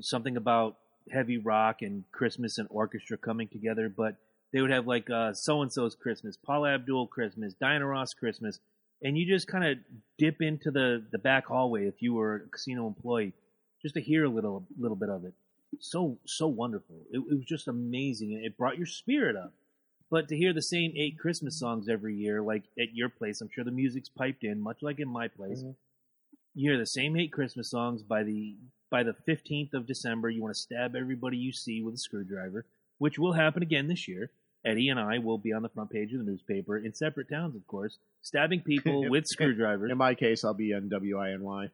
Something 0.00 0.36
about 0.36 0.76
heavy 1.12 1.38
rock 1.38 1.82
and 1.82 2.02
Christmas 2.10 2.58
and 2.58 2.66
orchestra 2.70 3.16
coming 3.16 3.46
together, 3.48 3.88
but 3.88 4.16
they 4.56 4.62
would 4.62 4.70
have 4.70 4.86
like 4.86 5.10
uh, 5.10 5.34
so 5.34 5.60
and 5.60 5.70
so's 5.70 5.94
Christmas, 5.94 6.38
Paula 6.38 6.72
Abdul 6.72 7.08
Christmas, 7.08 7.52
Diana 7.52 7.84
Ross 7.84 8.14
Christmas, 8.14 8.58
and 9.02 9.18
you 9.18 9.26
just 9.26 9.46
kind 9.46 9.62
of 9.66 9.76
dip 10.16 10.40
into 10.40 10.70
the 10.70 11.04
the 11.12 11.18
back 11.18 11.44
hallway 11.44 11.86
if 11.86 12.00
you 12.00 12.14
were 12.14 12.36
a 12.36 12.48
casino 12.48 12.86
employee, 12.86 13.34
just 13.82 13.96
to 13.96 14.00
hear 14.00 14.24
a 14.24 14.30
little 14.30 14.66
little 14.78 14.96
bit 14.96 15.10
of 15.10 15.26
it. 15.26 15.34
So 15.80 16.16
so 16.24 16.46
wonderful. 16.46 17.02
It, 17.10 17.18
it 17.18 17.36
was 17.36 17.44
just 17.44 17.68
amazing. 17.68 18.32
It 18.32 18.56
brought 18.56 18.78
your 18.78 18.86
spirit 18.86 19.36
up. 19.36 19.52
But 20.10 20.28
to 20.28 20.36
hear 20.38 20.54
the 20.54 20.62
same 20.62 20.94
eight 20.96 21.18
Christmas 21.18 21.58
songs 21.58 21.86
every 21.90 22.14
year, 22.16 22.40
like 22.40 22.62
at 22.80 22.94
your 22.94 23.10
place, 23.10 23.42
I'm 23.42 23.50
sure 23.54 23.62
the 23.62 23.70
music's 23.70 24.08
piped 24.08 24.42
in, 24.42 24.58
much 24.62 24.78
like 24.80 25.00
in 25.00 25.08
my 25.08 25.28
place. 25.28 25.60
Mhm. 25.60 25.74
You 26.54 26.70
hear 26.70 26.78
the 26.78 26.86
same 26.86 27.14
eight 27.18 27.30
Christmas 27.30 27.68
songs 27.68 28.02
by 28.02 28.22
the 28.22 28.56
by 28.88 29.02
the 29.02 29.16
15th 29.28 29.74
of 29.74 29.84
December. 29.86 30.30
You 30.30 30.40
want 30.40 30.54
to 30.54 30.62
stab 30.62 30.96
everybody 30.96 31.36
you 31.36 31.52
see 31.52 31.82
with 31.82 31.96
a 31.96 31.98
screwdriver, 31.98 32.64
which 32.96 33.18
will 33.18 33.34
happen 33.34 33.62
again 33.62 33.88
this 33.88 34.08
year. 34.08 34.30
Eddie 34.66 34.88
and 34.88 34.98
I 34.98 35.18
will 35.18 35.38
be 35.38 35.52
on 35.52 35.62
the 35.62 35.68
front 35.68 35.90
page 35.90 36.12
of 36.12 36.18
the 36.18 36.30
newspaper 36.30 36.76
in 36.76 36.92
separate 36.92 37.30
towns, 37.30 37.54
of 37.54 37.66
course, 37.66 37.96
stabbing 38.22 38.62
people 38.62 39.08
with 39.08 39.26
screwdrivers. 39.26 39.90
In 39.90 39.96
my 39.96 40.14
case, 40.14 40.44
I'll 40.44 40.54
be 40.54 40.74
on 40.74 40.90
WINY. 40.90 41.70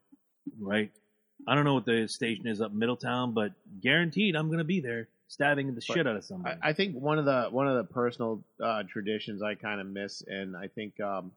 Right. 0.60 0.90
I 1.46 1.54
don't 1.54 1.64
know 1.64 1.74
what 1.74 1.86
the 1.86 2.06
station 2.08 2.46
is 2.46 2.60
up 2.60 2.72
Middletown, 2.72 3.32
but 3.32 3.52
guaranteed 3.80 4.36
I'm 4.36 4.46
going 4.48 4.58
to 4.58 4.64
be 4.64 4.80
there 4.80 5.08
stabbing 5.32 5.68
the 5.68 5.72
But 5.72 5.84
shit 5.84 6.06
out 6.06 6.16
of 6.16 6.24
somebody. 6.24 6.58
I, 6.62 6.70
I 6.70 6.72
think 6.74 6.94
one 6.94 7.18
of 7.18 7.24
the 7.24 7.48
one 7.50 7.66
of 7.66 7.76
the 7.76 7.84
personal 7.92 8.44
uh, 8.62 8.82
traditions 8.88 9.42
I 9.42 9.54
kind 9.54 9.80
of 9.80 9.86
miss, 9.86 10.22
and 10.26 10.56
I 10.56 10.68
think 10.68 11.00
um, 11.00 11.32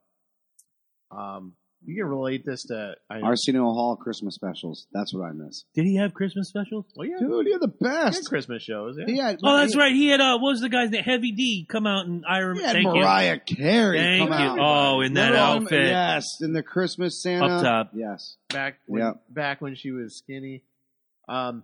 um, 1.11 1.53
you 1.85 1.95
can 1.95 2.05
relate 2.05 2.43
this 2.45 2.63
to. 2.65 2.95
I, 3.09 3.19
Arsenio 3.21 3.63
Hall 3.63 3.95
Christmas 3.95 4.35
specials. 4.35 4.87
That's 4.91 5.13
what 5.13 5.23
I 5.25 5.31
miss. 5.31 5.63
Did 5.75 5.85
he 5.85 5.97
have 5.97 6.13
Christmas 6.13 6.49
specials? 6.49 6.85
well, 6.95 7.07
yeah, 7.07 7.17
Dude, 7.19 7.47
you're 7.47 7.59
the 7.59 7.71
he 7.79 7.85
had 7.87 8.03
best. 8.11 8.27
Christmas 8.27 8.63
shows. 8.63 8.97
Yeah. 8.99 9.05
He 9.07 9.17
had, 9.17 9.37
Oh, 9.43 9.57
that's 9.57 9.73
he, 9.73 9.79
right. 9.79 9.93
He 9.93 10.07
had 10.09 10.21
uh, 10.21 10.37
what 10.39 10.49
was 10.51 10.61
the 10.61 10.69
guy's 10.69 10.89
name? 10.89 11.03
Heavy 11.03 11.31
D 11.31 11.65
come 11.69 11.85
out 11.87 12.05
and 12.05 12.23
I 12.27 12.37
He 12.37 12.43
remember. 12.43 12.67
had 12.67 12.73
Thank 12.73 12.85
you. 12.95 13.01
Mariah 13.01 13.39
Carey 13.39 13.97
Thank 13.99 14.29
come 14.29 14.39
you. 14.39 14.61
out. 14.61 14.95
Oh, 14.95 15.01
in 15.01 15.13
that 15.13 15.29
Remember 15.29 15.39
all 15.45 15.53
them- 15.55 15.63
outfit. 15.63 15.87
Yes, 15.87 16.25
in 16.41 16.53
the 16.53 16.63
Christmas 16.63 17.21
Santa. 17.21 17.45
Up 17.45 17.63
top. 17.63 17.91
Yes. 17.93 18.37
back 18.49 18.79
when 18.87 19.01
Yeah. 19.01 19.11
back 19.29 19.61
when 19.61 19.75
she 19.75 19.91
was 19.91 20.17
skinny. 20.17 20.63
Um, 21.27 21.63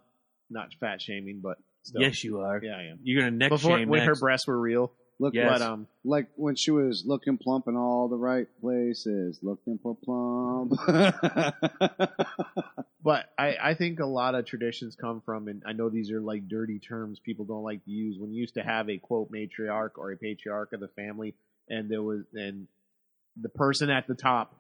not 0.49 0.69
fat 0.79 1.01
shaming, 1.01 1.39
but 1.41 1.57
still. 1.83 2.01
Yes, 2.01 2.23
you 2.23 2.39
are. 2.39 2.59
yeah, 2.63 2.75
I 2.75 2.83
am. 2.91 2.99
You're 3.03 3.21
gonna 3.23 3.35
neck 3.37 3.49
Before 3.49 3.77
shame 3.77 3.89
when 3.89 4.05
her 4.07 4.15
breasts 4.15 4.47
were 4.47 4.59
real. 4.59 4.91
Look, 5.21 5.35
Yes. 5.35 5.59
But 5.59 5.61
um, 5.61 5.87
like 6.03 6.29
when 6.35 6.55
she 6.55 6.71
was 6.71 7.05
looking 7.05 7.37
plump 7.37 7.67
in 7.67 7.75
all 7.77 8.07
the 8.07 8.17
right 8.17 8.47
places, 8.59 9.39
looking 9.43 9.77
for 9.77 9.95
plump. 9.95 10.73
but 13.03 13.29
I, 13.37 13.55
I 13.61 13.73
think 13.75 13.99
a 13.99 14.05
lot 14.07 14.33
of 14.33 14.45
traditions 14.45 14.95
come 14.95 15.21
from, 15.21 15.47
and 15.47 15.61
I 15.63 15.73
know 15.73 15.89
these 15.89 16.09
are 16.11 16.19
like 16.19 16.47
dirty 16.47 16.79
terms 16.79 17.19
people 17.19 17.45
don't 17.45 17.61
like 17.61 17.85
to 17.85 17.91
use. 17.91 18.17
When 18.17 18.31
you 18.33 18.41
used 18.41 18.55
to 18.55 18.63
have 18.63 18.89
a 18.89 18.97
quote 18.97 19.31
matriarch 19.31 19.91
or 19.97 20.11
a 20.11 20.17
patriarch 20.17 20.73
of 20.73 20.79
the 20.79 20.87
family, 20.87 21.35
and 21.69 21.87
there 21.87 22.01
was 22.01 22.23
and 22.33 22.67
the 23.39 23.49
person 23.49 23.91
at 23.91 24.07
the 24.07 24.15
top 24.15 24.55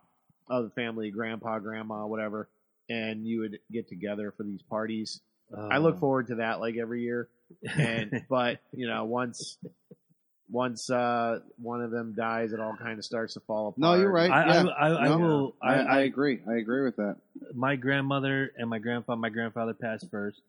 of 0.47 0.65
the 0.65 0.69
family, 0.69 1.09
grandpa, 1.09 1.57
grandma, 1.57 2.05
whatever, 2.05 2.49
and 2.87 3.25
you 3.25 3.39
would 3.39 3.57
get 3.71 3.89
together 3.89 4.31
for 4.37 4.43
these 4.43 4.61
parties. 4.61 5.21
I 5.57 5.79
look 5.79 5.95
Uh, 5.95 5.99
forward 5.99 6.27
to 6.27 6.35
that 6.35 6.59
like 6.59 6.77
every 6.77 7.01
year, 7.01 7.29
and 7.75 8.25
but 8.29 8.59
you 8.71 8.87
know 8.87 9.05
once 9.05 9.57
once 10.51 10.89
uh 10.89 11.39
one 11.57 11.81
of 11.81 11.91
them 11.91 12.13
dies, 12.15 12.51
it 12.51 12.59
all 12.59 12.75
kind 12.75 12.99
of 12.99 13.05
starts 13.05 13.33
to 13.35 13.39
fall 13.41 13.69
apart. 13.69 13.77
no, 13.79 13.93
you're 13.95 14.11
right. 14.11 14.29
I, 14.29 14.45
yeah. 14.45 14.63
I, 14.67 14.87
I, 14.89 15.01
I 15.05 15.07
No, 15.07 15.17
will. 15.17 15.55
I, 15.63 15.73
I, 15.73 15.77
I 15.77 15.97
I, 15.97 15.99
agree. 16.01 16.39
I 16.47 16.55
agree 16.57 16.83
with 16.83 16.97
that. 16.97 17.15
my 17.53 17.75
grandmother 17.77 18.51
and 18.57 18.69
my 18.69 18.79
grandfather. 18.79 19.19
My 19.19 19.29
grandfather 19.29 19.73
passed 19.73 20.09
first. 20.11 20.41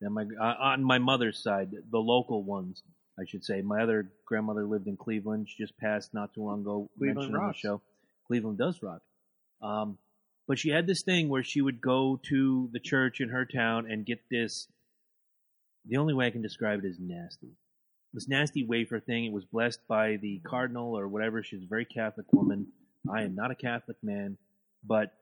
and 0.00 0.12
my 0.12 0.24
uh, 0.40 0.54
on 0.60 0.82
my 0.82 0.98
mother's 0.98 1.42
side, 1.42 1.70
the 1.90 1.98
local 1.98 2.42
ones, 2.42 2.82
I 3.18 3.24
should 3.26 3.44
say. 3.44 3.62
My 3.62 3.82
other 3.82 4.10
grandmother 4.26 4.64
lived 4.64 4.86
in 4.88 4.96
Cleveland. 4.96 5.48
She 5.48 5.62
just 5.62 5.78
passed 5.78 6.12
not 6.12 6.34
too 6.34 6.42
long 6.44 6.60
ago. 6.62 6.90
Cleveland 6.98 7.16
mentioned 7.18 7.36
on 7.36 7.40
the 7.42 7.46
rocks. 7.46 7.58
show. 7.58 7.80
Cleveland 8.26 8.58
does 8.58 8.82
rock. 8.82 9.02
Um, 9.62 9.98
but 10.48 10.58
she 10.58 10.70
had 10.70 10.86
this 10.86 11.02
thing 11.02 11.28
where 11.28 11.42
she 11.44 11.60
would 11.62 11.80
go 11.80 12.20
to 12.28 12.68
the 12.72 12.80
church 12.80 13.20
in 13.20 13.28
her 13.30 13.44
town 13.46 13.90
and 13.90 14.04
get 14.04 14.18
this. 14.30 14.66
The 15.86 15.98
only 15.98 16.12
way 16.14 16.26
I 16.26 16.30
can 16.30 16.42
describe 16.42 16.80
it 16.80 16.86
is 16.86 16.96
nasty. 16.98 17.50
This 18.14 18.28
nasty 18.28 18.64
wafer 18.64 19.00
thing. 19.00 19.24
It 19.24 19.32
was 19.32 19.44
blessed 19.44 19.80
by 19.88 20.18
the 20.22 20.40
cardinal 20.46 20.96
or 20.96 21.08
whatever. 21.08 21.42
She's 21.42 21.64
a 21.64 21.68
very 21.68 21.84
Catholic 21.84 22.32
woman. 22.32 22.68
I 23.12 23.22
am 23.22 23.34
not 23.34 23.50
a 23.50 23.56
Catholic 23.56 23.96
man, 24.04 24.38
but 24.86 25.12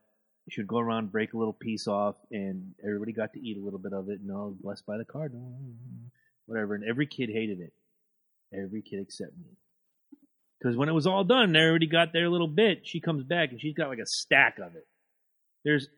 she 0.50 0.60
would 0.60 0.68
go 0.68 0.78
around, 0.78 1.10
break 1.10 1.32
a 1.32 1.38
little 1.38 1.54
piece 1.54 1.88
off, 1.88 2.16
and 2.30 2.74
everybody 2.84 3.12
got 3.12 3.32
to 3.32 3.40
eat 3.40 3.56
a 3.56 3.64
little 3.64 3.78
bit 3.78 3.94
of 3.94 4.10
it. 4.10 4.20
And 4.20 4.30
all 4.30 4.54
blessed 4.60 4.84
by 4.84 4.98
the 4.98 5.06
cardinal, 5.06 5.58
whatever. 6.44 6.74
And 6.74 6.84
every 6.84 7.06
kid 7.06 7.30
hated 7.32 7.60
it. 7.60 7.72
Every 8.52 8.82
kid 8.82 9.00
except 9.00 9.32
me. 9.38 9.56
Because 10.58 10.76
when 10.76 10.90
it 10.90 10.92
was 10.92 11.06
all 11.06 11.24
done, 11.24 11.56
everybody 11.56 11.86
got 11.86 12.12
their 12.12 12.28
little 12.28 12.46
bit. 12.46 12.82
She 12.84 13.00
comes 13.00 13.24
back 13.24 13.52
and 13.52 13.60
she's 13.60 13.74
got 13.74 13.88
like 13.88 14.00
a 14.00 14.06
stack 14.06 14.58
of 14.58 14.76
it. 14.76 14.86
There's 15.64 15.88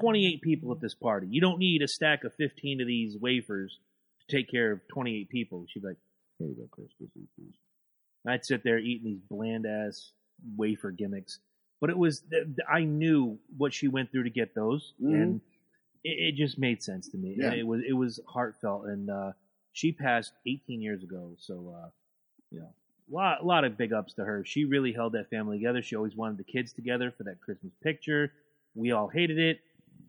28 0.00 0.40
people 0.40 0.72
at 0.72 0.80
this 0.80 0.94
party. 0.94 1.26
You 1.30 1.42
don't 1.42 1.58
need 1.58 1.82
a 1.82 1.88
stack 1.88 2.24
of 2.24 2.32
15 2.34 2.80
of 2.80 2.86
these 2.86 3.18
wafers 3.20 3.78
to 4.20 4.36
take 4.36 4.50
care 4.50 4.72
of 4.72 4.80
28 4.94 5.28
people. 5.28 5.66
She'd 5.68 5.82
be 5.82 5.88
like, 5.88 5.98
"Here 6.38 6.48
you 6.48 6.54
go, 6.54 6.68
Chris. 6.70 6.88
Just 6.98 7.16
eat 7.16 7.28
these." 7.36 7.54
And 8.24 8.32
I'd 8.32 8.44
sit 8.44 8.62
there 8.62 8.78
eating 8.78 9.04
these 9.04 9.20
bland 9.28 9.66
ass 9.66 10.12
wafer 10.56 10.90
gimmicks. 10.90 11.40
But 11.80 11.90
it 11.90 11.98
was 11.98 12.22
I 12.68 12.84
knew 12.84 13.38
what 13.56 13.72
she 13.72 13.88
went 13.88 14.10
through 14.10 14.24
to 14.24 14.30
get 14.30 14.54
those, 14.54 14.94
Mhm. 15.00 15.22
and 15.22 15.40
it, 16.04 16.34
it 16.34 16.34
just 16.34 16.58
made 16.58 16.82
sense 16.82 17.08
to 17.10 17.16
me. 17.16 17.36
Yeah. 17.38 17.52
It 17.54 17.66
was 17.66 17.82
it 17.86 17.92
was 17.92 18.20
heartfelt, 18.26 18.86
and 18.86 19.08
uh, 19.10 19.32
she 19.72 19.92
passed 19.92 20.32
18 20.46 20.80
years 20.82 21.02
ago. 21.04 21.34
So 21.38 21.74
uh, 21.76 21.90
you 22.50 22.60
know, 22.60 22.72
a 23.10 23.14
lot, 23.14 23.40
a 23.42 23.44
lot 23.44 23.64
of 23.64 23.76
big 23.76 23.92
ups 23.92 24.14
to 24.14 24.24
her. 24.24 24.44
She 24.44 24.64
really 24.64 24.92
held 24.92 25.12
that 25.12 25.30
family 25.30 25.58
together. 25.58 25.82
She 25.82 25.94
always 25.96 26.16
wanted 26.16 26.38
the 26.38 26.44
kids 26.44 26.72
together 26.72 27.10
for 27.12 27.24
that 27.24 27.40
Christmas 27.40 27.72
picture. 27.82 28.32
We 28.74 28.90
all 28.92 29.08
hated 29.08 29.38
it. 29.38 29.60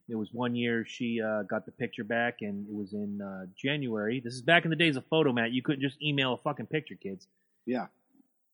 There 0.10 0.18
was 0.18 0.30
one 0.34 0.56
year 0.56 0.86
she 0.88 1.22
uh, 1.22 1.44
got 1.44 1.68
the 1.68 1.72
picture 1.72 2.04
back, 2.04 2.38
and 2.42 2.68
it 2.68 2.74
was 2.74 2.94
in 2.94 3.22
uh, 3.22 3.46
January. 3.56 4.20
This 4.20 4.34
is 4.34 4.42
back 4.42 4.64
in 4.66 4.72
the 4.72 4.76
days 4.76 4.98
of 4.98 5.08
Fotomat. 5.08 5.54
You 5.54 5.62
couldn't 5.62 5.82
just 5.82 6.02
email 6.02 6.34
a 6.34 6.38
fucking 6.38 6.66
picture, 6.66 6.96
kids. 6.96 7.28
Yeah. 7.68 7.86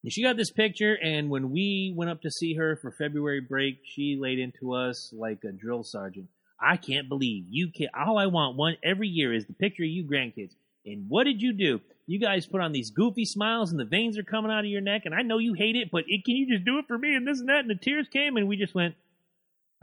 And 0.03 0.11
she 0.11 0.21
got 0.21 0.35
this 0.35 0.51
picture, 0.51 0.97
and 1.01 1.29
when 1.29 1.51
we 1.51 1.93
went 1.95 2.11
up 2.11 2.21
to 2.23 2.29
see 2.29 2.55
her 2.55 2.75
for 2.75 2.91
February 2.91 3.39
break, 3.39 3.79
she 3.85 4.17
laid 4.19 4.37
into 4.37 4.73
us 4.73 5.13
like 5.17 5.45
a 5.45 5.53
drill 5.53 5.83
sergeant. 5.83 6.27
I 6.59 6.75
can't 6.75 7.07
believe 7.07 7.45
you 7.49 7.71
can. 7.73 7.87
All 7.97 8.17
I 8.17 8.25
want 8.25 8.57
one 8.57 8.75
every 8.83 9.07
year 9.07 9.33
is 9.33 9.45
the 9.45 9.53
picture 9.53 9.83
of 9.83 9.89
you 9.89 10.03
grandkids. 10.03 10.55
And 10.85 11.05
what 11.07 11.23
did 11.23 11.41
you 11.41 11.53
do? 11.53 11.79
You 12.05 12.19
guys 12.19 12.45
put 12.45 12.59
on 12.59 12.73
these 12.73 12.91
goofy 12.91 13.23
smiles, 13.23 13.71
and 13.71 13.79
the 13.79 13.85
veins 13.85 14.17
are 14.17 14.23
coming 14.23 14.51
out 14.51 14.59
of 14.59 14.69
your 14.69 14.81
neck. 14.81 15.03
And 15.05 15.15
I 15.15 15.21
know 15.21 15.37
you 15.37 15.53
hate 15.53 15.77
it, 15.77 15.89
but 15.89 16.03
it, 16.07 16.25
can 16.25 16.35
you 16.35 16.53
just 16.53 16.65
do 16.65 16.79
it 16.79 16.85
for 16.85 16.97
me? 16.97 17.15
And 17.15 17.25
this 17.25 17.39
and 17.39 17.47
that, 17.47 17.59
and 17.59 17.69
the 17.69 17.75
tears 17.75 18.07
came, 18.11 18.35
and 18.35 18.47
we 18.47 18.57
just 18.57 18.75
went, 18.75 18.95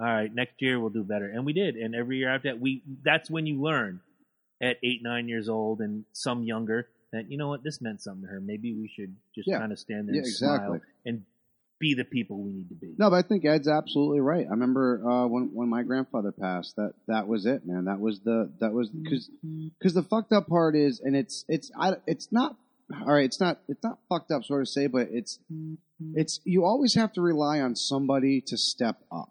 all 0.03 0.09
right, 0.09 0.35
next 0.35 0.55
year 0.61 0.81
we'll 0.81 0.91
do 0.91 1.05
better, 1.05 1.27
and 1.29 1.47
we 1.47 1.53
did. 1.53 1.77
And 1.77 1.95
every 1.95 2.19
year 2.19 2.35
after 2.35 2.49
that, 2.49 2.61
we 2.61 2.83
that's 3.05 3.31
when 3.31 3.47
you 3.47 3.63
learn 3.63 4.01
at 4.61 4.77
eight, 4.83 5.01
nine 5.03 5.29
years 5.29 5.49
old, 5.49 5.81
and 5.81 6.05
some 6.13 6.43
younger 6.43 6.89
that 7.13 7.31
you 7.31 7.37
know 7.39 7.49
what 7.49 7.63
this 7.63 7.81
meant 7.81 8.01
something 8.03 8.23
to 8.23 8.29
her. 8.29 8.41
Maybe 8.41 8.73
we 8.75 8.89
should 8.95 9.15
just 9.35 9.47
Yeah. 9.49 9.59
kind 9.61 9.71
of 9.73 9.79
stand 9.79 10.09
there 10.09 10.15
Yeah, 10.17 10.21
and 10.23 10.27
exactly. 10.29 10.79
smile 10.79 10.81
and 11.07 11.23
be 11.79 11.95
the 11.95 12.05
people 12.05 12.41
we 12.41 12.53
need 12.53 12.69
to 12.69 12.75
be. 12.77 12.95
No, 12.97 13.11
but 13.11 13.17
I 13.17 13.23
think 13.23 13.45
Ed's 13.45 13.67
absolutely 13.69 14.21
right. 14.21 14.47
I 14.47 14.51
remember 14.51 15.03
uh, 15.09 15.27
when 15.27 15.51
when 15.53 15.69
my 15.69 15.83
grandfather 15.83 16.33
passed. 16.33 16.77
That 16.77 16.95
that 17.09 17.27
was 17.29 17.45
it, 17.47 17.67
man. 17.67 17.85
That 17.87 18.01
was 18.01 18.21
the 18.21 18.51
that 18.61 18.73
was 18.73 18.89
because 18.91 19.31
because 19.79 19.95
the 19.95 20.03
fucked 20.05 20.33
up 20.33 20.47
part 20.49 20.75
is, 20.77 21.01
and 21.01 21.15
it's 21.17 21.45
it's 21.49 21.71
I, 21.79 21.95
it's 22.07 22.31
not 22.33 22.57
all 23.01 23.13
right. 23.15 23.25
It's 23.25 23.41
not 23.41 23.61
it's 23.69 23.83
not 23.83 23.99
fucked 24.09 24.31
up, 24.31 24.45
sort 24.45 24.63
of 24.63 24.69
say, 24.69 24.87
but 24.87 25.09
it's 25.11 25.39
it's 26.15 26.41
you 26.45 26.65
always 26.65 26.95
have 26.95 27.13
to 27.15 27.21
rely 27.21 27.61
on 27.61 27.75
somebody 27.77 28.41
to 28.47 28.57
step 28.57 28.97
up. 29.11 29.31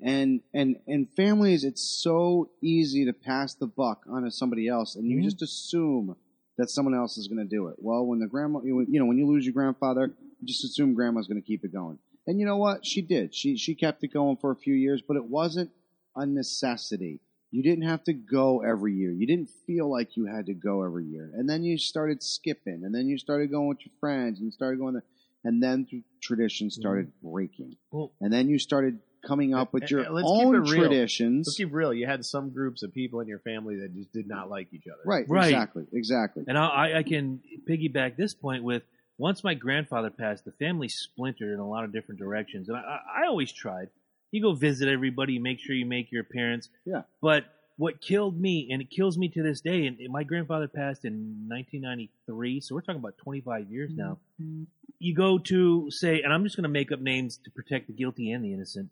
And 0.00 0.40
and 0.54 0.76
and 0.86 1.08
families, 1.14 1.64
it's 1.64 1.82
so 2.02 2.50
easy 2.62 3.04
to 3.06 3.12
pass 3.12 3.54
the 3.54 3.66
buck 3.66 4.04
onto 4.08 4.30
somebody 4.30 4.68
else, 4.68 4.94
and 4.94 5.06
you 5.10 5.18
Mhm. 5.18 5.24
just 5.24 5.42
assume 5.42 6.16
that 6.56 6.70
someone 6.70 6.94
else 6.94 7.18
is 7.18 7.26
going 7.28 7.38
to 7.38 7.56
do 7.56 7.68
it. 7.68 7.76
Well, 7.80 8.06
when 8.06 8.18
the 8.20 8.26
grandma, 8.28 8.60
you 8.62 8.86
know, 8.88 9.06
when 9.06 9.18
you 9.18 9.26
lose 9.26 9.44
your 9.44 9.54
grandfather, 9.54 10.14
you 10.40 10.46
just 10.46 10.64
assume 10.64 10.94
grandma's 10.94 11.26
going 11.26 11.40
to 11.40 11.46
keep 11.46 11.64
it 11.64 11.72
going. 11.72 11.98
And 12.26 12.38
you 12.38 12.46
know 12.46 12.56
what? 12.58 12.84
She 12.86 13.02
did. 13.02 13.34
She 13.34 13.56
she 13.56 13.74
kept 13.74 14.04
it 14.04 14.08
going 14.12 14.36
for 14.36 14.50
a 14.52 14.56
few 14.56 14.74
years, 14.74 15.02
but 15.02 15.16
it 15.16 15.24
wasn't 15.24 15.70
a 16.14 16.26
necessity. 16.26 17.20
You 17.50 17.62
didn't 17.62 17.84
have 17.84 18.04
to 18.04 18.12
go 18.12 18.60
every 18.62 18.94
year. 18.94 19.10
You 19.10 19.26
didn't 19.26 19.48
feel 19.66 19.90
like 19.90 20.16
you 20.16 20.26
had 20.26 20.46
to 20.46 20.54
go 20.54 20.82
every 20.82 21.06
year. 21.06 21.30
And 21.34 21.48
then 21.48 21.62
you 21.64 21.78
started 21.78 22.22
skipping, 22.22 22.84
and 22.84 22.94
then 22.94 23.08
you 23.08 23.18
started 23.18 23.50
going 23.50 23.68
with 23.68 23.84
your 23.86 23.92
friends, 24.00 24.38
and 24.38 24.46
you 24.46 24.52
started 24.52 24.78
going, 24.78 24.94
to, 24.94 25.02
and 25.44 25.62
then 25.62 25.86
th- 25.86 26.04
traditions 26.20 26.74
started 26.74 27.10
breaking, 27.22 27.76
Well, 27.90 28.12
and 28.20 28.30
then 28.32 28.48
you 28.48 28.58
started 28.58 28.98
coming 29.26 29.54
up 29.54 29.72
with 29.72 29.90
your 29.90 30.08
let's 30.10 30.26
keep 30.28 30.46
own 30.46 30.54
it 30.54 30.58
real. 30.58 30.82
traditions. 30.82 31.46
Let's 31.48 31.56
keep 31.56 31.72
real. 31.72 31.92
You 31.92 32.06
had 32.06 32.24
some 32.24 32.50
groups 32.50 32.82
of 32.82 32.92
people 32.94 33.20
in 33.20 33.28
your 33.28 33.40
family 33.40 33.76
that 33.80 33.94
just 33.94 34.12
did 34.12 34.28
not 34.28 34.48
like 34.48 34.68
each 34.72 34.86
other. 34.86 35.00
Right, 35.04 35.24
Right. 35.28 35.46
exactly, 35.48 35.84
exactly. 35.92 36.44
and 36.46 36.56
I, 36.58 36.98
I 36.98 37.02
can 37.02 37.40
piggyback 37.68 38.16
this 38.16 38.34
point 38.34 38.62
with 38.64 38.82
once 39.18 39.42
my 39.42 39.54
grandfather 39.54 40.10
passed, 40.10 40.44
the 40.44 40.52
family 40.52 40.88
splintered 40.88 41.52
in 41.52 41.58
a 41.58 41.68
lot 41.68 41.84
of 41.84 41.92
different 41.92 42.20
directions, 42.20 42.68
and 42.68 42.76
I, 42.78 42.80
I, 42.80 43.22
I 43.24 43.26
always 43.26 43.50
tried. 43.52 43.88
You 44.30 44.42
go 44.42 44.52
visit 44.52 44.88
everybody, 44.88 45.38
make 45.38 45.58
sure 45.58 45.74
you 45.74 45.86
make 45.86 46.12
your 46.12 46.20
appearance. 46.20 46.68
Yeah. 46.84 47.02
But 47.20 47.44
what 47.78 48.00
killed 48.00 48.38
me, 48.40 48.68
and 48.70 48.80
it 48.82 48.90
kills 48.90 49.16
me 49.18 49.28
to 49.30 49.42
this 49.42 49.60
day, 49.60 49.86
and 49.86 49.98
my 50.10 50.22
grandfather 50.22 50.68
passed 50.68 51.04
in 51.04 51.46
1993, 51.48 52.60
so 52.60 52.74
we're 52.74 52.80
talking 52.82 53.00
about 53.00 53.16
25 53.18 53.70
years 53.70 53.90
now. 53.94 54.18
Mm-hmm. 54.42 54.64
You 54.98 55.14
go 55.14 55.38
to 55.38 55.90
say, 55.90 56.22
and 56.22 56.32
I'm 56.32 56.42
just 56.44 56.56
going 56.56 56.64
to 56.64 56.68
make 56.68 56.90
up 56.92 57.00
names 57.00 57.38
to 57.44 57.50
protect 57.50 57.86
the 57.86 57.92
guilty 57.92 58.32
and 58.32 58.44
the 58.44 58.52
innocent. 58.52 58.90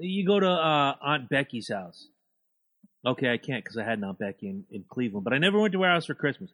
You 0.00 0.26
go 0.26 0.40
to 0.40 0.48
uh, 0.48 0.94
Aunt 1.02 1.28
Becky's 1.28 1.70
house. 1.70 2.08
Okay, 3.04 3.32
I 3.32 3.36
can't 3.36 3.62
because 3.62 3.76
I 3.78 3.84
had 3.84 3.98
an 3.98 4.04
Aunt 4.04 4.18
Becky 4.18 4.48
in, 4.48 4.64
in 4.70 4.84
Cleveland, 4.88 5.24
but 5.24 5.32
I 5.32 5.38
never 5.38 5.58
went 5.58 5.72
to 5.72 5.82
her 5.82 5.88
house 5.88 6.06
for 6.06 6.14
Christmas. 6.14 6.50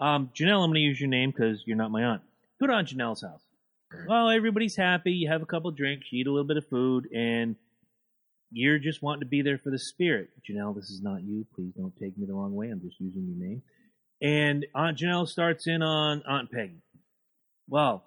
Um, 0.00 0.30
Janelle, 0.34 0.62
I'm 0.62 0.70
going 0.70 0.74
to 0.74 0.80
use 0.80 1.00
your 1.00 1.08
name 1.08 1.30
because 1.30 1.62
you're 1.66 1.76
not 1.76 1.90
my 1.90 2.02
aunt. 2.02 2.22
Go 2.60 2.66
to 2.66 2.72
Aunt 2.72 2.88
Janelle's 2.88 3.22
house. 3.22 3.42
Well, 4.08 4.28
everybody's 4.28 4.76
happy. 4.76 5.12
You 5.12 5.30
have 5.30 5.42
a 5.42 5.46
couple 5.46 5.70
drinks, 5.70 6.06
you 6.10 6.20
eat 6.20 6.26
a 6.26 6.30
little 6.30 6.46
bit 6.46 6.56
of 6.56 6.68
food, 6.68 7.08
and 7.14 7.54
you're 8.50 8.78
just 8.78 9.02
wanting 9.02 9.20
to 9.20 9.26
be 9.26 9.42
there 9.42 9.58
for 9.58 9.70
the 9.70 9.78
spirit. 9.78 10.30
Janelle, 10.48 10.74
this 10.74 10.90
is 10.90 11.00
not 11.00 11.22
you. 11.22 11.46
Please 11.54 11.72
don't 11.76 11.94
take 11.96 12.18
me 12.18 12.26
the 12.26 12.34
wrong 12.34 12.54
way. 12.54 12.70
I'm 12.70 12.80
just 12.80 13.00
using 13.00 13.26
your 13.26 13.48
name. 13.48 13.62
And 14.20 14.66
Aunt 14.74 14.98
Janelle 14.98 15.28
starts 15.28 15.66
in 15.66 15.82
on 15.82 16.22
Aunt 16.26 16.50
Peggy. 16.50 16.82
Well, 17.68 18.04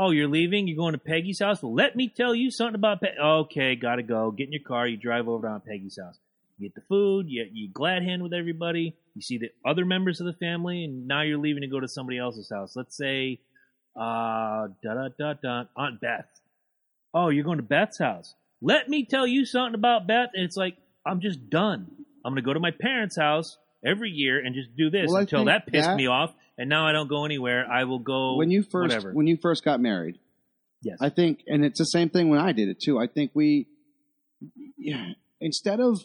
oh, 0.00 0.10
you're 0.10 0.28
leaving? 0.28 0.66
You're 0.66 0.76
going 0.78 0.92
to 0.92 0.98
Peggy's 0.98 1.38
house? 1.40 1.62
Well, 1.62 1.74
let 1.74 1.94
me 1.94 2.08
tell 2.08 2.34
you 2.34 2.50
something 2.50 2.74
about 2.74 3.00
Peggy. 3.02 3.18
Okay, 3.18 3.76
gotta 3.76 4.02
go. 4.02 4.30
Get 4.30 4.46
in 4.46 4.52
your 4.52 4.62
car. 4.62 4.86
You 4.86 4.96
drive 4.96 5.28
over 5.28 5.46
to 5.46 5.52
Aunt 5.54 5.64
Peggy's 5.66 5.98
house. 6.02 6.18
You 6.58 6.68
get 6.68 6.74
the 6.74 6.80
food. 6.88 7.26
You, 7.28 7.46
you 7.52 7.68
glad 7.72 8.02
hand 8.02 8.22
with 8.22 8.32
everybody. 8.32 8.96
You 9.14 9.22
see 9.22 9.38
the 9.38 9.50
other 9.64 9.84
members 9.84 10.20
of 10.20 10.26
the 10.26 10.32
family, 10.32 10.84
and 10.84 11.06
now 11.06 11.22
you're 11.22 11.38
leaving 11.38 11.60
to 11.62 11.68
go 11.68 11.80
to 11.80 11.88
somebody 11.88 12.18
else's 12.18 12.50
house. 12.50 12.74
Let's 12.76 12.96
say, 12.96 13.40
uh, 13.96 14.68
da 14.82 14.94
da 14.94 15.08
da 15.18 15.32
da, 15.34 15.64
Aunt 15.76 16.00
Beth. 16.00 16.26
Oh, 17.12 17.28
you're 17.28 17.44
going 17.44 17.58
to 17.58 17.62
Beth's 17.64 17.98
house. 17.98 18.34
Let 18.62 18.88
me 18.88 19.04
tell 19.04 19.26
you 19.26 19.44
something 19.44 19.74
about 19.74 20.06
Beth. 20.06 20.30
And 20.34 20.44
it's 20.44 20.56
like, 20.56 20.76
I'm 21.04 21.20
just 21.20 21.50
done. 21.50 21.86
I'm 22.24 22.32
going 22.32 22.42
to 22.42 22.46
go 22.46 22.52
to 22.52 22.60
my 22.60 22.70
parents' 22.70 23.16
house 23.16 23.56
every 23.84 24.10
year 24.10 24.38
and 24.38 24.54
just 24.54 24.76
do 24.76 24.90
this 24.90 25.08
Well, 25.08 25.22
until 25.22 25.44
that 25.46 25.66
pissed 25.66 25.88
that- 25.88 25.96
me 25.96 26.06
off. 26.06 26.32
And 26.60 26.68
now 26.68 26.86
I 26.86 26.92
don't 26.92 27.08
go 27.08 27.24
anywhere. 27.24 27.66
I 27.66 27.84
will 27.84 28.00
go 28.00 28.36
when 28.36 28.50
you 28.50 28.62
first 28.62 28.90
whatever. 28.94 29.12
when 29.14 29.26
you 29.26 29.38
first 29.40 29.64
got 29.64 29.80
married, 29.80 30.18
yes. 30.82 30.98
I 31.00 31.08
think, 31.08 31.40
and 31.46 31.64
it's 31.64 31.78
the 31.78 31.86
same 31.86 32.10
thing 32.10 32.28
when 32.28 32.38
I 32.38 32.52
did 32.52 32.68
it 32.68 32.78
too. 32.84 32.98
I 32.98 33.06
think 33.06 33.30
we, 33.34 33.66
yeah, 34.76 35.12
instead 35.40 35.80
of 35.80 35.98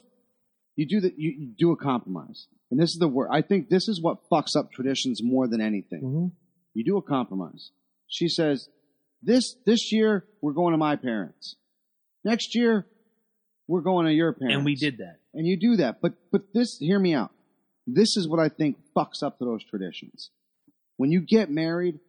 you 0.78 0.86
do 0.88 1.02
the 1.02 1.14
you, 1.18 1.32
you 1.38 1.54
do 1.58 1.72
a 1.72 1.76
compromise, 1.78 2.48
and 2.72 2.80
this 2.80 2.90
is 2.92 2.98
the 3.00 3.08
word. 3.10 3.30
I 3.32 3.42
think 3.42 3.68
this 3.70 3.88
is 3.90 4.02
what 4.02 4.30
fucks 4.32 4.56
up 4.58 4.72
traditions 4.72 5.20
more 5.22 5.48
than 5.48 5.60
anything. 5.60 6.02
Mhm. 6.02 6.32
You 6.74 6.86
do 6.86 6.98
a 6.98 7.02
compromise. 7.02 7.72
She 8.08 8.30
says, 8.30 8.70
"This 9.22 9.56
this 9.66 9.92
year 9.92 10.26
we're 10.42 10.54
going 10.54 10.72
to 10.72 10.78
my 10.78 10.96
parents. 10.96 11.58
Next 12.24 12.56
year 12.56 12.86
we're 13.68 13.82
going 13.82 14.06
to 14.06 14.14
your 14.14 14.32
parents." 14.32 14.56
And 14.56 14.64
we 14.66 14.76
did 14.76 15.00
that. 15.00 15.18
and 15.34 15.46
you 15.46 15.58
do 15.60 15.76
that. 15.76 16.00
But 16.02 16.14
but 16.32 16.54
this, 16.54 16.78
hear 16.80 16.98
me 17.00 17.14
out. 17.14 17.32
This 17.86 18.16
is 18.16 18.26
what 18.28 18.40
I 18.40 18.48
think 18.50 18.78
fucks 18.96 19.22
up 19.22 19.38
to 19.40 19.46
those 19.46 19.64
traditions. 19.66 20.32
When 20.98 21.12
you 21.12 21.22
get 21.22 21.50
married, 21.50 22.00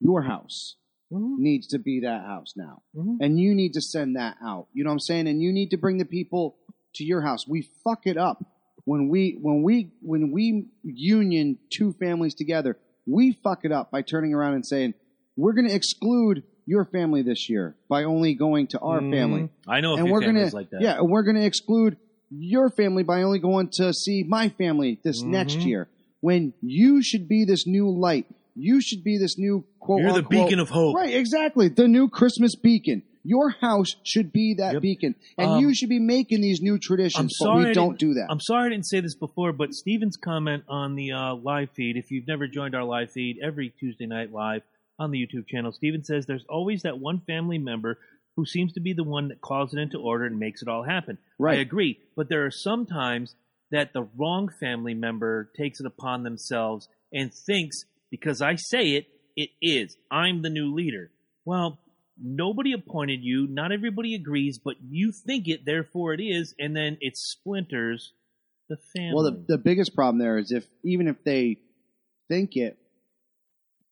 your 0.00 0.22
house 0.22 0.76
Mhm. 1.12 1.38
needs 1.38 1.68
to 1.68 1.78
be 1.78 2.00
that 2.00 2.22
house 2.24 2.54
now, 2.56 2.82
Mhm. 2.94 3.18
and 3.20 3.38
you 3.38 3.54
need 3.54 3.72
to 3.74 3.80
send 3.80 4.16
that 4.16 4.36
out. 4.42 4.68
You 4.72 4.84
know 4.84 4.90
what 4.90 4.94
I'm 4.94 5.00
saying? 5.00 5.28
And 5.28 5.40
you 5.40 5.52
need 5.52 5.70
to 5.70 5.76
bring 5.76 5.98
the 5.98 6.04
people 6.04 6.56
to 6.94 7.04
your 7.04 7.20
house. 7.22 7.46
We 7.46 7.62
fuck 7.84 8.06
it 8.06 8.16
up 8.16 8.44
when 8.84 9.08
we 9.08 9.38
when 9.40 9.62
we 9.62 9.92
when 10.02 10.32
we 10.32 10.66
union 10.82 11.58
two 11.70 11.92
families 11.94 12.34
together. 12.34 12.76
We 13.06 13.32
fuck 13.32 13.64
it 13.64 13.70
up 13.72 13.90
by 13.90 14.02
turning 14.02 14.34
around 14.34 14.54
and 14.54 14.66
saying 14.66 14.94
we're 15.36 15.52
going 15.52 15.68
to 15.68 15.74
exclude 15.74 16.42
your 16.66 16.84
family 16.86 17.22
this 17.22 17.48
year 17.48 17.76
by 17.88 18.02
only 18.04 18.34
going 18.34 18.66
to 18.68 18.80
our 18.80 19.00
Mhm. 19.00 19.10
family 19.12 19.48
I 19.68 19.80
know 19.80 19.92
a 19.92 19.96
and 19.98 20.06
few 20.06 20.12
we're 20.12 20.22
families 20.22 20.52
gonna 20.52 20.54
like 20.56 20.70
that. 20.70 20.80
yeah, 20.80 20.98
and 20.98 21.08
we're 21.08 21.22
gonna 21.22 21.44
exclude 21.44 21.96
your 22.30 22.70
family 22.70 23.04
by 23.04 23.22
only 23.22 23.38
going 23.38 23.68
to 23.74 23.92
see 23.92 24.24
my 24.24 24.48
family 24.48 24.98
this 25.04 25.22
next 25.22 25.58
Mhm. 25.58 25.66
year. 25.66 25.88
When 26.26 26.54
you 26.60 27.04
should 27.04 27.28
be 27.28 27.44
this 27.44 27.68
new 27.68 27.88
light, 27.88 28.26
you 28.56 28.80
should 28.80 29.04
be 29.04 29.16
this 29.16 29.38
new 29.38 29.64
quote. 29.78 30.00
You're 30.00 30.12
the 30.12 30.22
beacon 30.22 30.58
of 30.58 30.68
hope. 30.68 30.96
right? 30.96 31.14
Exactly, 31.14 31.68
the 31.68 31.86
new 31.86 32.08
Christmas 32.08 32.56
beacon. 32.56 33.04
Your 33.22 33.50
house 33.50 33.94
should 34.02 34.32
be 34.32 34.54
that 34.54 34.72
Yep. 34.72 34.82
beacon, 34.82 35.14
and 35.38 35.52
Um, 35.52 35.60
you 35.60 35.72
should 35.72 35.88
be 35.88 36.00
making 36.00 36.40
these 36.40 36.60
new 36.60 36.78
traditions. 36.80 37.38
I'm 37.40 37.46
but 37.46 37.56
we 37.68 37.72
don't 37.72 37.96
do 37.96 38.14
that. 38.14 38.26
I'm 38.28 38.40
sorry 38.40 38.66
I 38.66 38.68
didn't 38.70 38.86
say 38.86 38.98
this 38.98 39.14
before, 39.14 39.52
but 39.52 39.72
Steven's 39.72 40.16
comment 40.16 40.64
on 40.68 40.96
the 40.96 41.12
uh, 41.12 41.36
live 41.36 41.70
feed, 41.70 41.96
if 41.96 42.10
you've 42.10 42.26
never 42.26 42.48
joined 42.48 42.74
our 42.74 42.82
live 42.82 43.12
feed 43.12 43.38
every 43.40 43.72
Tuesday 43.78 44.06
night 44.06 44.32
live 44.32 44.62
on 44.98 45.12
the 45.12 45.24
YouTube 45.24 45.46
channel, 45.46 45.70
Steven 45.70 46.02
says 46.02 46.26
there's 46.26 46.46
always 46.48 46.82
that 46.82 46.98
one 46.98 47.20
family 47.20 47.58
member 47.58 48.00
who 48.34 48.44
seems 48.44 48.72
to 48.72 48.80
be 48.80 48.92
the 48.92 49.04
one 49.04 49.28
that 49.28 49.40
calls 49.40 49.72
it 49.72 49.78
into 49.78 49.98
order 49.98 50.24
and 50.24 50.40
makes 50.40 50.60
it 50.60 50.66
all 50.66 50.82
happen. 50.82 51.18
I 51.40 51.54
agree, 51.54 52.00
but 52.16 52.28
there 52.28 52.44
are 52.44 52.50
some 52.50 52.84
times 52.84 53.36
that 53.70 53.92
the 53.92 54.08
wrong 54.16 54.48
family 54.60 54.94
member 54.94 55.50
takes 55.56 55.80
it 55.80 55.86
upon 55.86 56.22
themselves 56.22 56.88
and 57.12 57.32
thinks 57.32 57.84
because 58.10 58.40
I 58.40 58.56
say 58.56 58.90
it, 58.90 59.06
it 59.36 59.50
is. 59.60 59.96
I'm 60.10 60.42
the 60.42 60.50
new 60.50 60.74
leader. 60.74 61.10
Well, 61.44 61.78
nobody 62.20 62.72
appointed 62.72 63.20
you. 63.22 63.46
Not 63.48 63.72
everybody 63.72 64.14
agrees, 64.14 64.58
but 64.62 64.76
you 64.88 65.12
think 65.12 65.48
it, 65.48 65.64
therefore 65.64 66.14
it 66.14 66.22
is, 66.22 66.54
and 66.58 66.74
then 66.76 66.98
it 67.00 67.16
splinters 67.16 68.12
the 68.68 68.76
family. 68.94 69.14
Well, 69.14 69.24
the, 69.24 69.44
the 69.48 69.58
biggest 69.58 69.94
problem 69.94 70.18
there 70.18 70.38
is 70.38 70.52
if 70.52 70.64
even 70.84 71.08
if 71.08 71.22
they 71.24 71.58
think 72.28 72.56
it, 72.56 72.78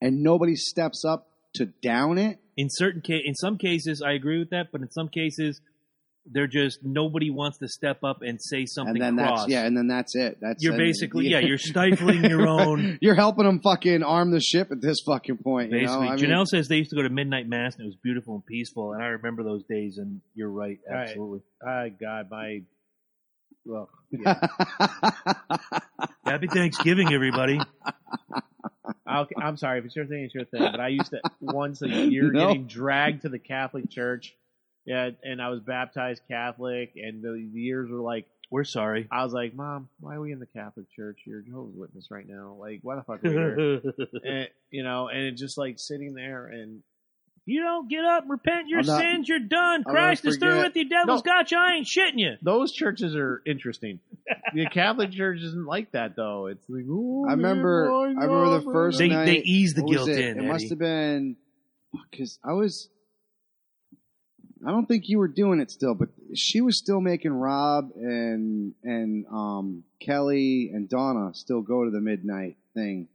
and 0.01 0.22
nobody 0.22 0.57
steps 0.57 1.05
up 1.05 1.29
to 1.55 1.66
down 1.66 2.18
it, 2.18 2.39
in 2.57 2.68
certain 2.70 3.03
ca- 3.05 3.22
in 3.25 3.35
some 3.35 3.59
cases, 3.59 4.03
I 4.03 4.12
agree 4.12 4.39
with 4.39 4.51
that, 4.51 4.70
but 4.72 4.81
in 4.81 4.91
some 4.91 5.09
cases, 5.09 5.61
they're 6.31 6.47
just 6.47 6.79
nobody 6.83 7.31
wants 7.31 7.59
to 7.59 7.68
step 7.68 8.03
up 8.03 8.22
and 8.22 8.41
say 8.41 8.64
something 8.66 8.97
and 9.03 9.18
then 9.18 9.27
cross. 9.27 9.41
that's 9.41 9.51
yeah, 9.53 9.64
and 9.66 9.77
then 9.77 9.87
that's 9.89 10.14
it. 10.16 10.39
That's 10.41 10.62
You're 10.62 10.77
basically 10.77 11.29
yeah, 11.29 11.41
you're 11.41 11.59
stifling 11.72 12.25
your 12.25 12.49
own. 12.49 12.99
You're 13.03 13.14
helping 13.14 13.45
them 13.45 13.61
fucking 13.61 14.03
arm 14.03 14.31
the 14.31 14.41
ship 14.41 14.68
at 14.72 14.81
this 14.81 14.99
fucking 15.07 15.39
point. 15.39 15.70
you 15.70 15.83
know? 15.83 15.87
Basically, 15.87 16.09
I 16.09 16.16
mean- 16.16 16.25
Janelle 16.25 16.47
says 16.47 16.68
they 16.68 16.77
used 16.77 16.91
to 16.91 16.97
go 16.97 17.03
to 17.03 17.11
midnight 17.11 17.47
mass 17.49 17.75
and 17.75 17.83
it 17.83 17.87
was 17.87 17.97
beautiful 18.03 18.35
and 18.37 18.47
peaceful, 18.47 18.93
and 18.95 19.03
I 19.03 19.07
remember 19.09 19.43
those 19.43 19.64
days. 19.64 19.99
And 19.99 20.20
you're 20.35 20.51
right, 20.51 20.79
All 20.89 20.95
right. 20.97 21.09
absolutely. 21.09 21.41
Ah, 21.66 21.85
God, 22.01 22.31
my. 22.31 22.62
Well, 23.66 23.89
yeah. 24.11 24.47
Happy 26.25 26.47
Thanksgiving, 26.49 27.12
everybody. 27.12 27.59
I'll, 29.07 29.27
I'm 29.41 29.57
sorry 29.57 29.79
if 29.79 29.85
it's 29.85 29.97
your 29.97 30.07
thing, 30.07 30.25
it's 30.25 30.35
your 30.35 30.45
thing. 30.45 30.61
But 30.70 30.81
I 30.81 30.89
used 30.89 31.11
to 31.11 31.20
once 31.41 31.83
a 31.83 31.89
year 31.89 32.31
No. 32.31 32.47
getting 32.49 32.66
dragged 32.66 33.22
to 33.22 33.29
the 33.29 33.39
Catholic 33.39 33.91
Church. 33.91 34.35
Yeah, 34.87 35.11
and 35.22 35.41
I 35.41 35.49
was 35.49 35.61
baptized 35.61 36.22
Catholic, 36.28 36.93
and 36.97 37.22
the 37.22 37.32
years 37.59 37.91
were 37.91 38.01
like, 38.01 38.26
We're 38.51 38.64
sorry. 38.64 39.09
I 39.11 39.24
was 39.24 39.32
like, 39.32 39.55
Mom, 39.55 39.89
why 40.01 40.14
are 40.16 40.20
we 40.20 40.30
in 40.32 40.41
the 40.41 40.47
Catholic 40.47 40.87
Church? 40.95 41.20
You're 41.24 41.41
Jehovah's 41.41 41.74
Witness 41.76 42.11
right 42.11 42.28
now. 42.28 42.57
Like, 42.59 42.80
why 42.82 42.97
the 42.97 43.03
fuck 43.03 43.24
are 43.24 43.28
we 43.28 43.35
here? 43.35 43.82
and, 44.24 44.49
you 44.70 44.82
know, 44.82 45.09
and 45.09 45.20
it 45.24 45.32
just 45.32 45.57
like 45.57 45.78
sitting 45.78 46.12
there 46.14 46.47
and 46.49 46.82
you 47.47 47.62
don't 47.62 47.89
get 47.91 48.05
up, 48.07 48.24
repent 48.28 48.68
your 48.68 48.82
not- 48.82 49.01
sins, 49.01 49.28
you're 49.28 49.39
done. 49.39 49.85
I'll 49.87 49.93
Christ 49.93 50.24
is 50.26 50.37
through 50.39 50.62
with 50.62 50.76
you. 50.76 50.89
Devil's 50.89 51.24
No. 51.24 51.30
got 51.32 51.51
you. 51.51 51.59
I 51.59 51.74
ain't 51.74 51.87
shitting 51.87 52.18
you. 52.18 52.35
those 52.43 52.72
churches 52.72 53.14
are 53.16 53.43
interesting. 53.47 54.01
the 54.55 54.66
Catholic 54.70 55.12
Church 55.12 55.41
isn't 55.41 55.66
like 55.66 55.93
that 55.93 56.14
though. 56.16 56.47
It's 56.47 56.64
like, 56.68 56.85
oh, 56.91 57.26
I 57.28 57.32
remember- 57.32 57.91
I 57.91 58.05
remember 58.24 58.59
the 58.61 58.70
first 58.72 58.99
They 58.99 59.09
night- 59.09 59.24
they 59.26 59.37
ease 59.39 59.72
the 59.74 59.82
guilt 59.82 60.09
it? 60.11 60.18
in. 60.18 60.39
It 60.45 60.47
must 60.47 60.68
have 60.70 60.78
been 60.78 61.37
because 62.11 62.39
I 62.45 62.53
was. 62.53 62.89
I 64.67 64.71
don't 64.71 64.87
think 64.87 65.09
you 65.09 65.19
were 65.19 65.29
doing 65.29 65.61
it 65.61 65.71
still, 65.71 65.95
but 65.95 66.09
she 66.35 66.61
was 66.61 66.79
still 66.79 67.01
making 67.01 67.33
Rob 67.33 67.91
and 67.97 68.75
and 68.83 69.27
um, 69.27 69.85
Kelly 70.01 70.71
and 70.73 70.89
Donna 70.89 71.35
still 71.35 71.61
go 71.61 71.85
to 71.85 71.91
the 71.91 72.01
midnight 72.01 72.57
thing. 72.75 73.09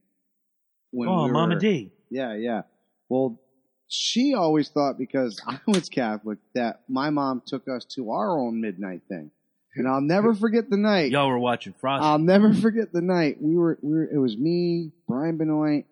When 0.91 1.10
oh, 1.10 1.26
we 1.26 1.32
Mama 1.32 1.60
D. 1.60 1.91
Yeah, 2.10 2.36
yeah. 2.36 2.62
Well, 3.10 3.39
she 3.88 4.36
always 4.36 4.70
thought 4.70 4.97
because 4.97 5.41
I 5.47 5.60
was 5.66 5.89
Catholic 5.89 6.38
that 6.54 6.82
my 6.88 7.10
mom 7.10 7.41
took 7.45 7.68
us 7.68 7.86
to 7.95 8.12
our 8.12 8.39
own 8.39 8.62
midnight 8.62 9.02
thing, 9.10 9.32
and 9.76 9.88
I'll 9.88 10.02
never 10.02 10.36
forget 10.36 10.70
the 10.70 10.78
night. 10.78 11.12
Y'all 11.12 11.30
were 11.30 11.39
watching 11.39 11.74
Frosty. 11.74 12.06
I'll 12.06 12.20
never 12.20 12.54
forget 12.54 12.93
the 12.93 13.02
night 13.02 13.41
we 13.41 13.56
were. 13.56 13.80
We 13.82 13.93
were 13.93 14.04
it 14.04 14.20
was 14.20 14.38
me, 14.38 14.91
Brian 15.08 15.38
Benoit. 15.38 15.86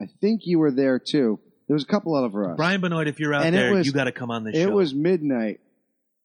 I 0.00 0.06
think 0.20 0.42
you 0.44 0.58
were 0.58 0.70
there 0.70 0.98
too. 0.98 1.40
There 1.68 1.74
was 1.74 1.84
a 1.84 1.86
couple 1.86 2.16
of 2.16 2.34
us. 2.34 2.56
Brian 2.56 2.80
Benoit, 2.80 3.06
if 3.08 3.20
you're 3.20 3.34
out 3.34 3.44
And 3.44 3.54
there, 3.54 3.72
was- 3.74 3.86
you 3.86 3.92
got 3.92 4.04
to 4.04 4.12
come 4.12 4.30
on 4.30 4.44
this 4.44 4.56
it 4.56 4.62
show. 4.62 4.68
It 4.70 4.72
was 4.72 4.94
midnight, 4.94 5.60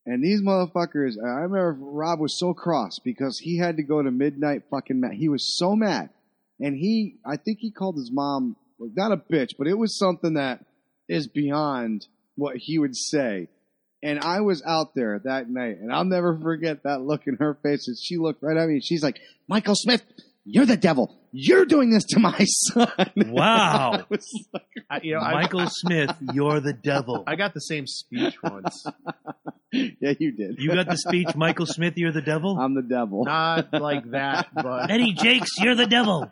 and 0.05 0.23
these 0.23 0.41
motherfuckers. 0.41 1.13
I 1.23 1.41
remember 1.41 1.77
Rob 1.79 2.19
was 2.19 2.37
so 2.39 2.53
cross 2.53 2.99
because 2.99 3.39
he 3.39 3.57
had 3.57 3.77
to 3.77 3.83
go 3.83 4.01
to 4.01 4.09
midnight 4.09 4.63
fucking. 4.71 4.99
Ma- 5.01 5.09
he 5.09 5.29
was 5.29 5.57
so 5.57 5.75
mad, 5.75 6.09
and 6.59 6.75
he. 6.75 7.17
I 7.25 7.37
think 7.37 7.59
he 7.59 7.71
called 7.71 7.97
his 7.97 8.09
mom 8.11 8.55
not 8.79 9.11
a 9.11 9.17
bitch, 9.17 9.51
but 9.57 9.67
it 9.67 9.77
was 9.77 9.97
something 9.97 10.33
that 10.33 10.65
is 11.07 11.27
beyond 11.27 12.07
what 12.35 12.57
he 12.57 12.79
would 12.79 12.95
say. 12.95 13.47
And 14.01 14.19
I 14.19 14.41
was 14.41 14.61
out 14.65 14.95
there 14.95 15.19
that 15.23 15.49
night, 15.49 15.77
and 15.79 15.91
I'll 15.91 16.03
never 16.03 16.37
forget 16.37 16.83
that 16.83 17.01
look 17.01 17.27
in 17.27 17.35
her 17.37 17.53
face 17.63 17.87
as 17.87 18.01
she 18.03 18.17
looked 18.17 18.43
right 18.43 18.57
at 18.57 18.67
me. 18.67 18.75
and 18.75 18.83
She's 18.83 19.03
like, 19.03 19.19
"Michael 19.47 19.75
Smith, 19.75 20.03
you're 20.45 20.65
the 20.65 20.77
devil. 20.77 21.19
You're 21.31 21.65
doing 21.65 21.89
this 21.89 22.03
to 22.09 22.19
my 22.19 22.37
son." 22.45 22.87
Wow. 23.15 24.05
I 24.11 24.17
like, 24.53 24.63
I, 24.89 24.99
you 25.03 25.13
know, 25.15 25.19
I, 25.19 25.33
Michael 25.33 25.65
Smith, 25.67 26.11
you're 26.33 26.59
the 26.59 26.73
devil. 26.73 27.23
I 27.25 27.35
got 27.35 27.53
the 27.53 27.59
same 27.59 27.87
speech 27.87 28.35
once. 28.43 28.85
yeah, 29.71 30.13
you 30.19 30.31
did. 30.31 30.55
You 30.59 30.73
got 30.73 30.87
the 30.87 30.97
speech, 30.97 31.35
Michael 31.35 31.65
Smith, 31.65 31.93
you're 31.97 32.11
the 32.11 32.21
devil. 32.21 32.57
I'm 32.59 32.75
the 32.75 32.81
devil. 32.83 33.25
Not 33.25 33.73
like 33.73 34.11
that, 34.11 34.49
but 34.53 34.91
Eddie 34.91 35.13
Jakes, 35.13 35.49
you're 35.59 35.75
the 35.75 35.87
devil. 35.87 36.31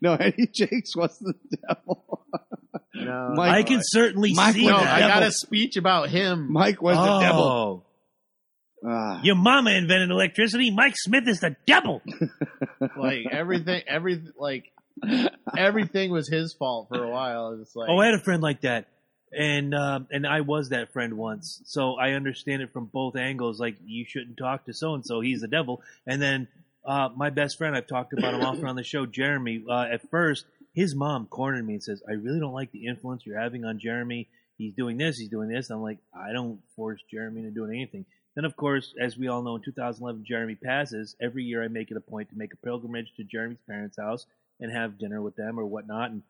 No, 0.00 0.14
Eddie 0.14 0.48
Jakes 0.52 0.94
was 0.96 1.16
the 1.18 1.34
devil. 1.66 2.26
no. 2.94 3.32
Mike- 3.34 3.52
I 3.52 3.62
can 3.62 3.80
certainly 3.82 4.32
Mike 4.34 4.54
see 4.54 4.66
no, 4.66 4.78
that. 4.78 4.86
I 4.86 5.00
devil. 5.00 5.14
got 5.20 5.22
a 5.22 5.32
speech 5.32 5.76
about 5.76 6.08
him. 6.10 6.52
Mike 6.52 6.82
was 6.82 6.96
the 6.96 7.20
devil. 7.20 7.42
Oh. 7.42 7.82
Ah. 8.84 9.20
your 9.22 9.36
mama 9.36 9.70
invented 9.70 10.10
electricity. 10.10 10.70
Mike 10.70 10.94
Smith 10.96 11.28
is 11.28 11.40
the 11.40 11.56
devil. 11.66 12.02
Like 12.96 13.26
everything, 13.30 13.82
every 13.86 14.20
like 14.36 14.72
everything 15.56 16.10
was 16.10 16.28
his 16.28 16.52
fault 16.52 16.88
for 16.88 17.02
a 17.02 17.08
while. 17.08 17.58
It's 17.60 17.74
like, 17.76 17.88
Oh, 17.88 17.98
I 17.98 18.06
had 18.06 18.14
a 18.14 18.20
friend 18.20 18.42
like 18.42 18.62
that, 18.62 18.88
and 19.32 19.74
um, 19.74 20.08
and 20.10 20.26
I 20.26 20.40
was 20.40 20.70
that 20.70 20.92
friend 20.92 21.16
once, 21.16 21.62
so 21.64 21.94
I 21.94 22.10
understand 22.10 22.60
it 22.62 22.72
from 22.72 22.86
both 22.86 23.16
angles. 23.16 23.60
Like 23.60 23.76
you 23.84 24.04
shouldn't 24.06 24.36
talk 24.36 24.66
to 24.66 24.74
so 24.74 24.94
and 24.94 25.04
so; 25.04 25.20
he's 25.20 25.40
the 25.40 25.48
devil. 25.48 25.82
And 26.06 26.20
then 26.20 26.48
uh, 26.84 27.08
my 27.16 27.30
best 27.30 27.56
friend, 27.56 27.76
I've 27.76 27.86
talked 27.86 28.12
about 28.12 28.34
him 28.34 28.42
often 28.42 28.66
on 28.66 28.76
the 28.76 28.84
show, 28.84 29.06
Jeremy. 29.06 29.64
Uh, 29.68 29.84
at 29.92 30.08
first, 30.10 30.44
his 30.74 30.94
mom 30.94 31.26
cornered 31.26 31.66
me 31.66 31.74
and 31.74 31.82
says, 31.82 32.02
"I 32.08 32.12
really 32.12 32.40
don't 32.40 32.52
like 32.54 32.72
the 32.72 32.86
influence 32.86 33.24
you're 33.24 33.40
having 33.40 33.64
on 33.64 33.78
Jeremy. 33.78 34.28
He's 34.58 34.74
doing 34.74 34.98
this, 34.98 35.18
he's 35.18 35.30
doing 35.30 35.48
this." 35.48 35.70
I'm 35.70 35.82
like, 35.82 35.98
I 36.14 36.32
don't 36.32 36.60
force 36.76 37.00
Jeremy 37.10 37.40
into 37.40 37.52
doing 37.52 37.70
anything. 37.72 38.06
Then, 38.34 38.44
of 38.44 38.56
course, 38.56 38.94
as 38.98 39.16
we 39.18 39.28
all 39.28 39.42
know, 39.42 39.56
in 39.56 39.62
2011, 39.62 40.24
Jeremy 40.24 40.54
passes. 40.54 41.16
Every 41.20 41.44
year, 41.44 41.62
I 41.62 41.68
make 41.68 41.90
it 41.90 41.96
a 41.96 42.00
point 42.00 42.30
to 42.30 42.38
make 42.38 42.54
a 42.54 42.56
pilgrimage 42.56 43.12
to 43.16 43.24
Jeremy's 43.24 43.58
parents' 43.66 43.98
house 43.98 44.26
and 44.60 44.72
have 44.72 44.98
dinner 44.98 45.20
with 45.20 45.36
them 45.36 45.58
or 45.58 45.66
whatnot. 45.66 46.10
And 46.10 46.22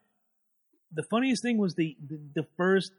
the 0.93 1.03
funniest 1.05 1.43
thing 1.43 1.59
was 1.59 1.75
the, 1.75 1.97
the 2.09 2.19
the 2.35 2.47
first 2.57 2.93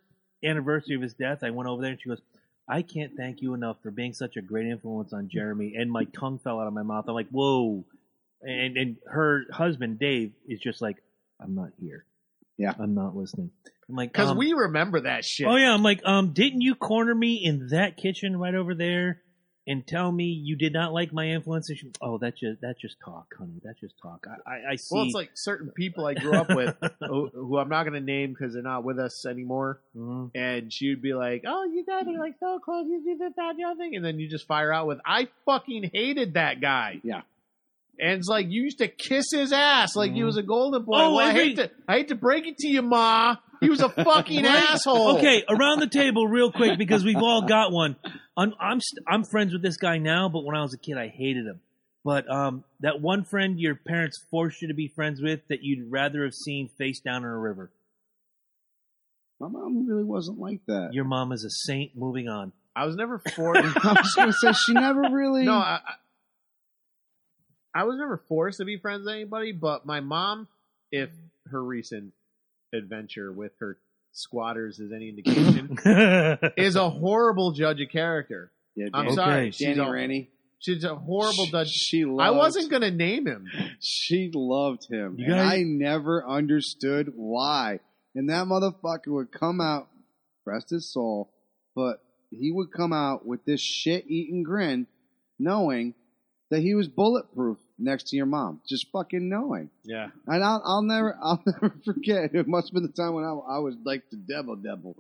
anniversary 0.43 0.95
of 0.95 1.01
his 1.01 1.13
death. 1.13 1.43
I 1.43 1.49
went 1.49 1.69
over 1.69 1.81
there 1.81 1.91
and 1.91 2.01
she 2.01 2.09
goes, 2.09 2.21
"I 2.67 2.81
can't 2.81 3.15
thank 3.17 3.41
you 3.41 3.53
enough 3.53 3.77
for 3.84 3.91
being 3.91 4.13
such 4.13 4.38
a 4.38 4.41
great 4.41 4.67
influence 4.67 5.11
on 5.11 5.30
Jeremy." 5.30 5.75
And 5.75 5.91
my 5.91 6.05
tongue 6.05 6.39
fell 6.39 6.59
out 6.59 6.67
of 6.67 6.73
my 6.73 6.84
mouth. 6.84 7.05
I'm 7.07 7.13
like, 7.13 7.30
"Whoa!" 7.30 7.84
And 8.41 8.77
and 8.77 8.97
her 9.07 9.45
husband 9.51 9.99
Dave 9.99 10.31
is 10.47 10.59
just 10.59 10.81
like, 10.81 10.97
"I'm 11.41 11.55
not 11.55 11.71
here. 11.80 12.05
Yeah. 12.57 12.73
I'm 12.80 12.93
not 12.95 13.15
listening." 13.15 13.51
I'm 13.89 13.95
like, 13.95 14.11
because 14.14 14.30
um, 14.31 14.38
we 14.38 14.53
remember 14.53 15.01
that 15.01 15.26
shit. 15.26 15.47
Oh 15.47 15.55
yeah, 15.55 15.73
I'm 15.73 15.84
like, 15.84 16.01
um, 16.05 16.34
didn't 16.34 16.61
you 16.61 16.76
corner 16.76 17.14
me 17.14 17.41
in 17.43 17.68
that 17.72 17.97
kitchen 17.97 18.38
right 18.38 18.55
over 18.55 18.73
there? 18.76 19.19
and 19.65 19.88
tell 19.88 20.11
me 20.11 20.26
you 20.26 20.57
did 20.57 20.73
not 20.73 20.91
like 20.91 21.14
my 21.14 21.27
influence, 21.27 21.69
and 21.69 21.80
she, 21.80 21.89
oh, 22.01 22.18
that's 22.18 22.38
just 22.38 22.60
that's 22.61 22.81
just 22.81 22.97
talk, 23.03 23.34
honey. 23.39 23.61
That's 23.64 23.80
just 23.80 23.93
talk. 24.01 24.26
I 24.27 24.51
I, 24.51 24.72
I 24.72 24.76
see. 24.76 24.93
Well, 24.93 25.05
it's 25.05 25.14
like 25.14 25.30
certain 25.35 25.69
people 25.69 26.05
I 26.05 26.15
grew 26.15 26.34
up 26.34 26.49
with 26.53 26.76
who, 26.99 27.30
who 27.34 27.57
I'm 27.57 27.69
not 27.69 27.84
going 27.84 27.93
to 27.93 28.01
name 28.01 28.31
because 28.34 28.53
they're 28.53 28.61
not 28.61 28.84
with 28.84 28.99
us 28.99 29.26
anymore. 29.26 29.80
Mhm. 29.95 30.31
And 30.35 30.73
she 30.73 30.89
would 30.89 31.01
be 31.01 31.14
like, 31.14 31.43
"Oh, 31.47 31.64
you 31.64 31.85
guys 31.85 32.05
are 32.07 32.19
like 32.19 32.35
so 32.41 32.60
close. 32.60 32.88
You 32.89 33.01
do 33.05 33.18
this, 33.18 33.31
that, 33.38 33.55
the 33.55 33.64
other 33.64 33.77
thing," 33.77 33.95
and 33.95 34.03
then 34.03 34.19
you 34.19 34.27
just 34.30 34.47
fire 34.47 34.73
out 34.73 34.85
with, 34.85 34.99
"I 35.05 35.30
fucking 35.45 35.91
hated 35.93 36.34
that 36.34 36.60
guy." 36.60 36.99
Yeah. 37.01 37.22
And 37.99 38.18
it's 38.19 38.27
like 38.27 38.47
you 38.49 38.64
used 38.64 38.80
to 38.80 38.89
kiss 38.89 39.27
his 39.31 39.53
ass 39.53 39.95
like 39.95 40.11
he 40.11 40.22
Mhm. 40.22 40.26
was 40.26 40.35
a 40.35 40.43
golden 40.43 40.84
boy. 40.84 40.91
Oh, 40.95 41.15
well, 41.15 41.26
I 41.27 41.31
hate 41.31 41.55
to, 41.57 41.72
I 41.88 41.97
hate 41.99 42.07
to 42.10 42.15
break 42.15 42.47
it 42.47 42.57
to 42.57 42.68
you, 42.68 42.81
ma. 42.81 43.38
He 43.64 43.69
was 43.69 43.81
a 43.81 43.90
fucking 43.90 44.44
Right? 44.44 44.69
asshole. 44.72 45.18
Okay, 45.18 45.44
around 45.49 45.80
the 45.80 45.88
table, 45.88 46.27
real 46.27 46.52
quick, 46.52 46.77
because 46.77 47.03
we've 47.03 47.18
all 47.18 47.41
got 47.44 47.72
one. 47.72 47.95
I'm 48.38 48.53
I'm 48.60 48.80
st- 48.81 49.06
I'm 49.07 49.23
friends 49.23 49.53
with 49.53 49.61
this 49.61 49.77
guy 49.77 49.98
now, 49.98 50.30
but 50.30 50.44
when 50.44 50.56
I 50.56 50.61
was 50.61 50.73
a 50.73 50.77
kid, 50.77 50.98
I 50.98 51.07
hated 51.07 51.45
him. 51.45 51.60
But 52.06 52.30
um, 52.30 52.64
that 52.81 52.99
one 53.02 53.23
friend 53.23 53.60
your 53.60 53.76
parents 53.76 54.18
forced 54.30 54.61
you 54.61 54.68
to 54.68 54.73
be 54.73 54.88
friends 54.90 55.22
with 55.22 55.40
that 55.49 55.60
you'd 55.64 55.90
rather 55.90 56.23
have 56.26 56.34
seen 56.34 56.69
face 56.77 56.99
down 56.99 57.23
in 57.23 57.30
a 57.30 57.38
river. 57.38 57.72
My 59.40 59.48
mom 59.48 59.88
really 59.88 60.03
wasn't 60.03 60.40
like 60.40 60.61
that. 60.68 60.90
Your 60.94 61.06
mom 61.06 61.31
is 61.31 61.44
a 61.44 61.49
saint. 61.49 61.95
Moving 61.95 62.27
on. 62.27 62.52
I 62.76 62.85
was 62.85 62.95
never 62.95 63.19
forced. 63.35 63.85
I 63.85 63.94
was 63.94 64.14
gonna 64.15 64.34
say 64.34 64.52
she 64.52 64.73
never 64.73 65.02
really. 65.11 65.44
no, 65.45 65.53
I, 65.53 65.80
I- 65.85 65.94
I 67.76 67.85
was 67.85 67.98
never 67.98 68.22
forced 68.30 68.60
to 68.60 68.65
be 68.65 68.77
friends 68.77 69.06
with 69.06 69.15
anybody, 69.15 69.52
but 69.52 69.84
my 69.84 69.99
mom, 69.99 70.48
if 70.91 71.10
her 71.48 71.64
recent 71.64 72.14
adventure 72.73 73.31
with 73.31 73.51
her 73.59 73.77
squatters 74.11 74.79
is 74.79 74.91
any 74.91 75.09
indication, 75.09 75.77
is 76.57 76.75
a 76.75 76.89
horrible 76.89 77.51
judge 77.51 77.81
of 77.81 77.89
character. 77.89 78.51
yeah, 78.75 78.87
I'm 78.93 79.05
Danny, 79.05 79.15
sorry, 79.15 79.51
she's 79.51 79.67
Danny 79.67 79.79
a, 79.79 79.91
Rennie. 79.91 80.29
she's 80.59 80.83
a 80.83 80.95
horrible 80.95 81.45
judge. 81.47 81.69
She 81.69 82.05
loved, 82.05 82.21
I 82.21 82.31
wasn't 82.31 82.69
gonna 82.71 82.91
name 82.91 83.25
him. 83.27 83.47
She 83.79 84.31
loved 84.33 84.87
him, 84.89 85.15
You 85.17 85.25
and 85.25 85.33
guys- 85.35 85.53
I 85.59 85.63
never 85.63 86.27
understood 86.27 87.13
why. 87.15 87.79
And 88.15 88.29
that 88.29 88.45
motherfucker 88.45 89.07
would 89.07 89.31
come 89.31 89.59
out, 89.59 89.87
rest 90.45 90.69
his 90.69 90.91
soul, 90.93 91.33
but 91.75 92.03
he 92.29 92.51
would 92.51 92.71
come 92.71 92.93
out 92.93 93.25
with 93.25 93.43
this 93.45 93.61
shit-eating 93.61 94.43
grin, 94.43 94.85
knowing 95.39 95.95
that 96.51 96.61
he 96.61 96.75
was 96.75 96.87
bulletproof 96.87 97.57
next 97.79 98.09
to 98.09 98.15
your 98.15 98.25
mom, 98.25 98.61
just 98.67 98.89
fucking 98.91 99.27
knowing. 99.29 99.69
Yeah, 99.83 100.09
And 100.27 100.43
I'll, 100.43 100.61
I'll 100.65 100.81
never, 100.81 101.17
I'll 101.23 101.41
never 101.45 101.73
forget. 101.85 102.33
It 102.35 102.47
must 102.47 102.67
have 102.69 102.73
been 102.73 102.83
the 102.83 102.89
time 102.89 103.13
when 103.13 103.23
I, 103.23 103.29
I 103.33 103.59
was 103.59 103.75
like 103.83 104.03
the 104.11 104.17
devil, 104.17 104.55
devil, 104.55 104.95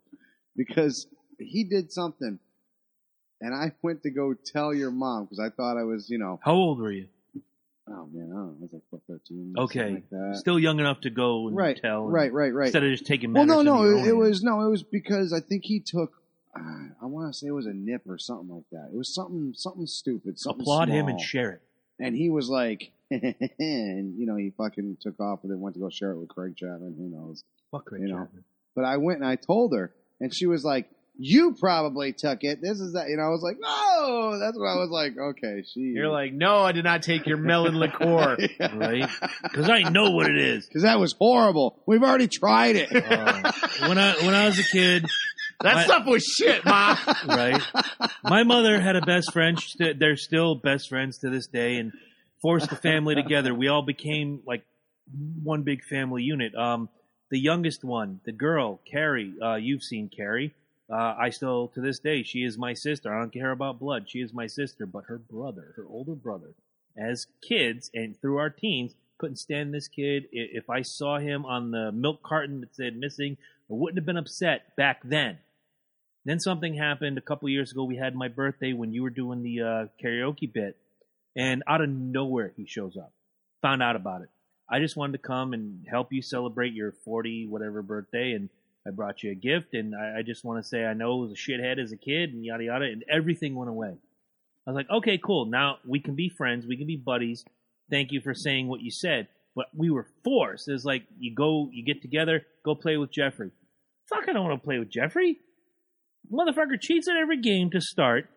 because 0.55 1.07
he 1.39 1.63
did 1.63 1.91
something, 1.91 2.39
and 3.41 3.53
I 3.53 3.71
went 3.81 4.03
to 4.03 4.09
go 4.09 4.33
tell 4.33 4.73
your 4.73 4.91
mom 4.91 5.25
because 5.25 5.39
I 5.39 5.49
thought 5.49 5.77
I 5.77 5.83
was, 5.83 6.09
you 6.09 6.17
know, 6.17 6.39
How 6.43 6.53
old 6.53 6.79
were 6.79 6.91
you? 6.91 7.07
oh 7.89 8.07
man, 8.13 8.29
I 8.31 8.35
don't 8.35 8.35
know, 8.35 8.55
I 8.59 8.61
was 8.61 8.69
like 8.73 8.81
what, 8.89 9.01
thirteen, 9.09 9.53
Okay, 9.57 10.03
like 10.11 10.35
still 10.37 10.57
young 10.59 10.79
enough 10.79 11.01
to 11.01 11.09
go 11.09 11.47
and 11.49 11.57
right, 11.57 11.77
tell. 11.81 12.05
and- 12.05 12.13
right, 12.13 12.31
right, 12.31 12.53
right. 12.53 12.67
Instead 12.67 12.83
of 12.83 12.91
just 12.91 13.05
taking 13.05 13.33
Well, 13.33 13.45
no, 13.45 13.61
no, 13.61 13.83
it, 13.83 14.07
it 14.07 14.13
was 14.13 14.41
no, 14.41 14.61
it 14.65 14.69
was 14.69 14.83
because 14.83 15.33
I 15.33 15.39
think 15.41 15.65
he 15.65 15.79
took. 15.79 16.13
Uh, 16.55 16.61
I 17.01 17.05
want 17.07 17.33
to 17.33 17.37
say 17.37 17.47
it 17.47 17.51
was 17.51 17.65
a 17.65 17.73
nip 17.73 18.03
or 18.07 18.17
something 18.19 18.47
like 18.55 18.63
that. 18.71 18.91
It 18.93 18.95
was 18.95 19.11
something, 19.13 19.53
something 19.55 19.87
stupid. 19.87 20.39
Something 20.39 20.61
applaud 20.61 20.87
him 20.87 21.07
and 21.07 21.19
share 21.19 21.49
it. 21.51 21.61
And 22.05 22.15
he 22.15 22.29
was 22.29 22.49
like, 22.49 22.91
and 23.11 24.17
you 24.17 24.25
know, 24.25 24.35
he 24.35 24.51
fucking 24.57 24.97
took 25.01 25.19
off 25.19 25.39
and 25.43 25.51
then 25.51 25.59
went 25.59 25.75
to 25.75 25.79
go 25.81 25.89
share 25.89 26.11
it 26.11 26.19
with 26.19 26.29
Craig 26.29 26.55
Chapman. 26.57 26.95
Who 26.97 27.09
knows? 27.09 27.43
Fuck 27.71 27.85
Craig 27.85 28.01
You 28.01 28.09
know. 28.09 28.19
Chapman. 28.19 28.43
But 28.75 28.85
I 28.85 28.97
went 28.97 29.19
and 29.19 29.27
I 29.27 29.35
told 29.35 29.73
her, 29.75 29.93
and 30.19 30.33
she 30.33 30.47
was 30.47 30.63
like, 30.63 30.89
"You 31.17 31.55
probably 31.59 32.11
took 32.13 32.43
it. 32.43 32.59
This 32.61 32.79
is 32.79 32.93
that." 32.93 33.07
You 33.09 33.17
know, 33.17 33.23
I 33.23 33.29
was 33.29 33.43
like, 33.43 33.57
"No." 33.59 34.39
That's 34.39 34.57
what 34.57 34.65
I 34.67 34.75
was 34.77 34.89
like. 34.91 35.13
Okay, 35.17 35.63
she. 35.71 35.79
you're 35.95 36.09
like, 36.09 36.33
no, 36.33 36.57
I 36.57 36.71
did 36.71 36.83
not 36.83 37.03
take 37.03 37.25
your 37.27 37.37
melon 37.37 37.75
liqueur. 37.79 38.37
Right? 38.59 39.07
Because 39.43 39.69
I 39.69 39.83
know 39.89 40.09
what 40.11 40.27
it 40.27 40.37
is. 40.37 40.65
because 40.65 40.81
that 40.83 40.99
was 40.99 41.13
horrible. 41.13 41.79
We've 41.85 42.01
already 42.03 42.27
tried 42.27 42.75
it. 42.75 42.89
Uh, 42.93 43.51
when 43.87 43.97
I 43.97 44.13
when 44.25 44.33
I 44.33 44.47
was 44.47 44.57
a 44.59 44.63
kid, 44.63 45.05
That 45.61 45.75
My- 45.75 45.83
stuff 45.85 46.05
was 46.05 46.23
shit, 46.23 46.63
ma. 46.65 46.97
right? 47.27 47.61
My 48.23 48.43
mother 48.43 48.79
had 48.81 48.95
a 48.95 49.01
best 49.01 49.31
friend. 49.33 49.57
They're 49.79 50.17
still 50.17 50.55
best 50.55 50.89
friends 50.89 51.19
to 51.19 51.29
this 51.29 51.47
day, 51.47 51.77
and 51.77 51.91
forced 52.41 52.69
the 52.69 52.75
family 52.75 53.15
together. 53.15 53.53
We 53.53 53.67
all 53.69 53.81
became 53.83 54.41
like 54.45 54.63
one 55.43 55.63
big 55.63 55.83
family 55.83 56.23
unit. 56.23 56.53
Um, 56.55 56.89
the 57.31 57.39
youngest 57.39 57.83
one, 57.83 58.19
the 58.25 58.31
girl, 58.31 58.79
Carrie. 58.89 59.33
Uh, 59.41 59.55
you've 59.55 59.83
seen 59.83 60.09
Carrie. 60.15 60.53
Uh, 60.91 61.15
I 61.17 61.29
still, 61.29 61.69
to 61.69 61.81
this 61.81 61.99
day, 61.99 62.23
she 62.23 62.39
is 62.39 62.57
my 62.57 62.73
sister. 62.73 63.13
I 63.13 63.19
don't 63.19 63.33
care 63.33 63.51
about 63.51 63.79
blood. 63.79 64.05
She 64.07 64.19
is 64.19 64.33
my 64.33 64.47
sister. 64.47 64.85
But 64.85 65.05
her 65.05 65.17
brother, 65.17 65.73
her 65.77 65.85
older 65.89 66.13
brother, 66.15 66.53
as 66.97 67.25
kids 67.47 67.89
and 67.93 68.19
through 68.19 68.37
our 68.37 68.49
teens, 68.49 68.93
couldn't 69.17 69.37
stand 69.37 69.73
this 69.73 69.87
kid. 69.87 70.25
If 70.31 70.69
I 70.69 70.81
saw 70.81 71.17
him 71.19 71.45
on 71.45 71.71
the 71.71 71.91
milk 71.91 72.21
carton 72.23 72.59
that 72.61 72.75
said 72.75 72.97
missing, 72.97 73.37
I 73.69 73.75
wouldn't 73.75 73.97
have 73.97 74.05
been 74.05 74.17
upset 74.17 74.75
back 74.75 75.01
then. 75.03 75.37
Then 76.25 76.39
something 76.39 76.75
happened 76.75 77.17
a 77.17 77.21
couple 77.21 77.49
years 77.49 77.71
ago. 77.71 77.83
We 77.83 77.97
had 77.97 78.15
my 78.15 78.27
birthday 78.27 78.73
when 78.73 78.93
you 78.93 79.03
were 79.03 79.09
doing 79.09 79.43
the 79.43 79.61
uh, 79.61 79.85
karaoke 80.03 80.51
bit, 80.51 80.77
and 81.35 81.63
out 81.67 81.81
of 81.81 81.89
nowhere 81.89 82.53
he 82.55 82.65
shows 82.65 82.95
up. 82.97 83.11
Found 83.61 83.83
out 83.83 83.95
about 83.95 84.21
it. 84.21 84.29
I 84.69 84.79
just 84.79 84.95
wanted 84.95 85.13
to 85.13 85.27
come 85.27 85.53
and 85.53 85.85
help 85.89 86.13
you 86.13 86.21
celebrate 86.21 86.73
your 86.73 86.93
40 87.03 87.47
whatever 87.47 87.81
birthday, 87.81 88.33
and 88.33 88.49
I 88.87 88.91
brought 88.91 89.23
you 89.23 89.31
a 89.31 89.35
gift. 89.35 89.73
And 89.73 89.93
I, 89.95 90.19
I 90.19 90.21
just 90.21 90.45
want 90.45 90.63
to 90.63 90.67
say 90.67 90.85
I 90.85 90.93
know 90.93 91.17
I 91.17 91.21
was 91.21 91.31
a 91.31 91.35
shithead 91.35 91.81
as 91.81 91.91
a 91.91 91.97
kid, 91.97 92.33
and 92.33 92.45
yada 92.45 92.63
yada, 92.63 92.85
and 92.85 93.03
everything 93.09 93.55
went 93.55 93.69
away. 93.69 93.97
I 94.65 94.71
was 94.71 94.75
like, 94.75 94.89
okay, 94.89 95.17
cool. 95.17 95.45
Now 95.45 95.79
we 95.85 95.99
can 95.99 96.15
be 96.15 96.29
friends. 96.29 96.65
We 96.65 96.77
can 96.77 96.87
be 96.87 96.95
buddies. 96.95 97.43
Thank 97.89 98.11
you 98.13 98.21
for 98.21 98.33
saying 98.33 98.67
what 98.67 98.81
you 98.81 98.91
said. 98.91 99.27
But 99.55 99.67
we 99.75 99.89
were 99.91 100.07
forced. 100.23 100.67
It's 100.67 100.83
like 100.85 101.03
you 101.19 101.33
go, 101.35 101.69
you 101.71 101.83
get 101.85 102.01
together, 102.01 102.41
go 102.65 102.73
play 102.75 102.97
with 102.97 103.11
Jeffrey. 103.11 103.51
Fuck, 104.09 104.27
I 104.27 104.33
don't 104.33 104.47
want 104.47 104.61
to 104.61 104.65
play 104.65 104.79
with 104.79 104.89
Jeffrey. 104.89 105.37
Motherfucker 106.31 106.79
cheats 106.81 107.07
at 107.07 107.17
every 107.17 107.39
game 107.41 107.69
to 107.71 107.81
start. 107.81 108.29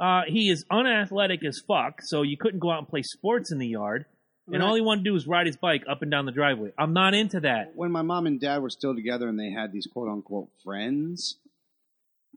Uh, 0.00 0.22
he 0.26 0.48
is 0.50 0.64
unathletic 0.70 1.44
as 1.44 1.60
fuck, 1.66 2.00
so 2.02 2.22
you 2.22 2.36
couldn't 2.38 2.60
go 2.60 2.70
out 2.70 2.78
and 2.78 2.88
play 2.88 3.02
sports 3.02 3.52
in 3.52 3.58
the 3.58 3.66
yard. 3.68 4.06
And 4.48 4.56
Right. 4.60 4.62
all 4.62 4.74
he 4.74 4.80
wanted 4.80 5.04
to 5.04 5.10
do 5.10 5.12
was 5.12 5.26
ride 5.26 5.46
his 5.46 5.56
bike 5.56 5.84
up 5.88 6.02
and 6.02 6.10
down 6.10 6.26
the 6.26 6.32
driveway. 6.32 6.72
I'm 6.78 6.92
not 6.92 7.14
into 7.14 7.40
that. 7.40 7.76
when 7.76 7.92
my 7.92 8.02
mom 8.02 8.26
and 8.26 8.40
dad 8.40 8.62
were 8.62 8.70
still 8.70 8.94
together 8.94 9.28
and 9.28 9.38
they 9.38 9.50
had 9.50 9.72
these 9.72 9.86
quote 9.86 10.08
unquote 10.08 10.50
friends, 10.64 11.38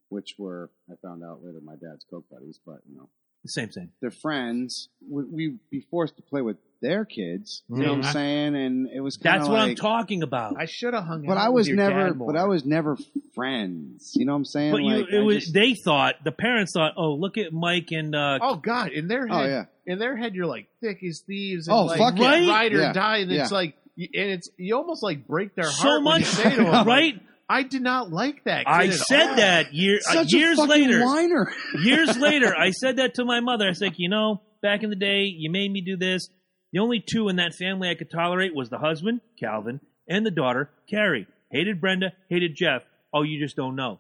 which 0.10 0.36
were 0.38 0.70
I 0.91 0.95
found 1.02 1.24
out 1.24 1.44
later 1.44 1.60
my 1.64 1.74
dad's 1.76 2.06
coke 2.10 2.26
buddies, 2.30 2.60
but 2.64 2.82
you 2.88 2.95
know 2.98 3.10
Same, 3.46 3.72
same. 3.72 3.92
their 4.02 4.12
friends, 4.12 4.90
we, 5.10 5.24
we'd 5.26 5.60
be 5.70 5.82
forced 5.82 6.16
to 6.18 6.22
play 6.22 6.42
with 6.42 6.58
their 6.82 7.06
kids. 7.06 7.64
You 7.70 7.78
know 7.84 7.94
what 7.94 8.02
Mhm. 8.02 8.06
I'm 8.08 8.14
saying? 8.14 8.56
And 8.56 8.88
it 8.94 9.00
was 9.00 9.18
kind 9.18 9.40
That's 9.40 9.50
what 9.50 9.60
like, 9.60 9.70
I'm 9.72 9.76
talking 9.76 10.24
about. 10.24 10.56
I 10.60 10.66
should 10.66 10.94
have 10.94 11.04
hung 11.06 11.22
out. 11.26 11.28
But 11.30 11.38
I 11.38 11.50
with 11.50 11.56
was 11.62 11.68
your 11.70 11.78
never, 11.78 12.08
dad 12.10 12.18
more. 12.18 12.32
but 12.34 12.40
I 12.40 12.46
was 12.46 12.66
never 12.66 12.98
friends. 13.34 14.14
You 14.16 14.26
know 14.26 14.34
what 14.34 14.38
I'm 14.38 14.46
saying? 14.46 14.72
but 14.72 14.82
you, 14.84 14.96
Like, 14.98 15.08
it 15.12 15.20
I 15.20 15.24
was. 15.24 15.36
just- 15.44 15.54
They 15.54 15.74
thought 15.74 16.16
the 16.24 16.32
parents 16.32 16.74
thought, 16.74 16.94
oh, 16.98 17.14
look 17.14 17.38
at 17.38 17.54
Mike 17.54 17.92
and 17.92 18.16
uh, 18.16 18.40
Oh 18.42 18.56
God! 18.56 18.92
In 18.92 19.08
their 19.08 19.28
head, 19.28 19.36
oh 19.36 19.46
yeah, 19.46 19.66
in 19.86 20.00
their 20.00 20.16
head, 20.16 20.36
you're 20.36 20.46
like 20.48 20.68
thick 20.82 21.04
as 21.04 21.20
thieves. 21.22 21.68
And 21.68 21.76
Oh, 21.78 21.86
like, 21.86 21.98
fuck 22.00 22.18
yeah. 22.18 22.26
Right? 22.30 22.48
ride 22.48 22.74
or 22.74 22.80
Yeah. 22.80 22.94
die, 22.94 23.18
and 23.18 23.32
it's 23.32 23.52
Yeah. 23.52 23.58
like, 23.58 23.76
y- 23.98 24.10
and 24.14 24.30
it's 24.32 24.50
you 24.58 24.76
almost 24.76 25.04
like 25.04 25.28
break 25.28 25.56
their 25.56 25.66
so 25.66 25.84
heart. 25.84 25.96
when 26.04 26.04
much, 26.04 26.20
you 26.22 26.26
say 26.26 26.50
to 26.56 26.56
them, 26.64 26.88
right? 26.88 27.22
I 27.48 27.64
did 27.64 27.82
not 27.84 28.12
like 28.12 28.44
that. 28.46 28.68
I 28.68 28.90
said 28.90 29.30
all. 29.30 29.36
that 29.36 29.74
year, 29.74 30.00
uh, 30.10 30.14
such 30.14 30.34
years 30.34 30.58
a 30.58 30.64
later. 30.64 31.04
whiner. 31.06 31.54
years 31.84 32.18
later, 32.20 32.56
I 32.58 32.72
said 32.72 32.98
that 32.98 33.16
to 33.16 33.26
my 33.26 33.40
mother. 33.40 33.68
I 33.68 33.74
said, 33.74 33.94
you 33.98 34.10
know, 34.10 34.42
back 34.62 34.82
in 34.84 34.90
the 34.90 34.96
day, 34.96 35.24
you 35.26 35.52
made 35.52 35.72
me 35.72 35.82
do 35.82 35.96
this. 35.98 36.28
The 36.74 36.80
only 36.80 37.00
two 37.00 37.30
in 37.30 37.36
that 37.38 37.54
family 37.54 37.90
I 37.90 37.96
could 37.96 38.10
tolerate 38.10 38.56
was 38.56 38.70
the 38.70 38.80
husband, 38.80 39.22
Calvin, 39.40 39.80
and 40.10 40.26
the 40.26 40.32
daughter, 40.32 40.70
Carrie. 40.90 41.28
Hated 41.52 41.80
Brenda, 41.80 42.14
hated 42.30 42.56
Jeff. 42.56 42.82
Oh, 43.14 43.22
you 43.22 43.40
just 43.40 43.56
don't 43.56 43.76
know. 43.76 44.00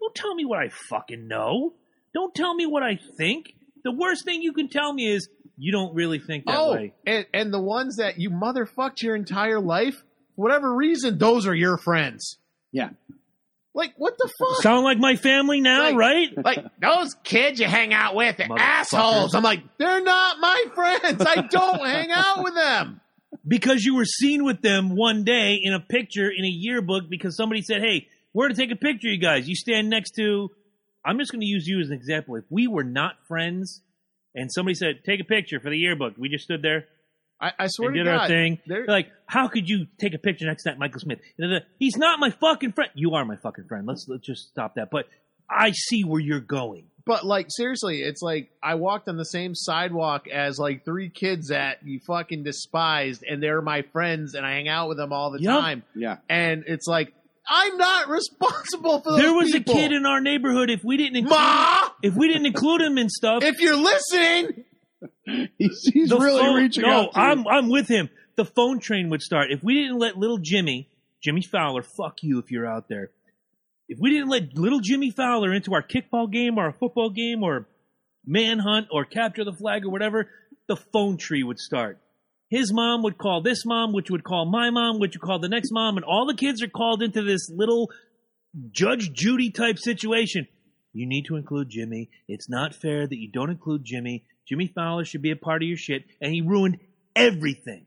Don't 0.00 0.14
tell 0.14 0.34
me 0.34 0.44
what 0.44 0.58
I 0.58 0.68
fucking 0.90 1.28
know. 1.28 1.74
Don't 2.12 2.34
tell 2.34 2.54
me 2.54 2.66
what 2.66 2.82
I 2.82 2.98
think. 3.16 3.54
The 3.84 3.92
worst 3.92 4.24
thing 4.24 4.42
you 4.42 4.52
can 4.52 4.68
tell 4.68 4.92
me 4.92 5.10
is 5.12 5.28
you 5.56 5.72
don't 5.72 5.94
really 5.94 6.18
think 6.18 6.44
that 6.46 6.58
Oh, 6.58 6.72
way. 6.72 6.92
and 7.06 7.24
and 7.32 7.54
the 7.54 7.60
ones 7.60 7.96
that 7.96 8.18
you 8.18 8.28
motherfucked 8.30 9.00
your 9.02 9.14
entire 9.14 9.60
life, 9.60 9.94
for 10.36 10.42
whatever 10.42 10.74
reason, 10.74 11.16
those 11.18 11.46
are 11.46 11.54
your 11.54 11.78
friends. 11.78 12.38
Yeah. 12.74 12.90
Like 13.72 13.94
what 13.96 14.18
the 14.18 14.28
fuck? 14.38 14.62
Sound 14.62 14.84
like 14.84 14.98
my 14.98 15.16
family 15.16 15.60
now, 15.60 15.82
Like- 15.84 15.96
right? 15.96 16.28
like 16.44 16.64
those 16.80 17.14
kids 17.24 17.60
you 17.60 17.66
hang 17.66 17.94
out 17.94 18.14
with 18.14 18.40
assholes. 18.40 19.34
I'm 19.34 19.42
like, 19.44 19.62
they're 19.78 20.02
not 20.02 20.40
my 20.40 20.64
friends. 20.74 21.24
I 21.24 21.42
don't 21.42 21.80
hang 21.80 22.10
out 22.10 22.42
with 22.42 22.54
them. 22.54 23.00
because 23.46 23.84
you 23.84 23.94
were 23.94 24.04
seen 24.04 24.44
with 24.44 24.60
them 24.60 24.96
one 24.96 25.24
day 25.24 25.58
in 25.62 25.72
a 25.72 25.80
picture 25.80 26.28
in 26.28 26.44
a 26.44 26.48
yearbook 26.48 27.08
because 27.08 27.36
somebody 27.36 27.62
said, 27.62 27.80
"Hey, 27.80 28.08
we're 28.32 28.48
to 28.48 28.54
take 28.54 28.70
a 28.70 28.76
picture, 28.76 29.08
you 29.08 29.20
guys. 29.20 29.48
You 29.48 29.54
stand 29.54 29.88
next 29.88 30.12
to." 30.16 30.50
I'm 31.06 31.18
just 31.18 31.32
going 31.32 31.42
to 31.42 31.46
use 31.46 31.66
you 31.66 31.80
as 31.80 31.88
an 31.88 31.94
example. 31.94 32.36
If 32.36 32.44
we 32.48 32.66
were 32.66 32.84
not 32.84 33.16
friends, 33.28 33.82
and 34.34 34.50
somebody 34.52 34.74
said, 34.74 35.00
"Take 35.04 35.20
a 35.20 35.24
picture 35.24 35.60
for 35.60 35.70
the 35.70 35.78
yearbook," 35.78 36.14
we 36.16 36.28
just 36.28 36.44
stood 36.44 36.62
there 36.62 36.86
I, 37.40 37.52
I 37.58 37.66
swear 37.68 37.88
and 37.88 37.96
to 37.98 38.04
did 38.04 38.10
God, 38.10 38.20
our 38.22 38.28
thing. 38.28 38.58
they're- 38.66 38.86
They're 38.86 38.94
like, 38.94 39.10
"How 39.26 39.48
could 39.48 39.68
you 39.68 39.86
take 39.98 40.14
a 40.14 40.18
picture 40.18 40.46
next 40.46 40.62
to 40.62 40.70
that 40.70 40.78
Michael 40.78 41.00
Smith?" 41.00 41.18
He's 41.78 41.96
not 41.96 42.18
my 42.20 42.30
fucking 42.30 42.72
friend. 42.72 42.90
You 42.94 43.14
are 43.14 43.24
my 43.24 43.36
fucking 43.36 43.64
friend. 43.64 43.86
Let's 43.86 44.06
let's 44.08 44.24
just 44.26 44.48
stop 44.48 44.76
that. 44.76 44.90
But 44.90 45.06
I 45.50 45.72
see 45.72 46.04
where 46.04 46.20
you're 46.20 46.40
going. 46.40 46.86
but 47.06 47.26
like 47.26 47.48
seriously, 47.50 48.00
it's 48.02 48.22
like 48.22 48.50
I 48.62 48.76
walked 48.76 49.08
on 49.08 49.16
the 49.18 49.26
same 49.26 49.54
sidewalk 49.54 50.26
as 50.28 50.58
like 50.58 50.84
three 50.86 51.10
kids 51.10 51.48
that 51.48 51.78
you 51.84 52.00
fucking 52.06 52.44
despised, 52.44 53.22
and 53.28 53.42
they're 53.42 53.60
my 53.60 53.82
friends, 53.92 54.34
and 54.34 54.46
I 54.46 54.52
hang 54.52 54.68
out 54.68 54.88
with 54.88 54.96
them 54.96 55.12
all 55.12 55.30
the 55.30 55.40
Yep. 55.42 55.60
time. 55.60 55.82
Yeah. 55.94 56.16
And 56.30 56.64
it's 56.66 56.86
like 56.86 57.12
I'm 57.46 57.76
not 57.76 58.08
responsible 58.08 59.00
for 59.02 59.10
those 59.10 59.20
There 59.20 59.34
was 59.34 59.52
people. 59.52 59.74
a 59.74 59.76
kid 59.76 59.92
in 59.92 60.06
our 60.06 60.20
neighborhood. 60.22 60.70
If 60.70 60.82
we 60.82 60.96
didn't 60.96 61.16
include, 61.16 61.38
Ma, 61.38 61.90
if 62.02 62.14
we 62.14 62.28
didn't 62.28 62.46
include 62.46 62.80
him 62.80 62.96
in 62.96 63.10
stuff, 63.10 63.42
if 63.44 63.60
you're 63.60 63.76
listening, 63.76 64.64
He's, 65.58 65.90
he's 65.92 66.10
really 66.10 66.42
phone- 66.42 66.56
reaching 66.56 66.82
no, 66.82 66.90
out. 66.90 67.16
You. 67.16 67.22
I'm 67.22 67.48
I'm 67.48 67.68
with 67.68 67.88
him. 67.88 68.10
The 68.36 68.44
phone 68.44 68.80
train 68.80 69.10
would 69.10 69.22
start 69.22 69.50
if 69.50 69.62
we 69.62 69.74
didn't 69.74 69.98
let 69.98 70.16
little 70.16 70.38
Jimmy, 70.38 70.88
Jimmy 71.22 71.42
Fowler, 71.42 71.82
fuck 71.82 72.22
you 72.22 72.38
if 72.38 72.50
you're 72.50 72.66
out 72.66 72.88
there. 72.88 73.10
If 73.88 73.98
we 74.00 74.10
didn't 74.10 74.28
let 74.28 74.56
little 74.56 74.80
Jimmy 74.80 75.10
Fowler 75.10 75.52
into 75.52 75.74
our 75.74 75.82
kickball 75.82 76.30
game 76.30 76.58
or 76.58 76.64
our 76.64 76.72
football 76.72 77.10
game 77.10 77.42
or 77.42 77.66
manhunt 78.26 78.88
or 78.90 79.04
capture 79.04 79.44
the 79.44 79.52
flag 79.52 79.84
or 79.84 79.90
whatever, 79.90 80.28
the 80.68 80.76
phone 80.76 81.16
tree 81.16 81.42
would 81.42 81.58
start. 81.58 81.98
His 82.48 82.72
mom 82.72 83.02
would 83.02 83.18
call 83.18 83.42
this 83.42 83.64
mom, 83.66 83.92
which 83.92 84.10
would 84.10 84.24
call 84.24 84.46
my 84.46 84.70
mom, 84.70 84.98
which 84.98 85.14
would 85.14 85.22
call 85.22 85.38
the 85.38 85.48
next 85.48 85.70
mom, 85.72 85.96
and 85.96 86.04
all 86.04 86.26
the 86.26 86.34
kids 86.34 86.62
are 86.62 86.68
called 86.68 87.02
into 87.02 87.22
this 87.22 87.50
little 87.50 87.90
Judge 88.70 89.12
Judy 89.12 89.50
type 89.50 89.78
situation. 89.78 90.46
You 90.92 91.06
need 91.08 91.24
to 91.26 91.36
include 91.36 91.70
Jimmy. 91.70 92.10
It's 92.28 92.48
not 92.48 92.74
fair 92.74 93.06
that 93.06 93.18
you 93.18 93.30
don't 93.30 93.50
include 93.50 93.84
Jimmy. 93.84 94.24
Jimmy 94.46 94.66
Fowler 94.74 95.04
should 95.04 95.22
be 95.22 95.30
a 95.30 95.36
part 95.36 95.62
of 95.62 95.68
your 95.68 95.76
shit, 95.76 96.04
and 96.20 96.32
he 96.32 96.40
ruined 96.40 96.78
everything. 97.16 97.86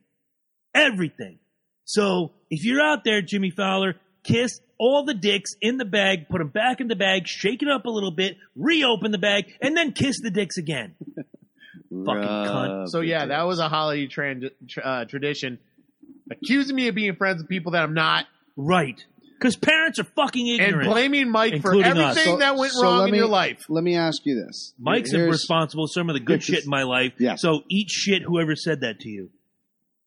Everything. 0.73 1.39
So 1.85 2.33
if 2.49 2.63
you're 2.65 2.81
out 2.81 3.03
there, 3.03 3.21
Jimmy 3.21 3.49
Fowler, 3.49 3.95
kiss 4.23 4.59
all 4.77 5.05
the 5.05 5.13
dicks 5.13 5.55
in 5.61 5.77
the 5.77 5.85
bag, 5.85 6.29
put 6.29 6.39
them 6.39 6.49
back 6.49 6.81
in 6.81 6.87
the 6.87 6.95
bag, 6.95 7.27
shake 7.27 7.63
it 7.63 7.69
up 7.69 7.85
a 7.85 7.89
little 7.89 8.11
bit, 8.11 8.37
reopen 8.55 9.11
the 9.11 9.17
bag, 9.17 9.45
and 9.61 9.75
then 9.75 9.91
kiss 9.91 10.19
the 10.21 10.31
dicks 10.31 10.57
again. 10.57 10.95
fucking 11.89 12.23
cunt. 12.23 12.89
So 12.89 13.01
yeah, 13.01 13.27
that 13.27 13.43
was 13.43 13.59
a 13.59 13.69
holiday 13.69 14.07
tran- 14.07 14.51
tr- 14.67 14.81
uh, 14.83 15.05
tradition. 15.05 15.59
Accusing 16.29 16.75
me 16.75 16.89
of 16.89 16.95
being 16.95 17.15
friends 17.15 17.41
with 17.41 17.49
people 17.49 17.71
that 17.71 17.83
I'm 17.83 17.93
not, 17.93 18.25
Right. 18.57 19.05
Because 19.39 19.55
parents 19.55 19.99
are 19.99 20.03
fucking 20.03 20.47
ignorant. 20.47 20.81
and 20.83 20.91
blaming 20.91 21.29
Mike 21.29 21.61
for 21.61 21.73
Including 21.73 21.91
us. 21.93 22.17
everything 22.17 22.33
So- 22.35 22.39
that 22.39 22.55
went 22.57 22.71
so 22.73 22.83
wrong 22.83 22.99
let 23.01 23.09
in 23.09 23.15
your 23.15 23.27
life. 23.27 23.65
Let 23.69 23.83
me 23.83 23.95
ask 23.95 24.25
you 24.25 24.35
this. 24.35 24.73
Mike's 24.79 25.11
Here's- 25.11 25.31
responsible 25.31 25.85
for 25.87 25.91
some 25.91 26.09
of 26.09 26.13
the 26.15 26.19
good 26.19 26.41
shit 26.43 26.63
in 26.63 26.69
my 26.69 26.83
life. 26.83 27.13
Yes. 27.19 27.41
So 27.41 27.63
eat 27.69 27.89
shit 27.89 28.23
whoever 28.23 28.55
said 28.55 28.81
that 28.81 28.99
to 29.01 29.09
you. 29.09 29.29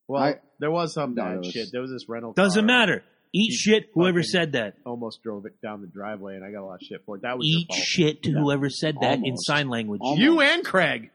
Well, 0.08 0.22
I- 0.22 0.38
there 0.58 0.70
was 0.70 0.92
some 0.94 1.14
bad 1.14 1.34
it 1.36 1.38
was- 1.38 1.50
shit. 1.52 1.68
There 1.72 1.80
was 1.80 1.90
this 1.92 2.08
rental. 2.08 2.32
Doesn't 2.32 2.62
car. 2.62 2.78
matter. 2.78 3.04
Eat 3.32 3.50
He 3.50 3.56
shit 3.56 3.90
whoever 3.94 4.24
said 4.24 4.52
that. 4.52 4.74
Almost 4.84 5.22
drove 5.22 5.46
it 5.46 5.60
down 5.62 5.82
the 5.82 5.86
driveway, 5.86 6.34
and 6.34 6.44
I 6.44 6.50
got 6.50 6.62
a 6.62 6.66
lot 6.66 6.74
of 6.74 6.80
shit 6.82 7.04
for 7.06 7.14
it. 7.14 7.22
That 7.22 7.38
was 7.38 7.46
Eat 7.46 7.52
your 7.58 7.66
fault. 7.68 7.78
shit 7.86 8.22
to 8.24 8.32
No. 8.32 8.40
whoever 8.42 8.68
said 8.68 8.96
that 9.02 9.20
in 9.22 9.36
sign 9.36 9.68
language. 9.68 10.00
Almost. 10.02 10.20
You 10.20 10.40
and 10.40 10.64
Craig. 10.64 11.10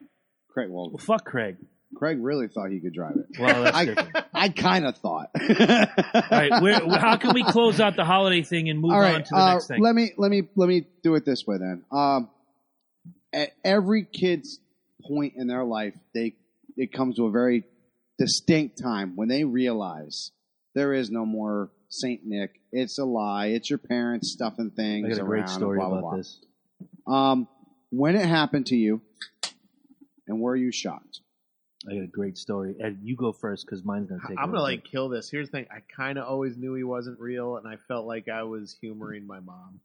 Craig, 0.48 0.70
well, 0.70 0.88
Well, 0.88 0.96
fuck 0.98 1.26
Craig. 1.26 1.56
Craig 1.96 2.18
really 2.20 2.48
thought 2.48 2.70
he 2.70 2.80
could 2.80 2.92
drive 2.92 3.16
it. 3.16 3.38
Well, 3.38 3.64
that's 3.64 3.76
I, 3.76 3.84
different. 3.86 4.16
I 4.34 4.48
kind 4.50 4.86
of 4.86 4.96
thought. 4.98 5.30
All 5.34 6.22
right, 6.30 6.62
where, 6.62 6.98
how 6.98 7.16
can 7.16 7.34
we 7.34 7.42
close 7.42 7.80
out 7.80 7.96
the 7.96 8.04
holiday 8.04 8.42
thing 8.42 8.68
and 8.68 8.80
move 8.80 8.92
All 8.92 9.02
on 9.02 9.22
to 9.24 9.28
the 9.30 9.36
uh, 9.36 9.52
next 9.54 9.68
thing? 9.68 9.82
let 9.82 9.94
me 9.94 10.12
let 10.16 10.30
me 10.30 10.48
let 10.56 10.68
me 10.68 10.86
do 11.02 11.14
it 11.14 11.24
this 11.24 11.46
way 11.46 11.56
then. 11.58 11.84
Um, 11.90 12.28
at 13.32 13.50
every 13.64 14.04
kid's 14.04 14.60
point 15.06 15.34
in 15.36 15.46
their 15.46 15.64
life, 15.64 15.94
they 16.14 16.34
it 16.76 16.92
comes 16.92 17.16
to 17.16 17.26
a 17.26 17.30
very 17.30 17.64
distinct 18.18 18.80
time 18.82 19.16
when 19.16 19.28
they 19.28 19.44
realize 19.44 20.30
there 20.74 20.92
is 20.92 21.10
no 21.10 21.24
more 21.24 21.70
Saint 21.88 22.20
Nick. 22.24 22.60
It's 22.72 22.98
a 22.98 23.04
lie. 23.04 23.46
It's 23.46 23.70
your 23.70 23.78
parents 23.78 24.32
stuffing 24.32 24.70
things. 24.70 25.06
I 25.06 25.10
got 25.10 25.22
a 25.22 25.24
great 25.24 25.48
story 25.48 25.78
blah, 25.78 25.88
blah, 25.88 25.98
about 25.98 26.10
blah. 26.10 26.16
this. 26.18 26.38
Um, 27.06 27.48
when 27.90 28.16
it 28.16 28.26
happened 28.26 28.66
to 28.66 28.76
you, 28.76 29.00
and 30.26 30.40
were 30.40 30.56
you 30.56 30.72
shocked? 30.72 31.20
I 31.88 31.94
got 31.94 32.02
a 32.02 32.06
great 32.06 32.36
story. 32.36 32.74
Ed, 32.80 32.98
you 33.02 33.16
go 33.16 33.32
first 33.32 33.64
because 33.64 33.84
mine's 33.84 34.08
gonna 34.08 34.20
take. 34.26 34.38
I'm 34.38 34.50
gonna 34.50 34.62
like 34.62 34.84
kill 34.84 35.08
this. 35.08 35.30
Here's 35.30 35.48
the 35.48 35.58
thing: 35.58 35.66
I 35.70 35.80
kind 35.94 36.18
of 36.18 36.26
always 36.26 36.56
knew 36.56 36.74
he 36.74 36.84
wasn't 36.84 37.20
real, 37.20 37.56
and 37.56 37.66
I 37.66 37.76
felt 37.88 38.06
like 38.06 38.28
I 38.28 38.42
was 38.42 38.76
humoring 38.80 39.26
my 39.26 39.40
mom. 39.40 39.80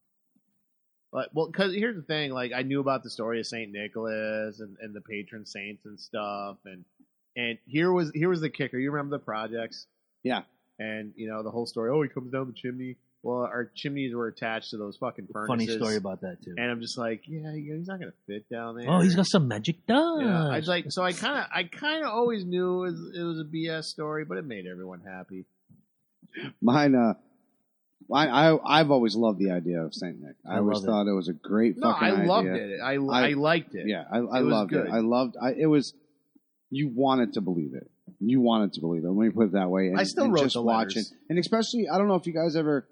But 1.11 1.29
well, 1.33 1.47
because 1.47 1.73
here's 1.73 1.95
the 1.95 2.01
thing: 2.01 2.31
like 2.31 2.53
I 2.53 2.63
knew 2.63 2.79
about 2.79 3.03
the 3.03 3.09
story 3.09 3.39
of 3.39 3.45
Saint 3.45 3.71
Nicholas 3.71 4.59
and, 4.59 4.77
and 4.81 4.95
the 4.95 5.01
patron 5.01 5.45
saints 5.45 5.85
and 5.85 5.99
stuff, 5.99 6.57
and 6.65 6.85
and 7.35 7.57
here 7.65 7.91
was 7.91 8.11
here 8.13 8.29
was 8.29 8.41
the 8.41 8.49
kicker. 8.49 8.77
You 8.77 8.91
remember 8.91 9.17
the 9.17 9.23
projects? 9.23 9.87
Yeah. 10.23 10.43
And 10.79 11.13
you 11.15 11.27
know 11.29 11.43
the 11.43 11.51
whole 11.51 11.65
story. 11.65 11.91
Oh, 11.91 12.01
he 12.01 12.09
comes 12.09 12.31
down 12.31 12.47
the 12.47 12.53
chimney. 12.53 12.97
Well, 13.23 13.41
our 13.43 13.69
chimneys 13.75 14.15
were 14.15 14.27
attached 14.27 14.71
to 14.71 14.77
those 14.77 14.97
fucking 14.97 15.27
furnaces. 15.31 15.47
funny 15.67 15.67
story 15.79 15.95
about 15.97 16.21
that 16.21 16.41
too. 16.43 16.55
And 16.57 16.71
I'm 16.71 16.81
just 16.81 16.97
like, 16.97 17.21
yeah, 17.27 17.53
he's 17.53 17.87
not 17.87 17.99
gonna 17.99 18.13
fit 18.25 18.49
down 18.49 18.75
there. 18.77 18.89
Oh, 18.89 19.01
he's 19.01 19.15
got 19.15 19.27
some 19.27 19.47
magic 19.47 19.85
dust. 19.85 20.23
Yeah, 20.25 20.47
I 20.49 20.57
was 20.57 20.67
like, 20.67 20.85
so 20.89 21.03
I 21.03 21.11
kind 21.13 21.37
of, 21.37 21.45
I 21.53 21.63
kind 21.65 22.03
of 22.03 22.09
always 22.09 22.43
knew 22.45 22.83
it 22.83 22.91
was, 22.91 23.11
it 23.15 23.21
was 23.23 23.39
a 23.39 23.43
BS 23.43 23.83
story, 23.85 24.25
but 24.25 24.37
it 24.39 24.45
made 24.45 24.65
everyone 24.65 25.01
happy. 25.01 25.45
Mine, 26.61 26.95
uh, 26.95 27.13
I, 28.13 28.27
I 28.53 28.79
I've 28.79 28.89
always 28.91 29.15
loved 29.15 29.37
the 29.39 29.51
idea 29.51 29.81
of 29.83 29.93
Saint 29.93 30.19
Nick. 30.19 30.35
I, 30.45 30.55
I 30.55 30.57
always 30.57 30.77
love 30.77 30.83
it. 30.83 30.87
thought 30.87 31.07
it 31.07 31.13
was 31.15 31.27
a 31.27 31.33
great 31.33 31.77
No, 31.77 31.91
fucking 31.91 32.07
I 32.07 32.11
idea. 32.13 32.25
loved 32.27 32.47
it. 32.47 32.79
I, 32.81 32.93
I, 32.93 33.29
I- 33.29 33.33
liked 33.33 33.75
it. 33.75 33.87
Yeah, 33.87 34.03
I, 34.11 34.17
I 34.17 34.39
It 34.39 34.43
loved 34.45 34.71
good. 34.71 34.87
it. 34.87 34.91
I 34.91 34.99
loved. 34.99 35.35
I, 35.41 35.51
it 35.53 35.67
was. 35.67 35.93
You 36.71 36.87
wanted 36.93 37.33
to 37.33 37.41
believe 37.41 37.73
it. 37.75 37.89
You 38.19 38.39
wanted 38.41 38.73
to 38.73 38.81
believe 38.81 39.03
it. 39.03 39.09
Let 39.09 39.25
me 39.27 39.29
put 39.29 39.47
it 39.47 39.51
that 39.53 39.69
way. 39.69 39.87
And, 39.87 39.99
I 39.99 40.03
still 40.03 40.25
and 40.25 40.33
wrote 40.33 40.43
just 40.43 40.53
the 40.55 40.61
watch 40.61 40.95
letters. 40.95 41.11
it, 41.11 41.17
and 41.29 41.37
especially 41.39 41.87
I 41.89 41.97
don't 41.97 42.07
know 42.07 42.15
if 42.15 42.25
you 42.25 42.33
guys 42.33 42.55
ever. 42.55 42.87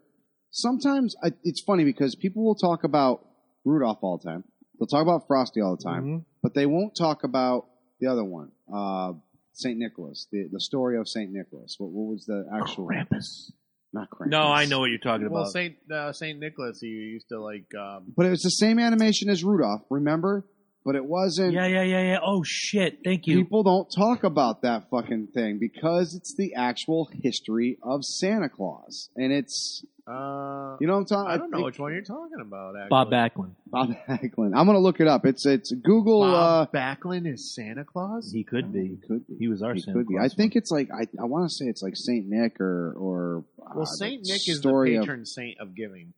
Sometimes 0.51 1.15
I, 1.23 1.31
it's 1.43 1.61
funny 1.61 1.83
because 1.83 2.15
people 2.15 2.43
will 2.43 2.55
talk 2.55 2.83
about 2.83 3.25
Rudolph 3.65 3.99
all 4.01 4.17
the 4.17 4.29
time. 4.29 4.43
They'll 4.79 4.87
talk 4.87 5.01
about 5.03 5.27
Frosty 5.27 5.61
all 5.61 5.75
the 5.75 5.83
time, 5.83 6.03
Mhm. 6.05 6.25
but 6.41 6.53
they 6.53 6.65
won't 6.65 6.95
talk 6.97 7.23
about 7.23 7.65
the 7.99 8.07
other 8.07 8.23
one, 8.23 8.51
uh, 8.73 9.13
Saint 9.53 9.77
Nicholas. 9.77 10.27
The 10.31 10.47
the 10.51 10.59
story 10.61 10.97
of 10.97 11.07
Saint 11.07 11.31
Nicholas. 11.31 11.75
What, 11.77 11.91
what 11.91 12.11
was 12.11 12.25
the 12.25 12.45
actual? 12.53 12.87
Krampus. 12.87 13.51
Not 13.91 14.09
Krampus. 14.09 14.29
No, 14.29 14.43
I 14.43 14.65
know 14.65 14.79
what 14.79 14.89
you're 14.89 14.99
talking 14.99 15.29
Well, 15.29 15.41
about. 15.43 15.45
Well, 15.45 15.51
Saint 15.51 15.75
uh, 15.91 16.11
Saint 16.13 16.39
Nicholas, 16.39 16.79
he 16.79 16.87
used 16.87 17.27
to 17.29 17.41
like. 17.41 17.65
Um, 17.75 18.13
But 18.15 18.25
it 18.25 18.29
was 18.29 18.41
the 18.41 18.49
same 18.51 18.79
animation 18.79 19.29
as 19.29 19.43
Rudolph. 19.43 19.81
Remember? 19.89 20.45
But 20.85 20.95
it 20.95 21.05
wasn't. 21.05 21.53
yeah, 21.53 21.67
yeah, 21.67 21.83
yeah, 21.83 22.01
yeah. 22.13 22.19
Oh 22.23 22.41
shit! 22.43 22.99
Thank 23.03 23.27
you. 23.27 23.37
People 23.43 23.63
don't 23.63 23.89
talk 23.93 24.23
about 24.23 24.61
that 24.61 24.89
fucking 24.89 25.27
thing 25.33 25.59
because 25.59 26.15
it's 26.15 26.33
the 26.35 26.55
actual 26.55 27.09
history 27.21 27.77
of 27.83 28.03
Santa 28.05 28.47
Claus, 28.49 29.09
and 29.15 29.31
it's 29.33 29.85
uh, 30.07 30.77
you 30.79 30.87
know 30.87 30.93
what 30.93 30.99
I'm 30.99 31.05
talking. 31.05 31.31
I 31.31 31.37
don't 31.37 31.51
know 31.51 31.57
think- 31.57 31.65
which 31.65 31.79
one 31.79 31.91
you're 31.91 32.01
talking 32.01 32.39
about. 32.41 32.75
Actually. 32.77 32.89
Bob 32.89 33.11
Backlund. 33.11 33.51
Bob 33.67 33.89
Backlund. 34.07 34.53
I'm 34.55 34.65
gonna 34.65 34.79
look 34.79 35.01
it 35.01 35.07
up. 35.07 35.25
It's 35.25 35.45
it's 35.45 35.71
Google. 35.73 36.23
uh, 36.23 36.65
Backlund 36.67 37.31
is 37.31 37.53
Santa 37.53 37.83
Claus. 37.83 38.31
He 38.33 38.45
could 38.45 38.71
be. 38.71 38.79
he 38.81 38.87
be. 38.87 39.07
could 39.07 39.27
be. 39.27 39.35
He 39.37 39.47
was 39.49 39.61
our 39.61 39.73
He 39.73 39.81
Santa 39.81 39.99
could 39.99 40.07
be. 40.07 40.17
I 40.17 40.29
think 40.29 40.55
it's 40.55 40.71
like 40.71 40.89
I 40.91 41.07
I 41.21 41.25
want 41.25 41.49
to 41.49 41.53
say 41.53 41.65
it's 41.65 41.83
like 41.83 41.97
Saint 41.97 42.25
Nick 42.27 42.59
or 42.61 42.93
or 42.93 43.43
uh, 43.61 43.71
well, 43.75 43.79
the 43.81 43.85
Saint 43.85 44.25
Nick 44.25 44.47
is 44.47 44.61
the 44.61 44.69
story 44.69 44.95
of- 44.95 45.01
patron 45.03 45.25
saint 45.25 45.59
of 45.59 45.75
giving. 45.75 46.13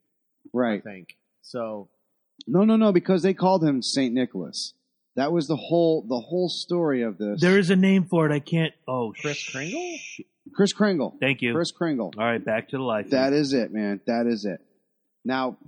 Right. 0.52 0.78
I 0.78 0.88
think 0.88 1.16
so. 1.42 1.88
No, 2.46 2.64
no, 2.64 2.76
no, 2.76 2.92
because 2.92 3.22
they 3.22 3.34
called 3.34 3.64
him 3.64 3.82
Saint 3.82 4.14
Nicholas. 4.14 4.74
That 5.16 5.32
was 5.32 5.46
the 5.46 5.56
whole 5.56 6.06
the 6.08 6.20
whole 6.20 6.48
story 6.48 7.02
of 7.02 7.18
this. 7.18 7.40
There 7.40 7.58
is 7.58 7.70
a 7.70 7.76
name 7.76 8.06
for 8.08 8.28
it. 8.30 8.34
I 8.34 8.40
can't. 8.40 8.72
Oh, 8.88 9.12
Chris 9.20 9.36
sh- 9.36 9.52
Kringle? 9.52 9.98
Kris 10.54 10.72
Kringle. 10.72 11.16
Thank 11.20 11.42
you. 11.42 11.52
Kris 11.54 11.70
Kringle. 11.70 12.12
All 12.16 12.24
right, 12.24 12.42
back 12.44 12.70
to 12.70 12.78
the 12.78 12.82
life. 12.82 13.10
That 13.10 13.32
is 13.32 13.52
it, 13.52 13.72
man. 13.72 14.00
That 14.06 14.26
is 14.26 14.44
it. 14.46 14.60
Now, 15.24 15.58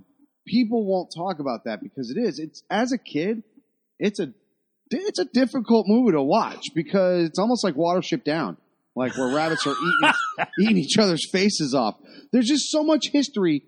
people 0.47 0.85
won't 0.85 1.13
talk 1.15 1.39
about 1.39 1.65
that 1.65 1.81
because 1.81 2.09
it 2.09 2.19
is. 2.19 2.39
It's 2.39 2.63
as 2.69 2.91
a 2.91 2.97
kid, 2.97 3.43
it's 3.99 4.19
a 4.19 4.33
it's 4.89 5.19
a 5.19 5.25
difficult 5.25 5.87
movie 5.87 6.11
to 6.13 6.21
watch 6.21 6.63
because 6.73 7.29
it's 7.29 7.39
almost 7.39 7.63
like 7.63 7.75
Watership 7.75 8.23
Down, 8.23 8.57
like 8.95 9.15
where 9.15 9.33
rabbits 9.33 9.65
are 9.67 9.75
eating 9.75 10.13
eating 10.59 10.77
each 10.77 10.97
other's 10.97 11.29
faces 11.31 11.75
off. 11.75 11.95
There's 12.31 12.47
just 12.47 12.71
so 12.71 12.83
much 12.83 13.09
history 13.11 13.63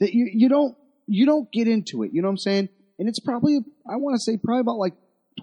that 0.00 0.12
you 0.12 0.28
you 0.32 0.48
don't 0.48 0.76
you 1.06 1.26
don't 1.26 1.50
get 1.52 1.68
into 1.68 2.02
it. 2.02 2.10
You 2.12 2.22
know 2.22 2.28
what 2.28 2.32
I'm 2.32 2.38
saying? 2.38 2.68
And 2.98 3.08
it's 3.08 3.20
probably 3.20 3.58
I 3.90 3.96
want 3.96 4.16
to 4.16 4.20
say 4.20 4.36
probably 4.36 4.60
about 4.60 4.78
like 4.78 4.94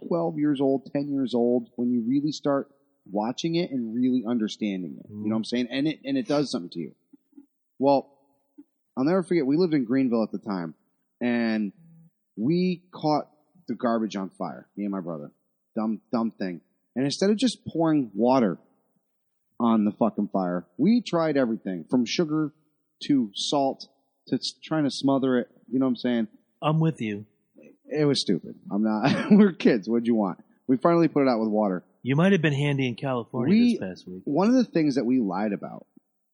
12 0.07 0.37
years 0.37 0.61
old, 0.61 0.89
10 0.93 1.11
years 1.11 1.33
old 1.33 1.69
when 1.75 1.91
you 1.91 2.03
really 2.07 2.31
start 2.31 2.69
watching 3.09 3.55
it 3.55 3.71
and 3.71 3.93
really 3.93 4.23
understanding 4.27 4.97
it. 4.99 5.05
You 5.09 5.25
know 5.25 5.35
what 5.35 5.37
I'm 5.37 5.45
saying? 5.45 5.67
And 5.69 5.87
it 5.87 5.99
and 6.03 6.17
it 6.17 6.27
does 6.27 6.51
something 6.51 6.69
to 6.71 6.79
you. 6.79 6.91
Well, 7.79 8.11
I'll 8.97 9.05
never 9.05 9.23
forget. 9.23 9.45
We 9.45 9.57
lived 9.57 9.73
in 9.73 9.85
Greenville 9.85 10.23
at 10.23 10.31
the 10.31 10.37
time, 10.37 10.75
and 11.19 11.71
we 12.35 12.83
caught 12.93 13.27
the 13.67 13.75
garbage 13.75 14.15
on 14.15 14.29
fire. 14.29 14.67
Me 14.75 14.83
and 14.83 14.91
my 14.91 14.99
brother. 14.99 15.31
Dumb, 15.75 16.01
dumb 16.11 16.31
thing. 16.31 16.61
And 16.95 17.05
instead 17.05 17.29
of 17.29 17.37
just 17.37 17.65
pouring 17.65 18.11
water 18.13 18.57
on 19.59 19.85
the 19.85 19.91
fucking 19.91 20.29
fire, 20.33 20.65
we 20.77 21.01
tried 21.01 21.37
everything 21.37 21.85
from 21.89 22.05
sugar 22.05 22.53
to 23.03 23.31
salt 23.33 23.87
to 24.27 24.39
trying 24.63 24.83
to 24.83 24.91
smother 24.91 25.39
it. 25.39 25.47
You 25.67 25.79
know 25.79 25.85
what 25.85 25.91
I'm 25.91 25.95
saying? 25.97 26.27
I'm 26.61 26.79
with 26.79 27.01
you. 27.01 27.25
It 27.85 28.05
was 28.05 28.21
stupid. 28.21 28.55
I'm 28.71 28.83
not. 28.83 29.27
we're 29.31 29.51
kids. 29.51 29.89
What'd 29.89 30.07
you 30.07 30.15
want? 30.15 30.39
We 30.67 30.77
finally 30.77 31.07
put 31.07 31.23
it 31.23 31.27
out 31.27 31.39
with 31.39 31.49
water. 31.49 31.83
You 32.03 32.15
might 32.15 32.31
have 32.31 32.41
been 32.41 32.53
handy 32.53 32.87
in 32.87 32.95
California 32.95 33.53
We- 33.53 33.71
this 33.73 33.79
past 33.79 34.07
week. 34.07 34.21
One 34.25 34.47
of 34.47 34.55
the 34.55 34.63
things 34.63 34.95
that 34.95 35.05
we 35.05 35.19
lied 35.19 35.53
about, 35.53 35.85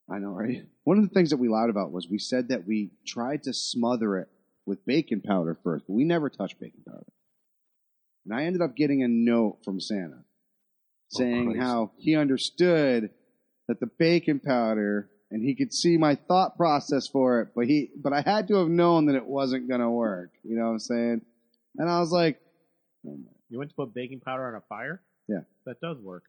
I 0.09 0.19
know, 0.19 0.29
right? 0.29 0.65
One 0.83 0.97
of 0.97 1.03
the 1.03 1.13
things 1.13 1.31
that 1.31 1.37
we 1.37 1.49
lied 1.49 1.69
about 1.69 1.91
was 1.91 2.07
we 2.09 2.19
said 2.19 2.49
that 2.49 2.65
we 2.65 2.91
tried 3.05 3.43
to 3.43 3.53
smother 3.53 4.17
it 4.19 4.29
with 4.65 4.85
baking 4.85 5.21
powder 5.21 5.57
first, 5.63 5.85
but 5.87 5.93
we 5.93 6.03
never 6.03 6.29
touched 6.29 6.59
baking 6.59 6.83
powder. 6.87 7.05
and 8.25 8.33
I 8.37 8.43
ended 8.43 8.61
up 8.61 8.75
getting 8.75 9.03
a 9.03 9.07
note 9.07 9.59
from 9.65 9.79
Santa 9.79 10.19
oh, 10.19 10.23
saying 11.09 11.53
Christ. 11.53 11.59
how 11.65 11.91
he 11.97 12.15
understood 12.15 13.09
that 13.67 13.79
the 13.79 13.89
baking 13.97 14.39
powder 14.39 15.09
and 15.31 15.43
he 15.43 15.55
could 15.55 15.73
see 15.73 15.97
my 15.97 16.15
thought 16.15 16.55
process 16.57 17.07
for 17.11 17.41
it, 17.41 17.49
but 17.55 17.65
he 17.67 17.89
but 18.01 18.13
I 18.13 18.21
had 18.21 18.47
to 18.49 18.55
have 18.55 18.69
known 18.69 19.07
that 19.07 19.15
it 19.15 19.25
wasn't 19.25 19.69
gonna 19.69 19.91
work. 19.91 20.31
You 20.43 20.55
know 20.57 20.65
what 20.65 20.71
I'm 20.71 20.79
saying? 20.79 21.21
And 21.77 21.89
I 21.89 21.99
was 21.99 22.11
like, 22.11 22.39
oh 23.07 23.17
You 23.49 23.57
went 23.59 23.69
to 23.71 23.75
put 23.75 23.93
baking 23.93 24.21
powder 24.21 24.47
on 24.47 24.55
a 24.55 24.61
fire? 24.69 25.01
Yeah. 25.27 25.41
That 25.65 25.79
does 25.81 25.97
work. 25.99 26.23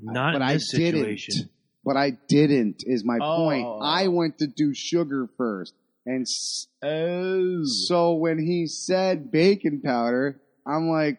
Not 0.00 0.32
but 0.34 0.36
in 0.36 0.42
I 0.42 0.52
this 0.54 0.70
didn't. 0.72 1.00
situation. 1.00 1.50
But 1.84 1.96
I 1.96 2.10
didn't. 2.28 2.82
Is 2.86 3.04
my 3.04 3.18
Oh. 3.22 3.36
point? 3.38 3.66
I 3.82 4.08
went 4.08 4.38
to 4.38 4.46
do 4.46 4.72
sugar 4.74 5.28
first, 5.38 5.72
and 6.04 6.22
s- 6.22 6.66
Oh. 6.82 7.62
so 7.64 8.14
when 8.14 8.38
he 8.38 8.66
said 8.66 9.30
baking 9.30 9.80
powder, 9.82 10.40
I'm 10.66 10.88
like, 10.90 11.18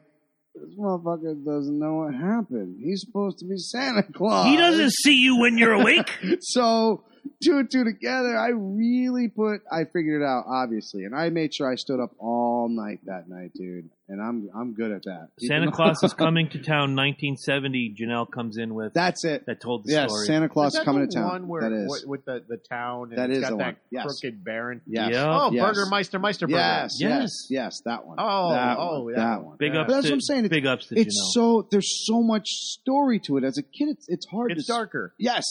this 0.53 0.75
motherfucker 0.77 1.43
doesn't 1.45 1.79
know 1.79 1.95
what 1.95 2.13
happened. 2.13 2.77
He's 2.83 3.01
supposed 3.01 3.39
to 3.39 3.45
be 3.45 3.57
Santa 3.57 4.03
Claus. 4.03 4.47
He 4.47 4.57
doesn't 4.57 4.91
see 4.91 5.15
you 5.15 5.39
when 5.39 5.57
you're 5.57 5.73
awake. 5.73 6.11
So 6.41 7.03
two 7.43 7.59
and 7.59 7.69
two 7.71 7.83
together, 7.83 8.37
I 8.37 8.49
really 8.49 9.27
put. 9.27 9.61
I 9.71 9.83
figured 9.85 10.21
it 10.21 10.25
out, 10.25 10.45
obviously, 10.47 11.03
and 11.05 11.15
I 11.15 11.29
made 11.29 11.53
sure 11.53 11.71
I 11.71 11.75
stood 11.75 11.99
up 12.01 12.11
all 12.19 12.50
night 12.69 12.99
that 13.05 13.27
night, 13.29 13.51
dude. 13.53 13.89
And 14.09 14.21
I'm 14.21 14.49
I'm 14.55 14.73
good 14.73 14.91
at 14.91 15.03
that. 15.03 15.29
Santa 15.39 15.71
Claus 15.71 16.03
is 16.03 16.13
coming 16.25 16.49
to 16.49 16.57
town. 16.57 16.95
1970. 16.95 17.95
Janelle 17.99 18.29
comes 18.29 18.57
in 18.57 18.73
with 18.73 18.93
That's 18.93 19.23
it. 19.25 19.45
that 19.45 19.61
told 19.61 19.85
the 19.85 19.91
Yes, 19.93 20.09
story. 20.11 20.25
Santa 20.27 20.49
Claus 20.49 20.73
Is 20.73 20.79
that 20.79 20.85
coming 20.85 21.01
the 21.05 21.07
to 21.11 21.15
town. 21.17 21.29
One 21.29 21.47
where, 21.47 21.61
that 21.61 21.71
is. 21.71 21.89
With, 21.89 22.05
with 22.07 22.25
the, 22.25 22.43
the 22.47 22.57
town 22.57 23.09
and 23.09 23.17
That 23.17 23.29
it's 23.29 23.37
is 23.37 23.43
got 23.43 23.49
the 23.51 23.57
that 23.57 23.65
one. 23.65 23.75
Yes. 23.91 24.03
crooked 24.05 24.43
baron. 24.43 24.81
Yes. 24.85 25.09
Yeah. 25.13 25.39
Oh, 25.41 25.51
Yes. 25.51 25.63
Burgermeister 25.65 26.19
Meisterburger. 26.19 26.49
Yes, 26.51 26.97
yes, 26.99 27.09
Yes. 27.21 27.47
yes, 27.49 27.81
that 27.85 28.05
one. 28.05 28.17
Oh, 28.19 28.51
that 28.53 28.77
oh, 28.77 29.03
one, 29.03 29.13
that 29.13 29.19
that 29.19 29.35
one. 29.37 29.45
one. 29.45 29.57
Big 29.57 29.73
Yeah. 29.73 29.81
ups 29.81 29.87
But 29.87 29.93
that's 29.93 30.05
to, 30.07 30.11
what 30.11 30.15
I'm 30.15 30.21
saying. 30.21 30.45
It's, 30.45 30.49
Big 30.51 30.65
ups 30.65 30.87
to 30.87 30.99
it's 30.99 31.15
Janelle. 31.17 31.33
so 31.33 31.67
there's 31.71 32.05
so 32.05 32.21
much 32.21 32.47
story 32.47 33.19
to 33.27 33.37
it. 33.37 33.43
As 33.43 33.57
a 33.57 33.63
kid, 33.63 33.89
it's 33.89 34.05
it's 34.09 34.25
hard 34.27 34.51
It's 34.51 34.65
to 34.65 34.71
darker. 34.73 35.13
Yes, 35.17 35.45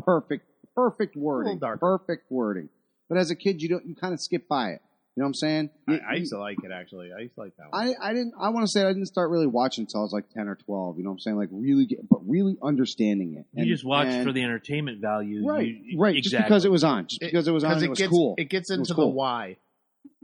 perfect, 0.00 0.46
perfect 0.74 1.16
wording, 1.16 1.58
little 1.60 1.76
perfect 1.78 2.30
wording. 2.30 2.68
But 3.08 3.18
as 3.18 3.30
a 3.30 3.36
kid, 3.36 3.62
you 3.62 3.68
don't 3.68 3.86
you 3.86 3.94
kind 3.94 4.12
of 4.14 4.20
skip 4.20 4.48
by 4.48 4.70
it. 4.70 4.80
You 5.16 5.22
know 5.22 5.24
what 5.24 5.28
I'm 5.28 5.34
saying? 5.34 5.70
I, 5.88 5.92
You- 5.92 6.00
I 6.10 6.14
used 6.16 6.32
to 6.32 6.38
like 6.38 6.58
it 6.62 6.70
actually. 6.70 7.10
I 7.10 7.22
used 7.22 7.34
to 7.36 7.40
like 7.40 7.56
that 7.56 7.72
one. 7.72 7.88
I, 7.88 8.10
I 8.10 8.12
didn't. 8.12 8.34
I 8.38 8.50
want 8.50 8.66
to 8.66 8.70
say 8.70 8.82
I 8.82 8.88
didn't 8.88 9.06
start 9.06 9.30
really 9.30 9.46
watching 9.46 9.82
until 9.82 10.00
I 10.00 10.02
was 10.02 10.12
like 10.12 10.28
ten 10.28 10.46
or 10.46 10.56
twelve. 10.56 10.98
You 10.98 11.04
know 11.04 11.10
what 11.10 11.14
I'm 11.14 11.20
saying? 11.20 11.36
Like 11.38 11.48
really, 11.52 11.86
get, 11.86 12.06
but 12.08 12.20
really 12.28 12.58
understanding 12.62 13.34
it. 13.34 13.46
You 13.54 13.64
just 13.72 13.84
watch 13.84 14.08
and- 14.08 14.26
for 14.26 14.32
the 14.32 14.42
entertainment 14.42 15.00
value. 15.00 15.46
right, 15.48 15.66
You- 15.66 15.98
right. 15.98 16.14
Just 16.16 16.26
exactly. 16.34 16.48
because 16.48 16.64
it 16.66 16.70
was 16.70 16.84
on, 16.84 17.06
just 17.06 17.22
It- 17.22 17.26
because 17.32 17.48
it 17.48 17.52
was 17.52 17.64
on, 17.64 17.78
it, 17.78 17.82
it 17.84 17.88
was 17.88 17.98
gets 17.98 18.10
cool. 18.10 18.34
it 18.36 18.50
gets 18.50 18.70
It 18.70 18.78
was 18.78 18.90
into 18.90 19.00
the 19.00 19.06
why, 19.06 19.56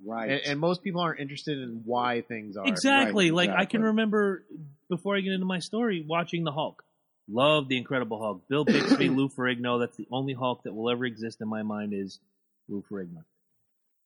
right. 0.05 0.31
and, 0.31 0.40
and 0.47 0.60
most 0.60 0.82
people 0.82 1.01
aren't 1.01 1.20
interested 1.20 1.56
in 1.59 1.81
why 1.86 2.20
things 2.20 2.59
are. 2.59 2.66
Exactly. 2.66 3.31
Right, 3.31 3.48
like 3.48 3.59
I 3.59 3.64
can 3.64 3.82
remember 3.82 4.44
before 4.90 5.16
I 5.16 5.20
get 5.20 5.32
into 5.32 5.47
my 5.47 5.60
story, 5.60 6.05
watching 6.06 6.44
the 6.44 6.52
Hulk. 6.52 6.85
Love 7.31 7.69
the 7.69 7.78
Incredible 7.78 8.19
Hulk. 8.20 8.47
Bill 8.48 8.64
Bixby, 8.66 9.09
Lou 9.09 9.31
Ferrigno. 9.31 9.81
That's 9.81 9.97
the 9.97 10.06
only 10.10 10.35
Hulk 10.35 10.64
that 10.64 10.74
will 10.74 10.90
ever 10.90 11.06
exist 11.06 11.40
in 11.40 11.48
my 11.48 11.62
mind 11.62 11.94
is 11.94 12.19
Lou 12.69 12.85
Ferrigno. 12.90 13.23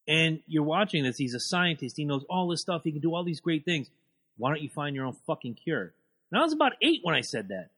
And 0.09 0.41
you're 0.47 0.62
watching 0.62 1.03
this. 1.05 1.16
He's 1.16 1.35
a 1.35 1.41
scientist. 1.41 1.97
He 1.97 2.05
knows 2.05 2.24
all 2.31 2.49
this 2.49 2.61
stuff. 2.61 2.83
He 2.85 2.93
can 2.93 3.01
do 3.01 3.15
all 3.15 3.24
these 3.24 3.41
great 3.41 3.65
things. 3.65 3.89
Why 4.37 4.51
don't 4.51 4.62
you 4.62 4.69
find 4.69 4.95
your 4.95 5.07
own 5.07 5.16
fucking 5.27 5.55
cure? 5.55 5.95
And 6.31 6.41
I 6.41 6.45
was 6.45 6.53
about 6.53 6.73
eight 6.83 7.01
when 7.03 7.15
I 7.15 7.23
said 7.23 7.49
that. 7.49 7.70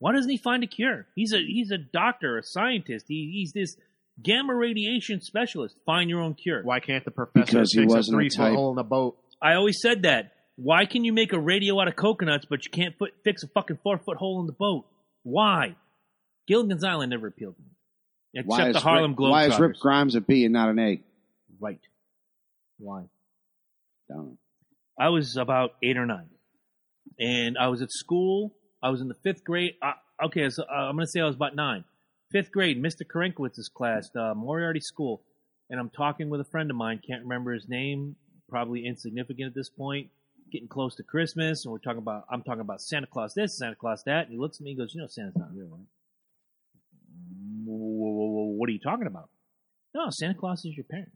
Why 0.00 0.12
doesn't 0.12 0.30
he 0.30 0.38
find 0.38 0.62
a 0.62 0.66
cure? 0.66 1.06
He's 1.14 1.32
a 1.32 1.38
he's 1.38 1.70
a 1.70 1.78
doctor, 1.78 2.38
a 2.38 2.42
scientist. 2.42 3.06
He, 3.08 3.30
he's 3.34 3.52
this 3.52 3.76
gamma 4.22 4.54
radiation 4.54 5.20
specialist. 5.20 5.76
Find 5.84 6.08
your 6.08 6.20
own 6.20 6.34
cure. 6.34 6.62
Why 6.62 6.80
can't 6.80 7.04
the 7.04 7.10
professor 7.10 7.44
Because 7.52 7.72
he 7.72 7.80
fix 7.80 7.92
a 7.92 7.96
wasn't 7.96 8.14
a 8.14 8.18
three 8.18 8.28
foot 8.30 8.36
type. 8.36 8.54
hole 8.54 8.70
in 8.70 8.76
the 8.76 8.84
boat? 8.84 9.18
I 9.42 9.54
always 9.54 9.80
said 9.80 10.02
that. 10.02 10.32
Why 10.56 10.86
can 10.86 11.04
you 11.04 11.12
make 11.12 11.32
a 11.32 11.38
radio 11.38 11.80
out 11.80 11.86
of 11.86 11.94
coconuts, 11.94 12.44
but 12.44 12.64
you 12.64 12.70
can't 12.72 12.98
put, 12.98 13.12
fix 13.22 13.44
a 13.44 13.48
fucking 13.48 13.78
four 13.84 13.98
foot 13.98 14.16
hole 14.16 14.40
in 14.40 14.46
the 14.46 14.52
boat? 14.52 14.86
Why? 15.22 15.76
Gilligan's 16.48 16.82
Island 16.82 17.10
never 17.10 17.28
appealed 17.28 17.56
to 17.56 17.62
me. 17.62 17.68
Except 18.34 18.48
why 18.48 18.64
the 18.72 18.78
is 18.78 18.82
Harlem 18.82 19.12
Rick, 19.12 19.20
Why 19.20 19.46
is 19.46 19.58
Rip 19.58 19.76
Grimes 19.78 20.14
a 20.14 20.20
B 20.20 20.44
and 20.44 20.52
not 20.52 20.68
an 20.68 20.78
A? 20.78 21.02
Right. 21.60 21.80
Why? 22.78 23.04
Don't. 24.08 24.38
I 24.98 25.08
was 25.10 25.36
about 25.36 25.72
eight 25.82 25.96
or 25.96 26.06
nine, 26.06 26.28
and 27.18 27.56
I 27.58 27.68
was 27.68 27.82
at 27.82 27.90
school. 27.92 28.54
I 28.82 28.90
was 28.90 29.00
in 29.00 29.08
the 29.08 29.14
fifth 29.22 29.44
grade. 29.44 29.74
Uh, 29.82 29.92
okay, 30.26 30.48
so 30.50 30.62
uh, 30.64 30.74
I'm 30.74 30.96
going 30.96 31.06
to 31.06 31.10
say 31.10 31.20
I 31.20 31.26
was 31.26 31.34
about 31.36 31.54
nine. 31.54 31.84
Fifth 32.32 32.52
grade, 32.52 32.82
Mr. 32.82 33.02
Karenkowitz's 33.06 33.68
class, 33.68 34.10
uh, 34.14 34.34
Moriarty 34.34 34.80
School, 34.80 35.22
and 35.70 35.80
I'm 35.80 35.90
talking 35.90 36.28
with 36.30 36.40
a 36.40 36.44
friend 36.44 36.70
of 36.70 36.76
mine. 36.76 37.00
Can't 37.06 37.22
remember 37.22 37.52
his 37.52 37.68
name. 37.68 38.16
Probably 38.48 38.86
insignificant 38.86 39.48
at 39.48 39.54
this 39.54 39.68
point. 39.68 40.08
Getting 40.52 40.68
close 40.68 40.94
to 40.96 41.02
Christmas, 41.02 41.64
and 41.64 41.72
we're 41.72 41.78
talking 41.78 41.98
about. 41.98 42.24
I'm 42.30 42.42
talking 42.42 42.60
about 42.62 42.80
Santa 42.80 43.06
Claus 43.06 43.34
this, 43.34 43.58
Santa 43.58 43.76
Claus 43.76 44.02
that, 44.06 44.24
and 44.24 44.32
he 44.32 44.38
looks 44.38 44.58
at 44.58 44.64
me 44.64 44.70
and 44.70 44.78
goes, 44.78 44.94
"You 44.94 45.02
know, 45.02 45.06
Santa's 45.06 45.36
not 45.36 45.54
real, 45.54 45.66
right?" 45.68 45.86
"Wh- 47.64 47.68
wh- 47.68 48.54
wh- 48.54 48.58
What 48.58 48.68
are 48.68 48.72
you 48.72 48.78
talking 48.80 49.06
about? 49.06 49.28
No, 49.94 50.08
Santa 50.10 50.34
Claus 50.34 50.64
is 50.64 50.74
your 50.76 50.84
parents. 50.84 51.14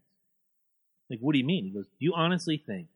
Like, 1.09 1.19
what 1.19 1.33
do 1.33 1.39
you 1.39 1.45
mean? 1.45 1.65
He 1.65 1.71
goes, 1.71 1.85
Do 1.85 2.05
you 2.05 2.13
honestly 2.15 2.61
think 2.65 2.87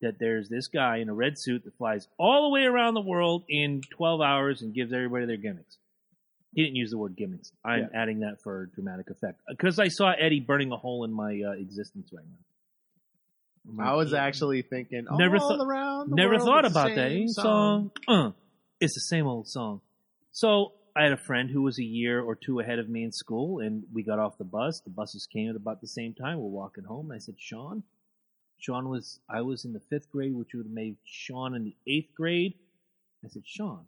that 0.00 0.18
there's 0.18 0.48
this 0.48 0.68
guy 0.68 0.98
in 0.98 1.08
a 1.08 1.14
red 1.14 1.34
suit 1.38 1.64
that 1.64 1.76
flies 1.76 2.06
all 2.18 2.42
the 2.44 2.48
way 2.50 2.62
around 2.64 2.94
the 2.94 3.00
world 3.00 3.44
in 3.48 3.80
12 3.96 4.20
hours 4.20 4.62
and 4.62 4.74
gives 4.74 4.92
everybody 4.92 5.26
their 5.26 5.36
gimmicks? 5.36 5.76
He 6.54 6.62
didn't 6.62 6.76
use 6.76 6.90
the 6.90 6.98
word 6.98 7.16
gimmicks. 7.16 7.50
I'm 7.64 7.90
adding 7.94 8.20
that 8.20 8.40
for 8.42 8.66
dramatic 8.74 9.10
effect 9.10 9.40
because 9.48 9.78
I 9.80 9.88
saw 9.88 10.12
Eddie 10.12 10.38
burning 10.40 10.70
a 10.70 10.76
hole 10.76 11.04
in 11.04 11.12
my 11.12 11.42
uh, 11.44 11.52
existence 11.52 12.10
right 12.12 12.24
now. 12.24 13.80
I'm 13.84 13.88
I 13.88 13.94
was 13.94 14.12
yeah. 14.12 14.22
actually 14.22 14.62
thinking, 14.62 15.06
Never 15.10 15.38
all 15.38 15.48
thought- 15.56 15.66
around 15.66 16.10
Never 16.12 16.34
world, 16.34 16.44
thought 16.44 16.64
about 16.64 16.94
that. 16.94 17.10
eh? 17.12 17.24
Song. 17.28 17.90
Uh, 18.06 18.30
it's 18.80 18.94
the 18.94 19.00
same 19.00 19.26
old 19.26 19.48
song. 19.48 19.80
So 20.32 20.72
I 20.96 21.02
had 21.02 21.12
a 21.12 21.16
friend 21.16 21.50
who 21.50 21.62
was 21.62 21.78
a 21.78 21.84
year 21.84 22.20
or 22.22 22.36
two 22.36 22.60
ahead 22.60 22.78
of 22.78 22.88
me 22.88 23.02
in 23.02 23.10
school, 23.10 23.58
and 23.58 23.82
we 23.92 24.02
got 24.04 24.20
off 24.20 24.38
the 24.38 24.44
bus. 24.44 24.80
The 24.80 24.90
buses 24.90 25.26
came 25.26 25.50
at 25.50 25.56
about 25.56 25.80
the 25.80 25.88
same 25.88 26.14
time. 26.14 26.38
We're 26.38 26.48
walking 26.48 26.84
home. 26.84 27.10
I 27.10 27.18
said, 27.18 27.34
Sean, 27.36 27.82
Sean 28.58 28.88
was, 28.88 29.18
I 29.28 29.40
was 29.42 29.64
in 29.64 29.72
the 29.72 29.80
fifth 29.90 30.08
grade, 30.10 30.34
which 30.34 30.54
would 30.54 30.66
have 30.66 30.72
made 30.72 30.96
Sean 31.04 31.54
in 31.54 31.64
the 31.64 31.74
eighth 31.86 32.14
grade. 32.14 32.54
I 33.24 33.28
said, 33.28 33.42
Sean, 33.44 33.86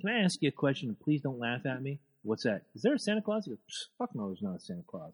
can 0.00 0.10
I 0.10 0.20
ask 0.20 0.40
you 0.40 0.48
a 0.48 0.52
question? 0.52 0.96
Please 1.02 1.22
don't 1.22 1.40
laugh 1.40 1.66
at 1.66 1.82
me. 1.82 1.98
What's 2.22 2.44
that? 2.44 2.62
Is 2.76 2.82
there 2.82 2.94
a 2.94 2.98
Santa 2.98 3.22
Claus? 3.22 3.46
He 3.46 3.50
goes, 3.50 3.88
fuck 3.98 4.14
no, 4.14 4.28
there's 4.28 4.42
not 4.42 4.56
a 4.56 4.60
Santa 4.60 4.82
Claus. 4.86 5.12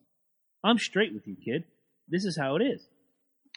I'm 0.63 0.79
straight 0.79 1.15
with 1.15 1.27
you, 1.27 1.37
kid. 1.43 1.65
This 2.09 2.25
is 2.27 2.37
how 2.37 2.57
it 2.57 2.63
is. 2.63 2.87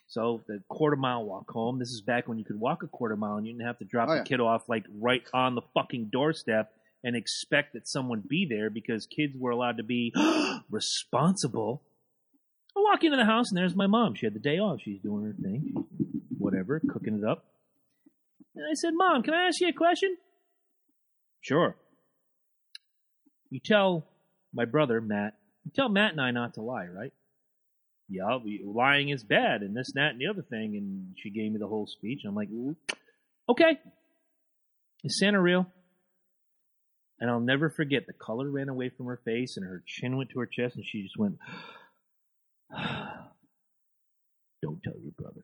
So 0.07 0.41
the 0.47 0.61
quarter 0.69 0.95
mile 0.95 1.25
walk 1.25 1.51
home. 1.51 1.79
This 1.79 1.89
is 1.91 1.99
back 1.99 2.29
when 2.29 2.37
you 2.37 2.45
could 2.45 2.59
walk 2.59 2.83
a 2.83 2.87
quarter 2.87 3.17
mile 3.17 3.35
and 3.35 3.45
you 3.45 3.51
didn't 3.51 3.65
have 3.67 3.79
to 3.79 3.85
drop 3.85 4.07
Oh, 4.09 4.17
the 4.19 4.23
kid 4.23 4.39
off 4.39 4.69
like 4.69 4.85
right 5.01 5.23
on 5.33 5.55
the 5.55 5.61
fucking 5.73 6.05
doorstep 6.13 6.71
and 7.07 7.15
expect 7.15 7.71
that 7.71 7.87
someone 7.87 8.21
be 8.27 8.45
there 8.49 8.69
because 8.69 9.07
kids 9.07 9.33
were 9.39 9.51
allowed 9.51 9.77
to 9.77 9.83
be 9.83 10.13
responsible. 10.69 11.81
I 12.75 12.81
walk 12.81 13.01
into 13.05 13.15
the 13.15 13.23
house 13.23 13.49
and 13.49 13.57
there's 13.57 13.77
my 13.77 13.87
mom. 13.87 14.13
She 14.15 14.25
had 14.25 14.33
the 14.33 14.39
day 14.39 14.57
off. 14.57 14.81
She's 14.83 14.99
doing 14.99 15.23
her 15.23 15.33
thing, 15.41 15.73
whatever, 16.37 16.81
cooking 16.91 17.17
it 17.17 17.25
up. 17.25 17.45
And 18.55 18.65
I 18.69 18.73
said, 18.73 18.91
"Mom, 18.93 19.23
can 19.23 19.33
I 19.33 19.47
ask 19.47 19.61
you 19.61 19.69
a 19.69 19.73
question?" 19.73 20.17
Sure. 21.39 21.77
You 23.49 23.61
tell 23.63 24.05
my 24.53 24.65
brother 24.65 24.99
Matt. 24.99 25.35
You 25.63 25.71
tell 25.73 25.87
Matt 25.87 26.11
and 26.11 26.19
I 26.19 26.31
not 26.31 26.55
to 26.55 26.61
lie, 26.61 26.87
right? 26.87 27.13
yeah, 28.09 28.37
lying 28.65 29.09
is 29.09 29.23
bad, 29.23 29.61
and 29.61 29.75
this, 29.75 29.91
that, 29.95 30.11
and 30.11 30.19
the 30.19 30.27
other 30.27 30.41
thing. 30.41 30.75
And 30.75 31.15
she 31.17 31.29
gave 31.29 31.53
me 31.53 31.57
the 31.57 31.67
whole 31.67 31.87
speech. 31.87 32.23
I'm 32.27 32.35
like, 32.35 32.49
"Mm, 32.49 32.75
okay, 33.47 33.79
is 35.05 35.19
Santa 35.19 35.41
real? 35.41 35.71
And 37.19 37.29
I'll 37.31 37.39
never 37.39 37.69
forget 37.69 38.05
the 38.05 38.13
color 38.13 38.49
ran 38.49 38.69
away 38.69 38.89
from 38.89 39.07
her 39.07 39.19
face, 39.25 39.57
and 39.57 39.65
her 39.65 39.83
chin 39.87 40.17
went 40.17 40.29
to 40.31 40.39
her 40.39 40.45
chest, 40.45 40.75
and 40.75 40.85
she 40.85 41.01
just 41.01 41.17
went, 41.17 41.37
"Don't 44.61 44.81
tell 44.83 44.93
your 45.01 45.13
brother." 45.17 45.43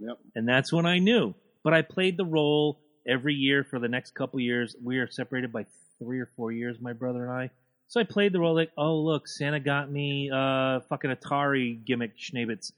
Yep. 0.00 0.18
And 0.34 0.48
that's 0.48 0.72
when 0.72 0.86
I 0.86 0.98
knew. 0.98 1.34
But 1.62 1.74
I 1.74 1.82
played 1.82 2.16
the 2.16 2.24
role 2.24 2.80
every 3.08 3.34
year 3.34 3.64
for 3.64 3.78
the 3.78 3.88
next 3.88 4.14
couple 4.14 4.40
years. 4.40 4.76
We 4.82 4.98
are 4.98 5.10
separated 5.10 5.52
by 5.52 5.66
three 5.98 6.20
or 6.20 6.30
four 6.36 6.52
years, 6.52 6.78
my 6.80 6.92
brother 6.92 7.24
and 7.24 7.32
I. 7.32 7.50
So 7.88 8.00
I 8.00 8.04
played 8.04 8.32
the 8.32 8.40
role 8.40 8.54
like, 8.54 8.70
oh 8.76 8.96
look, 8.96 9.28
Santa 9.28 9.60
got 9.60 9.90
me 9.90 10.30
uh 10.32 10.80
fucking 10.88 11.10
Atari 11.10 11.84
gimmick 11.84 12.18
schneebits. 12.18 12.72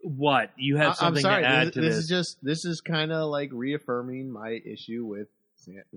What? 0.00 0.50
You 0.56 0.76
have 0.76 0.86
I- 0.86 0.90
I'm 0.90 0.94
something 0.96 1.22
sorry. 1.22 1.42
to 1.42 1.48
add 1.48 1.66
this, 1.68 1.74
to 1.74 1.80
this 1.80 1.94
this? 1.94 2.04
is 2.04 2.08
just 2.08 2.44
this 2.44 2.64
is 2.64 2.80
kind 2.80 3.12
of 3.12 3.28
like 3.28 3.50
reaffirming 3.52 4.30
my 4.30 4.50
issue 4.64 5.04
with 5.04 5.28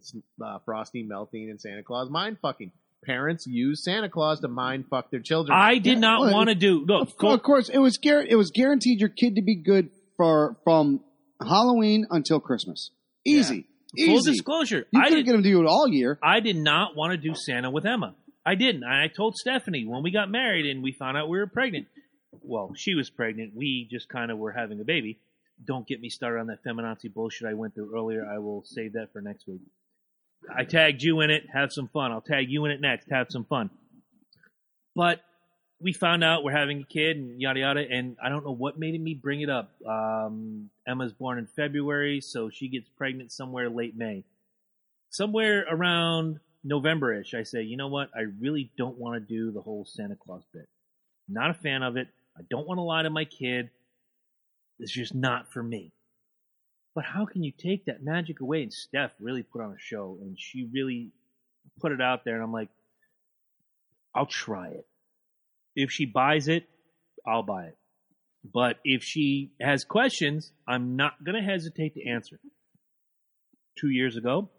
San- 0.01 0.23
uh, 0.43 0.59
Frosty 0.65 1.03
melting 1.03 1.49
and 1.49 1.59
Santa 1.59 1.83
Claus 1.83 2.09
mind 2.09 2.37
fucking. 2.41 2.71
Parents 3.05 3.47
use 3.47 3.81
Santa 3.83 4.09
Claus 4.09 4.41
to 4.41 4.49
mind 4.49 4.85
fuck 4.89 5.09
their 5.09 5.21
children. 5.21 5.57
I 5.57 5.75
did 5.77 5.93
Yeah, 5.93 5.99
not 5.99 6.19
well, 6.21 6.33
want 6.33 6.49
to 6.49 6.55
do 6.55 6.83
look. 6.85 7.07
Of, 7.21 7.23
of 7.31 7.43
course, 7.43 7.69
it 7.69 7.77
was 7.77 7.97
guar- 7.97 8.25
it 8.27 8.35
was 8.35 8.51
guaranteed 8.51 8.99
your 8.99 9.07
kid 9.09 9.35
to 9.35 9.41
be 9.41 9.55
good 9.55 9.89
for 10.17 10.57
from 10.65 10.99
Halloween 11.41 12.07
until 12.11 12.41
Christmas. 12.41 12.91
Easy, 13.25 13.67
Full 13.97 14.05
easy. 14.17 14.31
disclosure, 14.31 14.85
you 14.91 15.01
I 15.01 15.07
couldn't 15.09 15.23
get 15.25 15.33
him 15.35 15.43
to 15.43 15.49
do 15.49 15.61
it 15.61 15.65
all 15.65 15.87
year. 15.87 16.19
I 16.21 16.41
did 16.41 16.57
not 16.57 16.95
want 16.97 17.11
to 17.11 17.17
do 17.17 17.33
Santa 17.35 17.69
with 17.71 17.85
Emma. 17.85 18.15
I 18.45 18.55
didn't. 18.55 18.83
I 18.83 19.07
told 19.07 19.35
Stephanie 19.37 19.85
when 19.85 20.03
we 20.03 20.11
got 20.11 20.29
married 20.29 20.65
and 20.65 20.83
we 20.83 20.91
found 20.91 21.15
out 21.15 21.29
we 21.29 21.37
were 21.37 21.47
pregnant. 21.47 21.87
Well, 22.41 22.73
she 22.75 22.95
was 22.95 23.09
pregnant. 23.09 23.55
We 23.55 23.87
just 23.89 24.09
kind 24.09 24.29
of 24.29 24.37
were 24.37 24.51
having 24.51 24.81
a 24.81 24.83
baby. 24.83 25.19
Don't 25.65 25.87
get 25.87 26.01
me 26.01 26.09
started 26.09 26.39
on 26.39 26.47
that 26.47 26.63
feminazi 26.63 27.13
bullshit 27.13 27.47
I 27.47 27.53
went 27.53 27.75
through 27.75 27.93
earlier. 27.93 28.25
I 28.25 28.39
will 28.39 28.63
save 28.65 28.93
that 28.93 29.11
for 29.11 29.21
next 29.21 29.47
week. 29.47 29.61
I 30.55 30.63
tagged 30.63 31.03
you 31.03 31.19
in 31.21 31.29
it. 31.29 31.43
Have 31.51 31.73
some 31.73 31.87
fun. 31.87 32.11
I'll 32.11 32.21
tag 32.21 32.49
you 32.49 32.65
in 32.65 32.71
it 32.71 32.81
next. 32.81 33.09
Have 33.11 33.27
some 33.29 33.43
fun. 33.43 33.69
But 34.95 35.21
we 35.81 35.93
found 35.93 36.23
out 36.23 36.43
we're 36.43 36.51
having 36.51 36.81
a 36.81 36.85
kid 36.85 37.17
and 37.17 37.41
yada 37.41 37.59
yada, 37.59 37.85
and 37.89 38.17
I 38.21 38.29
don't 38.29 38.45
know 38.45 38.51
what 38.51 38.77
made 38.77 38.99
me 39.01 39.13
bring 39.13 39.41
it 39.41 39.49
up. 39.49 39.71
Um, 39.85 40.69
Emma's 40.87 41.13
born 41.13 41.37
in 41.37 41.45
February, 41.45 42.21
so 42.21 42.49
she 42.49 42.67
gets 42.67 42.89
pregnant 42.97 43.31
somewhere 43.31 43.69
late 43.69 43.95
May. 43.95 44.23
Somewhere 45.09 45.65
around 45.69 46.39
November-ish, 46.63 47.33
I 47.33 47.43
say, 47.43 47.63
you 47.63 47.77
know 47.77 47.87
what? 47.87 48.09
I 48.15 48.25
really 48.39 48.71
don't 48.77 48.97
want 48.97 49.15
to 49.15 49.19
do 49.19 49.51
the 49.51 49.61
whole 49.61 49.85
Santa 49.85 50.15
Claus 50.15 50.43
bit. 50.53 50.67
Not 51.27 51.51
a 51.51 51.53
fan 51.53 51.83
of 51.83 51.95
it. 51.95 52.07
I 52.37 52.41
don't 52.49 52.67
want 52.67 52.77
to 52.77 52.83
lie 52.83 53.03
to 53.03 53.09
my 53.09 53.25
kid. 53.25 53.69
It's 54.79 54.91
just 54.91 55.13
not 55.13 55.51
for 55.51 55.61
me. 55.61 55.91
But 56.95 57.05
how 57.05 57.25
can 57.25 57.43
you 57.43 57.51
take 57.51 57.85
that 57.85 58.03
magic 58.03 58.39
away? 58.41 58.63
And 58.63 58.73
Steph 58.73 59.11
really 59.19 59.43
put 59.43 59.61
on 59.61 59.71
a 59.71 59.79
show, 59.79 60.17
and 60.21 60.37
she 60.39 60.67
really 60.73 61.11
put 61.79 61.91
it 61.91 62.01
out 62.01 62.25
there. 62.25 62.35
And 62.35 62.43
I'm 62.43 62.51
like, 62.51 62.69
I'll 64.15 64.25
try 64.25 64.69
it. 64.69 64.87
If 65.75 65.91
she 65.91 66.05
buys 66.05 66.47
it, 66.47 66.67
I'll 67.25 67.43
buy 67.43 67.65
it. 67.65 67.77
But 68.51 68.77
if 68.83 69.03
she 69.03 69.51
has 69.61 69.83
questions, 69.83 70.51
I'm 70.67 70.95
not 70.95 71.23
going 71.23 71.35
to 71.35 71.47
hesitate 71.47 71.93
to 71.95 72.07
answer. 72.07 72.39
Two 73.77 73.89
years 73.89 74.17
ago, 74.17 74.49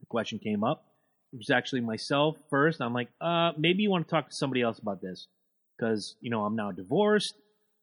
the 0.00 0.06
question 0.06 0.38
came 0.38 0.64
up. 0.64 0.84
It 1.32 1.38
was 1.38 1.50
actually 1.50 1.80
myself 1.80 2.36
first. 2.50 2.80
I'm 2.80 2.92
like, 2.92 3.08
uh, 3.20 3.52
maybe 3.56 3.82
you 3.82 3.90
want 3.90 4.06
to 4.06 4.10
talk 4.10 4.28
to 4.28 4.34
somebody 4.34 4.62
else 4.62 4.78
about 4.78 5.00
this 5.00 5.26
because, 5.76 6.14
you 6.20 6.30
know, 6.30 6.44
I'm 6.44 6.54
now 6.54 6.70
divorced. 6.70 7.34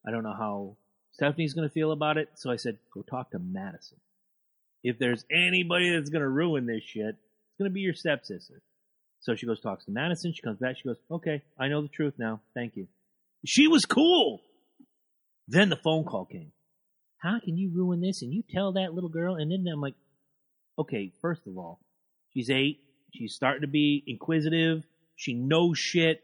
I 0.06 0.12
don't 0.12 0.24
know 0.24 0.36
how 0.38 0.78
Stephanie's 1.12 1.54
going 1.54 1.68
to 1.68 1.74
feel 1.74 1.92
about 1.92 2.18
it. 2.18 2.30
So 2.36 2.52
I 2.52 2.56
said, 2.56 2.78
go 2.94 3.02
talk 3.02 3.32
to 3.32 3.40
Madison. 3.40 3.98
If 4.84 4.98
there's 4.98 5.26
anybody 5.32 5.94
that's 5.94 6.10
going 6.10 6.24
to 6.24 6.30
ruin 6.30 6.66
this 6.66 6.84
shit, 6.84 7.16
it's 7.16 7.58
going 7.60 7.70
to 7.70 7.74
be 7.74 7.82
your 7.82 7.94
stepsister. 7.94 8.62
So 9.20 9.36
she 9.36 9.46
goes, 9.46 9.62
talks 9.62 9.86
to 9.86 9.92
Madison. 9.92 10.34
She 10.34 10.42
comes 10.42 10.60
back. 10.60 10.78
She 10.78 10.88
goes, 10.88 10.98
okay, 11.12 11.44
I 11.60 11.68
know 11.68 11.82
the 11.82 11.90
truth 11.90 12.16
now. 12.18 12.42
Thank 12.56 12.76
you. 12.76 12.88
She 13.46 13.68
was 13.68 13.86
cool. 13.86 14.42
Then 15.48 15.70
the 15.70 15.80
phone 15.84 16.06
call 16.06 16.26
came. 16.26 16.52
How 17.22 17.40
can 17.44 17.58
you 17.58 17.72
ruin 17.74 18.02
this? 18.02 18.24
And 18.24 18.34
you 18.34 18.44
tell 18.50 18.74
that 18.74 18.94
little 18.94 19.10
girl. 19.10 19.36
And 19.36 19.52
then 19.52 19.66
I'm 19.72 19.82
like, 19.82 19.94
okay, 20.80 21.12
first 21.22 21.46
of 21.46 21.58
all, 21.58 21.80
she's 22.34 22.50
eight. 22.50 22.80
She's 23.14 23.36
starting 23.36 23.62
to 23.62 23.68
be 23.68 24.04
inquisitive. 24.08 24.84
She 25.16 25.36
knows 25.36 25.78
shit. 25.78 26.24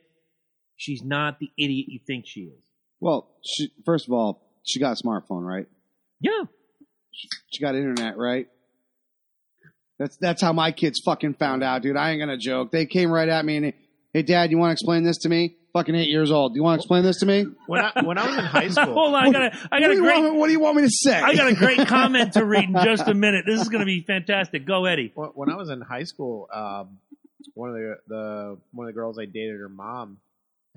She's 0.76 1.04
not 1.04 1.40
the 1.40 1.50
idiot 1.58 1.86
you 1.90 2.00
think 2.08 2.26
she 2.26 2.42
is. 2.42 2.64
Well, 3.00 3.30
she, 3.44 3.70
first 3.86 4.08
of 4.08 4.14
all, 4.14 4.42
she 4.68 4.80
got 4.80 5.00
a 5.00 5.04
smartphone, 5.04 5.48
right? 5.48 5.66
Yeah. 6.20 6.44
She 7.50 7.62
got 7.62 7.76
internet, 7.76 8.18
right? 8.18 8.48
That's 9.98 10.18
that's 10.18 10.42
how 10.42 10.54
my 10.54 10.72
kids 10.72 11.02
fucking 11.04 11.36
found 11.36 11.64
out, 11.64 11.82
dude. 11.82 11.98
I 11.98 12.12
ain't 12.12 12.20
gonna 12.20 12.38
joke. 12.38 12.72
They 12.72 12.86
came 12.86 13.10
right 13.10 13.28
at 13.28 13.44
me 13.44 13.58
and, 13.58 13.74
hey, 14.14 14.22
Dad, 14.22 14.52
you 14.52 14.58
want 14.58 14.70
to 14.70 14.74
explain 14.74 15.04
this 15.04 15.18
to 15.20 15.30
me? 15.30 15.56
Fucking 15.74 15.96
eight 15.96 16.10
years 16.10 16.32
old. 16.32 16.54
Do 16.54 16.60
you 16.60 16.64
want 16.64 16.80
to 16.80 16.84
explain 16.84 17.04
this 17.04 17.20
to 17.20 17.26
me? 17.26 17.46
When 17.66 17.84
I 17.84 18.04
when 18.04 18.18
I 18.18 18.28
was 18.28 18.38
in 18.38 18.46
high 18.46 18.68
school, 18.70 18.94
Hold 18.94 19.16
on, 19.16 19.28
I 19.28 19.32
got 19.32 19.42
a, 19.42 19.68
I 19.72 19.80
got 19.80 19.90
what, 19.90 19.98
a 19.98 20.02
great, 20.02 20.24
want, 20.24 20.36
what 20.36 20.48
do 20.48 20.52
you 20.52 20.60
want 20.60 20.76
me 20.76 20.84
to 20.84 20.90
say? 20.92 21.20
I 21.20 21.34
got 21.34 21.48
a 21.48 21.56
great 21.56 21.88
comment 21.88 22.34
to 22.34 22.46
read 22.46 22.66
in 22.66 22.76
just 22.84 23.08
a 23.08 23.14
minute. 23.14 23.46
This 23.48 23.62
is 23.62 23.70
going 23.70 23.82
to 23.82 23.86
be 23.86 24.02
fantastic. 24.02 24.66
Go, 24.66 24.86
Eddie. 24.86 25.12
when 25.16 25.30
when 25.30 25.50
I 25.50 25.56
was 25.56 25.70
in 25.70 25.82
high 25.82 26.04
school, 26.04 26.48
um, 26.54 27.00
one 27.56 27.70
of 27.70 27.76
the 27.76 27.98
the 28.08 28.58
one 28.72 28.88
of 28.88 28.94
the 28.94 29.00
girls 29.00 29.18
I 29.18 29.26
dated, 29.26 29.60
her 29.60 29.70
mom 29.70 30.18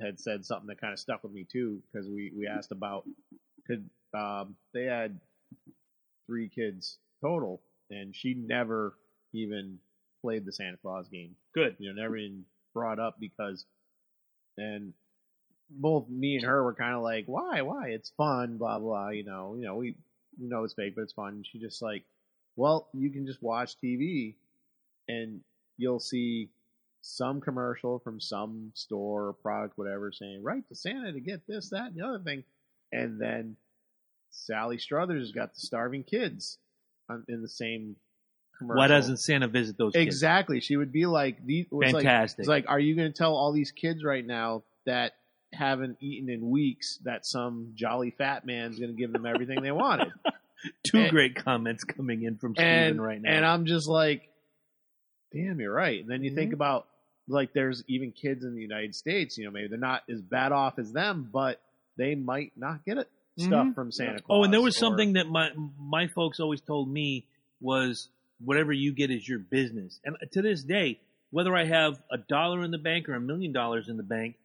had 0.00 0.18
said 0.18 0.46
something 0.46 0.68
that 0.68 0.80
kind 0.80 0.92
of 0.92 0.98
stuck 0.98 1.22
with 1.22 1.32
me 1.32 1.46
too 1.50 1.82
because 1.92 2.08
we 2.08 2.32
we 2.36 2.46
asked 2.46 2.72
about 2.72 3.04
could 3.70 3.88
um, 4.18 4.56
they 4.74 4.84
had 4.84 5.20
three 6.26 6.48
kids 6.48 6.98
total, 7.22 7.60
and 7.90 8.14
she 8.14 8.34
never 8.34 8.94
even 9.32 9.78
played 10.22 10.44
the 10.44 10.52
Santa 10.52 10.76
Claus 10.76 11.08
game. 11.08 11.36
Good. 11.54 11.76
You 11.78 11.92
know, 11.92 12.02
never 12.02 12.16
even 12.16 12.44
brought 12.74 12.98
up 12.98 13.18
because, 13.20 13.64
and 14.56 14.92
both 15.70 16.08
me 16.08 16.36
and 16.36 16.44
her 16.44 16.62
were 16.64 16.74
kind 16.74 16.96
of 16.96 17.02
like, 17.02 17.24
why, 17.26 17.62
why? 17.62 17.88
It's 17.88 18.10
fun, 18.16 18.58
blah 18.58 18.78
blah. 18.78 19.10
You 19.10 19.24
know, 19.24 19.54
you 19.56 19.64
know, 19.64 19.76
we 19.76 19.94
we 20.40 20.48
know 20.48 20.64
it's 20.64 20.74
fake, 20.74 20.94
but 20.96 21.02
it's 21.02 21.12
fun. 21.12 21.34
And 21.34 21.46
she 21.46 21.58
just 21.58 21.82
like, 21.82 22.04
well, 22.56 22.88
you 22.92 23.10
can 23.10 23.26
just 23.26 23.42
watch 23.42 23.76
TV, 23.82 24.34
and 25.08 25.40
you'll 25.76 26.00
see 26.00 26.50
some 27.02 27.40
commercial 27.40 27.98
from 27.98 28.20
some 28.20 28.72
store 28.74 29.28
or 29.28 29.32
product, 29.32 29.78
whatever, 29.78 30.12
saying 30.12 30.42
write 30.42 30.68
to 30.68 30.74
Santa 30.74 31.12
to 31.12 31.20
get 31.20 31.46
this, 31.46 31.70
that, 31.70 31.86
and 31.86 31.96
the 31.96 32.06
other 32.06 32.22
thing, 32.22 32.44
and 32.92 33.20
then 33.20 33.56
Sally 34.30 34.78
Struthers 34.78 35.22
has 35.22 35.32
got 35.32 35.54
the 35.54 35.60
starving 35.60 36.02
kids 36.04 36.58
on, 37.08 37.24
in 37.28 37.42
the 37.42 37.48
same 37.48 37.96
commercial. 38.58 38.78
Why 38.78 38.86
doesn't 38.88 39.18
Santa 39.18 39.48
visit 39.48 39.76
those 39.78 39.92
kids? 39.92 40.02
Exactly. 40.06 40.60
She 40.60 40.76
would 40.76 40.92
be 40.92 41.06
like, 41.06 41.44
the, 41.44 41.60
it's 41.60 41.72
like, 41.72 42.04
Fantastic. 42.04 42.38
it's 42.40 42.48
like, 42.48 42.64
are 42.68 42.78
you 42.80 42.94
going 42.96 43.10
to 43.12 43.16
tell 43.16 43.34
all 43.34 43.52
these 43.52 43.70
kids 43.72 44.04
right 44.04 44.24
now 44.26 44.62
that 44.86 45.12
haven't 45.52 45.96
eaten 46.00 46.28
in 46.30 46.48
weeks 46.50 46.98
that 47.04 47.26
some 47.26 47.72
jolly 47.74 48.10
fat 48.12 48.46
man's 48.46 48.78
going 48.78 48.90
to 48.92 48.96
give 48.96 49.12
them 49.12 49.26
everything 49.26 49.62
they 49.62 49.72
wanted? 49.72 50.12
Two 50.84 50.98
and- 51.00 51.10
great 51.10 51.36
comments 51.36 51.84
coming 51.84 52.22
in 52.22 52.36
from 52.36 52.54
Steven 52.54 52.68
and 52.72 53.02
right 53.02 53.20
now. 53.20 53.30
and 53.32 53.44
I'm 53.46 53.64
just 53.66 53.88
like, 53.88 54.28
damn, 55.32 55.58
you're 55.60 55.72
right. 55.72 56.00
And 56.00 56.10
then 56.10 56.22
you 56.22 56.30
Mm-hmm. 56.30 56.38
think 56.38 56.52
about 56.52 56.86
like, 57.28 57.52
there's 57.52 57.82
even 57.88 58.12
kids 58.12 58.44
in 58.44 58.54
the 58.54 58.60
United 58.60 58.94
States. 58.94 59.38
You 59.38 59.44
know, 59.46 59.50
maybe 59.52 59.68
they're 59.68 59.78
not 59.78 60.02
as 60.10 60.20
bad 60.20 60.52
off 60.52 60.78
as 60.78 60.92
them, 60.92 61.28
but 61.32 61.60
they 62.00 62.14
might 62.14 62.52
not 62.56 62.84
get 62.84 62.98
it 62.98 63.08
stuff 63.36 63.68
Mhm. 63.68 63.74
from 63.74 63.92
Santa 63.92 64.20
Claus. 64.20 64.38
oh, 64.40 64.44
and 64.44 64.52
there 64.52 64.60
was 64.60 64.76
or- 64.76 64.80
something 64.80 65.12
that 65.14 65.28
my 65.28 65.50
my 65.78 66.06
folks 66.08 66.40
always 66.40 66.60
told 66.60 66.90
me 66.90 67.26
was 67.60 68.08
whatever 68.44 68.72
you 68.72 68.92
get 68.92 69.10
is 69.10 69.28
your 69.28 69.38
business. 69.38 70.00
And 70.04 70.16
to 70.32 70.42
this 70.42 70.62
day, 70.64 71.00
whether 71.30 71.54
I 71.54 71.64
have 71.64 72.02
a 72.10 72.18
dollar 72.18 72.64
in 72.64 72.70
the 72.70 72.78
bank 72.78 73.08
or 73.08 73.14
a 73.14 73.20
million 73.20 73.52
dollars 73.52 73.88
in 73.88 73.96
the 73.98 74.02
bank, 74.02 74.36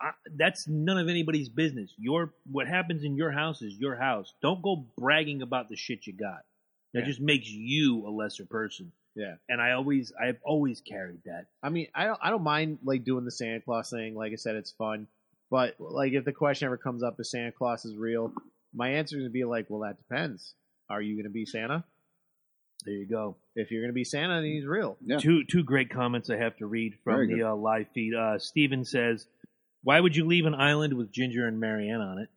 I, 0.00 0.10
that's 0.36 0.66
none 0.68 0.98
of 0.98 1.08
anybody's 1.08 1.48
business. 1.48 1.94
Your 1.96 2.34
what 2.50 2.66
happens 2.66 3.04
in 3.04 3.16
your 3.16 3.30
house 3.30 3.62
is 3.62 3.74
your 3.78 3.96
house. 3.96 4.32
Don't 4.42 4.60
go 4.62 4.84
bragging 4.98 5.42
about 5.42 5.68
the 5.68 5.76
shit 5.76 6.06
you 6.06 6.12
got. 6.12 6.44
That 6.92 7.00
Yeah. 7.00 7.06
just 7.06 7.20
makes 7.20 7.48
you 7.48 8.06
a 8.06 8.10
lesser 8.10 8.44
person. 8.46 8.92
Yeah. 9.14 9.36
And 9.48 9.60
I 9.62 9.72
always 9.72 10.12
I've 10.20 10.38
always 10.44 10.80
carried 10.82 11.22
that. 11.24 11.46
I 11.62 11.70
mean, 11.70 11.86
I 11.94 12.04
don't, 12.04 12.18
I 12.22 12.30
don't 12.30 12.42
mind 12.42 12.78
like 12.84 13.04
doing 13.04 13.24
the 13.24 13.30
Santa 13.30 13.60
Claus 13.62 13.88
thing. 13.90 14.14
Like 14.14 14.32
I 14.32 14.36
said, 14.36 14.56
it's 14.56 14.72
fun. 14.72 15.08
But 15.50 15.76
like, 15.78 16.12
if 16.12 16.24
the 16.24 16.32
question 16.32 16.66
ever 16.66 16.76
comes 16.76 17.02
up, 17.02 17.16
if 17.18 17.26
Santa 17.26 17.52
Claus 17.52 17.84
is 17.84 17.96
real, 17.96 18.32
my 18.74 18.90
answer 18.90 19.16
is 19.16 19.22
gonna 19.22 19.30
be 19.30 19.44
like, 19.44 19.66
well, 19.68 19.80
that 19.80 19.98
depends. 19.98 20.54
Are 20.90 21.00
you 21.00 21.16
gonna 21.16 21.30
be 21.30 21.46
Santa? 21.46 21.84
There 22.84 22.94
you 22.94 23.06
go. 23.06 23.36
If 23.54 23.70
you're 23.70 23.82
gonna 23.82 23.92
be 23.92 24.04
Santa, 24.04 24.34
then 24.34 24.44
he's 24.44 24.66
real. 24.66 24.96
Yeah. 25.04 25.18
Two 25.18 25.44
two 25.44 25.62
great 25.62 25.90
comments 25.90 26.30
I 26.30 26.36
have 26.36 26.56
to 26.58 26.66
read 26.66 26.94
from 27.02 27.14
Very 27.14 27.34
the 27.34 27.50
uh, 27.50 27.54
live 27.54 27.86
feed. 27.94 28.14
Uh, 28.14 28.38
Steven 28.38 28.84
says, 28.84 29.26
"Why 29.82 30.00
would 30.00 30.14
you 30.14 30.24
leave 30.24 30.46
an 30.46 30.54
island 30.54 30.92
with 30.94 31.12
Ginger 31.12 31.46
and 31.46 31.58
Mary 31.58 31.88
Ann 31.88 32.00
on 32.00 32.18
it?" 32.18 32.28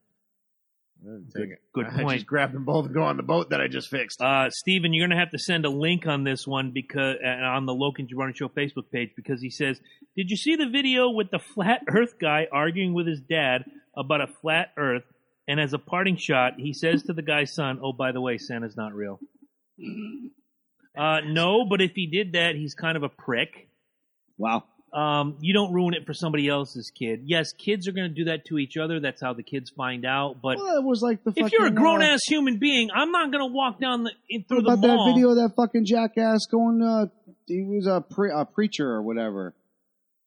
Good, 1.03 1.57
good 1.73 1.85
I 1.91 2.03
point. 2.03 2.17
just 2.17 2.27
grab 2.27 2.51
them 2.51 2.65
both 2.65 2.85
and 2.85 2.93
go 2.93 3.03
on 3.03 3.17
the 3.17 3.23
boat 3.23 3.51
that 3.51 3.61
I 3.61 3.67
just 3.67 3.89
fixed. 3.89 4.21
Uh, 4.21 4.49
Steven, 4.49 4.93
you're 4.93 5.07
going 5.07 5.15
to 5.17 5.21
have 5.21 5.31
to 5.31 5.39
send 5.39 5.65
a 5.65 5.69
link 5.69 6.05
on 6.05 6.23
this 6.23 6.45
one 6.45 6.71
because 6.71 7.15
uh, 7.23 7.27
on 7.45 7.65
the 7.65 7.73
Logan 7.73 8.07
Gibrani 8.07 8.35
Show 8.35 8.49
Facebook 8.49 8.91
page 8.91 9.11
because 9.15 9.41
he 9.41 9.49
says, 9.49 9.79
"Did 10.17 10.29
you 10.29 10.35
see 10.37 10.55
the 10.55 10.67
video 10.67 11.09
with 11.09 11.31
the 11.31 11.39
flat 11.39 11.81
Earth 11.87 12.15
guy 12.19 12.47
arguing 12.51 12.93
with 12.93 13.07
his 13.07 13.21
dad 13.21 13.63
about 13.95 14.21
a 14.21 14.27
flat 14.41 14.71
Earth?" 14.77 15.03
And 15.47 15.59
as 15.59 15.73
a 15.73 15.79
parting 15.79 16.15
shot, 16.17 16.53
he 16.57 16.73
says 16.73 17.03
to 17.03 17.13
the 17.13 17.21
guy's 17.21 17.53
son, 17.53 17.79
"Oh, 17.81 17.93
by 17.93 18.11
the 18.11 18.21
way, 18.21 18.37
Santa's 18.37 18.75
not 18.75 18.93
real." 18.93 19.19
Uh, 20.97 21.21
no, 21.25 21.65
but 21.65 21.81
if 21.81 21.91
he 21.95 22.07
did 22.07 22.33
that, 22.33 22.55
he's 22.55 22.73
kind 22.73 22.97
of 22.97 23.03
a 23.03 23.09
prick. 23.09 23.69
wow. 24.37 24.63
Um, 24.93 25.37
you 25.39 25.53
don't 25.53 25.71
ruin 25.71 25.93
it 25.93 26.05
for 26.05 26.13
somebody 26.13 26.47
else's 26.47 26.91
kid. 26.93 27.21
Yes, 27.25 27.53
kids 27.53 27.87
are 27.87 27.91
going 27.91 28.09
to 28.09 28.13
do 28.13 28.25
that 28.25 28.45
to 28.45 28.57
each 28.57 28.75
other. 28.75 28.99
That's 28.99 29.21
how 29.21 29.33
the 29.33 29.43
kids 29.43 29.69
find 29.69 30.05
out. 30.05 30.41
But 30.41 30.57
Well, 30.57 30.77
it 30.77 30.83
was 30.83 31.01
like 31.01 31.23
the 31.23 31.33
if 31.35 31.51
you're 31.51 31.67
a 31.67 31.71
grown 31.71 32.01
uh, 32.01 32.05
ass 32.05 32.21
human 32.27 32.57
being, 32.57 32.89
I'm 32.93 33.11
not 33.11 33.31
going 33.31 33.47
to 33.47 33.53
walk 33.53 33.79
down 33.79 34.03
the 34.03 34.11
in, 34.29 34.45
through 34.45 34.61
the 34.63 34.71
about 34.71 34.81
that 34.81 35.11
video 35.13 35.29
of 35.29 35.35
that 35.35 35.53
fucking 35.55 35.85
jackass 35.85 36.47
going? 36.49 36.81
Uh, 36.81 37.05
he 37.45 37.61
was 37.63 37.87
a, 37.87 38.01
pre- 38.01 38.31
a 38.35 38.45
preacher 38.45 38.89
or 38.89 39.01
whatever, 39.01 39.53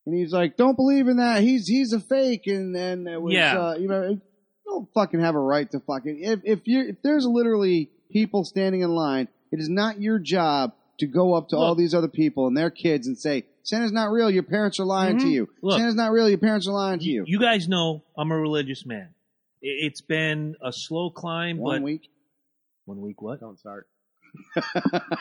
and 0.05 0.15
he's 0.15 0.31
like, 0.31 0.55
"Don't 0.55 0.75
believe 0.75 1.07
in 1.07 1.17
that. 1.17 1.41
He's 1.41 1.67
he's 1.67 1.91
a 1.93 1.99
fake." 1.99 2.43
And 2.47 2.75
and 2.75 3.07
it 3.07 3.21
was, 3.21 3.33
Yeah. 3.33 3.59
uh, 3.59 3.75
you 3.75 3.87
know, 3.87 4.09
you 4.09 4.21
don't 4.65 4.87
fucking 4.93 5.19
have 5.19 5.35
a 5.35 5.39
right 5.39 5.69
to 5.71 5.79
fucking 5.81 6.19
if 6.21 6.39
if 6.43 6.59
you 6.67 6.87
if 6.89 7.01
there's 7.03 7.25
literally 7.25 7.91
people 8.11 8.43
standing 8.45 8.81
in 8.81 8.89
line, 8.89 9.27
it 9.51 9.59
is 9.59 9.69
not 9.69 9.99
your 9.99 10.19
job 10.19 10.73
to 10.99 11.07
go 11.07 11.33
up 11.33 11.49
to 11.49 11.57
all 11.57 11.75
these 11.75 11.93
other 11.93 12.07
people 12.07 12.47
and 12.47 12.55
their 12.57 12.69
kids 12.69 13.07
and 13.07 13.17
say, 13.17 13.45
"Santa's 13.63 13.91
not 13.91 14.11
real. 14.11 14.29
Your 14.29 14.43
parents 14.43 14.79
are 14.79 14.85
lying 14.85 15.17
to 15.19 15.25
Mhm. 15.25 15.31
you. 15.31 15.49
Look. 15.61 15.77
Santa's 15.79 15.95
not 15.95 16.11
real. 16.11 16.29
Your 16.29 16.37
parents 16.37 16.67
are 16.67 16.73
lying 16.73 16.99
to 16.99 17.05
you." 17.09 17.23
you 17.27 17.39
guys 17.39 17.67
know 17.67 18.03
I'm 18.17 18.31
a 18.31 18.37
religious 18.37 18.85
man. 18.85 19.09
It's 19.61 20.01
been 20.01 20.55
a 20.61 20.71
slow 20.73 21.09
climb, 21.09 21.57
One 21.57 21.77
but 21.79 21.83
week. 21.83 22.09
one 22.85 23.01
week 23.01 23.21
what? 23.21 23.39
Don't 23.39 23.57
start. 23.59 23.87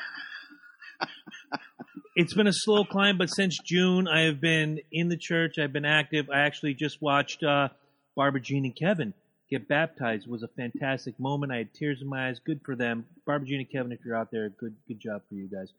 It's 2.14 2.34
been 2.34 2.46
a 2.46 2.52
slow 2.52 2.84
climb, 2.84 3.16
but 3.16 3.30
since 3.30 3.58
June, 3.64 4.06
I 4.06 4.22
have 4.26 4.38
been 4.38 4.80
in 4.92 5.08
the 5.08 5.16
church. 5.16 5.58
I've 5.58 5.72
been 5.72 5.86
active. 5.86 6.28
I 6.28 6.40
actually 6.40 6.74
just 6.74 7.00
watched 7.00 7.42
uh, 7.42 7.68
Barbara 8.14 8.40
Jean 8.42 8.66
and 8.66 8.76
Kevin 8.76 9.14
get 9.52 9.68
baptized 9.68 10.26
was 10.26 10.42
a 10.42 10.48
fantastic 10.48 11.18
moment. 11.20 11.52
I 11.52 11.58
had 11.58 11.74
tears 11.74 12.00
in 12.00 12.08
my 12.08 12.28
eyes. 12.28 12.40
Good 12.44 12.60
for 12.64 12.74
them. 12.74 13.04
Barbara 13.26 13.48
and 13.50 13.70
Kevin, 13.70 13.92
if 13.92 14.00
you're 14.04 14.16
out 14.16 14.30
there, 14.32 14.48
good 14.48 14.74
good 14.88 14.98
job 14.98 15.22
for 15.28 15.34
you 15.34 15.48
guys. 15.48 15.72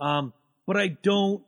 Um, 0.00 0.32
but 0.66 0.76
I 0.76 0.88
don't 1.02 1.42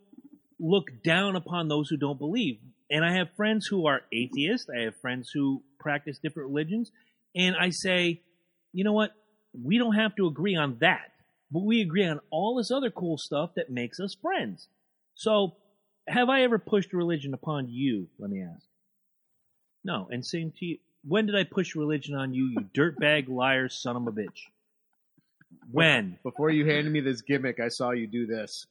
look 0.59 1.03
down 1.05 1.37
upon 1.37 1.69
those 1.69 1.89
who 1.89 1.97
don't 1.97 2.19
believe. 2.19 2.59
And 2.91 3.05
I 3.05 3.15
have 3.17 3.29
friends 3.37 3.67
who 3.67 3.87
are 3.87 4.03
atheists. 4.13 4.69
I 4.69 4.83
have 4.83 4.97
friends 4.97 5.31
who 5.33 5.63
practice 5.79 6.19
different 6.19 6.49
religions. 6.51 6.91
And 7.35 7.57
I 7.59 7.71
say, 7.71 8.21
you 8.73 8.85
know 8.85 8.93
what? 8.93 9.13
We 9.55 9.79
don't 9.79 9.95
have 9.95 10.15
to 10.17 10.27
agree 10.27 10.57
on 10.57 10.79
that. 10.81 11.13
But 11.51 11.65
we 11.65 11.81
agree 11.81 12.07
on 12.07 12.21
all 12.31 12.57
this 12.57 12.71
other 12.71 12.91
cool 12.91 13.19
stuff 13.19 13.51
that 13.57 13.71
makes 13.71 14.01
us 14.01 14.17
friends. 14.21 14.69
So, 15.15 15.57
have 16.09 16.29
I 16.29 16.43
ever 16.43 16.59
pushed 16.59 16.93
religion 16.93 17.33
upon 17.35 17.69
you? 17.69 18.09
Let 18.19 18.31
me 18.31 18.43
ask. 18.43 18.67
No. 19.85 20.09
And 20.11 20.25
same 20.25 20.53
to 20.59 20.65
you. 20.65 20.79
When 21.05 21.27
did 21.27 21.35
I 21.35 21.45
push 21.45 21.75
religion 21.75 22.15
on 22.15 22.35
you, 22.35 22.47
you 22.47 22.61
dirtbag 22.77 23.29
liar 23.29 23.69
son 23.69 23.97
of 23.97 24.07
a 24.07 24.13
bitch? 24.13 24.47
When? 25.71 26.19
Before 26.23 26.51
you 26.51 26.67
handed 26.67 26.93
me 26.93 27.01
this 27.01 27.23
gimmick, 27.23 27.61
I 27.61 27.69
saw 27.69 27.91
you 27.91 28.07
do 28.07 28.27
this. 28.27 28.67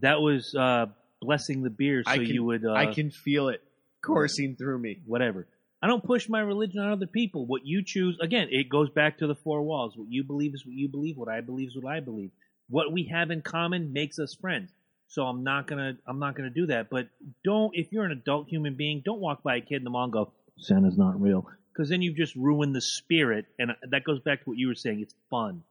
That 0.00 0.20
was 0.20 0.54
uh, 0.54 0.86
blessing 1.20 1.62
the 1.62 1.70
beer 1.70 2.02
so 2.04 2.10
I 2.10 2.16
can, 2.16 2.26
you 2.26 2.44
would. 2.44 2.64
Uh, 2.64 2.72
I 2.72 2.92
can 2.92 3.10
feel 3.10 3.48
it 3.48 3.62
coursing 4.02 4.56
through 4.56 4.78
me. 4.78 5.00
whatever. 5.06 5.46
I 5.80 5.86
don't 5.86 6.02
push 6.02 6.28
my 6.28 6.40
religion 6.40 6.80
on 6.80 6.90
other 6.90 7.06
people. 7.06 7.46
What 7.46 7.64
you 7.64 7.84
choose, 7.84 8.18
again, 8.20 8.48
it 8.50 8.68
goes 8.68 8.90
back 8.90 9.18
to 9.18 9.26
the 9.26 9.36
four 9.36 9.62
walls. 9.62 9.96
What 9.96 10.08
you 10.10 10.24
believe 10.24 10.54
is 10.54 10.66
what 10.66 10.74
you 10.74 10.88
believe. 10.88 11.16
What 11.16 11.28
I 11.28 11.40
believe 11.40 11.68
is 11.68 11.76
what 11.76 11.90
I 11.90 12.00
believe. 12.00 12.30
What 12.68 12.92
we 12.92 13.04
have 13.12 13.30
in 13.30 13.42
common 13.42 13.92
makes 13.92 14.18
us 14.18 14.36
friends. 14.40 14.70
So 15.06 15.22
I'm 15.22 15.44
not 15.44 15.66
gonna, 15.66 15.96
I'm 16.06 16.18
not 16.18 16.34
gonna 16.36 16.50
do 16.50 16.66
that. 16.66 16.90
But 16.90 17.08
don't, 17.44 17.70
if 17.74 17.92
you're 17.92 18.04
an 18.04 18.12
adult 18.12 18.48
human 18.48 18.74
being, 18.74 19.02
don't 19.04 19.20
walk 19.20 19.42
by 19.42 19.56
a 19.56 19.60
kid 19.60 19.76
in 19.76 19.84
the 19.84 19.90
mall 19.90 20.04
and 20.04 20.12
go, 20.12 20.32
Santa's 20.58 20.98
not 20.98 21.20
real, 21.20 21.46
because 21.72 21.88
then 21.88 22.02
you've 22.02 22.16
just 22.16 22.34
ruined 22.34 22.74
the 22.74 22.80
spirit. 22.80 23.46
And 23.58 23.72
that 23.90 24.04
goes 24.04 24.20
back 24.20 24.44
to 24.44 24.50
what 24.50 24.58
you 24.58 24.68
were 24.68 24.74
saying. 24.74 25.00
It's 25.00 25.14
fun. 25.30 25.62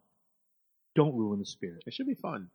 Don't 0.96 1.16
ruin 1.16 1.40
the 1.40 1.46
spirit. 1.46 1.84
It 1.86 1.94
should 1.94 2.08
be 2.08 2.16
fun. 2.16 2.50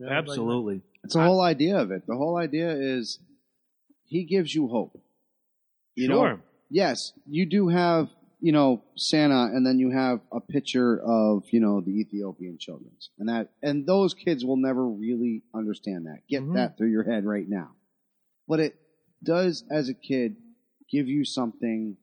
Yeah, 0.00 0.10
Absolutely. 0.10 0.82
It's 1.04 1.14
the 1.14 1.22
whole 1.22 1.40
idea 1.40 1.78
of 1.78 1.90
it. 1.92 2.02
The 2.06 2.16
whole 2.16 2.36
idea 2.36 2.72
is 2.72 3.20
he 4.06 4.24
gives 4.24 4.52
you 4.52 4.66
hope. 4.66 5.00
You 5.94 6.06
sure. 6.06 6.30
know, 6.30 6.38
yes, 6.68 7.12
you 7.28 7.46
do 7.46 7.68
have, 7.68 8.08
you 8.40 8.50
know, 8.50 8.82
Santa 8.96 9.44
and 9.54 9.64
then 9.64 9.78
you 9.78 9.90
have 9.90 10.20
a 10.32 10.40
picture 10.40 11.00
of, 11.00 11.44
you 11.50 11.60
know, 11.60 11.80
the 11.80 11.92
Ethiopian 12.00 12.58
children's. 12.58 13.10
And 13.18 13.28
that 13.28 13.50
and 13.62 13.86
those 13.86 14.14
kids 14.14 14.44
will 14.44 14.56
never 14.56 14.84
really 14.84 15.42
understand 15.54 16.06
that. 16.06 16.26
Get 16.28 16.42
Mhm. 16.42 16.54
that 16.54 16.76
through 16.76 16.90
your 16.90 17.04
head 17.04 17.24
right 17.24 17.48
now. 17.48 17.70
But 18.48 18.58
it 18.58 18.76
does 19.22 19.64
as 19.70 19.88
a 19.88 19.94
kid 19.94 20.36
give 20.90 21.08
you 21.08 21.24
something 21.24 21.96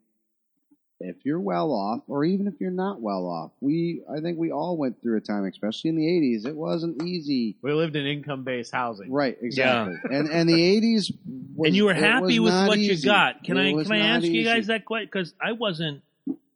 if 1.03 1.25
you're 1.25 1.39
well 1.39 1.71
off 1.71 2.01
or 2.07 2.23
even 2.23 2.47
if 2.47 2.53
you're 2.59 2.71
not 2.71 3.01
well 3.01 3.25
off. 3.25 3.51
We 3.59 4.03
I 4.09 4.19
think 4.21 4.37
we 4.37 4.51
all 4.51 4.77
went 4.77 5.01
through 5.01 5.17
a 5.17 5.21
time, 5.21 5.45
especially 5.45 5.89
in 5.89 5.95
the 5.95 6.05
80s. 6.05 6.45
It 6.45 6.55
wasn't 6.55 7.03
easy. 7.03 7.57
We 7.61 7.73
lived 7.73 7.95
in 7.95 8.05
income 8.05 8.43
based 8.43 8.71
housing. 8.71 9.11
Right, 9.11 9.37
exactly. 9.41 9.97
And 10.03 10.29
and 10.29 10.47
the 10.47 10.53
80s 10.53 11.11
was, 11.55 11.67
and 11.67 11.75
you 11.75 11.85
were 11.85 11.93
happy 11.93 12.39
with 12.39 12.53
not 12.53 12.67
what 12.67 12.79
you 12.79 13.01
got. 13.01 13.43
Can 13.43 13.57
It 13.57 13.79
I 13.79 13.83
can 13.83 13.91
I 13.91 13.99
not 13.99 14.17
ask 14.17 14.25
you 14.25 14.43
guys 14.43 14.67
that 14.67 14.85
question? 14.85 15.09
Because 15.11 15.33
I 15.41 15.53
wasn't 15.53 16.01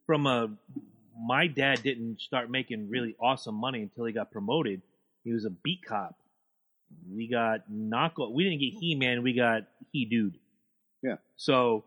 from 0.06 0.26
a. 0.26 0.50
My 1.18 1.46
dad 1.46 1.82
didn't 1.82 2.20
start 2.20 2.50
making 2.50 2.90
really 2.90 3.16
awesome 3.18 3.54
money 3.54 3.80
until 3.80 4.04
he 4.04 4.12
got 4.12 4.30
promoted. 4.30 4.82
He 5.24 5.32
was 5.32 5.46
a 5.46 5.50
beat 5.50 5.82
cop. 5.82 6.14
We 7.10 7.26
got 7.26 7.70
knock. 7.70 8.18
We 8.18 8.44
didn't 8.44 8.60
get 8.60 8.74
He 8.78 8.94
Man. 8.94 9.22
We 9.22 9.32
got 9.32 9.62
He 9.92 10.04
Dude. 10.04 10.38
Yeah. 11.02 11.16
So 11.36 11.84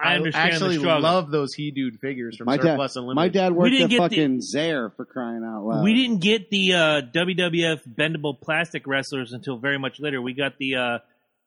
I 0.00 0.14
understand 0.14 0.52
actually 0.54 0.78
love 0.78 1.30
those 1.30 1.54
He 1.54 1.70
Dude 1.70 1.98
figures 2.00 2.36
from 2.36 2.46
My 2.46 2.56
dad, 2.56 2.62
Surplus 2.62 2.96
Unlimited. 2.96 3.16
my 3.16 3.28
dad 3.28 3.52
worked 3.52 3.70
didn't 3.72 3.84
at 3.84 3.90
get 3.90 3.96
the- 4.10 4.16
fucking 4.16 4.38
Zayre 4.40 4.94
for 4.94 5.04
crying 5.04 5.42
out 5.44 5.64
loud. 5.64 5.82
We 5.84 5.94
didn't 5.94 6.20
get 6.20 6.50
the 6.50 6.72
uh, 6.74 7.00
WWF 7.12 7.80
bendable 7.96 8.40
plastic 8.40 8.86
wrestlers 8.86 9.32
until 9.32 9.56
very 9.58 9.78
much 9.78 9.98
later. 10.00 10.22
We 10.22 10.34
got 10.34 10.58
the 10.58 10.76
uh, 10.76 10.98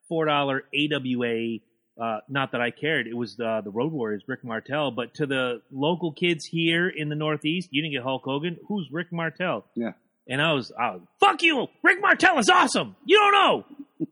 four 0.09 0.25
dollar 0.25 0.63
AWA. 0.75 1.57
Uh, 1.99 2.19
not 2.29 2.53
that 2.53 2.61
I 2.61 2.71
cared. 2.71 3.05
It 3.07 3.15
was 3.15 3.35
the 3.35 3.61
the 3.63 3.69
Road 3.69 3.91
Warriors, 3.91 4.23
Rick 4.27 4.43
Martel. 4.43 4.91
But 4.91 5.13
to 5.15 5.25
the 5.25 5.61
local 5.71 6.11
kids 6.11 6.45
here 6.45 6.87
in 6.89 7.09
the 7.09 7.15
Northeast, 7.15 7.69
you 7.71 7.81
didn't 7.81 7.93
get 7.93 8.03
Hulk 8.03 8.23
Hogan. 8.23 8.57
Who's 8.67 8.87
Rick 8.91 9.11
Martel? 9.11 9.65
Yeah. 9.75 9.91
And 10.27 10.41
I 10.41 10.53
was, 10.53 10.71
I 10.79 10.91
was 10.91 11.01
fuck 11.19 11.41
you. 11.43 11.67
Rick 11.83 11.99
Martel 12.01 12.37
is 12.39 12.49
awesome. 12.49 12.95
You 13.05 13.17
don't 13.17 13.33
know 13.33 13.65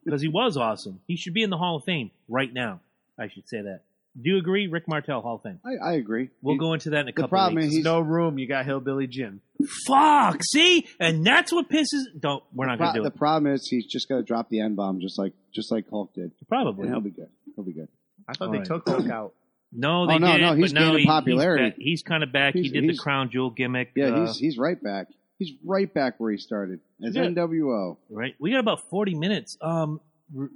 because 0.03 0.21
he 0.21 0.27
was 0.27 0.57
awesome. 0.57 0.99
He 1.07 1.15
should 1.15 1.33
be 1.33 1.43
in 1.43 1.49
the 1.49 1.57
Hall 1.57 1.77
of 1.77 1.83
Fame 1.85 2.11
right 2.27 2.51
now. 2.51 2.81
I 3.17 3.27
should 3.27 3.47
say 3.47 3.61
that. 3.61 3.81
Do 4.22 4.30
you 4.31 4.38
agree, 4.38 4.68
Rick 4.68 4.88
Martel 4.88 5.22
Hall 5.22 5.36
of 5.36 5.41
Fame? 5.44 5.60
I, 5.65 5.91
I 5.91 5.94
agree. 5.94 6.30
We'll 6.41 6.56
He- 6.56 6.60
go 6.60 6.73
into 6.73 6.90
that 6.91 7.02
in 7.02 7.03
a 7.03 7.06
the 7.07 7.14
couple. 7.14 7.30
problem 7.30 7.56
weeks. 7.56 7.65
is 7.68 7.72
There's 7.72 7.77
he's 7.77 7.86
no 7.86 7.99
room. 7.99 8.38
You 8.40 8.48
got 8.48 8.65
Hillbilly 8.65 9.07
Jim. 9.07 9.41
Fuck. 9.88 10.41
See, 10.44 10.88
and 10.99 11.26
that's 11.26 11.52
what 11.52 11.69
pisses. 11.69 12.03
Don't. 12.19 12.44
We're 12.53 12.65
not 12.65 12.77
pro- 12.77 12.88
gonna 12.88 12.99
do 12.99 13.06
it. 13.06 13.10
the 13.10 13.15
it. 13.15 13.19
problem 13.19 13.53
is 13.53 13.68
he's 13.68 13.86
just 13.86 14.10
gonna 14.10 14.23
drop 14.23 14.49
the 14.49 14.61
N 14.61 14.76
bomb 14.76 14.99
just 14.99 15.18
like 15.19 15.34
just 15.53 15.72
like 15.72 15.90
Hulk 15.90 16.14
did. 16.14 16.31
Probably. 16.48 16.84
And 16.88 16.94
he'll 16.94 17.02
be 17.02 17.11
good. 17.11 17.30
He'll 17.56 17.65
be 17.65 17.73
good. 17.73 17.88
I 18.27 18.34
thought 18.34 18.48
All 18.48 18.52
they 18.52 18.60
right. 18.60 18.68
took 18.68 18.88
Hulk 18.88 19.10
out. 19.10 19.34
No, 19.72 20.07
they 20.07 20.15
Oh, 20.15 20.18
no, 20.18 20.31
did. 20.31 20.41
no, 20.41 20.53
he's 20.56 20.73
but 20.73 20.80
gaining 20.80 20.98
he- 21.02 21.06
popularity. 21.06 21.76
He's, 21.77 22.02
kind 22.02 22.23
of 22.23 22.31
back. 22.31 22.56
he 22.56 22.69
did 22.69 22.90
the 22.90 22.98
crown 22.98 23.30
jewel 23.31 23.52
gimmick. 23.52 23.91
Yeah, 23.95 24.07
uh, 24.07 24.26
he's 24.26 24.38
he's 24.40 24.57
right 24.57 24.81
back. 24.81 25.10
He's 25.38 25.52
right 25.64 25.94
back 25.94 26.15
where 26.19 26.31
he 26.31 26.40
started 26.40 26.80
as 27.06 27.15
Yeah. 27.15 27.26
NWO. 27.26 27.98
right. 28.10 28.34
We 28.40 28.49
got 28.49 28.61
about 28.61 28.90
forty 28.90 29.14
minutes. 29.14 29.57
Um, 29.61 30.02
r- 30.36 30.49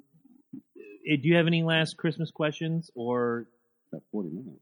Eh, 1.07 1.17
do 1.21 1.27
you 1.27 1.35
have 1.35 1.47
any 1.47 1.63
last 1.63 1.97
Christmas 1.97 2.31
questions, 2.31 2.89
or 2.95 3.47
About 3.91 4.03
forty 4.11 4.29
minutes. 4.29 4.59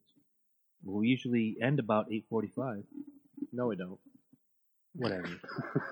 we 0.84 1.08
usually 1.08 1.58
end 1.62 1.80
about 1.80 2.08
eight 2.12 2.26
forty-five? 2.30 2.84
No, 3.54 3.68
we 3.68 3.76
don't. 3.76 4.00
Whatever. 4.94 5.30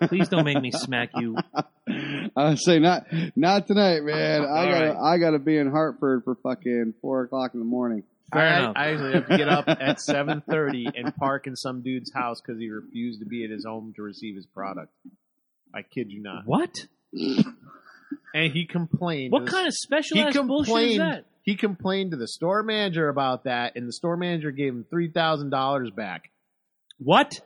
Please 0.04 0.28
don't 0.28 0.44
make 0.44 0.62
me 0.62 0.72
smack 0.72 1.12
you. 1.16 1.38
I 2.36 2.56
say 2.56 2.80
not 2.80 3.06
not 3.36 3.66
tonight, 3.68 4.04
man. 4.04 4.42
I 4.46 4.46
All 4.46 4.66
gotta 4.72 4.86
right. 4.88 5.14
I 5.14 5.18
gotta 5.18 5.40
be 5.40 5.58
in 5.58 5.72
Hartford 5.72 6.24
for 6.26 6.36
fucking 6.36 6.96
four 7.02 7.24
o'clock 7.24 7.52
in 7.54 7.60
the 7.62 7.66
morning. 7.66 8.04
Fair 8.34 8.42
I, 8.48 8.58
enough. 8.60 8.74
I 8.76 8.88
actually 8.92 9.14
have 9.14 9.28
to 9.28 9.38
get 9.38 9.50
up 9.50 9.68
at 9.68 9.98
7.30 9.98 10.92
and 10.96 11.16
park 11.16 11.48
in 11.48 11.56
some 11.56 11.82
dude's 11.82 12.14
house 12.14 12.40
because 12.40 12.60
he 12.60 12.70
refused 12.70 13.22
to 13.22 13.26
be 13.26 13.44
at 13.44 13.50
his 13.50 13.66
home 13.66 13.94
to 13.96 14.04
receive 14.04 14.36
his 14.36 14.46
product. 14.46 14.94
I 15.74 15.82
kid 15.82 16.12
you 16.12 16.22
not. 16.22 16.44
What? 16.46 16.86
And 18.34 18.52
he 18.54 18.66
complained. 18.66 19.32
What 19.32 19.48
kind 19.48 19.68
of 19.68 19.74
special 19.74 20.18
he 20.18 20.24
bullshit 20.24 20.38
is 20.38 20.38
complained. 20.38 21.00
that? 21.02 21.26
He 21.42 21.56
complained 21.56 22.12
to 22.12 22.18
the 22.18 22.28
store 22.28 22.64
manager 22.64 23.10
about 23.10 23.46
that, 23.46 23.76
and 23.76 23.88
the 23.88 23.94
store 23.94 24.18
manager 24.18 24.52
gave 24.52 24.74
him 24.74 24.86
three 24.90 25.10
thousand 25.10 25.50
dollars 25.50 25.90
back. 25.90 26.30
What? 27.00 27.40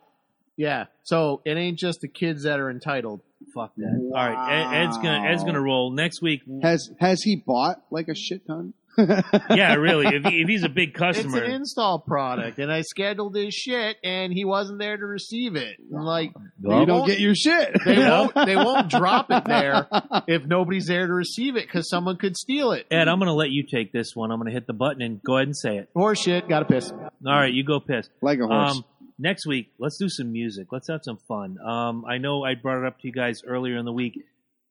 Yeah, 0.55 0.85
so 1.03 1.41
it 1.45 1.57
ain't 1.57 1.79
just 1.79 2.01
the 2.01 2.07
kids 2.07 2.43
that 2.43 2.59
are 2.59 2.69
entitled. 2.69 3.21
Fuck 3.55 3.73
that. 3.77 4.11
All 4.15 4.29
right, 4.29 4.51
Ed, 4.51 4.83
Ed's 4.85 4.97
gonna 4.97 5.27
Ed's 5.27 5.43
gonna 5.43 5.61
roll 5.61 5.91
next 5.91 6.21
week. 6.21 6.41
Has 6.61 6.91
has 6.99 7.21
he 7.23 7.35
bought 7.35 7.81
like 7.91 8.07
a 8.07 8.15
shit 8.15 8.45
ton? 8.45 8.73
Yeah, 8.97 9.75
really. 9.75 10.07
If, 10.07 10.23
he, 10.25 10.41
if 10.41 10.47
he's 10.47 10.63
a 10.63 10.69
big 10.69 10.93
customer, 10.93 11.09
It's 11.09 11.23
customer, 11.33 11.43
an 11.43 11.51
install 11.51 11.99
product, 11.99 12.59
and 12.59 12.71
I 12.71 12.81
scheduled 12.81 13.35
his 13.35 13.53
shit, 13.53 13.97
and 14.03 14.31
he 14.31 14.45
wasn't 14.45 14.79
there 14.79 14.97
to 14.97 15.05
receive 15.05 15.55
it. 15.55 15.77
And 15.91 16.03
like 16.05 16.31
you 16.61 16.69
don't 16.69 16.87
won't- 16.87 17.07
get 17.07 17.19
your 17.19 17.35
shit. 17.35 17.75
they 17.85 17.97
won't, 17.97 18.33
they 18.35 18.55
won't 18.55 18.89
drop 18.89 19.27
it 19.31 19.45
there 19.45 19.87
if 20.27 20.45
nobody's 20.45 20.87
there 20.87 21.07
to 21.07 21.13
receive 21.13 21.55
it 21.55 21.65
because 21.65 21.89
someone 21.89 22.17
could 22.17 22.37
steal 22.37 22.71
it. 22.71 22.85
Ed, 22.91 23.07
I'm 23.07 23.19
gonna 23.19 23.33
let 23.33 23.49
you 23.49 23.63
take 23.63 23.91
this 23.91 24.15
one. 24.15 24.31
I'm 24.31 24.39
gonna 24.39 24.51
hit 24.51 24.67
the 24.67 24.73
button 24.73 25.01
and 25.01 25.21
go 25.23 25.37
ahead 25.37 25.47
and 25.47 25.57
say 25.57 25.77
it. 25.77 25.89
Horse 25.95 26.21
shit, 26.21 26.47
gotta 26.47 26.65
piss. 26.65 26.91
All 26.91 27.09
right, 27.25 27.53
you 27.53 27.63
go 27.63 27.79
piss. 27.79 28.09
like 28.21 28.39
a 28.39 28.47
horse. 28.47 28.77
Um, 28.77 28.85
next 29.17 29.45
week, 29.47 29.71
let's 29.79 29.97
do 29.97 30.09
some 30.09 30.31
music. 30.31 30.67
Let's 30.71 30.87
have 30.87 31.01
some 31.03 31.17
fun. 31.27 31.57
Um, 31.59 32.05
I 32.05 32.17
know 32.17 32.43
I 32.43 32.55
brought 32.55 32.79
it 32.83 32.85
up 32.85 32.99
to 32.99 33.07
you 33.07 33.13
guys 33.13 33.41
earlier 33.45 33.77
in 33.77 33.85
the 33.85 33.93
week. 33.93 34.19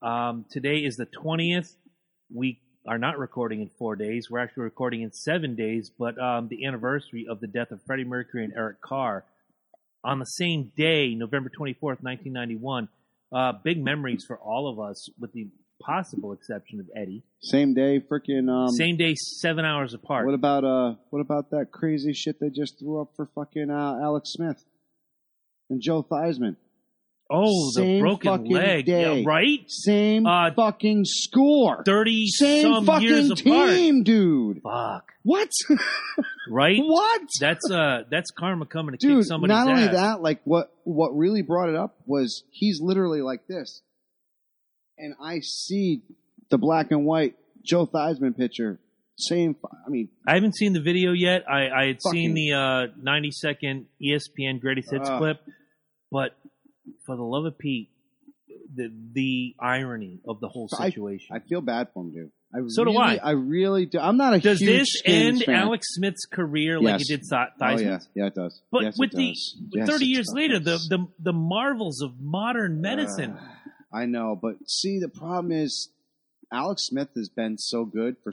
Um, 0.02 0.44
today 0.50 0.78
is 0.78 0.96
the 0.96 1.06
20th. 1.06 1.74
We 2.34 2.60
are 2.86 2.98
not 2.98 3.18
recording 3.18 3.60
in 3.60 3.70
four 3.78 3.96
days. 3.96 4.28
We're 4.30 4.40
actually 4.40 4.64
recording 4.64 5.02
in 5.02 5.12
seven 5.12 5.54
days, 5.54 5.90
but 5.96 6.18
um, 6.18 6.48
the 6.48 6.66
anniversary 6.66 7.26
of 7.28 7.40
the 7.40 7.46
death 7.46 7.70
of 7.70 7.80
Freddie 7.86 8.04
Mercury 8.04 8.44
and 8.44 8.52
Eric 8.54 8.80
Carr 8.80 9.24
on 10.04 10.18
the 10.18 10.24
same 10.24 10.72
day, 10.76 11.14
November 11.14 11.48
24th, 11.48 12.02
1991. 12.02 12.88
Uh, 13.32 13.52
big 13.64 13.82
memories 13.82 14.24
for 14.26 14.36
all 14.36 14.68
of 14.68 14.78
us, 14.78 15.08
with 15.18 15.32
the 15.32 15.48
possible 15.80 16.32
exception 16.32 16.80
of 16.80 16.86
Eddie. 16.94 17.22
Same 17.40 17.72
day, 17.72 18.00
freaking. 18.00 18.50
Um, 18.50 18.70
same 18.74 18.96
day, 18.96 19.14
seven 19.14 19.64
hours 19.64 19.94
apart. 19.94 20.26
What 20.26 20.34
about 20.34 20.64
uh? 20.64 20.94
What 21.10 21.20
about 21.20 21.50
that 21.50 21.70
crazy 21.72 22.12
shit 22.12 22.40
they 22.40 22.50
just 22.50 22.78
threw 22.78 23.00
up 23.00 23.12
for 23.16 23.26
fucking 23.34 23.70
uh, 23.70 24.00
Alex 24.02 24.32
Smith 24.32 24.64
and 25.70 25.80
Joe 25.80 26.02
Theismann? 26.02 26.56
Oh, 27.30 27.66
the 27.74 27.80
same 27.82 28.00
broken 28.00 28.30
fucking 28.30 28.50
leg. 28.52 28.84
day. 28.86 29.20
Yeah, 29.20 29.22
right? 29.26 29.60
Same 29.68 30.26
Uh, 30.26 30.50
fucking 30.54 31.04
score. 31.04 31.82
30 31.84 32.26
Same 32.28 32.62
some 32.84 33.00
years 33.02 33.28
fucking 33.30 33.52
apart. 33.52 33.70
team, 33.70 34.02
dude. 34.02 34.62
Fuck. 34.62 35.12
What? 35.22 35.50
Right? 36.50 36.78
what? 36.82 37.22
That's 37.40 37.70
uh 37.70 38.02
that's 38.10 38.32
karma 38.32 38.66
coming 38.66 38.96
to 38.96 38.98
Dude, 38.98 39.18
kick 39.20 39.28
somebody's 39.28 39.54
not 39.54 39.68
only 39.68 39.84
ass. 39.84 39.94
that, 39.94 40.22
like 40.22 40.40
what 40.44 40.72
what 40.82 41.16
really 41.16 41.40
brought 41.42 41.68
it 41.68 41.76
up 41.76 41.94
was 42.04 42.42
he's 42.50 42.80
literally 42.82 43.22
like 43.22 43.46
this, 43.46 43.80
and 44.98 45.14
I 45.22 45.38
see 45.40 46.02
the 46.50 46.58
black 46.58 46.90
and 46.90 47.04
white 47.06 47.36
Joe 47.64 47.86
Theismann 47.86 48.36
picture, 48.36 48.80
same. 49.16 49.54
I 49.86 49.88
mean, 49.88 50.08
I 50.26 50.34
haven't 50.34 50.56
seen 50.56 50.72
the 50.72 50.80
video 50.80 51.12
yet. 51.12 51.44
I, 51.48 51.68
I 51.70 51.86
had 51.86 52.02
seen 52.02 52.34
the 52.34 52.52
uh, 52.54 52.86
90 53.00 53.30
second 53.30 53.86
ESPN 54.02 54.60
greatest 54.60 54.90
hits 54.90 55.08
Ugh. 55.08 55.18
clip, 55.18 55.40
but 56.10 56.36
for 57.06 57.16
the 57.16 57.22
love 57.22 57.44
of 57.44 57.58
Pete, 57.58 57.90
the 58.74 58.92
the 59.12 59.54
irony 59.60 60.20
of 60.26 60.40
the 60.40 60.48
whole 60.48 60.68
situation. 60.68 61.34
I 61.34 61.40
feel 61.40 61.60
bad 61.60 61.88
for 61.92 62.02
him, 62.04 62.12
dude. 62.12 62.30
I 62.54 62.58
So 62.68 62.84
do 62.84 62.96
I. 62.98 63.18
I 63.22 63.30
really 63.30 63.86
do. 63.86 63.98
I'm 63.98 64.16
not 64.18 64.34
a 64.34 64.40
Does 64.40 64.60
huge 64.60 64.70
this 64.80 64.88
Skins 64.98 65.40
end 65.40 65.44
fan. 65.44 65.54
Alex 65.54 65.86
Smith's 65.94 66.26
career 66.26 66.78
like 66.80 67.00
Yes. 67.00 67.02
it 67.02 67.08
did 67.08 67.20
Th- 67.28 67.48
Oh 67.60 67.78
yeah, 67.78 67.98
yeah, 68.14 68.26
it 68.26 68.34
does. 68.34 68.60
But 68.70 68.82
yes, 68.82 68.98
with 68.98 69.12
it 69.14 69.16
the 69.16 69.28
does. 69.30 69.56
Yes, 69.72 69.88
30 69.90 70.04
it 70.04 70.08
years 70.08 70.28
later, 70.34 70.58
the, 70.58 70.76
the 70.88 71.06
the 71.18 71.32
marvels 71.32 72.02
of 72.02 72.20
modern 72.20 72.80
medicine. 72.82 73.32
Uh, 73.32 73.48
I 73.94 74.04
know, 74.06 74.38
but 74.40 74.56
see, 74.68 74.98
the 74.98 75.08
problem 75.08 75.50
is 75.52 75.90
Alex 76.52 76.84
Smith 76.86 77.08
has 77.16 77.28
been 77.30 77.56
so 77.58 77.84
good 77.86 78.16
for 78.22 78.32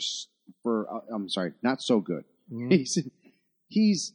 for. 0.64 0.88
Uh, 0.94 1.14
I'm 1.16 1.30
sorry, 1.30 1.54
not 1.64 1.82
so 1.82 2.00
good. 2.02 2.26
Mhm. 2.52 2.72
He's 2.78 2.98
he's 3.70 4.14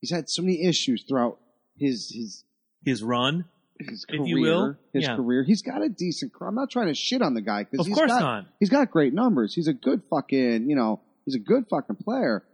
he's 0.00 0.10
had 0.10 0.28
so 0.28 0.42
many 0.42 0.62
issues 0.66 1.04
throughout 1.08 1.38
his 1.76 2.12
his 2.14 2.44
His 2.84 3.02
run, 3.02 3.46
his 3.80 4.04
If 4.08 4.16
career. 4.18 4.26
you 4.26 4.40
will, 4.40 4.76
his 4.92 5.04
yeah. 5.04 5.16
career. 5.16 5.42
He's 5.44 5.62
got 5.62 5.82
a 5.82 5.88
decent. 5.88 6.32
career. 6.32 6.48
I'm 6.48 6.54
not 6.54 6.70
trying 6.70 6.88
to 6.88 6.94
shit 6.94 7.22
on 7.22 7.34
the 7.34 7.40
guy 7.42 7.64
because 7.64 7.80
of 7.80 7.86
he's 7.86 7.96
course 7.96 8.10
got, 8.10 8.20
not. 8.20 8.46
He's 8.60 8.70
got 8.70 8.90
great 8.90 9.14
numbers. 9.14 9.54
He's 9.54 9.68
a 9.68 9.72
good 9.72 10.02
fucking. 10.10 10.68
You 10.68 10.76
know, 10.76 11.00
he's 11.24 11.34
a 11.34 11.38
good 11.40 11.64
fucking 11.70 11.96
player. 11.96 12.44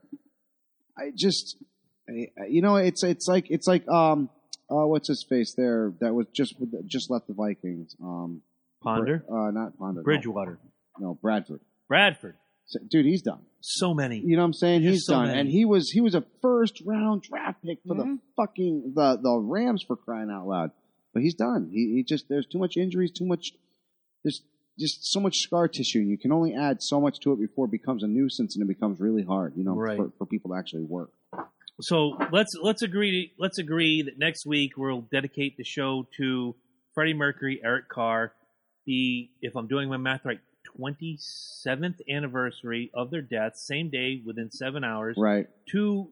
I 0.96 1.10
just, 1.16 1.56
you 2.48 2.62
know, 2.62 2.76
it's 2.76 3.02
it's 3.02 3.26
like 3.26 3.46
it's 3.50 3.66
like 3.66 3.88
um, 3.88 4.30
uh, 4.70 4.86
what's 4.86 5.08
his 5.08 5.24
face 5.28 5.54
there 5.56 5.92
that 6.00 6.14
was 6.14 6.26
just 6.34 6.54
just 6.86 7.10
left 7.10 7.26
the 7.26 7.34
Vikings. 7.34 7.96
Um, 8.02 8.42
Ponder, 8.82 9.24
uh, 9.30 9.50
not 9.50 9.78
Ponder. 9.78 10.02
Bridgewater, 10.02 10.58
No, 10.98 11.14
Bradford. 11.20 11.60
Bradford, 11.88 12.36
So- 12.66 12.80
Dude, 12.88 13.06
he's 13.06 13.22
done. 13.22 13.40
so 13.60 13.94
many. 13.94 14.18
You 14.20 14.36
know 14.36 14.42
what 14.42 14.46
I'm 14.48 14.52
saying? 14.52 14.82
Just 14.82 14.92
He's 14.92 15.06
so 15.06 15.14
done. 15.14 15.26
many. 15.28 15.40
And 15.40 15.48
he 15.50 15.64
was 15.64 15.90
he 15.90 16.00
was 16.00 16.14
a 16.14 16.22
first 16.42 16.82
round 16.84 17.22
draft 17.22 17.62
pick 17.64 17.78
for 17.86 17.94
the 17.94 18.04
Mhm. 18.04 18.18
fucking 18.36 18.92
the 18.94 19.16
the 19.22 19.36
Rams 19.38 19.82
for 19.82 19.96
crying 19.96 20.30
out 20.30 20.46
loud. 20.46 20.70
But 21.14 21.22
he's 21.22 21.34
done. 21.34 21.70
He, 21.72 21.94
he 21.94 22.02
just 22.02 22.28
there's 22.28 22.46
too 22.46 22.58
much 22.58 22.76
injuries, 22.76 23.12
too 23.12 23.24
much 23.24 23.52
there's 24.24 24.42
just 24.78 25.06
so 25.12 25.20
much 25.20 25.36
scar 25.38 25.68
tissue. 25.68 26.00
And 26.00 26.10
you 26.10 26.18
can 26.18 26.32
only 26.32 26.54
add 26.54 26.82
so 26.82 27.00
much 27.00 27.20
to 27.20 27.32
it 27.32 27.40
before 27.40 27.66
it 27.66 27.70
becomes 27.70 28.02
a 28.02 28.08
nuisance 28.08 28.56
and 28.56 28.62
it 28.62 28.68
becomes 28.68 29.00
really 29.00 29.22
hard, 29.22 29.52
you 29.56 29.64
know, 29.64 29.74
Right. 29.76 29.96
for, 29.96 30.10
for 30.18 30.26
people 30.26 30.50
to 30.50 30.56
actually 30.56 30.82
work. 30.82 31.10
So 31.80 32.16
let's 32.30 32.54
let's 32.60 32.82
agree 32.82 33.32
let's 33.38 33.58
agree 33.58 34.02
that 34.02 34.18
next 34.18 34.46
week 34.46 34.72
we'll 34.76 35.02
dedicate 35.12 35.56
the 35.56 35.64
show 35.64 36.06
to 36.18 36.54
Freddie 36.94 37.14
Mercury, 37.14 37.60
Eric 37.64 37.88
Carr, 37.88 38.32
the 38.86 39.28
if 39.40 39.56
I'm 39.56 39.66
doing 39.66 39.88
my 39.88 39.96
math 39.96 40.24
right, 40.24 40.38
27th 40.78 41.96
anniversary 42.08 42.90
of 42.94 43.10
their 43.10 43.22
death, 43.22 43.56
same 43.56 43.90
day 43.90 44.22
within 44.24 44.50
seven 44.50 44.84
hours. 44.84 45.16
Right. 45.18 45.48
Two, 45.70 46.10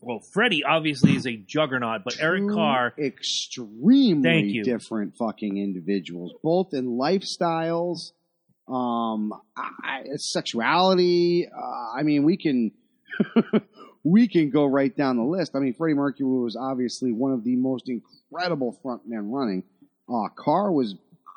well, 0.00 0.20
Freddie 0.20 0.64
obviously 0.64 1.14
is 1.14 1.26
a 1.26 1.36
juggernaut, 1.36 2.02
but 2.04 2.16
Eric 2.20 2.48
Carr, 2.48 2.94
extremely 2.98 4.22
Thank 4.22 4.46
you. 4.52 4.64
different 4.64 5.16
fucking 5.16 5.58
individuals, 5.58 6.32
both 6.42 6.72
in 6.72 6.98
lifestyles, 6.98 8.12
um, 8.68 9.32
I, 9.56 10.04
sexuality. 10.16 11.48
Uh, 11.48 11.98
I 11.98 12.02
mean, 12.02 12.24
we 12.24 12.36
can 12.36 12.72
we 14.04 14.28
can 14.28 14.50
go 14.50 14.66
right 14.66 14.94
down 14.96 15.16
the 15.16 15.24
list. 15.24 15.52
I 15.54 15.58
mean, 15.58 15.74
Freddie 15.74 15.94
Mercury 15.94 16.28
was 16.28 16.56
obviously 16.56 17.12
one 17.12 17.32
of 17.32 17.44
the 17.44 17.56
most 17.56 17.88
incredible 17.88 18.78
frontmen 18.84 19.30
running. 19.30 19.64
Uh, 20.08 20.28
Carr 20.34 20.72
was 20.72 20.96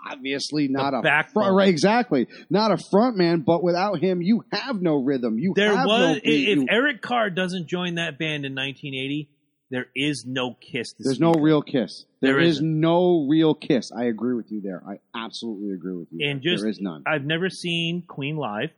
obviously 0.10 0.68
not 0.68 0.94
a 0.94 1.02
back 1.02 1.32
front, 1.32 1.56
right, 1.56 1.68
exactly, 1.70 2.28
not 2.50 2.72
a 2.72 2.78
front 2.92 3.18
man. 3.18 3.42
But 3.42 3.64
without 3.64 4.00
him, 4.00 4.22
you 4.22 4.44
have 4.52 4.82
no 4.82 4.96
rhythm. 5.04 5.38
You 5.40 5.54
there 5.56 5.76
have 5.76 5.86
was 5.86 6.00
no 6.00 6.14
if, 6.18 6.24
beat. 6.24 6.50
if 6.50 6.58
You- 6.60 6.68
Eric 6.70 7.02
Carr 7.02 7.30
doesn't 7.30 7.68
join 7.68 7.96
that 7.96 8.18
band 8.20 8.46
in 8.46 8.54
1980, 8.54 9.30
there 9.72 9.88
is 9.96 10.26
no 10.28 10.54
Kiss. 10.60 10.94
To 10.94 11.04
There's 11.04 11.20
no 11.20 11.34
real 11.34 11.62
kiss. 11.62 12.06
There 12.22 12.34
there 12.34 12.62
no 12.62 13.26
real 13.28 13.56
kiss. 13.56 13.92
I 13.92 14.06
agree 14.06 14.36
with 14.36 14.52
you 14.52 14.62
there. 14.62 14.84
I 14.88 15.00
absolutely 15.18 15.72
agree 15.74 15.96
with 15.96 16.08
you. 16.12 16.28
And 16.30 16.42
there. 16.44 16.52
just- 16.52 16.62
there 16.64 16.70
is 16.70 16.80
none. 16.80 17.04
I've 17.08 17.26
never 17.26 17.50
seen 17.50 18.04
Queen 18.08 18.36
live, 18.38 18.70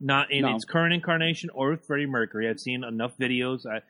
not 0.00 0.30
in 0.30 0.42
No. 0.42 0.54
its 0.54 0.64
current 0.64 0.94
incarnation 0.94 1.50
or 1.50 1.70
with 1.70 1.84
Freddie 1.86 2.06
Mercury. 2.06 2.48
I've 2.48 2.60
seen 2.60 2.84
enough 2.84 3.18
videos. 3.18 3.66
I, 3.66 3.80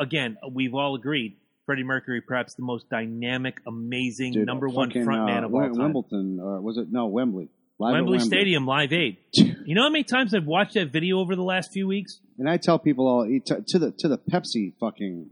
again, 0.00 0.38
we've 0.50 0.74
all 0.74 0.94
agreed 0.94 1.36
Freddie 1.70 1.84
Mercury, 1.84 2.20
perhaps 2.20 2.54
the 2.54 2.64
most 2.64 2.90
dynamic, 2.90 3.60
amazing, 3.64 4.32
Dude, 4.32 4.44
number 4.44 4.68
one 4.68 4.88
fucking, 4.88 5.06
frontman 5.06 5.44
uh, 5.44 5.46
of 5.46 5.54
all 5.54 5.60
time. 5.60 5.78
Wimbledon, 5.78 6.40
or 6.42 6.60
was 6.60 6.78
it 6.78 6.88
no 6.90 7.06
Wembley? 7.06 7.48
Live 7.78 7.94
at 7.94 7.98
Wembley, 7.98 8.18
Stadium 8.18 8.66
Live 8.66 8.92
Aid. 8.92 9.18
You 9.64 9.76
know 9.76 9.82
how 9.82 9.90
many 9.90 10.02
times 10.02 10.34
I've 10.34 10.46
watched 10.46 10.74
that 10.74 10.90
video 10.90 11.20
over 11.20 11.36
the 11.36 11.44
last 11.44 11.70
few 11.72 11.86
weeks? 11.86 12.18
And 12.38 12.50
I 12.50 12.56
tell 12.56 12.80
people 12.80 13.06
all 13.06 13.24
to, 13.24 13.64
to 13.68 13.78
the 13.78 13.92
to 13.98 14.08
the 14.08 14.18
Pepsi 14.18 14.72
fucking 14.80 15.30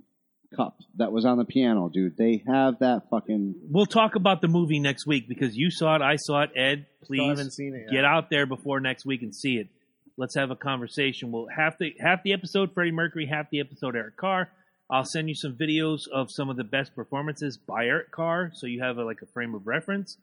cup 0.55 0.79
that 0.99 1.11
was 1.11 1.25
on 1.25 1.39
the 1.39 1.45
piano, 1.45 1.91
dude. 1.93 2.17
They 2.17 2.45
have 2.47 2.79
that 2.79 3.11
fucking. 3.11 3.57
We'll 3.69 3.87
talk 3.87 4.15
about 4.15 4.41
the 4.41 4.47
movie 4.47 4.79
next 4.79 5.09
week 5.09 5.29
because 5.29 5.57
you 5.57 5.73
saw 5.73 5.97
it, 5.97 6.03
I 6.03 6.15
saw 6.17 6.43
it. 6.43 6.51
Ed, 6.55 6.87
please 7.03 7.53
seen 7.53 7.75
it. 7.75 7.91
get 7.91 8.05
out 8.05 8.31
there 8.31 8.47
before 8.47 8.79
next 8.79 9.05
week 9.05 9.23
and 9.23 9.35
see 9.35 9.57
it. 9.57 9.71
Let's 10.17 10.37
have 10.37 10.53
a 10.53 10.57
conversation. 10.57 11.33
We'll 11.33 11.49
half 11.49 11.79
the 11.79 11.97
half 11.99 12.23
the 12.23 12.33
episode 12.33 12.75
Freddie 12.75 12.93
Mercury, 12.93 13.27
half 13.27 13.51
the 13.51 13.59
episode 13.59 13.97
Eric 13.97 14.17
Carr. 14.17 14.51
I'll 14.91 15.05
send 15.05 15.29
you 15.29 15.35
some 15.35 15.55
videos 15.55 16.09
of 16.13 16.31
some 16.31 16.49
of 16.49 16.57
the 16.57 16.65
best 16.65 16.95
performances 16.95 17.59
by 17.59 17.85
Eric 17.87 18.11
Carr, 18.11 18.51
so 18.55 18.67
you 18.67 18.83
have 18.83 18.97
a, 18.99 19.05
like 19.05 19.21
a 19.23 19.27
frame 19.27 19.55
of 19.55 19.67
reference. 19.67 20.17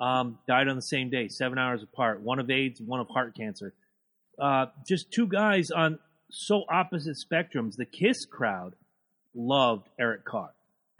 Um, 0.00 0.38
died 0.46 0.68
on 0.68 0.76
the 0.76 0.82
same 0.82 1.10
day, 1.10 1.28
seven 1.28 1.58
hours 1.58 1.82
apart. 1.82 2.20
One 2.22 2.38
of 2.38 2.48
AIDS, 2.50 2.80
one 2.80 3.00
of 3.00 3.08
heart 3.08 3.36
cancer. 3.36 3.74
Uh, 4.40 4.66
just 4.86 5.10
two 5.12 5.26
guys 5.26 5.70
on 5.70 5.98
so 6.30 6.64
opposite 6.70 7.16
spectrums. 7.16 7.74
The 7.76 7.84
Kiss 7.84 8.24
crowd 8.24 8.74
loved 9.34 9.88
Eric 10.00 10.24
Carr 10.24 10.50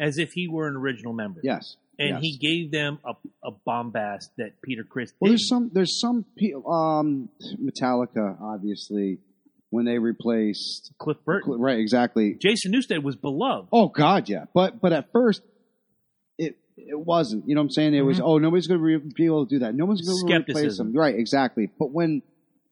as 0.00 0.18
if 0.18 0.32
he 0.32 0.48
were 0.48 0.68
an 0.68 0.76
original 0.76 1.12
member, 1.12 1.40
Yes. 1.42 1.76
and 1.98 2.10
yes. 2.10 2.20
he 2.22 2.36
gave 2.36 2.70
them 2.72 2.98
a, 3.04 3.14
a 3.46 3.50
bombast 3.64 4.30
that 4.36 4.60
Peter 4.62 4.84
Criss 4.84 5.12
Well, 5.20 5.30
didn't. 5.30 5.38
there's 5.38 5.48
some 5.48 5.70
there's 5.72 6.00
some 6.00 6.24
um 6.70 7.28
Metallica 7.60 8.40
obviously 8.40 9.18
when 9.70 9.84
they 9.84 9.98
replaced 9.98 10.92
Cliff 10.98 11.18
Burton. 11.24 11.60
right 11.60 11.78
exactly 11.78 12.34
Jason 12.34 12.72
Newsted 12.72 13.02
was 13.02 13.16
beloved. 13.16 13.68
Oh 13.72 13.88
God, 13.88 14.28
yeah. 14.28 14.44
But 14.54 14.80
but 14.80 14.92
at 14.92 15.12
first, 15.12 15.42
it 16.38 16.56
it 16.76 16.98
wasn't. 16.98 17.48
You 17.48 17.54
know 17.54 17.60
what 17.60 17.66
I'm 17.66 17.70
saying? 17.70 17.94
It 17.94 18.02
was 18.02 18.18
Mhm. 18.18 18.24
oh 18.24 18.38
nobody's 18.38 18.66
going 18.66 18.80
to 18.80 18.84
re- 18.84 19.12
be 19.14 19.26
able 19.26 19.46
to 19.46 19.50
do 19.56 19.58
that. 19.60 19.74
No 19.74 19.84
one's 19.84 20.00
going 20.02 20.42
to 20.44 20.50
replace 20.50 20.78
them. 20.78 20.92
Right? 20.94 21.14
Exactly. 21.14 21.68
But 21.78 21.90
when 21.92 22.22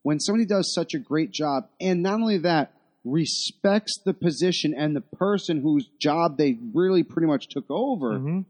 when 0.03 0.21
somebody 0.21 0.47
does 0.47 0.73
such 0.73 0.95
a 0.95 0.99
great 0.99 1.33
job, 1.33 1.69
and 1.81 2.03
not 2.03 2.15
only 2.21 2.39
that, 2.39 2.73
respects 3.05 3.99
the 4.05 4.15
position 4.15 4.73
and 4.77 4.95
the 4.95 5.01
person 5.01 5.61
whose 5.61 5.89
job 6.01 6.37
they 6.39 6.59
really 6.75 7.03
pretty 7.03 7.27
much 7.27 7.49
took 7.49 7.65
over, 7.71 8.19
Mhm. 8.19 8.45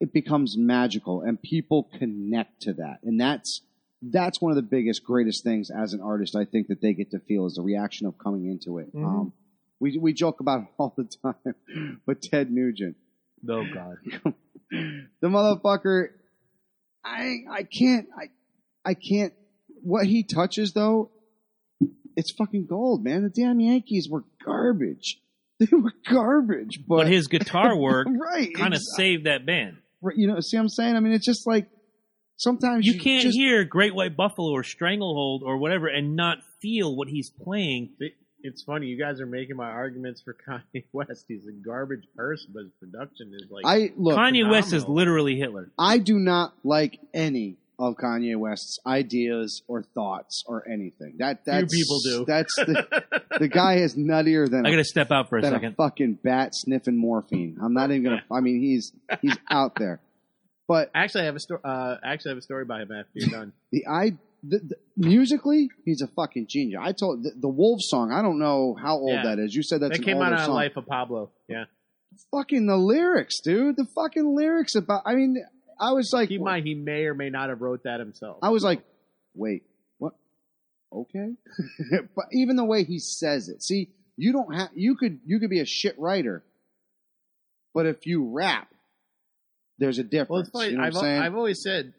it 0.00 0.12
becomes 0.12 0.56
magical, 0.58 1.22
and 1.22 1.40
people 1.40 1.84
connect 1.98 2.60
to 2.62 2.74
that, 2.74 2.98
and 3.02 3.18
that's. 3.20 3.62
That's 4.02 4.40
one 4.40 4.50
of 4.50 4.56
the 4.56 4.62
biggest, 4.62 5.04
greatest 5.04 5.44
things 5.44 5.70
as 5.70 5.92
an 5.92 6.00
artist. 6.00 6.34
I 6.34 6.44
think 6.44 6.66
that 6.68 6.80
they 6.80 6.92
get 6.92 7.12
to 7.12 7.20
feel 7.20 7.46
is 7.46 7.54
the 7.54 7.62
reaction 7.62 8.06
of 8.06 8.18
coming 8.18 8.46
into 8.46 8.78
it. 8.78 8.92
Mhm. 8.94 9.04
Um, 9.04 9.32
we 9.80 9.96
we 9.98 10.12
joke 10.12 10.40
about 10.40 10.62
it 10.62 10.66
all 10.78 10.92
the 10.96 11.04
time, 11.04 12.00
but 12.06 12.20
Ted 12.22 12.50
Nugent, 12.50 12.96
Oh 13.48 13.64
God. 13.72 13.96
the 14.70 15.28
motherfucker, 15.28 16.08
I 17.04 17.38
I 17.50 17.62
can't 17.64 18.08
I 18.16 18.30
I 18.84 18.94
can't. 18.94 19.32
What 19.82 20.06
he 20.06 20.22
touches 20.22 20.72
though, 20.72 21.10
it's 22.16 22.32
fucking 22.32 22.66
gold, 22.66 23.04
man. 23.04 23.22
The 23.22 23.28
damn 23.30 23.60
Yankees 23.60 24.08
were 24.10 24.24
garbage. 24.44 25.18
They 25.60 25.76
were 25.76 25.92
garbage, 26.10 26.80
but, 26.88 26.96
But 26.96 27.06
his 27.06 27.28
guitar 27.28 27.76
work 27.76 28.08
right 28.10 28.52
kind 28.52 28.74
of 28.74 28.80
saved 28.96 29.26
that 29.26 29.46
band. 29.46 29.76
right, 30.00 30.16
You 30.16 30.26
know, 30.26 30.40
see 30.40 30.56
what 30.56 30.62
I'm 30.62 30.68
saying? 30.68 30.96
I 30.96 31.00
mean, 31.00 31.12
it's 31.12 31.24
just 31.26 31.46
like 31.46 31.68
sometimes 32.42 32.86
You 32.86 32.94
you, 32.94 33.00
can't 33.00 33.22
just, 33.22 33.36
hear 33.36 33.64
Great 33.64 33.94
White 33.94 34.16
Buffalo 34.16 34.50
or 34.50 34.64
Stranglehold 34.64 35.42
or 35.44 35.58
whatever 35.58 35.86
and 35.86 36.16
not 36.16 36.38
feel 36.60 36.94
what 36.94 37.08
he's 37.08 37.30
playing. 37.30 37.90
It's 38.44 38.62
funny, 38.64 38.88
you 38.88 38.98
guys 38.98 39.20
are 39.20 39.26
making 39.26 39.56
my 39.56 39.70
arguments 39.70 40.20
for 40.22 40.34
Kanye 40.48 40.84
West. 40.92 41.26
He's 41.28 41.46
a 41.46 41.52
garbage 41.52 42.04
person, 42.16 42.50
but 42.52 42.64
his 42.64 42.72
production 42.80 43.32
is 43.34 43.50
like 43.50 43.64
I 43.64 43.92
look. 43.96 44.18
Kanye 44.18 44.50
West 44.50 44.72
is 44.72 44.86
literally 44.86 45.36
Hitler. 45.36 45.70
I 45.78 45.98
do 45.98 46.18
not 46.18 46.52
like 46.64 46.98
any 47.14 47.56
of 47.78 47.96
Kanye 47.96 48.36
West's 48.36 48.78
ideas 48.86 49.62
or 49.66 49.82
thoughts 49.82 50.44
or 50.46 50.68
anything. 50.68 51.14
That 51.18 51.44
that's 51.44 51.74
people 51.74 52.00
do. 52.00 52.24
That's 52.28 52.54
the, 52.54 53.02
the 53.40 53.48
guy 53.48 53.76
is 53.76 53.96
nuttier 53.96 54.48
than 54.48 54.66
I 54.66 54.70
got 54.70 54.76
to 54.76 54.84
step 54.84 55.10
out 55.10 55.28
for 55.28 55.38
a 55.38 55.42
than 55.42 55.52
a 55.52 55.56
second. 55.56 55.76
fucking 55.76 56.18
bat 56.22 56.50
sniffing 56.54 56.96
morphine. 56.96 57.58
I'm 57.62 57.74
not 57.74 57.90
even 57.90 58.04
gonna. 58.04 58.22
I 58.30 58.40
mean, 58.40 58.60
he's 58.60 58.92
he's 59.20 59.36
out 59.50 59.74
there. 59.76 60.00
But 60.68 60.90
Actually, 60.94 61.22
I 61.22 61.24
have 61.26 61.36
a 61.36 61.40
story. 61.40 61.60
Uh, 61.64 61.96
actually, 62.04 62.30
I 62.30 62.32
have 62.32 62.38
a 62.38 62.42
story 62.42 62.64
by 62.64 62.82
him 62.82 62.92
after 62.92 63.10
you're 63.14 63.30
done. 63.30 63.52
the 63.72 63.86
I 63.86 64.16
the, 64.42 64.58
the, 64.58 64.76
musically, 64.96 65.70
he's 65.84 66.02
a 66.02 66.08
fucking 66.08 66.46
genius. 66.48 66.80
I 66.82 66.92
told 66.92 67.22
the, 67.22 67.32
the 67.38 67.48
Wolf 67.48 67.80
song. 67.82 68.12
I 68.12 68.22
don't 68.22 68.38
know 68.38 68.76
how 68.80 68.96
old 68.96 69.12
Yeah. 69.12 69.22
that 69.24 69.38
is. 69.38 69.54
You 69.54 69.62
said 69.62 69.80
that's 69.80 69.98
that 69.98 70.04
came 70.04 70.20
out 70.20 70.32
on 70.32 70.38
song. 70.46 70.54
Life 70.54 70.76
of 70.76 70.86
Pablo. 70.86 71.30
Yeah. 71.48 71.64
Fucking 72.30 72.66
the 72.66 72.76
lyrics, 72.76 73.40
dude. 73.40 73.76
The 73.76 73.86
fucking 73.94 74.36
lyrics 74.36 74.74
about. 74.74 75.02
I 75.06 75.14
mean, 75.14 75.36
I 75.80 75.92
was 75.92 76.10
like, 76.12 76.28
Keep 76.28 76.38
in 76.40 76.44
mind, 76.44 76.66
he 76.66 76.74
may 76.74 77.04
or 77.04 77.14
may 77.14 77.30
not 77.30 77.48
have 77.48 77.60
wrote 77.60 77.84
that 77.84 78.00
himself. 78.00 78.38
I 78.42 78.50
was 78.50 78.62
like, 78.62 78.82
wait, 79.34 79.62
what? 79.98 80.12
okay. 80.92 81.32
but 82.14 82.26
even 82.32 82.56
the 82.56 82.64
way 82.64 82.84
he 82.84 82.98
says 82.98 83.48
it, 83.48 83.62
see, 83.62 83.90
you 84.16 84.32
don't 84.32 84.54
have 84.54 84.68
you 84.74 84.94
could 84.96 85.20
you 85.24 85.40
could 85.40 85.50
be 85.50 85.60
a 85.60 85.66
shit 85.66 85.98
writer, 85.98 86.44
but 87.74 87.86
if 87.86 88.06
you 88.06 88.30
rap, 88.30 88.71
there's 89.78 89.98
a 89.98 90.04
difference. 90.04 90.28
Well, 90.30 90.40
it's 90.40 90.50
funny. 90.50 90.70
You 90.70 90.76
know 90.78 90.84
I've? 90.84 91.22
I've 91.26 91.34
always 91.34 91.62
said 91.62 91.92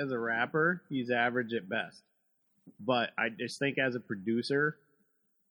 as 0.00 0.10
a 0.12 0.18
rapper, 0.18 0.82
he's 0.88 1.10
average 1.10 1.52
at 1.52 1.68
best. 1.68 2.00
But 2.80 3.10
I 3.18 3.28
just 3.28 3.58
think 3.58 3.78
as 3.78 3.94
a 3.94 4.00
producer, 4.00 4.76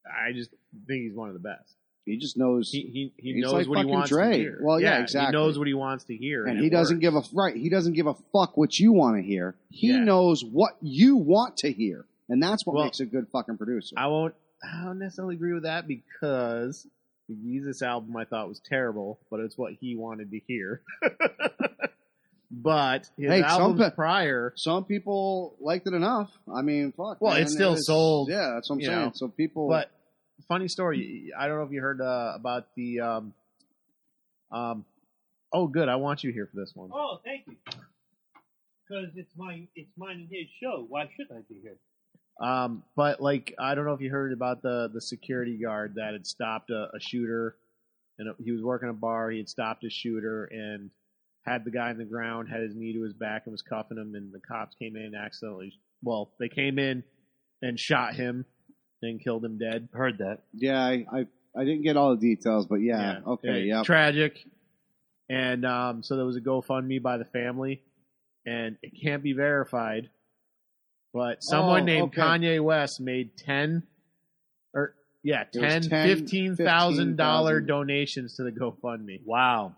I 0.05 0.31
just 0.33 0.51
think 0.87 1.03
he's 1.03 1.15
one 1.15 1.29
of 1.29 1.33
the 1.33 1.39
best. 1.39 1.73
he 2.05 2.17
just 2.17 2.37
knows, 2.37 2.69
He 2.69 3.11
he, 3.17 3.33
he 3.33 3.41
knows 3.41 3.53
like 3.53 3.67
what 3.67 3.79
he 3.79 3.85
wants 3.85 4.09
Dre. 4.09 4.31
to 4.31 4.37
hear. 4.37 4.59
Well, 4.61 4.79
yeah, 4.79 4.99
exactly. 5.01 5.27
He 5.27 5.31
knows 5.31 5.57
what 5.57 5.67
he 5.67 5.73
wants 5.73 6.03
to 6.05 6.15
hear, 6.15 6.45
and 6.45 6.59
it 6.59 6.63
he 6.63 6.69
doesn't 6.69 6.97
works. 6.97 7.01
give 7.01 7.15
a 7.15 7.23
right. 7.33 7.55
He 7.55 7.69
doesn't 7.69 7.93
give 7.93 8.05
a 8.07 8.13
fuck 8.33 8.57
what 8.57 8.77
you 8.79 8.91
want 8.91 9.17
to 9.17 9.23
hear. 9.23 9.55
He 9.69 9.89
Yeah. 9.89 10.03
knows 10.03 10.43
what 10.43 10.75
you 10.81 11.15
want 11.15 11.57
to 11.57 11.71
hear, 11.71 12.05
and 12.29 12.41
that's 12.43 12.65
what 12.65 12.75
Well, 12.75 12.85
makes 12.85 12.99
a 12.99 13.05
good 13.05 13.27
fucking 13.29 13.57
producer. 13.57 13.95
I 13.97 14.07
won't. 14.07 14.35
I 14.63 14.83
don't 14.85 14.99
necessarily 14.99 15.35
agree 15.35 15.53
with 15.53 15.63
that 15.63 15.87
because 15.87 16.85
the 17.27 17.35
Jesus 17.35 17.81
album 17.81 18.15
I 18.17 18.25
thought 18.25 18.47
was 18.47 18.59
terrible, 18.59 19.19
but 19.31 19.39
it's 19.39 19.57
what 19.57 19.73
he 19.79 19.95
wanted 19.95 20.31
to 20.31 20.39
hear. 20.47 20.81
but 22.51 23.09
his 23.17 23.29
Hey, 23.29 23.41
some 23.41 23.49
albums 23.49 23.81
pe- 23.81 23.91
prior, 23.95 24.53
Some 24.55 24.85
people 24.85 25.55
liked 25.59 25.87
it 25.87 25.93
enough. 25.93 26.31
I 26.53 26.61
mean, 26.61 26.93
fuck. 26.95 27.19
Well, 27.21 27.33
man, 27.33 27.43
it's 27.43 27.53
still 27.53 27.69
it 27.69 27.75
was- 27.75 27.87
sold, 27.87 28.29
Yeah, 28.29 28.51
that's 28.53 28.69
what 28.69 28.77
I'm 28.77 28.81
saying. 28.81 28.99
know, 28.99 29.11
so 29.13 29.27
people, 29.27 29.67
but 29.67 29.91
funny 30.47 30.67
story. 30.67 31.31
I 31.37 31.47
don't 31.47 31.57
know 31.57 31.63
if 31.63 31.71
you 31.71 31.81
heard 31.81 32.01
uh, 32.01 32.33
about 32.35 32.67
the. 32.75 32.99
Um, 32.99 33.33
um, 34.51 34.85
oh, 35.51 35.67
good. 35.67 35.89
I 35.89 35.95
want 35.95 36.23
you 36.23 36.31
here 36.31 36.47
for 36.51 36.59
this 36.59 36.71
one. 36.75 36.89
Oh, 36.93 37.19
thank 37.25 37.47
you. 37.47 37.55
Because 38.87 39.09
it's 39.15 39.31
my 39.35 39.67
it's 39.75 39.89
mine 39.97 40.17
and 40.17 40.27
his 40.29 40.45
show. 40.61 40.85
Why 40.87 41.09
should 41.15 41.27
I 41.31 41.39
be 41.49 41.59
here? 41.61 41.77
Um, 42.39 42.83
but 42.95 43.21
like, 43.21 43.55
I 43.59 43.75
don't 43.75 43.85
know 43.85 43.93
if 43.93 44.01
you 44.01 44.11
heard 44.11 44.33
about 44.33 44.61
the 44.61 44.89
the 44.93 45.01
security 45.01 45.57
guard 45.57 45.95
that 45.95 46.13
had 46.13 46.27
stopped 46.27 46.69
a, 46.69 46.89
a 46.93 46.99
shooter, 46.99 47.55
and 48.19 48.33
he 48.43 48.51
was 48.51 48.61
working 48.61 48.89
a 48.89 48.93
bar. 48.93 49.29
He 49.31 49.37
had 49.37 49.49
stopped 49.49 49.83
a 49.83 49.89
shooter 49.89 50.45
and 50.45 50.89
had 51.45 51.63
the 51.63 51.71
guy 51.71 51.89
on 51.91 51.97
the 51.97 52.05
ground, 52.05 52.49
had 52.49 52.61
his 52.61 52.75
knee 52.75 52.93
to 52.93 53.03
his 53.03 53.13
back, 53.13 53.43
and 53.45 53.51
was 53.51 53.61
cuffing 53.61 53.97
him. 53.97 54.15
And 54.15 54.33
the 54.33 54.39
cops 54.39 54.75
came 54.75 54.95
in 54.95 55.03
and 55.03 55.15
accidentally. 55.15 55.73
Well, 56.03 56.31
they 56.39 56.49
came 56.49 56.77
in 56.77 57.03
and 57.61 57.79
shot 57.79 58.15
him 58.15 58.45
and 59.01 59.23
killed 59.23 59.45
him 59.45 59.57
dead. 59.57 59.87
Heard 59.93 60.17
that. 60.17 60.39
yeah, 60.53 60.83
I, 60.83 61.05
I 61.11 61.25
I 61.57 61.63
didn't 61.63 61.83
get 61.83 61.95
all 61.95 62.15
the 62.15 62.21
details, 62.21 62.65
but 62.65 62.81
yeah, 62.81 63.19
okay, 63.25 63.61
Yeah, 63.61 63.77
yeah. 63.77 63.83
Tragic. 63.83 64.43
And 65.29 65.65
um, 65.65 66.03
so 66.03 66.17
there 66.17 66.25
was 66.25 66.35
a 66.35 66.41
GoFundMe 66.41 67.01
by 67.01 67.17
the 67.17 67.25
family, 67.25 67.81
and 68.45 68.77
it 68.83 68.91
can't 69.01 69.23
be 69.23 69.33
verified. 69.33 70.09
But 71.15 71.41
someone 71.43 71.83
Oh, 71.83 71.85
named 71.85 72.07
okay. 72.09 72.21
Kanye 72.21 72.61
West 72.61 72.99
made 72.99 73.37
ten, 73.37 73.83
or 74.73 74.93
yeah, 75.23 75.45
It 75.53 75.57
was 75.61 75.71
10, 75.73 75.81
10, 75.89 76.07
fifteen 76.19 76.55
thousand 76.57 77.15
dollar 77.15 77.61
15,000. 77.61 77.67
donations 77.67 78.35
to 78.35 78.43
the 78.43 78.51
GoFundMe. 78.51 79.21
Wow. 79.25 79.75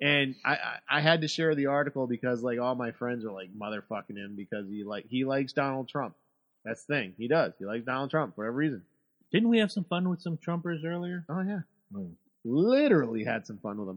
And 0.00 0.34
I, 0.44 0.54
I 0.54 0.78
I 0.90 1.00
had 1.00 1.20
to 1.20 1.28
share 1.28 1.54
the 1.54 1.66
article 1.66 2.08
because 2.08 2.42
like 2.42 2.58
all 2.58 2.74
my 2.74 2.90
friends 2.90 3.24
are 3.24 3.30
like 3.30 3.50
motherfucking 3.56 4.16
him 4.16 4.34
because 4.36 4.66
he 4.68 4.82
like 4.82 5.06
he 5.08 5.24
likes 5.24 5.52
Donald 5.52 5.88
Trump. 5.88 6.16
That's 6.64 6.84
the 6.86 6.94
thing. 6.94 7.14
He 7.18 7.28
does. 7.28 7.52
He 7.60 7.64
likes 7.64 7.84
Donald 7.84 8.10
Trump 8.10 8.34
for 8.34 8.42
whatever 8.42 8.56
reason. 8.56 8.82
Didn't 9.30 9.48
we 9.48 9.58
have 9.58 9.70
some 9.70 9.84
fun 9.84 10.08
with 10.10 10.20
some 10.20 10.38
Trumpers 10.38 10.84
earlier? 10.84 11.24
Oh 11.28 11.40
yeah. 11.40 11.60
Hmm. 11.94 12.06
Literally 12.44 13.22
had 13.22 13.46
some 13.46 13.58
fun 13.58 13.78
with. 13.78 13.96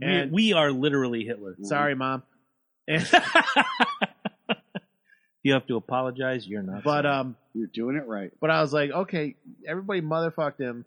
We, 0.00 0.06
And- 0.06 0.32
we 0.32 0.52
are 0.54 0.72
literally 0.72 1.24
Hitler. 1.24 1.54
Sorry, 1.62 1.94
mom. 1.94 2.24
And, 2.88 3.08
you 5.44 5.52
have 5.52 5.66
to 5.68 5.76
apologize. 5.76 6.46
You're 6.48 6.62
not. 6.62 6.82
but 6.82 7.02
sorry. 7.04 7.14
um, 7.14 7.36
You're 7.54 7.68
doing 7.72 7.94
it 7.96 8.08
right. 8.08 8.32
but 8.40 8.50
I 8.50 8.60
was 8.62 8.72
like, 8.72 8.90
okay, 8.90 9.36
everybody 9.68 10.00
motherfucked 10.00 10.58
him. 10.58 10.84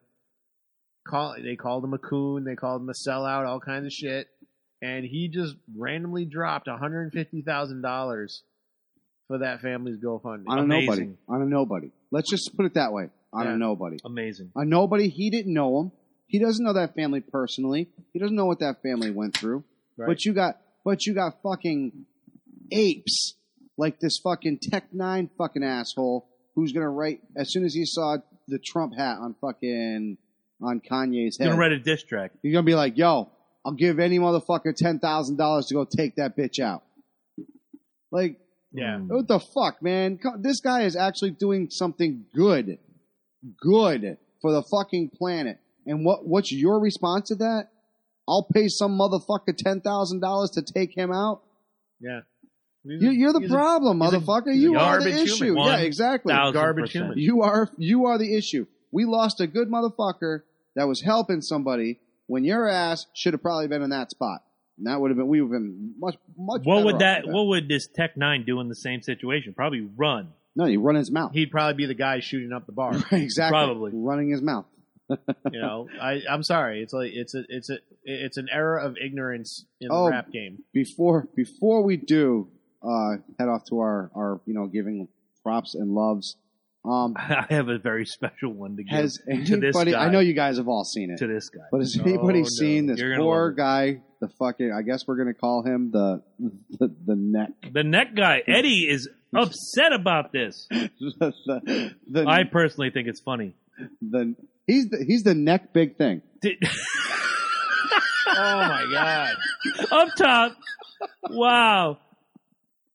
Call 1.08 1.36
they 1.42 1.56
called 1.56 1.86
him 1.86 1.94
a 1.94 1.98
coon, 1.98 2.44
they 2.44 2.56
called 2.56 2.82
him 2.82 2.90
a 2.90 3.10
sellout, 3.10 3.48
all 3.48 3.62
kinds 3.62 3.86
of 3.86 3.94
shit, 3.94 4.28
and 4.82 5.06
he 5.06 5.30
just 5.30 5.56
randomly 5.78 6.26
dropped 6.26 6.68
one 6.68 6.78
hundred 6.78 7.04
and 7.04 7.14
fifty 7.14 7.42
thousand 7.42 7.82
dollars 7.82 8.44
for 9.30 9.38
that 9.38 9.62
family's 9.62 9.98
GoFundMe. 9.98 10.44
On 10.48 10.60
a 10.60 10.64
nobody. 10.64 10.86
Amazing. 10.88 11.18
On 11.30 11.42
a 11.42 11.46
nobody. 11.46 11.92
Let's 12.12 12.30
just 12.30 12.52
put 12.58 12.66
it 12.66 12.74
that 12.74 12.92
way. 12.92 13.10
On 13.32 13.46
Yeah. 13.46 13.54
a 13.54 13.58
nobody. 13.58 13.98
amazing. 14.04 14.52
A 14.56 14.66
nobody. 14.66 15.08
He 15.08 15.30
didn't 15.30 15.54
know 15.54 15.80
him. 15.82 15.92
He 16.28 16.40
doesn't 16.40 16.64
know 16.66 16.74
that 16.74 16.94
family 16.96 17.22
personally. 17.22 17.88
He 18.12 18.20
doesn't 18.20 18.36
know 18.36 18.46
what 18.46 18.60
that 18.60 18.82
family 18.82 19.12
went 19.12 19.38
through. 19.38 19.64
Right. 19.98 20.08
But 20.08 20.26
you 20.26 20.34
got, 20.34 20.58
but 20.84 21.06
you 21.06 21.14
got 21.14 21.42
fucking 21.42 22.06
apes 22.72 23.34
like 23.78 24.00
this 24.00 24.18
fucking 24.20 24.60
Tech 24.60 24.92
N9ne 24.92 25.30
fucking 25.38 25.64
asshole 25.64 26.28
who's 26.56 26.72
gonna 26.72 26.90
write 26.90 27.22
as 27.36 27.52
soon 27.52 27.64
as 27.66 27.74
he 27.74 27.86
saw 27.86 28.18
the 28.48 28.60
Trump 28.60 28.94
hat 28.98 29.18
on 29.20 29.36
fucking 29.40 30.18
on 30.62 30.80
Kanye's 30.82 31.38
head. 31.38 31.46
Gonna 31.50 31.60
write 31.60 31.72
a 31.72 31.80
diss 31.80 32.04
track. 32.04 32.32
You're 32.42 32.54
gonna 32.54 32.64
be 32.64 32.76
like, 32.76 32.98
yo, 32.98 33.30
I'll 33.66 33.74
give 33.74 34.00
any 34.00 34.18
motherfucker 34.20 34.76
ten 34.76 35.00
thousand 35.00 35.38
dollars 35.38 35.68
to 35.68 35.76
go 35.76 35.86
take 35.86 36.16
that 36.16 36.36
bitch 36.38 36.60
out. 36.60 36.84
Like, 38.12 38.40
Yeah. 38.72 38.98
Hmm. 39.00 39.08
what 39.10 39.28
the 39.28 39.40
fuck, 39.40 39.82
man? 39.84 40.20
This 40.40 40.62
guy 40.62 40.84
is 40.84 40.96
actually 40.96 41.32
doing 41.32 41.70
something 41.70 42.26
good, 42.34 42.80
good 43.62 44.18
for 44.42 44.52
the 44.52 44.64
fucking 44.64 45.12
planet. 45.18 45.60
And 45.86 46.06
what 46.06 46.26
what's 46.28 46.52
your 46.52 46.80
response 46.80 47.30
to 47.30 47.36
that? 47.36 47.68
I'll 48.28 48.48
pay 48.54 48.68
some 48.68 48.98
motherfucker 48.98 49.56
ten 49.56 49.82
thousand 49.82 50.22
dollars 50.22 50.52
to 50.52 50.62
take 50.62 50.96
him 50.98 51.12
out. 51.12 51.42
yeah. 52.00 52.22
You, 52.90 53.12
you're 53.12 53.34
the 53.34 53.48
problem, 53.48 54.02
a- 54.02 54.06
motherfucker. 54.10 54.56
you 54.56 54.78
are 54.78 55.00
the 55.00 55.12
garbage 55.12 55.14
human. 55.14 55.28
issue. 55.28 55.56
One 55.56 55.72
Yeah, 55.72 55.78
exactly. 55.80 56.34
Garbage 56.34 56.86
percent. 56.86 57.04
human. 57.06 57.18
You 57.20 57.42
are 57.44 57.70
you 57.78 58.06
are 58.06 58.18
the 58.18 58.36
issue. 58.36 58.66
We 58.92 59.06
lost 59.06 59.42
a 59.42 59.48
good 59.48 59.70
motherfucker 59.70 60.42
that 60.76 60.88
was 60.88 61.02
helping 61.02 61.42
somebody 61.42 62.00
when 62.28 62.44
your 62.44 62.68
ass 62.68 63.06
should 63.14 63.34
have 63.34 63.42
probably 63.42 63.68
been 63.68 63.82
in 63.82 63.90
that 63.92 64.12
spot. 64.12 64.44
And 64.78 64.88
that 64.88 65.00
would 65.02 65.10
have 65.12 65.18
been 65.18 65.28
we 65.28 65.42
would 65.42 65.54
have 65.54 65.62
been 65.62 65.94
much 66.00 66.16
much. 66.38 66.62
What 66.64 66.86
would 66.86 66.96
off 66.96 67.00
that? 67.02 67.28
What 67.28 67.48
would 67.48 67.68
this 67.68 67.88
Tech 67.88 68.16
N9ne 68.16 68.46
do 68.46 68.60
in 68.62 68.70
the 68.70 68.76
same 68.76 69.02
situation? 69.02 69.54
Probably 69.54 69.82
run. 69.98 70.30
No, 70.56 70.66
you 70.66 70.82
run 70.82 70.96
his 70.96 71.12
mouth. 71.12 71.34
He'd 71.34 71.52
probably 71.52 71.76
be 71.76 71.86
the 71.86 71.94
guy 71.94 72.20
shooting 72.20 72.52
up 72.52 72.66
the 72.66 72.72
bar. 72.72 72.92
exactly. 73.12 73.52
Probably. 73.52 73.92
running 73.94 74.30
his 74.30 74.42
mouth. 74.42 74.66
you 75.10 75.60
know, 75.62 75.88
I 76.02 76.22
I'm 76.30 76.44
sorry. 76.44 76.82
It's 76.84 76.94
like 76.94 77.12
it's 77.14 77.34
a 77.34 77.44
it's 77.50 77.70
a 77.70 77.78
it's 78.04 78.38
an 78.38 78.48
era 78.52 78.86
of 78.86 78.96
ignorance 79.04 79.66
in 79.80 79.88
the 79.88 79.94
Oh. 79.94 80.10
rap 80.10 80.32
game. 80.32 80.64
Before 80.74 81.28
before 81.36 81.82
we 81.84 81.96
do 81.98 82.50
uh, 82.88 83.18
head 83.40 83.50
off 83.50 83.64
to 83.70 83.80
our 83.80 84.12
our 84.16 84.42
you 84.46 84.54
know 84.54 84.68
giving 84.68 85.08
props 85.44 85.76
and 85.76 85.92
loves. 85.92 86.38
Um, 86.86 87.16
I 87.18 87.46
have 87.50 87.68
a 87.68 87.78
very 87.80 88.06
special 88.06 88.54
one 88.54 88.78
to 88.78 88.84
give 88.84 88.94
has 88.98 89.18
to 89.18 89.58
this 89.58 89.76
anybody? 89.76 89.92
guy. 89.92 90.06
I 90.06 90.10
know 90.10 90.20
you 90.20 90.34
guys 90.34 90.58
have 90.58 90.68
all 90.70 90.86
seen 90.86 91.12
it. 91.12 91.18
to 91.18 91.28
this 91.28 91.50
guy. 91.50 91.64
But 91.72 91.80
has 91.80 91.96
No, 91.98 92.04
anybody 92.04 92.44
no. 92.44 92.48
seen 92.48 92.86
this 92.86 93.00
You're 93.00 93.12
gonna 93.12 93.24
poor 93.24 93.44
love 93.48 93.54
it. 93.54 93.58
guy? 93.58 94.02
The 94.22 94.30
fucking 94.40 94.72
I 94.72 94.82
guess 94.84 95.06
we're 95.06 95.18
gonna 95.18 95.34
call 95.34 95.64
him 95.64 95.92
the 95.92 96.24
the, 96.40 96.88
the 97.06 97.16
neck. 97.16 97.50
The 97.74 97.84
neck 97.84 98.16
guy, 98.16 98.42
Eddie, 98.48 98.88
is 98.90 99.10
upset 99.36 99.92
about 99.94 100.32
this. 100.32 100.68
the, 100.72 101.94
the, 102.10 102.26
I 102.26 102.46
personally 102.46 102.90
think 102.92 103.08
it's 103.10 103.20
funny. 103.20 103.54
the 104.02 104.36
he's 104.66 104.88
the, 104.90 105.04
he's 105.06 105.24
the 105.24 105.36
neck 105.36 105.74
big 105.74 105.98
thing. 105.98 106.22
Did- 106.42 106.58
Oh 108.30 108.58
my 108.68 108.86
god! 108.92 109.36
Up 109.92 110.10
top, 110.18 110.52
wow. 111.32 111.98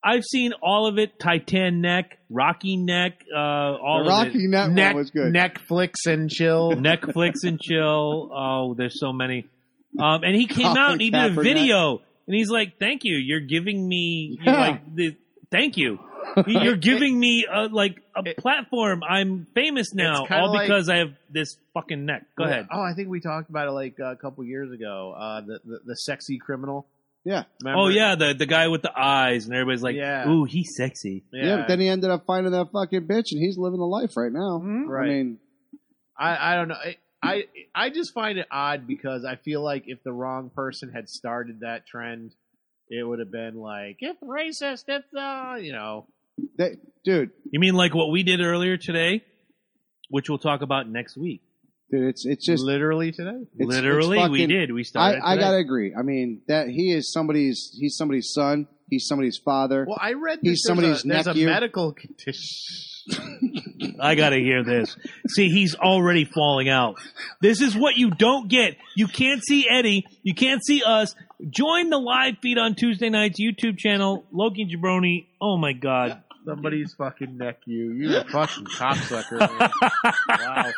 I've 0.05 0.24
seen 0.24 0.53
all 0.62 0.87
of 0.87 0.99
it. 0.99 1.19
Titan 1.20 1.81
neck, 1.81 2.19
Rocky 2.29 2.77
neck, 2.77 3.24
uh, 3.33 3.39
all 3.39 4.03
the 4.05 4.11
of 4.11 4.27
Rocky 4.27 4.45
it. 4.45 4.49
neck, 4.51 4.70
Neck 4.70 4.95
was 4.97 5.11
good. 5.11 5.33
Netflix 5.33 5.95
and 6.07 6.29
chill. 6.31 6.73
Netflix 6.77 7.45
and 7.45 7.61
chill. 7.61 8.31
Oh, 8.35 8.74
there's 8.74 8.99
so 8.99 9.12
many. 9.12 9.47
Um, 9.99 10.24
and 10.24 10.35
he 10.35 10.47
came 10.47 10.66
out 10.77 10.93
and 10.93 11.01
he 11.01 11.11
did 11.11 11.20
a 11.23 11.31
Kaepernick. 11.31 11.43
video, 11.43 12.01
and 12.27 12.35
he's 12.37 12.51
like, 12.51 12.79
"Thank 12.79 13.03
you. 13.05 13.16
You're 13.16 13.41
giving 13.41 13.87
me 13.87 14.39
you're 14.43 14.55
Yeah. 14.55 14.61
like 14.61 14.95
the 14.95 15.16
thank 15.51 15.77
you. 15.77 15.99
You're 16.47 16.77
giving 16.77 17.19
me 17.19 17.45
a, 17.53 17.62
like 17.66 18.01
a 18.16 18.23
platform. 18.41 19.03
I'm 19.03 19.49
famous 19.57 19.93
now, 19.93 20.20
It's 20.23 20.29
kinda 20.29 20.43
all 20.45 20.53
like- 20.55 20.66
because 20.69 20.89
I 20.89 20.99
have 20.99 21.12
this 21.29 21.59
fucking 21.74 22.07
neck. 22.07 22.24
Go 22.39 22.45
ahead. 22.45 22.69
Oh, 22.73 22.81
I 22.81 22.95
think 22.95 23.09
we 23.09 23.20
talked 23.20 23.51
about 23.51 23.66
it 23.66 23.73
like 23.73 23.99
a 23.99 24.15
couple 24.16 24.45
years 24.45 24.70
ago. 24.73 25.15
Uh, 25.19 25.41
the, 25.43 25.59
the 25.65 25.81
the 25.85 25.97
sexy 25.97 26.39
criminal. 26.39 26.87
Yeah. 27.24 27.44
Remember? 27.62 27.81
Oh 27.82 27.89
yeah, 27.89 28.15
the 28.16 28.35
the 28.35 28.47
guy 28.47 28.69
with 28.69 28.82
the 28.82 28.93
eyes, 28.99 29.44
and 29.47 29.55
everybody's 29.55 29.82
like, 29.82 29.94
Yeah. 29.97 30.28
"Ooh, 30.28 30.44
he's 30.44 30.74
sexy." 30.77 31.24
Yeah. 31.32 31.59
but 31.59 31.69
then 31.69 31.81
he 31.81 31.89
ended 31.89 32.11
up 32.11 32.24
finding 32.27 32.53
that 32.53 32.73
fucking 32.73 33.03
bitch, 33.07 33.31
and 33.32 33.40
he's 33.40 33.57
living 33.57 33.78
the 33.78 33.86
life 33.86 34.16
right 34.16 34.32
now. 34.32 34.61
Mhm. 34.62 34.82
I 34.86 34.90
Right. 34.90 35.09
mean, 35.09 35.39
I, 36.19 36.53
I 36.53 36.57
don't 36.57 36.69
know. 36.69 36.74
I, 36.74 36.97
I 37.23 37.44
I 37.74 37.90
just 37.90 38.12
find 38.12 38.39
it 38.39 38.47
odd 38.51 38.86
because 38.89 39.24
I 39.24 39.36
feel 39.36 39.62
like 39.62 39.85
if 39.86 40.03
the 40.03 40.12
wrong 40.12 40.51
person 40.51 40.90
had 40.93 41.09
started 41.09 41.61
that 41.61 41.86
trend, 41.86 42.35
it 42.89 43.05
would 43.07 43.20
have 43.20 43.31
been 43.31 43.55
like 43.55 43.99
it's 44.01 44.20
racist. 44.23 44.85
It's 44.89 45.15
uh, 45.15 45.57
you 45.61 45.73
know. 45.73 46.07
they, 46.59 46.77
dude, 47.05 47.31
You 47.53 47.61
mean 47.61 47.74
like 47.74 47.94
what 47.94 48.11
we 48.11 48.24
did 48.24 48.40
earlier 48.40 48.77
today, 48.77 49.23
which 50.11 50.28
we'll 50.28 50.39
talk 50.39 50.62
about 50.62 50.89
next 50.89 51.16
week? 51.16 51.43
Dude, 51.93 52.09
it's 52.09 52.24
it's 52.27 52.44
just 52.47 52.64
literally 52.64 53.12
today. 53.12 53.36
it's- 53.59 53.69
Literally, 53.69 54.19
it's 54.19 54.31
we 54.31 54.47
did. 54.47 54.73
We 54.73 54.81
I, 54.81 54.85
started. 54.85 55.20
I 55.23 55.35
today. 55.35 55.44
gotta 55.47 55.56
agree. 55.59 55.94
I 55.94 56.02
mean 56.02 56.40
that 56.48 56.69
he 56.69 56.90
is 56.93 57.12
somebody's 57.12 57.77
he's 57.78 57.97
somebody's 57.97 58.32
son. 58.32 58.66
He's 58.89 59.06
somebody's 59.06 59.39
father. 59.39 59.85
Well, 59.89 59.98
I 60.01 60.12
read 60.14 60.40
He's 60.43 60.51
there's 60.51 60.66
somebody's 60.66 61.05
a, 61.05 61.09
there's 61.09 61.27
nephew. 61.27 61.47
a 61.47 61.51
medical 61.51 61.93
condition. 61.93 62.43
I 64.01 64.14
gotta 64.14 64.36
hear 64.36 64.64
this. 64.64 64.97
See, 65.28 65.48
he's 65.51 65.74
already 65.74 66.24
falling 66.24 66.69
out. 66.69 66.97
This 67.40 67.60
is 67.60 67.77
what 67.77 67.97
you 67.97 68.10
don't 68.10 68.48
get. 68.48 68.77
You 68.97 69.06
can't 69.06 69.43
see 69.44 69.66
Eddie. 69.69 70.05
You 70.23 70.35
can't 70.35 70.64
see 70.64 70.82
us. 70.86 71.14
Join 71.51 71.90
the 71.90 71.98
live 71.98 72.35
feed 72.43 72.59
on 72.59 72.74
Tuesday 72.74 73.10
night's 73.10 73.40
YouTube 73.40 73.78
channel, 73.78 74.24
Loki 74.32 74.66
Jabroni. 74.66 75.27
Oh 75.40 75.56
my 75.59 75.73
god. 75.73 76.23
Somebody's 76.44 76.93
fucking 76.98 77.39
neck 77.39 77.59
you. 77.66 77.93
You 77.93 78.16
a 78.16 78.24
fucking 78.24 78.64
cocksucker. 78.64 79.39
Man. 79.59 79.70
Wow. 80.28 80.73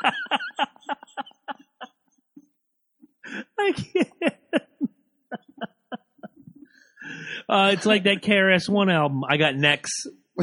I 3.64 3.72
can't. 3.72 4.10
Uh, 7.48 7.70
it's 7.74 7.84
like 7.86 8.04
that 8.04 8.22
KRS-One 8.22 8.88
album. 8.90 9.22
I 9.28 9.36
got 9.36 9.54
necks. 9.54 9.90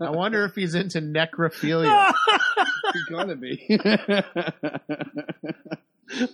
I 0.00 0.10
wonder 0.10 0.44
if 0.44 0.54
he's 0.54 0.74
into 0.74 1.00
necrophilia. 1.00 2.12
He's 2.92 3.04
gonna 3.04 3.36
be. 3.36 3.64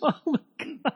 oh 0.02 0.12
my 0.26 0.38
god. 0.58 0.92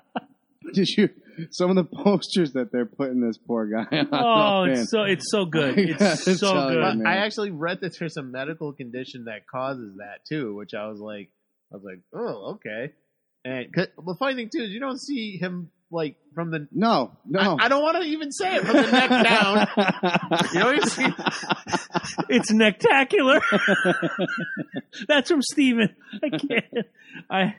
Did 0.73 0.89
you? 0.97 1.11
Some 1.51 1.69
of 1.71 1.77
the 1.77 1.85
posters 1.85 2.53
that 2.55 2.73
they're 2.73 2.87
putting 2.87 3.21
this 3.21 3.37
poor 3.39 3.67
guy 3.67 3.85
on. 3.99 4.09
Oh, 4.13 4.65
man. 4.67 4.79
it's 4.79 4.91
so 4.91 5.03
it's 5.03 5.31
so 5.31 5.45
good. 5.45 5.79
I 5.79 5.83
It's 5.83 5.99
gotta 5.99 6.17
so 6.39 6.53
tell 6.53 6.73
you, 6.73 6.79
good. 6.81 6.99
man. 6.99 7.07
I 7.07 7.17
actually 7.19 7.51
read 7.51 7.81
that 7.83 7.99
there's 7.99 8.17
a 8.17 8.23
medical 8.23 8.73
condition 8.73 9.25
that 9.25 9.47
causes 9.47 9.97
that 9.99 10.25
too, 10.27 10.55
which 10.55 10.73
I 10.75 10.87
was 10.89 10.99
like, 10.99 11.29
I 11.73 11.77
was 11.77 11.85
like, 11.85 12.01
oh, 12.15 12.55
okay. 12.57 12.93
And 13.45 13.73
'cause- 13.73 13.89
the 13.97 14.17
funny 14.19 14.35
thing 14.35 14.51
too 14.51 14.63
is 14.65 14.71
you 14.71 14.81
don't 14.81 15.01
see 15.01 15.37
him 15.39 15.71
like 15.93 16.17
from 16.35 16.51
the. 16.51 16.69
no, 16.73 17.13
no. 17.27 17.57
I, 17.59 17.65
I 17.65 17.69
don't 17.69 17.83
want 17.83 17.97
to 18.03 18.09
even 18.09 18.31
say 18.33 18.57
it 18.57 18.63
from 18.65 18.77
the 18.77 18.91
neck 18.93 19.11
down. 19.25 19.67
You 20.55 20.61
don't 20.61 20.89
see. 20.89 21.07
It's 22.29 22.53
nectacular. 22.53 23.41
That's 25.09 25.31
from 25.31 25.43
Steven. 25.43 25.95
I 26.23 26.29
can't. 26.31 26.87
I. 27.29 27.55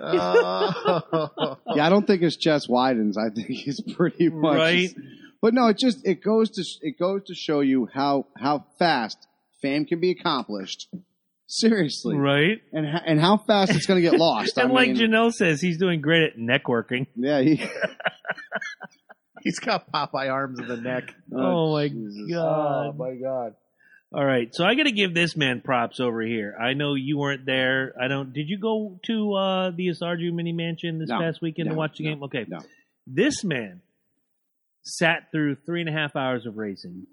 Oh. 0.00 1.56
yeah, 1.74 1.86
I 1.86 1.90
don't 1.90 2.06
think 2.06 2.22
his 2.22 2.36
chest 2.36 2.68
widens. 2.68 3.16
I 3.16 3.30
think 3.30 3.48
he's 3.48 3.80
pretty 3.80 4.28
much 4.28 4.56
Right. 4.56 4.94
But 5.40 5.54
no, 5.54 5.68
it 5.68 5.78
just 5.78 6.04
it 6.04 6.22
goes 6.22 6.50
to 6.50 6.64
it 6.82 6.98
goes 6.98 7.22
to 7.26 7.34
show 7.34 7.60
you 7.60 7.88
how 7.92 8.26
how 8.36 8.64
fast 8.80 9.27
fame 9.62 9.84
can 9.86 10.00
be 10.00 10.10
accomplished. 10.10 10.88
Seriously, 11.50 12.14
Right. 12.16 12.58
and 12.72 12.86
ho- 12.86 13.00
and 13.06 13.18
how 13.20 13.38
fast 13.38 13.74
it's 13.74 13.86
going 13.86 14.02
to 14.02 14.10
get 14.10 14.18
lost. 14.20 14.58
And 14.58 14.70
I 14.70 14.74
like 14.74 14.88
mean, 14.90 14.96
Janelle 14.98 15.32
says, 15.32 15.60
he's 15.62 15.78
doing 15.78 16.00
great 16.02 16.22
at 16.22 16.36
networking. 16.36 17.06
yeah, 17.16 17.40
he, 17.40 17.62
He's 19.42 19.58
got 19.60 19.90
Popeye 19.92 20.30
arms 20.30 20.58
in 20.58 20.66
the 20.68 20.76
neck. 20.76 21.14
Oh, 21.34 21.72
my 21.72 21.88
Jesus. 21.88 22.30
god. 22.32 22.86
Oh 22.88 22.92
my 22.94 23.14
god. 23.14 23.54
All 24.12 24.24
right, 24.24 24.48
so 24.54 24.64
I 24.64 24.74
got 24.74 24.84
to 24.84 24.90
give 24.92 25.12
this 25.14 25.36
man 25.36 25.60
props 25.60 26.00
over 26.00 26.22
here. 26.22 26.56
I 26.58 26.72
know 26.72 26.94
you 26.94 27.18
weren't 27.18 27.44
there. 27.44 27.92
I 28.02 28.08
don't. 28.08 28.32
Did 28.32 28.48
you 28.48 28.58
go 28.58 28.98
to 29.04 29.34
uh, 29.34 29.70
the 29.70 29.88
Asarju 29.88 30.32
Mini 30.32 30.52
Mansion 30.52 30.98
this 30.98 31.10
No, 31.10 31.18
past 31.20 31.42
weekend 31.42 31.68
to 31.68 31.74
watch 31.74 31.98
the 31.98 32.04
no, 32.04 32.10
game? 32.10 32.22
Okay, 32.24 32.46
no. 32.48 32.58
this 33.06 33.44
man 33.44 33.82
sat 34.82 35.30
through 35.30 35.56
three 35.66 35.80
and 35.82 35.90
a 35.90 35.92
half 35.92 36.16
hours 36.16 36.46
of 36.46 36.56
racing 36.56 37.06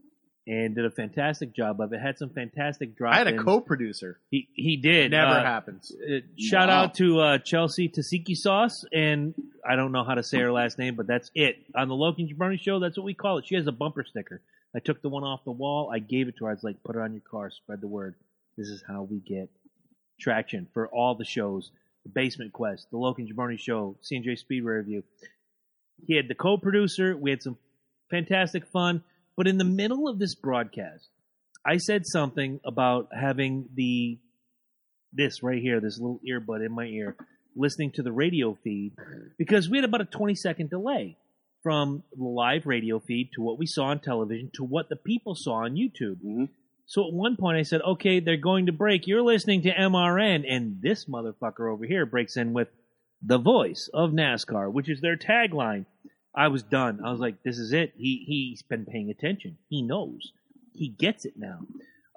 and 0.48 0.76
did 0.76 0.86
a 0.86 0.92
fantastic 0.92 1.54
job 1.56 1.82
of 1.82 1.92
it. 1.94 2.00
Had 2.02 2.18
some 2.20 2.30
fantastic 2.30 2.96
drop. 2.96 3.14
I 3.16 3.18
had 3.18 3.28
a 3.28 3.38
co-producer. 3.38 4.20
He 4.30 4.48
he 4.54 4.78
did. 4.78 5.12
Never 5.12 5.32
Uh, 5.32 5.44
happens. 5.44 5.92
uh, 5.96 6.20
shout 6.38 6.70
out 6.70 6.94
to 6.96 7.20
uh, 7.20 7.38
Chelsea 7.40 7.90
Tasiki 7.90 8.36
Sauce, 8.36 8.86
and 8.94 9.34
I 9.68 9.76
don't 9.76 9.92
know 9.92 10.04
how 10.04 10.14
to 10.16 10.24
say 10.24 10.38
her 10.40 10.52
last 10.52 10.78
name, 10.78 10.96
but 10.96 11.08
that's 11.08 11.32
it. 11.34 11.58
On 11.76 11.88
the 11.88 11.96
Loki 11.96 12.24
and 12.24 12.32
Jabroni 12.38 12.60
show, 12.60 12.80
that's 12.80 12.98
what 12.98 13.06
we 13.06 13.14
call 13.14 13.40
it. 13.40 13.48
She 13.48 13.56
has 13.56 13.66
a 13.68 13.72
bumper 13.72 14.04
sticker. 14.04 14.42
I 14.76 14.80
took 14.80 15.02
the 15.02 15.10
one 15.10 15.24
off 15.24 15.44
the 15.46 15.52
wall. 15.52 15.90
I 15.94 16.00
gave 16.00 16.28
it 16.28 16.36
to 16.38 16.46
her. 16.46 16.52
I 16.52 16.54
was 16.54 16.64
like, 16.64 16.84
put 16.84 16.96
it 16.96 17.02
on 17.02 17.14
your 17.14 17.22
car, 17.22 17.50
spread 17.50 17.82
the 17.82 17.88
word. 17.88 18.16
This 18.58 18.68
is 18.68 18.84
how 18.88 19.04
we 19.04 19.20
get 19.20 19.50
traction 20.20 20.68
for 20.74 20.88
all 20.90 21.16
the 21.16 21.26
shows. 21.26 21.72
The 22.04 22.10
Basement 22.10 22.54
Quest, 22.54 22.88
the 22.92 22.98
Loki 22.98 23.24
and 23.24 23.34
Jabroni 23.34 23.58
show, 23.58 23.96
CNJ 24.04 24.38
Speedway 24.38 24.74
Review. 24.74 25.04
He 26.06 26.16
had 26.16 26.28
the 26.28 26.36
co-producer. 26.36 27.18
We 27.18 27.32
had 27.32 27.42
some 27.42 27.58
fantastic 28.12 28.68
fun. 28.68 29.04
But 29.38 29.48
in 29.48 29.58
the 29.58 29.64
middle 29.66 30.08
of 30.08 30.20
this 30.20 30.36
broadcast, 30.36 31.08
I 31.66 31.78
said 31.78 32.04
something 32.06 32.60
about 32.66 33.10
having 33.14 33.70
the 33.74 34.20
this 35.14 35.42
right 35.42 35.62
here, 35.62 35.80
this 35.80 35.98
little 36.00 36.20
earbud 36.30 36.66
in 36.66 36.74
my 36.74 36.86
ear, 36.86 37.16
listening 37.56 37.92
to 37.92 38.04
the 38.04 38.12
radio 38.12 38.58
feed 38.64 38.94
because 39.38 39.70
we 39.70 39.78
had 39.78 39.86
about 39.86 40.02
a 40.02 40.06
20 40.06 40.36
second 40.36 40.70
delay 40.70 41.18
from 41.64 42.04
the 42.16 42.24
live 42.24 42.66
radio 42.66 43.00
feed 43.00 43.30
to 43.34 43.42
what 43.42 43.58
we 43.58 43.66
saw 43.66 43.86
on 43.86 44.00
television 44.00 44.52
to 44.54 44.64
what 44.64 44.90
the 44.90 44.96
people 44.96 45.34
saw 45.36 45.64
on 45.64 45.76
YouTube. 45.76 46.18
Mhm. 46.24 46.50
So 46.86 47.08
at 47.08 47.14
one 47.14 47.38
point 47.38 47.58
I 47.58 47.64
said, 47.64 47.82
okay, 47.82 48.20
they're 48.20 48.38
going 48.38 48.68
to 48.68 48.72
break. 48.72 49.08
You're 49.08 49.24
listening 49.24 49.64
to 49.64 49.74
MRN. 49.74 50.46
And 50.48 50.82
this 50.82 51.06
motherfucker 51.06 51.72
over 51.72 51.86
here 51.86 52.06
breaks 52.06 52.38
in 52.38 52.54
with 52.54 52.68
the 53.22 53.40
voice 53.40 53.90
of 53.94 54.12
NASCAR, 54.12 54.72
which 54.72 54.90
is 54.90 55.02
their 55.02 55.18
tagline. 55.18 55.86
I 56.36 56.50
was 56.50 56.64
done. 56.64 57.00
I 57.04 57.12
was 57.12 57.20
like, 57.20 57.44
this 57.44 57.58
is 57.58 57.72
it. 57.72 57.94
He, 57.98 58.24
he's 58.28 58.62
been 58.62 58.86
paying 58.86 59.10
attention. 59.10 59.58
He 59.70 59.82
knows. 59.82 60.34
He 60.74 60.90
gets 60.90 61.26
it 61.26 61.34
now. 61.38 61.60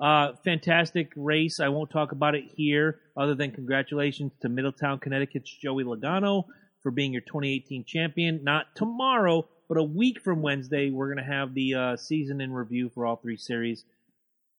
Uh, 0.01 0.33
fantastic 0.45 1.13
race. 1.17 1.61
I 1.61 1.69
won't 1.69 1.91
talk 1.91 2.13
about 2.13 2.35
it 2.35 2.45
here, 2.55 3.01
other 3.17 3.35
than 3.35 3.51
congratulations 3.51 4.33
to 4.43 4.49
Middletown, 4.49 4.99
Connecticut's 4.99 5.51
Joey 5.51 5.85
Logano 5.85 6.45
for 6.83 6.91
being 6.91 7.13
your 7.13 7.23
2018 7.23 7.85
champion. 7.85 8.43
Not 8.45 8.75
tomorrow, 8.75 9.49
but 9.69 9.79
a 9.79 9.83
week 9.83 10.21
from 10.21 10.43
Wednesday, 10.43 10.91
we're 10.91 11.13
going 11.13 11.25
to 11.25 11.33
have 11.33 11.55
the 11.55 11.75
uh, 11.75 11.97
season 11.97 12.41
in 12.41 12.53
review 12.53 12.91
for 12.95 13.07
all 13.07 13.17
three 13.17 13.37
series. 13.37 13.85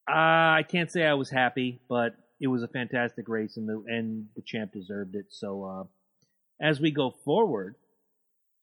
Uh, 0.10 0.14
I 0.60 0.66
can't 0.68 0.92
say 0.92 1.06
I 1.06 1.14
was 1.14 1.30
happy, 1.30 1.82
but 1.88 2.16
it 2.42 2.48
was 2.48 2.64
a 2.64 2.68
fantastic 2.68 3.28
race, 3.28 3.58
and 3.58 3.68
the 3.68 3.84
and 3.88 4.28
the 4.36 4.42
champ 4.42 4.72
deserved 4.74 5.16
it. 5.16 5.26
So, 5.30 5.64
uh, 5.64 5.84
as 6.66 6.80
we 6.80 6.92
go 6.92 7.12
forward, 7.24 7.76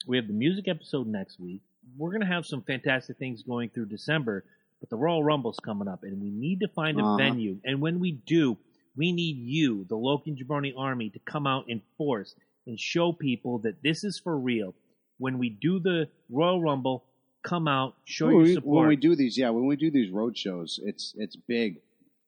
we 0.07 0.17
have 0.17 0.27
the 0.27 0.33
music 0.33 0.69
episode 0.69 1.07
next 1.07 1.39
week. 1.41 1.63
We're 1.97 2.11
going 2.11 2.21
to 2.23 2.27
have 2.27 2.47
some 2.47 2.63
fantastic 2.63 3.19
things 3.19 3.43
going 3.43 3.71
through 3.71 3.87
December, 3.87 4.45
but 4.81 4.91
the 4.91 4.97
Royal 4.97 5.23
Rumble's 5.25 5.59
coming 5.65 5.89
up, 5.89 6.03
and 6.03 6.21
we 6.21 6.31
need 6.31 6.61
to 6.61 6.69
find 6.69 6.99
a 7.01 7.05
Uh-huh. 7.05 7.17
venue. 7.17 7.59
And 7.65 7.81
when 7.81 7.99
we 8.01 8.13
do, 8.13 8.57
we 8.97 9.13
need 9.13 9.37
you, 9.39 9.85
the 9.89 9.97
Loki 9.97 10.31
and 10.31 10.39
Jabroni 10.39 10.73
Army, 10.77 11.11
to 11.11 11.19
come 11.21 11.47
out 11.47 11.69
in 11.69 11.83
force 11.99 12.35
and 12.67 12.79
show 12.79 13.13
people 13.13 13.59
that 13.61 13.83
this 13.83 14.05
is 14.05 14.19
for 14.19 14.39
real. 14.39 14.75
When 15.19 15.39
we 15.39 15.49
do 15.51 15.79
the 15.81 16.09
Royal 16.31 16.61
Rumble, 16.61 17.05
come 17.43 17.69
out, 17.69 17.95
show 18.05 18.27
when 18.27 18.35
your 18.37 18.43
we, 18.45 18.55
support. 18.55 18.81
when 18.81 18.89
we 18.89 18.97
do 18.97 19.15
these, 19.17 19.39
yeah, 19.39 19.51
when 19.51 19.67
we 19.67 19.77
do 19.77 19.91
these 19.91 20.11
road 20.11 20.37
shows, 20.37 20.81
it's 20.83 21.15
it's 21.17 21.37
big, 21.37 21.81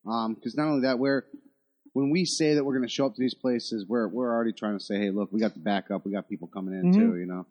because 0.04 0.56
not 0.56 0.68
only 0.68 0.82
that, 0.82 0.98
we're 0.98 1.24
when 1.92 2.10
we 2.10 2.24
say 2.24 2.54
that 2.54 2.64
we're 2.64 2.74
going 2.76 2.86
to 2.86 2.92
show 2.92 3.06
up 3.06 3.14
to 3.14 3.20
these 3.20 3.34
places, 3.34 3.84
we're 3.88 4.08
we're 4.08 4.32
already 4.32 4.52
trying 4.52 4.78
to 4.78 4.84
say, 4.84 4.98
hey, 4.98 5.10
look, 5.10 5.32
we 5.32 5.40
got 5.40 5.54
the 5.54 5.60
backup, 5.60 6.04
we 6.04 6.12
got 6.12 6.28
people 6.28 6.48
coming 6.48 6.74
in 6.74 6.92
Mhm. 6.92 6.94
too, 6.94 7.16
you 7.16 7.26
know. 7.26 7.46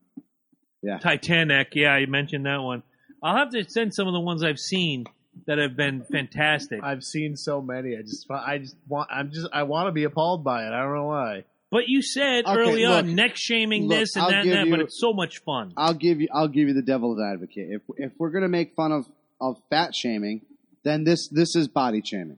Yeah. 0.82 1.00
Titanic, 1.00 1.70
yeah, 1.76 1.98
you 1.98 2.08
mentioned 2.08 2.46
that 2.46 2.62
one. 2.62 2.84
I'll 3.22 3.36
have 3.36 3.50
to 3.52 3.68
send 3.68 3.94
some 3.94 4.08
of 4.08 4.14
the 4.14 4.20
ones 4.20 4.44
I've 4.44 4.60
seen 4.60 5.06
that 5.48 5.58
have 5.58 5.76
been 5.76 6.04
fantastic. 6.12 6.82
I've 6.84 7.04
seen 7.04 7.36
so 7.36 7.62
many. 7.62 7.96
I 7.98 8.02
just, 8.04 8.30
I 8.30 8.60
just 8.60 8.76
want, 8.88 9.10
I'm 9.12 9.32
just, 9.32 9.48
I 9.52 9.64
want 9.64 9.88
to 9.88 9.92
be 9.92 10.04
appalled 10.04 10.44
by 10.44 10.64
it. 10.66 10.72
I 10.72 10.82
don't 10.84 10.96
know 10.96 11.06
why. 11.06 11.44
But 11.70 11.88
you 11.88 12.02
said 12.02 12.46
Okay, 12.46 12.56
early 12.60 12.86
look, 12.86 13.04
on 13.06 13.16
neck 13.16 13.32
shaming 13.36 13.88
look, 13.88 14.00
this 14.00 14.16
and 14.16 14.24
I'll 14.24 14.30
that 14.30 14.36
and 14.42 14.46
give 14.46 14.54
that, 14.54 14.70
but 14.70 14.80
it's 14.82 15.00
so 15.00 15.14
much 15.14 15.40
fun. 15.40 15.74
I'll 15.76 15.94
give 15.94 16.22
you 16.22 16.28
I'll 16.34 16.48
give 16.48 16.68
you 16.70 16.74
the 16.74 16.82
devil's 16.82 17.20
advocate. 17.20 17.70
If 17.72 17.82
if 17.98 18.12
we're 18.18 18.30
going 18.30 18.44
to 18.44 18.48
make 18.50 18.74
fun 18.76 18.92
of 18.94 19.06
of 19.42 19.62
fat 19.70 19.94
shaming, 19.94 20.42
then 20.84 21.04
this 21.04 21.28
this 21.28 21.56
is 21.58 21.68
body 21.68 22.02
shaming. 22.06 22.38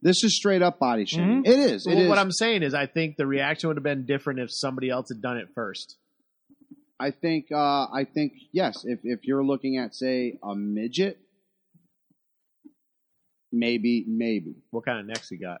This 0.00 0.22
is 0.22 0.36
straight 0.36 0.62
up 0.62 0.78
body 0.78 1.04
shaming. 1.06 1.44
It 1.44 1.58
is. 1.58 1.86
It 1.86 1.90
Well, 1.94 2.02
is. 2.04 2.08
what 2.08 2.18
I'm 2.18 2.30
saying 2.30 2.62
is, 2.62 2.72
I 2.74 2.86
think 2.86 3.16
the 3.16 3.26
reaction 3.26 3.68
would 3.68 3.76
have 3.76 3.82
been 3.84 4.06
different 4.06 4.38
if 4.40 4.48
somebody 4.52 4.90
else 4.90 5.08
had 5.12 5.20
done 5.20 5.36
it 5.38 5.48
first. 5.54 5.96
I 7.00 7.10
think 7.10 7.46
uh, 7.52 7.86
I 7.92 8.06
think 8.12 8.32
yes. 8.52 8.84
If 8.84 9.00
if 9.04 9.24
you're 9.24 9.44
looking 9.44 9.76
at 9.78 9.94
say 9.94 10.38
a 10.42 10.54
midget, 10.54 11.18
maybe 13.52 14.04
maybe 14.06 14.54
What 14.70 14.84
kind 14.84 15.00
of 15.00 15.06
necks 15.06 15.28
he 15.28 15.36
got? 15.36 15.60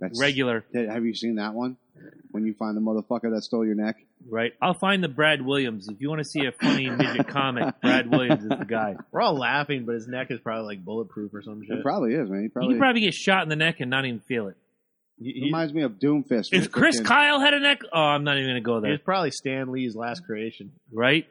that's 0.00 0.20
Regular, 0.20 0.64
Have 0.74 1.04
you 1.04 1.14
seen 1.14 1.36
that 1.36 1.54
one? 1.54 1.76
When 2.30 2.44
you 2.44 2.54
find 2.54 2.76
the 2.76 2.80
motherfucker 2.80 3.32
that 3.34 3.42
stole 3.42 3.64
your 3.64 3.74
neck. 3.76 3.96
Right? 4.28 4.52
I'll 4.62 4.74
find 4.78 5.02
the 5.02 5.08
Brad 5.08 5.42
Williams. 5.42 5.88
If 5.88 6.00
you 6.00 6.08
want 6.08 6.20
to 6.20 6.24
see 6.24 6.46
a 6.46 6.52
funny 6.52 6.88
midget 6.90 7.28
comic, 7.28 7.80
Brad 7.80 8.10
Williams 8.10 8.42
is 8.42 8.48
the 8.48 8.64
guy. 8.66 8.96
We're 9.12 9.20
all 9.22 9.36
laughing, 9.38 9.84
but 9.86 9.94
his 9.94 10.06
neck 10.08 10.28
is 10.30 10.40
probably 10.40 10.76
like 10.76 10.84
bulletproof 10.84 11.32
or 11.34 11.42
some 11.42 11.62
shit. 11.66 11.78
It 11.78 11.82
probably 11.82 12.14
is, 12.14 12.28
man. 12.28 12.40
He 12.40 12.44
You 12.44 12.50
probably, 12.50 12.74
can 12.74 12.80
probably 12.80 13.00
get 13.02 13.14
shot 13.14 13.42
in 13.42 13.48
the 13.48 13.56
neck 13.56 13.80
and 13.80 13.90
not 13.90 14.04
even 14.04 14.20
feel 14.20 14.48
it. 14.48 14.56
He, 15.18 15.32
he- 15.32 15.42
reminds 15.44 15.72
me 15.72 15.82
of 15.82 15.92
Doomfist. 15.92 16.50
from 16.50 16.58
If 16.58 16.72
Chris 16.72 17.00
freaking- 17.00 17.04
Kyle 17.06 17.40
had 17.40 17.54
a 17.54 17.60
neck, 17.60 17.80
oh, 17.92 17.98
I'm 18.00 18.24
not 18.24 18.36
even 18.36 18.50
going 18.50 18.62
to 18.62 18.66
go 18.66 18.80
there, 18.80 18.92
It's 18.94 19.04
probably 19.04 19.30
Stan 19.30 19.70
Lee's 19.70 19.94
last 19.94 20.24
creation. 20.24 20.72
Right? 20.92 21.26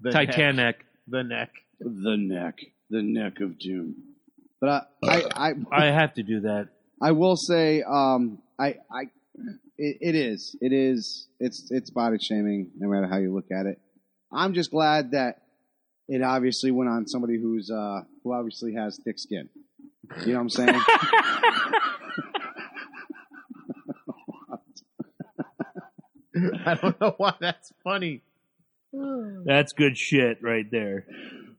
The 0.00 0.10
Neck. 0.10 0.28
Titanic. 0.28 0.84
The 1.08 1.22
neck. 1.22 1.50
the 1.80 2.16
neck, 2.16 2.58
the 2.90 3.02
neck 3.02 3.40
of 3.40 3.58
doom. 3.58 3.94
But 4.60 4.88
I, 5.02 5.08
I, 5.08 5.22
I, 5.34 5.52
I 5.72 5.84
have 5.86 6.14
to 6.14 6.22
do 6.22 6.40
that. 6.42 6.68
I 7.00 7.10
will 7.12 7.34
say, 7.36 7.82
um, 7.82 8.38
I, 8.58 8.76
I, 8.90 9.04
it, 9.78 9.98
it 10.00 10.14
is, 10.14 10.56
it 10.60 10.72
is, 10.72 11.28
it's, 11.40 11.70
it's 11.70 11.90
body 11.90 12.18
shaming, 12.18 12.70
no 12.78 12.88
matter 12.88 13.06
how 13.06 13.18
you 13.18 13.34
look 13.34 13.50
at 13.50 13.66
it. 13.66 13.80
I'm 14.32 14.54
just 14.54 14.70
glad 14.70 15.12
that 15.12 15.42
it 16.08 16.22
obviously 16.22 16.70
went 16.70 16.90
on 16.90 17.06
somebody 17.06 17.38
who's, 17.40 17.70
uh, 17.70 18.02
who 18.24 18.32
obviously 18.32 18.74
has 18.74 18.98
thick 19.04 19.18
skin. 19.18 19.48
You 20.20 20.32
know 20.32 20.34
what 20.34 20.40
I'm 20.40 20.50
saying? 20.50 20.80
I 26.64 26.74
don't 26.74 27.00
know 27.00 27.14
why 27.16 27.34
that's 27.40 27.72
funny. 27.84 28.22
That's 28.92 29.72
good 29.72 29.96
shit 29.96 30.42
right 30.42 30.70
there. 30.70 31.06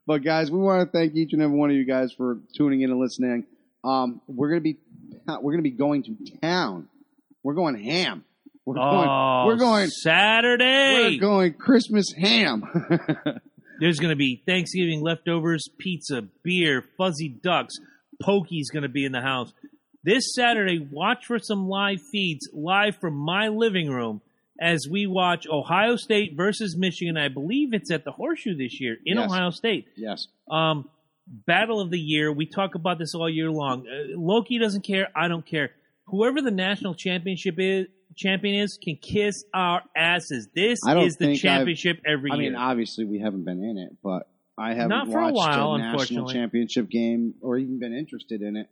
But 0.05 0.23
guys, 0.23 0.51
we 0.51 0.59
want 0.59 0.91
to 0.91 0.97
thank 0.97 1.15
each 1.15 1.33
and 1.33 1.41
every 1.41 1.57
one 1.57 1.69
of 1.69 1.75
you 1.75 1.85
guys 1.85 2.11
for 2.11 2.39
tuning 2.55 2.81
in 2.81 2.91
and 2.91 2.99
listening. 2.99 3.45
Um, 3.83 4.21
we're 4.27 4.49
gonna 4.49 4.61
be 4.61 4.77
we're 5.41 5.51
gonna 5.53 5.61
be 5.61 5.71
going 5.71 6.03
to 6.03 6.15
town. 6.41 6.87
We're 7.43 7.53
going 7.53 7.75
ham. 7.83 8.23
We're 8.65 8.75
going. 8.75 9.07
Oh, 9.09 9.43
we're 9.45 9.57
going. 9.57 9.89
Saturday. 9.89 11.15
We're 11.15 11.19
going 11.19 11.53
Christmas 11.53 12.11
ham. 12.17 12.63
There's 13.79 13.99
going 13.99 14.11
to 14.11 14.15
be 14.15 14.41
Thanksgiving 14.45 15.01
leftovers, 15.01 15.67
pizza, 15.77 16.23
beer, 16.43 16.83
fuzzy 16.97 17.27
ducks. 17.27 17.73
Pokey's 18.21 18.69
going 18.69 18.83
to 18.83 18.89
be 18.89 19.03
in 19.03 19.11
the 19.11 19.21
house. 19.21 19.51
This 20.03 20.33
Saturday, 20.35 20.79
watch 20.91 21.25
for 21.25 21.39
some 21.39 21.67
live 21.67 21.99
feeds 22.11 22.47
live 22.53 22.95
from 22.97 23.15
my 23.15 23.47
living 23.49 23.89
room 23.89 24.21
as 24.61 24.87
we 24.89 25.07
watch 25.07 25.45
Ohio 25.49 25.95
State 25.97 26.35
versus 26.37 26.77
Michigan. 26.77 27.17
I 27.17 27.27
believe 27.27 27.73
it's 27.73 27.91
at 27.91 28.05
the 28.05 28.11
Horseshoe 28.11 28.55
this 28.55 28.79
year 28.79 28.97
in 29.05 29.17
Yes. 29.17 29.29
Ohio 29.29 29.49
State. 29.49 29.87
yes. 29.97 30.27
Um, 30.49 30.87
battle 31.27 31.81
of 31.81 31.89
the 31.89 31.99
year. 31.99 32.31
We 32.31 32.45
talk 32.45 32.75
about 32.75 32.99
this 32.99 33.15
all 33.15 33.29
year 33.29 33.49
long. 33.49 33.87
Uh, 33.87 34.17
Loki 34.17 34.59
doesn't 34.59 34.85
care. 34.85 35.07
I 35.15 35.27
don't 35.27 35.45
care. 35.45 35.71
Whoever 36.07 36.41
the 36.41 36.51
national 36.51 36.95
championship 36.95 37.55
is, 37.57 37.87
champion 38.15 38.61
is, 38.61 38.77
can 38.81 38.97
kiss 38.97 39.43
our 39.53 39.81
asses. 39.95 40.47
This 40.53 40.79
is 40.85 41.15
the 41.17 41.25
think 41.25 41.29
I've- 41.31 41.39
championship 41.39 42.01
every 42.05 42.31
I 42.31 42.35
year. 42.35 42.43
I 42.47 42.49
mean, 42.49 42.55
obviously 42.55 43.05
we 43.05 43.19
haven't 43.19 43.45
been 43.45 43.63
in 43.63 43.77
it, 43.77 43.97
but 44.03 44.29
I 44.57 44.73
haven't 44.73 44.89
Not 44.89 45.07
for 45.07 45.19
a 45.19 45.31
watched 45.31 45.35
while, 45.57 45.77
national 45.77 46.29
championship 46.29 46.89
game 46.89 47.35
or 47.41 47.57
even 47.57 47.79
been 47.79 47.93
interested 47.93 48.41
in 48.41 48.55
it. 48.55 48.67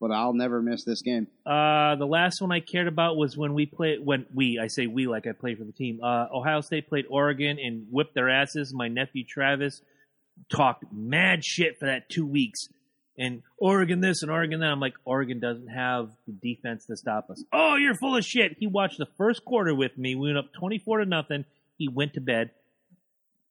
But 0.00 0.10
I'll 0.10 0.34
never 0.34 0.60
miss 0.60 0.84
this 0.84 1.00
game. 1.02 1.28
Uh, 1.46 1.94
the 1.96 2.06
last 2.06 2.42
one 2.42 2.52
I 2.52 2.60
cared 2.60 2.88
about 2.88 3.16
was 3.16 3.36
when 3.38 3.54
we 3.54 3.64
played. 3.64 4.04
When 4.04 4.26
we, 4.34 4.58
I 4.60 4.66
say 4.66 4.86
we, 4.86 5.06
like 5.06 5.26
I 5.26 5.32
played 5.32 5.56
for 5.56 5.64
the 5.64 5.72
team. 5.72 6.00
Uh, 6.02 6.26
Ohio 6.34 6.60
State 6.60 6.88
played 6.88 7.06
Oregon 7.08 7.58
and 7.58 7.86
whipped 7.90 8.14
their 8.14 8.28
asses. 8.28 8.74
My 8.74 8.88
nephew 8.88 9.24
Travis 9.26 9.80
talked 10.54 10.84
mad 10.92 11.44
shit 11.44 11.78
for 11.78 11.86
that 11.86 12.10
two 12.10 12.26
weeks. 12.26 12.68
And 13.16 13.42
Oregon 13.58 14.00
this 14.00 14.22
and 14.22 14.30
Oregon 14.30 14.60
that. 14.60 14.70
I'm 14.70 14.80
like, 14.80 14.94
Oregon 15.04 15.38
doesn't 15.38 15.68
have 15.68 16.10
the 16.26 16.32
defense 16.32 16.86
to 16.86 16.96
stop 16.96 17.30
us. 17.30 17.42
Oh, 17.52 17.76
you're 17.76 17.94
full 17.94 18.16
of 18.16 18.24
shit. 18.24 18.56
He 18.58 18.66
watched 18.66 18.98
the 18.98 19.06
first 19.16 19.44
quarter 19.44 19.74
with 19.74 19.96
me. 19.96 20.14
We 20.14 20.28
went 20.28 20.38
up 20.38 20.52
24 20.58 20.98
to 20.98 21.06
nothing. 21.06 21.44
He 21.78 21.88
went 21.88 22.14
to 22.14 22.20
bed. 22.20 22.50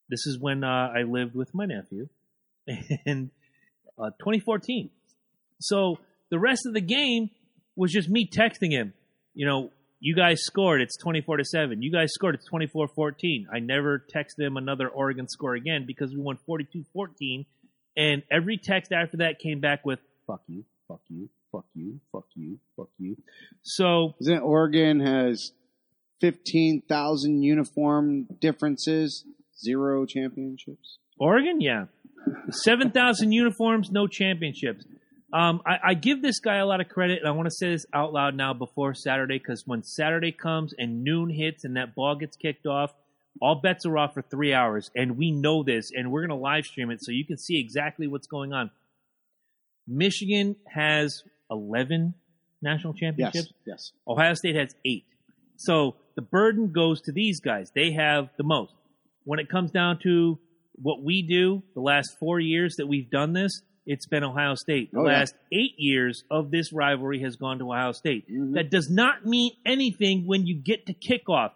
This 0.09 0.25
is 0.27 0.37
when 0.37 0.63
uh, 0.63 0.91
I 0.95 1.03
lived 1.03 1.33
with 1.33 1.53
my 1.53 1.65
nephew, 1.65 2.09
and 3.05 3.29
uh, 3.97 4.09
2014. 4.19 4.89
So 5.59 5.97
the 6.29 6.39
rest 6.39 6.65
of 6.65 6.73
the 6.73 6.81
game 6.81 7.29
was 7.75 7.91
just 7.91 8.09
me 8.09 8.29
texting 8.29 8.71
him. 8.71 8.93
You 9.33 9.47
know, 9.47 9.71
you 9.99 10.15
guys 10.15 10.41
scored. 10.43 10.81
It's 10.81 10.97
24 10.97 11.37
to 11.37 11.45
7. 11.45 11.81
You 11.81 11.91
guys 11.91 12.11
scored. 12.13 12.35
It's 12.35 12.45
24 12.45 12.89
14. 12.89 13.47
I 13.51 13.59
never 13.59 14.05
texted 14.13 14.45
him 14.45 14.57
another 14.57 14.89
Oregon 14.89 15.27
score 15.29 15.55
again 15.55 15.85
because 15.87 16.11
we 16.11 16.19
won 16.19 16.37
42 16.45 16.83
14. 16.93 17.45
And 17.95 18.23
every 18.31 18.57
text 18.57 18.91
after 18.91 19.17
that 19.17 19.39
came 19.39 19.59
back 19.59 19.85
with, 19.85 19.99
fuck 20.25 20.41
you, 20.47 20.63
fuck 20.87 21.01
you, 21.09 21.29
fuck 21.51 21.65
you, 21.75 21.99
fuck 22.11 22.25
you, 22.35 22.59
fuck 22.75 22.89
you. 22.97 23.17
So, 23.61 24.15
Isn't 24.19 24.39
Oregon 24.39 24.99
has 24.99 25.51
fifteen 26.19 26.81
thousand 26.87 27.43
uniform 27.43 28.27
differences, 28.39 29.25
zero 29.63 30.05
championships? 30.05 30.97
Oregon, 31.19 31.61
yeah. 31.61 31.85
7,000 32.49 33.31
uniforms, 33.31 33.91
no 33.91 34.07
championships. 34.07 34.85
Um, 35.33 35.61
I, 35.65 35.89
I 35.89 35.93
give 35.95 36.21
this 36.21 36.39
guy 36.39 36.57
a 36.57 36.65
lot 36.65 36.79
of 36.79 36.89
credit, 36.89 37.19
and 37.19 37.27
I 37.27 37.31
want 37.31 37.47
to 37.47 37.51
say 37.51 37.71
this 37.71 37.85
out 37.93 38.13
loud 38.13 38.35
now 38.35 38.53
before 38.53 38.93
Saturday 38.93 39.39
because 39.39 39.63
when 39.65 39.83
Saturday 39.83 40.31
comes 40.31 40.73
and 40.77 41.03
noon 41.03 41.29
hits 41.29 41.63
and 41.63 41.75
that 41.75 41.95
ball 41.95 42.15
gets 42.15 42.37
kicked 42.37 42.65
off, 42.67 42.93
all 43.41 43.55
bets 43.61 43.85
are 43.85 43.97
off 43.97 44.13
for 44.13 44.21
three 44.21 44.53
hours, 44.53 44.91
and 44.95 45.17
we 45.17 45.31
know 45.31 45.63
this, 45.63 45.91
and 45.93 46.11
we're 46.11 46.21
going 46.25 46.37
to 46.37 46.43
live 46.43 46.65
stream 46.65 46.91
it 46.91 46.99
so 47.03 47.11
you 47.11 47.25
can 47.25 47.37
see 47.37 47.59
exactly 47.59 48.07
what's 48.07 48.27
going 48.27 48.53
on. 48.53 48.69
Michigan 49.87 50.55
has 50.73 51.23
11 51.51 52.13
national 52.61 52.93
championships. 52.93 53.51
yes. 53.65 53.91
Ohio 54.07 54.33
State 54.33 54.55
has 54.55 54.73
eight. 54.85 55.05
So 55.57 55.95
the 56.15 56.21
burden 56.21 56.71
goes 56.71 57.01
to 57.01 57.11
these 57.11 57.39
guys. 57.41 57.71
They 57.75 57.91
have 57.91 58.29
the 58.37 58.43
most. 58.43 58.73
When 59.25 59.39
it 59.39 59.49
comes 59.49 59.71
down 59.71 59.99
to 60.03 60.39
what 60.75 61.03
we 61.03 61.21
do, 61.21 61.63
the 61.75 61.81
last 61.81 62.17
four 62.19 62.39
years 62.39 62.75
that 62.77 62.87
we've 62.87 63.09
done 63.09 63.33
this, 63.33 63.51
it's 63.85 64.07
been 64.07 64.23
Ohio 64.23 64.55
State. 64.55 64.91
The 64.93 64.99
Oh, 64.99 65.05
yeah. 65.07 65.17
last 65.19 65.35
eight 65.51 65.73
years 65.77 66.23
of 66.31 66.51
this 66.51 66.71
rivalry 66.71 67.19
has 67.21 67.35
gone 67.35 67.59
to 67.59 67.65
Ohio 67.71 67.91
State. 67.91 68.29
Mhm. 68.29 68.53
That 68.53 68.69
does 68.71 68.89
not 68.89 69.25
mean 69.25 69.51
anything 69.65 70.25
when 70.25 70.47
you 70.47 70.55
get 70.55 70.85
to 70.85 70.93
kickoff. 70.93 71.51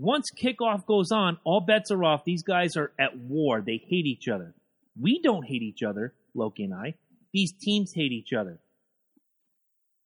Once 0.00 0.30
kickoff 0.40 0.86
goes 0.86 1.10
on, 1.12 1.38
all 1.44 1.60
bets 1.60 1.90
are 1.90 2.04
off. 2.04 2.24
These 2.24 2.44
guys 2.44 2.76
are 2.76 2.92
at 3.00 3.18
war. 3.18 3.60
They 3.60 3.82
hate 3.88 4.06
each 4.06 4.28
other. 4.28 4.54
We 5.00 5.20
don't 5.22 5.42
hate 5.44 5.62
each 5.62 5.82
other, 5.82 6.14
Loki 6.34 6.64
and 6.64 6.72
I. 6.74 6.94
These 7.34 7.52
teams 7.60 7.92
hate 7.94 8.12
each 8.12 8.32
other. 8.32 8.60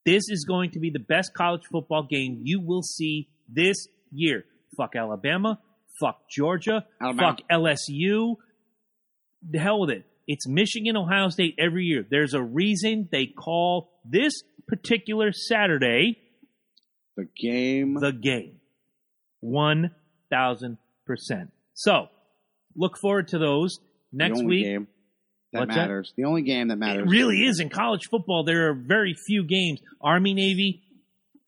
This 0.05 0.25
is 0.29 0.45
going 0.49 0.71
to 0.73 0.81
be 0.81 0.91
the 0.91 0.99
best 0.99 1.33
college 1.35 1.63
football 1.71 2.05
game 2.11 2.41
you 2.43 2.61
will 2.61 2.83
see 2.83 3.29
this 3.49 3.87
year. 4.11 4.45
Fuck 4.77 4.97
Alabama. 4.97 5.61
Fuck 6.01 6.29
Georgia. 6.31 6.87
Alabama. 7.01 7.37
Fuck 7.37 7.49
LSU. 7.51 8.37
The 9.49 9.59
hell 9.59 9.81
with 9.81 9.91
it. 9.91 10.07
It's 10.27 10.49
Michigan, 10.49 10.97
Ohio 10.97 11.29
State 11.29 11.57
every 11.59 11.85
year. 11.85 12.05
There's 12.09 12.33
a 12.35 12.43
reason 12.43 13.09
they 13.13 13.27
call 13.27 13.93
this 14.05 14.33
particular 14.67 15.33
Saturday 15.33 16.17
The 17.17 17.27
game. 17.41 17.95
the 18.01 18.13
game. 18.13 18.57
1000%. 19.45 20.79
So, 21.75 22.09
look 22.77 22.97
forward 22.99 23.29
to 23.29 23.39
those 23.39 23.79
the 24.13 24.19
next 24.19 24.39
only 24.39 24.47
week. 24.57 24.65
game 24.65 24.89
that 25.53 25.61
What's 25.61 25.75
that? 25.75 25.81
matters. 25.83 26.13
The 26.17 26.25
only 26.25 26.43
game 26.43 26.69
that 26.69 26.77
matters. 26.77 27.03
It 27.07 27.11
really 27.11 27.39
is 27.45 27.61
in 27.61 27.69
college 27.69 28.09
football. 28.11 28.45
There 28.45 28.71
are 28.71 28.75
very 28.75 29.15
few 29.27 29.45
games. 29.45 29.81
Army, 30.01 30.33
Navy, 30.35 30.83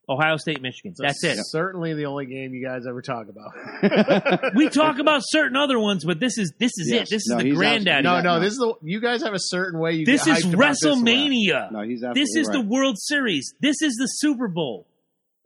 Ohio 0.07 0.37
State, 0.37 0.61
Michigan. 0.61 0.93
That's 0.97 1.23
it. 1.23 1.37
Certainly 1.49 1.95
the 1.95 2.05
only 2.05 2.27
game 2.27 2.53
you 2.53 2.63
guys 2.63 2.85
ever 2.87 3.01
talk 3.01 3.25
about. 3.29 4.51
We 4.55 4.69
talk 4.69 4.99
about 4.99 5.21
certain 5.25 5.57
other 5.57 5.79
ones, 5.79 6.05
but 6.05 6.19
this 6.19 6.37
is 6.37 6.53
this 6.59 6.71
is 6.77 6.91
Yes. 6.91 7.07
it. 7.07 7.15
This 7.15 7.27
No, 7.27 7.37
is 7.37 7.43
the 7.43 7.49
he's 7.49 7.57
granddaddy. 7.57 8.03
no, 8.03 8.17
no, 8.21 8.35
no. 8.35 8.39
this 8.39 8.51
is 8.53 8.59
the 8.59 8.73
you 8.83 8.99
guys 9.01 9.23
have 9.23 9.33
a 9.33 9.39
certain 9.39 9.79
way 9.79 9.93
you 9.93 10.05
this 10.05 10.25
get 10.25 10.37
is 10.37 10.45
hyped 10.45 10.53
about 10.53 10.69
this. 10.69 10.85
WrestleMania. 10.85 11.71
no, 11.71 11.81
he's 11.81 12.03
absolutely 12.03 12.21
this 12.21 12.35
is 12.35 12.47
the. 12.49 12.61
World 12.61 12.97
Series. 12.99 13.53
This 13.61 13.81
is 13.81 13.95
the 13.95 14.05
Super 14.05 14.47
Bowl. 14.47 14.87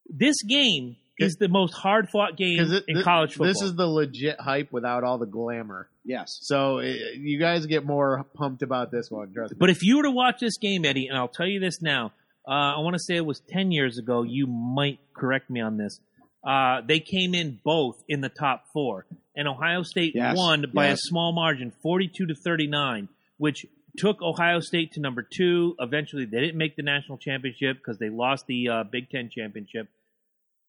This 0.10 0.36
game 0.44 0.98
is 1.20 1.36
the 1.36 1.48
most 1.48 1.74
hard 1.74 2.10
fought 2.10 2.38
game 2.38 2.60
it- 2.60 2.84
in 2.88 2.98
thi- 2.98 3.04
college 3.04 3.32
football. 3.34 3.48
This 3.48 3.62
is 3.62 3.76
the 3.76 3.88
legit 3.88 4.40
hype 4.40 4.72
without 4.72 5.04
all 5.04 5.18
the 5.18 5.26
glamour. 5.26 5.90
Yes. 6.06 6.40
So 6.42 6.80
eh, 6.80 6.96
you 7.18 7.40
guys 7.40 7.66
get 7.66 7.86
more 7.86 8.26
pumped 8.36 8.62
about 8.64 8.92
this 8.92 9.10
one. 9.12 9.32
Trust 9.34 9.54
me. 9.54 9.58
But 9.60 9.70
if 9.70 9.84
you 9.84 9.98
were 9.98 10.04
to 10.04 10.12
watch 10.12 10.40
this 10.40 10.58
game, 10.58 10.86
Eddie, 10.86 11.08
and 11.08 11.18
I'll 11.18 11.28
tell 11.28 11.48
you 11.48 11.60
this 11.60 11.82
now, 11.82 12.14
uh, 12.48 12.52
I 12.52 12.80
want 12.80 12.96
to 12.96 13.00
say 13.00 13.16
it 13.16 13.26
was 13.26 13.42
10 13.50 13.72
years 13.72 13.98
ago. 13.98 14.24
You 14.24 14.48
might 14.48 15.00
correct 15.14 15.50
me 15.50 15.62
on 15.62 15.78
this. 15.78 16.00
Uh, 16.44 16.82
they 16.88 17.00
came 17.00 17.36
in 17.36 17.60
both 17.64 18.02
in 18.08 18.22
the 18.22 18.30
top 18.30 18.66
four, 18.74 19.06
and 19.36 19.48
Ohio 19.48 19.84
State 19.84 20.14
Yes, 20.16 20.38
won 20.38 20.66
by 20.74 20.88
a 20.88 20.96
small 20.98 21.34
margin, 21.34 21.74
42 21.84 22.28
to 22.28 22.34
39, 22.34 23.10
which 23.38 23.66
took 23.98 24.22
Ohio 24.22 24.62
State 24.62 24.94
to 24.94 25.02
number 25.02 25.22
two. 25.22 25.76
Eventually, 25.80 26.24
they 26.26 26.40
didn't 26.40 26.58
make 26.58 26.78
the 26.78 26.82
national 26.82 27.18
championship 27.18 27.78
because 27.78 28.00
they 28.00 28.10
lost 28.10 28.48
the 28.48 28.70
uh, 28.70 28.84
Big 28.86 29.10
Ten 29.10 29.30
championship. 29.30 29.90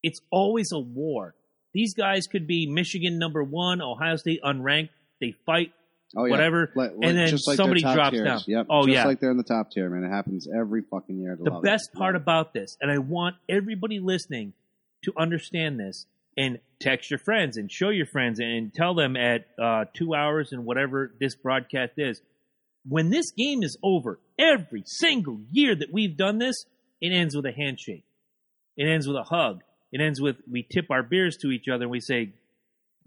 It's 0.03 0.19
always 0.31 0.71
a 0.71 0.79
war. 0.79 1.35
These 1.73 1.93
guys 1.93 2.27
could 2.27 2.47
be 2.47 2.67
Michigan 2.67 3.17
number 3.17 3.43
one, 3.43 3.81
Ohio 3.81 4.15
State 4.17 4.41
unranked. 4.43 4.89
They 5.19 5.35
fight 5.45 5.71
Oh 6.17 6.25
yeah. 6.25 6.31
whatever, 6.31 6.71
Like- 6.75 6.91
and 7.01 7.17
then 7.17 7.27
just 7.29 7.47
like 7.47 7.55
somebody 7.55 7.81
drops 7.81 8.11
tiers. 8.11 8.25
down. 8.25 8.41
Yep. 8.45 8.65
Oh 8.69 8.85
just 8.85 8.93
yeah, 8.95 9.05
like 9.05 9.21
they're 9.21 9.31
in 9.31 9.37
the 9.37 9.43
top 9.43 9.71
tier, 9.71 9.89
man. 9.89 10.03
It 10.03 10.09
happens 10.13 10.45
every 10.53 10.81
fucking 10.81 11.17
year. 11.17 11.37
The 11.41 11.61
best 11.63 11.93
part 11.93 12.17
about 12.17 12.53
this, 12.53 12.75
and 12.81 12.91
I 12.91 12.97
want 12.97 13.37
everybody 13.47 13.99
listening 14.01 14.51
to 15.05 15.13
understand 15.17 15.79
this, 15.79 16.05
and 16.35 16.59
text 16.81 17.09
your 17.11 17.19
friends 17.19 17.55
and 17.55 17.71
show 17.71 17.89
your 17.89 18.05
friends 18.05 18.39
and 18.41 18.73
tell 18.73 18.93
them 18.93 19.15
at 19.15 19.45
uh, 19.61 19.85
two 19.93 20.13
hours 20.13 20.51
and 20.51 20.65
whatever 20.65 21.13
this 21.19 21.35
broadcast 21.35 21.93
is. 21.97 22.21
When 22.85 23.09
this 23.09 23.31
game 23.31 23.63
is 23.63 23.77
over, 23.83 24.19
every 24.39 24.83
single 24.85 25.39
year 25.51 25.75
that 25.75 25.93
we've 25.93 26.17
done 26.17 26.39
this, 26.39 26.65
it 26.99 27.13
ends 27.13 27.35
with 27.35 27.45
a 27.45 27.51
handshake. 27.53 28.03
It 28.75 28.85
ends 28.89 29.07
with 29.07 29.15
a 29.15 29.23
hug. 29.23 29.61
It 29.91 30.01
ends 30.01 30.21
with 30.21 30.37
we 30.49 30.63
tip 30.63 30.89
our 30.89 31.03
beers 31.03 31.37
to 31.37 31.51
each 31.51 31.67
other 31.67 31.83
and 31.83 31.91
we 31.91 31.99
say, 31.99 32.33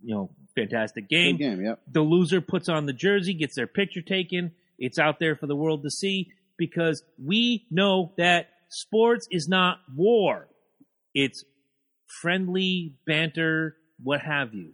you 0.03 0.15
know, 0.15 0.31
fantastic 0.55 1.09
game. 1.09 1.37
Good 1.37 1.45
game. 1.45 1.65
Yep. 1.65 1.81
The 1.91 2.03
loser 2.03 2.41
puts 2.41 2.69
on 2.69 2.87
the 2.87 2.93
jersey, 2.93 3.35
gets 3.35 3.55
their 3.57 3.67
picture 3.67 4.03
taken. 4.03 4.53
It's 4.79 4.99
out 4.99 5.19
there 5.19 5.37
for 5.37 5.47
the 5.47 5.57
world 5.57 5.83
to 5.85 5.91
see. 5.91 6.31
because 6.57 7.03
we 7.23 7.67
know 7.71 8.13
that 8.17 8.49
sports 8.69 9.27
is 9.31 9.49
not 9.49 9.79
war. 9.97 10.49
It's 11.15 11.45
friendly 12.21 12.97
banter, 13.07 13.77
what 14.03 14.21
have 14.21 14.55
you. 14.55 14.73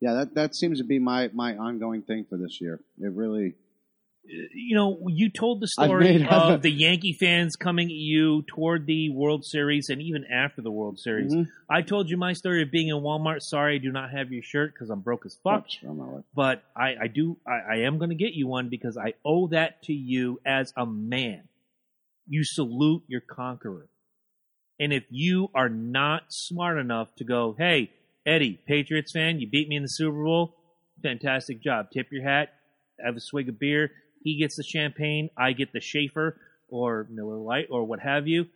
Yeah, 0.00 0.14
that 0.14 0.34
that 0.34 0.54
seems 0.54 0.78
to 0.78 0.84
be 0.84 0.98
my 0.98 1.30
my 1.32 1.56
ongoing 1.56 2.02
thing 2.02 2.24
for 2.28 2.36
this 2.36 2.60
year. 2.60 2.80
It 2.98 3.12
really. 3.12 3.54
You 4.24 4.76
know, 4.76 5.08
you 5.08 5.30
told 5.30 5.60
the 5.60 5.66
story 5.66 6.06
of 6.54 6.62
the 6.62 6.70
Yankee 6.70 7.16
fans 7.18 7.56
coming 7.56 7.86
at 7.86 7.92
you 7.94 8.42
toward 8.42 8.86
the 8.86 9.08
World 9.10 9.44
Series 9.44 9.88
and 9.88 10.00
even 10.02 10.24
after 10.26 10.60
the 10.62 10.70
World 10.70 10.98
Series. 11.00 11.34
Mhm. 11.34 11.48
I 11.68 11.82
told 11.82 12.10
you 12.10 12.16
my 12.16 12.34
story 12.34 12.62
of 12.62 12.70
being 12.70 12.88
in 12.88 12.96
Walmart. 12.96 13.38
Sorry, 13.40 13.76
I 13.76 13.78
do 13.78 13.90
not 13.90 14.10
have 14.10 14.30
your 14.30 14.42
shirt 14.42 14.74
because 14.74 14.90
I'm 14.90 15.00
broke 15.00 15.24
as 15.26 15.36
fuck. 15.42 15.64
Oops, 15.64 15.78
I'm 15.82 15.96
not 15.98 16.12
like- 16.14 16.24
but 16.34 16.62
I, 16.76 16.96
I 17.02 17.06
do 17.08 17.38
I, 17.46 17.74
I 17.74 17.76
am 17.86 17.96
going 17.98 18.10
to 18.10 18.14
get 18.14 18.34
you 18.34 18.46
one 18.46 18.68
because 18.68 18.96
I 18.98 19.14
owe 19.24 19.48
that 19.48 19.82
to 19.84 19.92
you 19.94 20.38
as 20.44 20.72
a 20.76 20.84
man. 20.86 21.48
You 22.28 22.44
salute 22.44 23.02
your 23.08 23.22
conqueror, 23.22 23.88
and 24.78 24.92
if 24.92 25.04
you 25.10 25.48
are 25.54 25.68
not 25.70 26.24
smart 26.28 26.78
enough 26.78 27.12
to 27.16 27.24
go, 27.24 27.54
hey 27.58 27.90
Eddie, 28.26 28.60
Patriots 28.66 29.12
fan, 29.12 29.40
you 29.40 29.48
beat 29.48 29.66
me 29.68 29.76
in 29.76 29.82
the 29.82 29.88
Super 29.88 30.22
Bowl, 30.22 30.54
fantastic 31.02 31.60
job. 31.62 31.90
Tip 31.90 32.12
your 32.12 32.22
hat, 32.22 32.52
have 33.02 33.16
a 33.16 33.20
swig 33.20 33.48
of 33.48 33.58
beer. 33.58 33.90
He 34.22 34.38
gets 34.38 34.56
the 34.56 34.62
champagne, 34.62 35.30
I 35.36 35.52
get 35.52 35.72
the 35.72 35.80
Schaefer 35.80 36.36
or 36.68 37.06
Miller 37.10 37.36
Lite 37.36 37.68
or 37.70 37.84
what 37.84 38.00
have 38.00 38.26
you. 38.28 38.46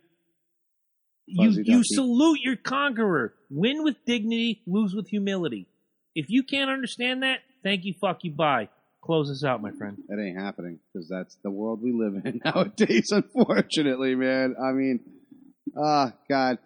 You 1.27 1.49
Fuzzy 1.49 1.63
you 1.65 1.77
Ducky. 1.77 1.83
salute 1.85 2.39
your 2.43 2.55
conqueror. 2.55 3.33
Win 3.49 3.83
with 3.83 3.95
dignity, 4.05 4.61
lose 4.67 4.93
with 4.93 5.07
humility. 5.07 5.67
If 6.13 6.27
you 6.29 6.43
can't 6.43 6.69
understand 6.69 7.23
that, 7.23 7.39
thank 7.63 7.83
you, 7.83 7.93
fuck 7.99 8.23
you, 8.23 8.31
bye. 8.31 8.69
Close 9.01 9.29
us 9.29 9.43
out, 9.43 9.61
my 9.61 9.71
friend. 9.71 9.97
It 10.09 10.19
ain't 10.19 10.39
happening 10.39 10.79
because 10.93 11.07
that's 11.09 11.35
the 11.43 11.51
world 11.51 11.81
we 11.81 11.91
live 11.91 12.25
in 12.25 12.41
nowadays. 12.45 13.09
Unfortunately, 13.11 14.15
man. 14.15 14.55
I 14.61 14.71
mean, 14.71 14.99
ah, 15.77 16.13
God, 16.29 16.57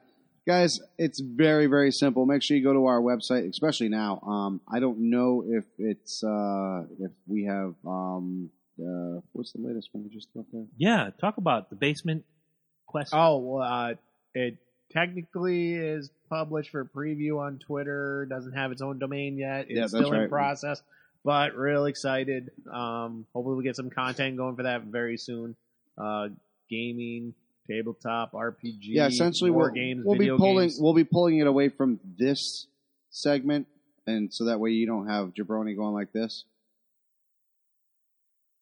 guys, 0.47 0.80
it's 0.97 1.21
very, 1.21 1.65
very 1.65 1.91
simple. 1.91 2.26
Make 2.26 2.41
sure 2.43 2.55
you 2.55 2.63
go 2.63 2.73
to 2.73 2.85
our 2.85 3.01
website, 3.01 3.49
especially 3.49 3.89
now. 3.89 4.19
Um, 4.26 4.61
I 4.71 4.80
don't 4.80 5.09
know 5.09 5.43
if 5.47 5.65
it's 5.77 6.23
uh, 6.23 6.84
if 6.99 7.11
we 7.27 7.45
have 7.45 7.76
um, 7.85 8.51
uh, 8.81 9.22
what's 9.34 9.51
the 9.53 9.61
latest 9.61 9.89
one 9.91 10.03
we 10.03 10.10
just 10.10 10.31
put 10.34 10.41
up 10.41 10.45
there? 10.51 10.65
Yeah, 10.77 11.10
talk 11.19 11.38
about 11.38 11.69
the 11.69 11.76
basement 11.76 12.23
quest. 12.88 13.14
Oh, 13.14 13.38
well, 13.38 13.64
uh, 13.64 13.93
it 14.34 14.57
technically 14.91 15.73
is 15.73 16.10
published 16.30 16.72
for 16.72 16.85
preview 16.85 17.39
on 17.39 17.60
Twitter. 17.60 18.26
Doesn't 18.30 18.53
have 18.53 18.72
its 18.72 18.81
own 18.81 18.99
domain 18.99 19.38
yet. 19.38 19.65
It's 19.68 19.72
Yeah, 19.72 19.81
that's 19.81 19.91
still 19.91 20.14
in 20.14 20.22
right. 20.22 20.30
process, 20.30 20.81
but 21.23 21.56
real 21.56 21.85
excited. 21.85 22.51
Um, 22.72 23.26
hopefully 23.34 23.57
we 23.57 23.64
get 23.64 23.76
some 23.76 23.89
content 23.89 24.38
going 24.38 24.56
for 24.56 24.64
that 24.64 24.84
very 24.84 25.18
soon. 25.18 25.56
Uh, 25.97 26.30
gaming, 26.69 27.34
tabletop, 27.69 28.34
RPG. 28.34 28.80
Yeah, 28.81 29.07
essentially, 29.07 29.51
war 29.51 29.65
we'll, 29.65 29.73
games, 29.73 30.03
we'll 30.06 30.18
be 30.18 30.30
pulling 30.30 30.68
games. 30.68 30.80
we'll 30.80 30.93
be 30.93 31.03
pulling 31.03 31.39
it 31.39 31.47
away 31.47 31.69
from 31.69 31.99
this 32.18 32.68
segment, 33.10 33.68
and 34.07 34.34
so 34.34 34.45
that 34.45 34.60
way 34.60 34.72
you 34.72 34.88
don't 34.88 35.07
have 35.07 35.34
Jabroni 35.34 35.76
going 35.76 35.93
like 35.93 36.11
this. 36.14 36.45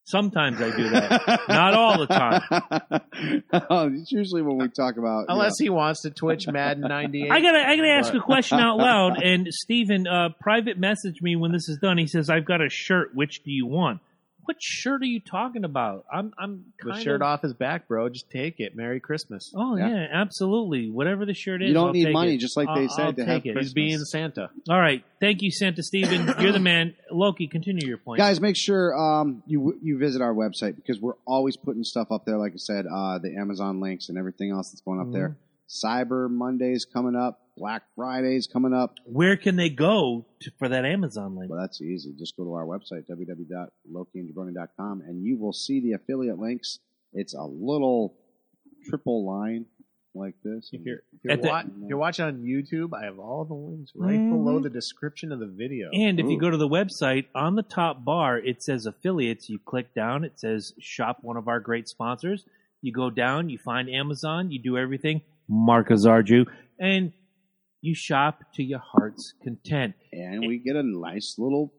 Sometimes 0.07 0.61
I 0.61 0.73
do 0.73 0.89
that. 0.91 1.41
Not 1.49 1.73
all 1.73 1.97
the 1.99 2.07
time. 2.07 2.41
oh, 3.69 3.89
it's 3.93 4.09
usually 4.09 4.41
when 4.41 4.57
we 4.57 4.69
talk 4.69 4.95
about 4.95 5.21
you 5.21 5.25
Unless 5.27 5.55
he 5.59 5.69
wants 5.69 6.03
to 6.03 6.11
Twitch 6.11 6.47
Madden 6.47 6.87
98. 6.87 7.29
I 7.29 7.41
gotta, 7.41 7.57
I 7.57 7.75
gotta 7.75 7.89
ask 7.89 8.13
But- 8.13 8.19
a 8.19 8.23
question 8.23 8.59
out 8.59 8.77
loud. 8.77 9.21
And 9.27 9.47
Steven, 9.51 10.07
uh, 10.07 10.29
private 10.39 10.77
message 10.77 11.21
me 11.21 11.35
when 11.35 11.51
this 11.51 11.67
is 11.67 11.77
done. 11.79 11.97
He 11.97 12.07
says, 12.07 12.29
"I've 12.29 12.45
got 12.45 12.61
a 12.61 12.69
shirt. 12.69 13.13
Which 13.13 13.43
do 13.43 13.51
you 13.51 13.65
want?" 13.65 13.99
What 14.47 14.61
shirt 14.61 15.01
are 15.01 15.05
you 15.05 15.19
talking 15.19 15.63
about? 15.65 16.05
I'm, 16.11 16.33
I'm 16.37 16.65
the 16.83 16.99
shirt 16.99 17.21
of, 17.21 17.27
off 17.27 17.41
his 17.41 17.53
back, 17.53 17.87
bro. 17.87 18.07
Just 18.09 18.29
take 18.29 18.59
it. 18.59 18.75
Merry 18.75 18.99
Christmas. 18.99 19.51
Oh 19.55 19.75
yeah. 19.75 19.89
Yeah. 19.89 20.07
absolutely. 20.11 20.89
Whatever 20.89 21.25
the 21.25 21.33
shirt 21.33 21.61
is, 21.61 21.67
You 21.67 21.73
don't 21.73 21.87
I'll 21.87 21.93
need 21.93 22.11
money, 22.13 22.35
it. 22.35 22.37
just 22.39 22.55
like 22.57 22.67
I'll- 22.69 22.75
they 22.75 22.87
said, 22.87 23.05
I'll 23.05 23.13
to 23.13 23.25
take 23.25 23.27
have 23.27 23.37
it. 23.37 23.41
Christmas. 23.53 23.65
He's 23.65 23.73
being 23.73 23.99
Santa. 23.99 24.49
All 24.69 24.79
right, 24.79 25.03
thank 25.19 25.41
you, 25.41 25.51
Santa 25.51 25.83
Steven. 25.83 26.33
You're 26.39 26.51
the 26.53 26.59
man. 26.59 26.95
Loki, 27.11 27.47
continue 27.47 27.87
your 27.87 27.97
point. 27.97 28.17
guys 28.19 28.39
make 28.41 28.55
sure 28.57 28.97
um, 28.97 29.43
you 29.45 29.77
you 29.81 29.97
visit 29.97 30.21
our 30.21 30.33
website 30.33 30.75
because 30.75 30.99
we're 30.99 31.13
always 31.25 31.57
putting 31.57 31.83
stuff 31.83 32.07
up 32.11 32.25
there 32.25 32.37
like 32.37 32.53
i 32.53 32.57
said 32.57 32.85
uh, 32.85 33.17
the 33.19 33.35
amazon 33.37 33.79
links 33.79 34.09
and 34.09 34.17
everything 34.17 34.51
else 34.51 34.71
that's 34.71 34.81
going 34.81 34.99
up 34.99 35.11
there 35.11 35.29
Mm-hmm. 35.29 35.43
Cyber 35.67 36.29
mondays 36.29 36.85
coming 36.85 37.15
up 37.15 37.41
black 37.57 37.83
fridays 37.95 38.47
coming 38.47 38.73
up 38.73 38.95
Where 39.05 39.35
can 39.35 39.55
they 39.55 39.69
go 39.69 40.25
to, 40.41 40.51
for 40.59 40.69
that 40.69 40.85
Amazon 40.85 41.35
link? 41.35 41.51
well 41.51 41.59
that's 41.59 41.81
easy 41.81 42.13
just 42.17 42.37
go 42.37 42.43
to 42.45 42.53
our 42.53 42.65
website 42.65 43.03
www.lokiandjabroni.com 43.09 45.01
and 45.01 45.23
you 45.23 45.37
will 45.37 45.53
see 45.53 45.79
the 45.81 45.93
affiliate 45.93 46.39
links 46.39 46.79
it's 47.13 47.33
a 47.33 47.43
little 47.43 48.15
triple 48.89 49.25
line 49.27 49.65
like 50.15 50.35
this 50.43 50.69
If 50.71 50.81
you're, 50.83 50.97
if 51.13 51.19
you're, 51.23 51.33
At 51.33 51.41
the- 51.43 51.47
wa- 51.47 51.59
if 51.83 51.89
you're 51.89 51.97
watching 51.99 52.25
on 52.25 52.37
YouTube, 52.41 52.91
I 52.99 53.05
have 53.05 53.19
all 53.19 53.45
the 53.45 53.53
links 53.53 53.91
right 53.95 54.17
Mhm. 54.19 54.31
below 54.31 54.57
the 54.59 54.69
description 54.69 55.31
of 55.31 55.37
the 55.39 55.45
video. 55.45 55.91
And 55.93 56.19
if 56.19 56.27
you 56.27 56.39
go 56.39 56.49
to 56.49 56.57
the 56.57 56.67
website, 56.67 57.25
on 57.35 57.53
the 57.53 57.61
top 57.61 58.03
bar, 58.03 58.39
it 58.39 58.63
says 58.63 58.87
affiliates. 58.87 59.47
You 59.47 59.59
click 59.59 59.93
down, 59.93 60.23
it 60.23 60.39
says 60.39 60.73
shop 60.79 61.19
one 61.21 61.37
of 61.37 61.47
our 61.47 61.59
great 61.59 61.87
sponsors. 61.87 62.45
You 62.81 62.91
go 62.91 63.11
down, 63.11 63.49
you 63.51 63.59
find 63.59 63.87
Amazon, 63.91 64.49
you 64.49 64.57
do 64.57 64.75
everything, 64.75 65.21
Mark 65.49 65.89
Azarju, 65.89 66.45
and 66.79 67.13
you 67.81 67.93
shop 67.95 68.41
to 68.55 68.63
your 68.63 68.79
heart's 68.79 69.33
content. 69.43 69.95
and 70.11 70.45
we 70.47 70.57
get 70.57 70.75
a 70.75 70.83
nice 70.83 71.35
little 71.37 71.73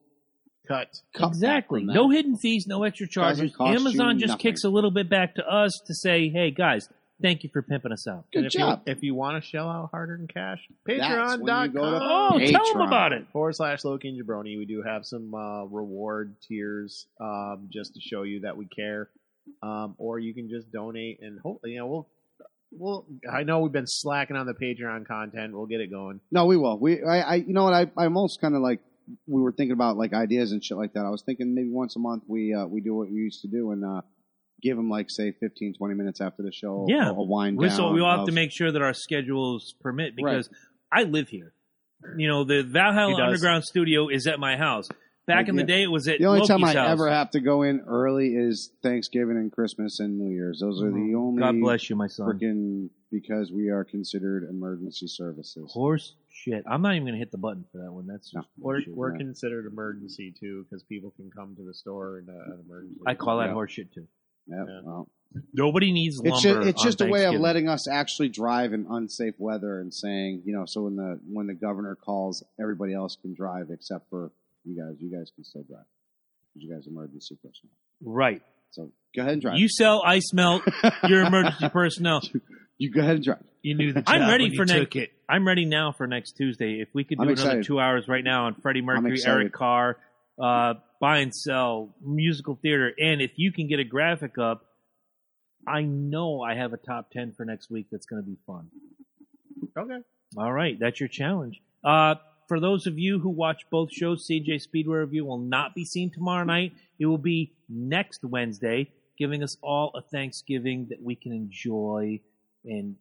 Cut. 0.67 1.01
cut 1.15 1.29
exactly. 1.29 1.83
No 1.83 2.11
hidden 2.11 2.37
fees, 2.37 2.67
no 2.67 2.83
extra 2.85 3.09
charges. 3.09 3.53
Amazon 3.59 4.19
just 4.19 4.33
nothing. 4.33 4.43
kicks 4.43 4.65
a 4.65 4.69
little 4.69 4.91
bit 4.91 5.09
back 5.09 5.35
to 5.37 5.47
us 5.47 5.81
to 5.87 5.95
say, 5.95 6.29
hey, 6.29 6.51
guys, 6.51 6.89
thank 7.23 7.43
you 7.43 7.49
for 7.51 7.63
pimping 7.63 7.91
us 7.91 8.07
out. 8.07 8.27
good 8.33 8.39
And 8.41 8.47
if 8.47 8.53
job 8.53 8.83
You, 8.87 8.93
if 8.93 9.03
you 9.03 9.15
want 9.15 9.43
to 9.43 9.49
shell 9.49 9.67
out 9.69 9.89
hard-earned 9.91 10.31
cash, 10.33 10.61
That's 10.87 10.99
when 11.01 11.09
you 11.09 11.17
patreon.com 11.17 11.73
go 11.73 11.91
to- 11.91 11.99
Oh, 12.03 12.39
tell 12.39 12.73
them 12.75 12.83
about 12.83 13.13
it. 13.15 13.27
forward 13.33 13.55
slash 13.57 13.83
Loki 13.83 14.09
and 14.11 14.23
Jabroni. 14.23 14.59
We 14.59 14.67
do 14.67 14.83
have 14.83 15.07
some 15.07 15.35
uh, 15.35 15.65
reward 15.65 16.37
tiers 16.47 17.07
um, 17.21 17.69
just 17.73 17.95
to 17.95 18.01
show 18.01 18.23
you 18.25 18.41
that 18.41 18.57
we 18.59 18.67
care. 18.67 19.09
Um, 19.63 19.95
or 19.97 20.19
you 20.19 20.35
can 20.35 20.51
just 20.51 20.71
donate 20.71 21.21
and 21.23 21.41
hopefully, 21.41 21.73
you 21.73 21.79
know, 21.79 21.87
we'll. 21.87 22.09
Well, 22.71 23.07
I 23.31 23.45
know 23.45 23.61
we've 23.61 23.73
been 23.73 23.87
slacking 23.87 24.37
on 24.37 24.47
the 24.47 24.53
Patreon 24.55 25.07
content. 25.07 25.55
We'll 25.55 25.67
get 25.67 25.81
it 25.81 25.91
going. 25.91 26.21
No, 26.31 26.47
we 26.47 26.57
will. 26.57 26.79
We, 26.79 27.03
I, 27.03 27.21
I 27.21 27.35
you 27.37 27.55
know 27.55 27.65
what? 27.65 27.73
I, 27.75 27.91
I 27.97 28.05
almost 28.05 28.41
kind 28.41 28.55
of 28.55 28.61
like 28.63 28.81
we 29.27 29.41
were 29.41 29.53
thinking 29.53 29.73
about 29.73 29.97
like 29.97 30.13
ideas 30.13 30.53
and 30.53 30.63
shit 30.63 30.77
like 30.77 30.93
that. 30.93 31.05
I 31.07 31.11
was 31.11 31.23
thinking 31.25 31.55
maybe 31.55 31.71
once 31.71 31.97
a 31.97 31.99
month 31.99 32.25
we 32.27 32.53
uh, 32.55 32.67
we 32.67 32.81
do 32.83 32.95
what 32.95 33.09
we 33.11 33.17
used 33.17 33.41
to 33.43 33.49
do 33.49 33.73
and 33.73 33.85
uh, 33.85 34.03
give 34.63 34.77
them 34.77 34.91
like 34.91 35.07
say 35.09 35.33
15, 35.41 35.75
20 35.79 35.95
minutes 35.95 36.21
after 36.21 36.43
the 36.43 36.53
show. 36.53 36.85
Yeah. 36.89 37.09
a, 37.09 37.13
a 37.15 37.23
wind 37.25 37.59
down. 37.61 37.71
So 37.71 37.91
we 37.93 38.01
all 38.01 38.11
have 38.11 38.21
of- 38.21 38.27
to 38.27 38.33
make 38.33 38.51
sure 38.53 38.71
that 38.71 38.83
our 38.83 38.95
schedules 38.95 39.75
permit 39.81 40.13
Right. 40.21 40.33
because 40.33 40.51
I 40.93 41.05
live 41.05 41.29
here. 41.29 41.55
You 42.17 42.29
know, 42.29 42.45
the 42.45 42.63
Valhalla 42.63 43.21
Underground 43.25 43.65
studio 43.65 44.09
is 44.09 44.27
at 44.29 44.39
my 44.39 44.57
house. 44.57 44.89
Back 45.29 45.49
in 45.49 45.55
the 45.57 45.63
Yeah. 45.63 45.67
day, 45.67 45.83
it 45.85 45.91
was 45.91 46.09
at 46.09 46.19
The 46.19 46.25
only 46.27 46.41
Loki's 46.41 46.49
time 46.49 46.65
I 46.65 46.73
house. 46.73 46.89
ever 46.91 47.09
have 47.09 47.31
to 47.33 47.41
go 47.41 47.63
in 47.63 47.81
early 47.81 48.35
is 48.35 48.73
Thanksgiving 48.83 49.37
and 49.37 49.53
Christmas 49.53 50.01
and 50.01 50.19
New 50.19 50.31
Year's. 50.35 50.59
Those 50.61 50.83
are 50.83 50.91
the 50.91 51.15
only 51.15 51.41
God 51.41 51.61
bless 51.61 51.89
you, 51.91 51.95
my 51.97 52.07
son. 52.09 52.27
freaking 52.29 52.91
because 53.11 53.53
we 53.53 53.69
are 53.71 53.85
considered 53.85 54.49
emergency 54.51 55.07
services. 55.07 55.71
Horse 55.73 56.15
shit. 56.29 56.65
I'm 56.67 56.83
not 56.83 56.95
even 56.95 57.05
going 57.05 57.15
to 57.15 57.19
hit 57.19 57.31
the 57.31 57.39
button 57.39 57.65
for 57.71 57.79
that 57.79 57.93
one. 57.93 58.07
That's 58.07 58.35
No. 58.35 58.41
just 58.41 58.51
We're, 58.59 58.75
bullshit. 58.77 58.95
we're 58.97 59.17
considered 59.17 59.67
emergency 59.67 60.33
too 60.39 60.65
because 60.65 60.83
people 60.83 61.11
can 61.13 61.31
come 61.31 61.55
to 61.57 61.63
the 61.63 61.73
store 61.75 62.19
in 62.19 62.29
uh, 62.29 62.33
an 62.55 62.61
emergency. 62.67 63.01
I 63.07 63.15
call 63.15 63.39
that 63.39 63.47
Yeah. 63.47 63.53
horse 63.53 63.71
shit 63.73 63.93
too. 63.93 64.07
Yeah, 64.47 64.65
Yeah. 64.67 64.81
well, 64.83 65.09
Nobody 65.53 65.93
needs 65.93 66.17
lumber. 66.17 66.29
it's 66.31 66.43
just, 66.43 66.67
it's 66.69 66.81
on 66.81 66.87
just 66.87 67.01
a 67.03 67.07
way 67.07 67.27
of 67.27 67.35
letting 67.39 67.69
us 67.69 67.87
actually 67.87 68.31
drive 68.31 68.73
in 68.73 68.87
unsafe 68.89 69.35
weather 69.39 69.79
and 69.81 69.93
saying, 69.93 70.43
you 70.47 70.55
know, 70.55 70.65
so 70.65 70.85
when 70.85 70.97
the 70.97 71.21
when 71.31 71.47
the 71.47 71.55
governor 71.55 71.95
calls, 71.97 72.43
everybody 72.59 72.95
else 72.95 73.17
can 73.17 73.35
drive 73.35 73.71
except 73.71 74.09
for 74.09 74.33
you 74.65 74.77
guys. 74.77 74.97
You 75.01 75.11
guys 75.17 75.31
can 75.35 75.45
still 75.45 75.63
drive. 75.63 75.85
'Cause 75.85 76.63
You 76.63 76.73
guys 76.75 76.87
are 76.87 76.91
emergency 76.91 77.37
personnel. 77.43 77.75
Right. 78.03 78.43
So 78.71 78.91
go 79.17 79.23
ahead 79.23 79.33
and 79.35 79.43
drive. 79.43 79.59
You 79.59 79.69
sell 79.69 80.03
ice 80.05 80.33
melt. 80.33 80.63
You're 81.09 81.25
emergency 81.25 81.69
personnel. 81.71 82.21
You 82.79 82.91
go 82.91 83.01
ahead 83.01 83.17
and 83.17 83.25
drive. 83.25 83.43
You 83.63 83.75
knew 83.75 83.93
the 83.93 84.03
I'm 84.07 84.29
ready 84.29 84.45
when 84.45 84.53
you 84.53 84.57
for 84.59 84.65
next. 84.67 84.79
took 84.81 84.97
it. 84.97 85.11
I'm 85.29 85.47
ready 85.47 85.65
now 85.65 85.93
for 85.93 86.07
next 86.07 86.33
Tuesday. 86.33 86.81
If 86.81 86.89
we 86.95 87.05
could 87.05 87.19
do 87.19 87.23
I'm 87.23 87.29
another 87.29 87.43
excited. 87.43 87.65
two 87.65 87.81
hours 87.81 88.07
right 88.09 88.23
now 88.25 88.47
on 88.47 88.55
Freddie 88.55 88.83
Mercury. 88.83 89.19
Eric 89.27 89.53
Carr, 89.53 89.97
uh, 90.41 90.75
buy 91.01 91.19
and 91.19 91.35
sell, 91.35 91.95
musical 92.01 92.57
theater, 92.57 92.93
and 92.99 93.21
if 93.21 93.33
you 93.37 93.53
can 93.53 93.67
get 93.69 93.81
a 93.81 93.85
graphic 93.85 94.39
up, 94.39 94.65
I 95.67 95.83
know 95.83 96.41
I 96.41 96.55
have 96.55 96.73
a 96.73 96.77
top 96.77 97.11
ten 97.11 97.33
for 97.33 97.45
next 97.45 97.69
week. 97.71 97.87
That's 97.91 98.07
going 98.07 98.23
to 98.23 98.27
be 98.29 98.37
fun. 98.47 98.69
Okay. 99.77 99.99
All 100.37 100.53
right, 100.53 100.79
that's 100.79 101.01
your 101.01 101.09
challenge. 101.09 101.61
Uh, 101.85 102.15
for 102.49 102.59
those 102.59 102.87
of 102.87 102.99
you 102.99 103.19
who 103.19 103.29
watch 103.29 103.63
both 103.71 103.93
shows, 103.93 104.27
CJ 104.27 104.63
Speedway 104.63 104.99
Review 104.99 105.27
will 105.27 105.39
not 105.39 105.75
be 105.75 105.85
seen 105.85 106.11
tomorrow 106.11 106.45
night. 106.45 106.73
It 106.99 107.07
will 107.07 107.19
be 107.19 107.53
next 107.69 108.25
Wednesday, 108.25 108.91
giving 109.19 109.43
us 109.43 109.57
all 109.63 109.93
a 109.95 110.01
Thanksgiving 110.01 110.87
that 110.89 111.03
we 111.03 111.15
can 111.15 111.33
enjoy 111.33 112.21
and 112.65 112.97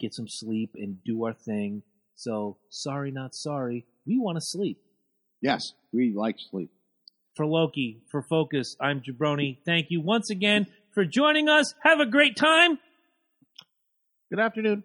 get 0.00 0.14
some 0.14 0.28
sleep 0.28 0.76
and 0.76 1.02
do 1.04 1.24
our 1.24 1.32
thing. 1.32 1.82
So, 2.14 2.58
sorry, 2.70 3.10
not 3.10 3.34
sorry. 3.34 3.84
We 4.06 4.18
want 4.18 4.36
to 4.36 4.40
sleep. 4.40 4.78
Yes, 5.40 5.72
we 5.92 6.14
like 6.14 6.36
sleep. 6.38 6.70
For 7.34 7.46
Loki, 7.46 8.00
for 8.12 8.22
Focus, 8.22 8.76
I'm 8.80 9.00
Jabroni. 9.00 9.58
Thank 9.66 9.86
you 9.90 10.00
once 10.00 10.30
again 10.30 10.68
for 10.92 11.04
joining 11.04 11.48
us. 11.48 11.74
Have 11.82 11.98
a 11.98 12.06
great 12.06 12.36
time. 12.36 12.78
Good 14.30 14.38
afternoon. 14.38 14.84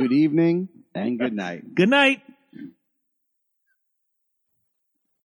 Good 0.00 0.12
evening 0.12 0.70
and 0.94 1.18
good 1.18 1.34
night. 1.34 1.74
Good 1.74 1.90
night. 1.90 2.22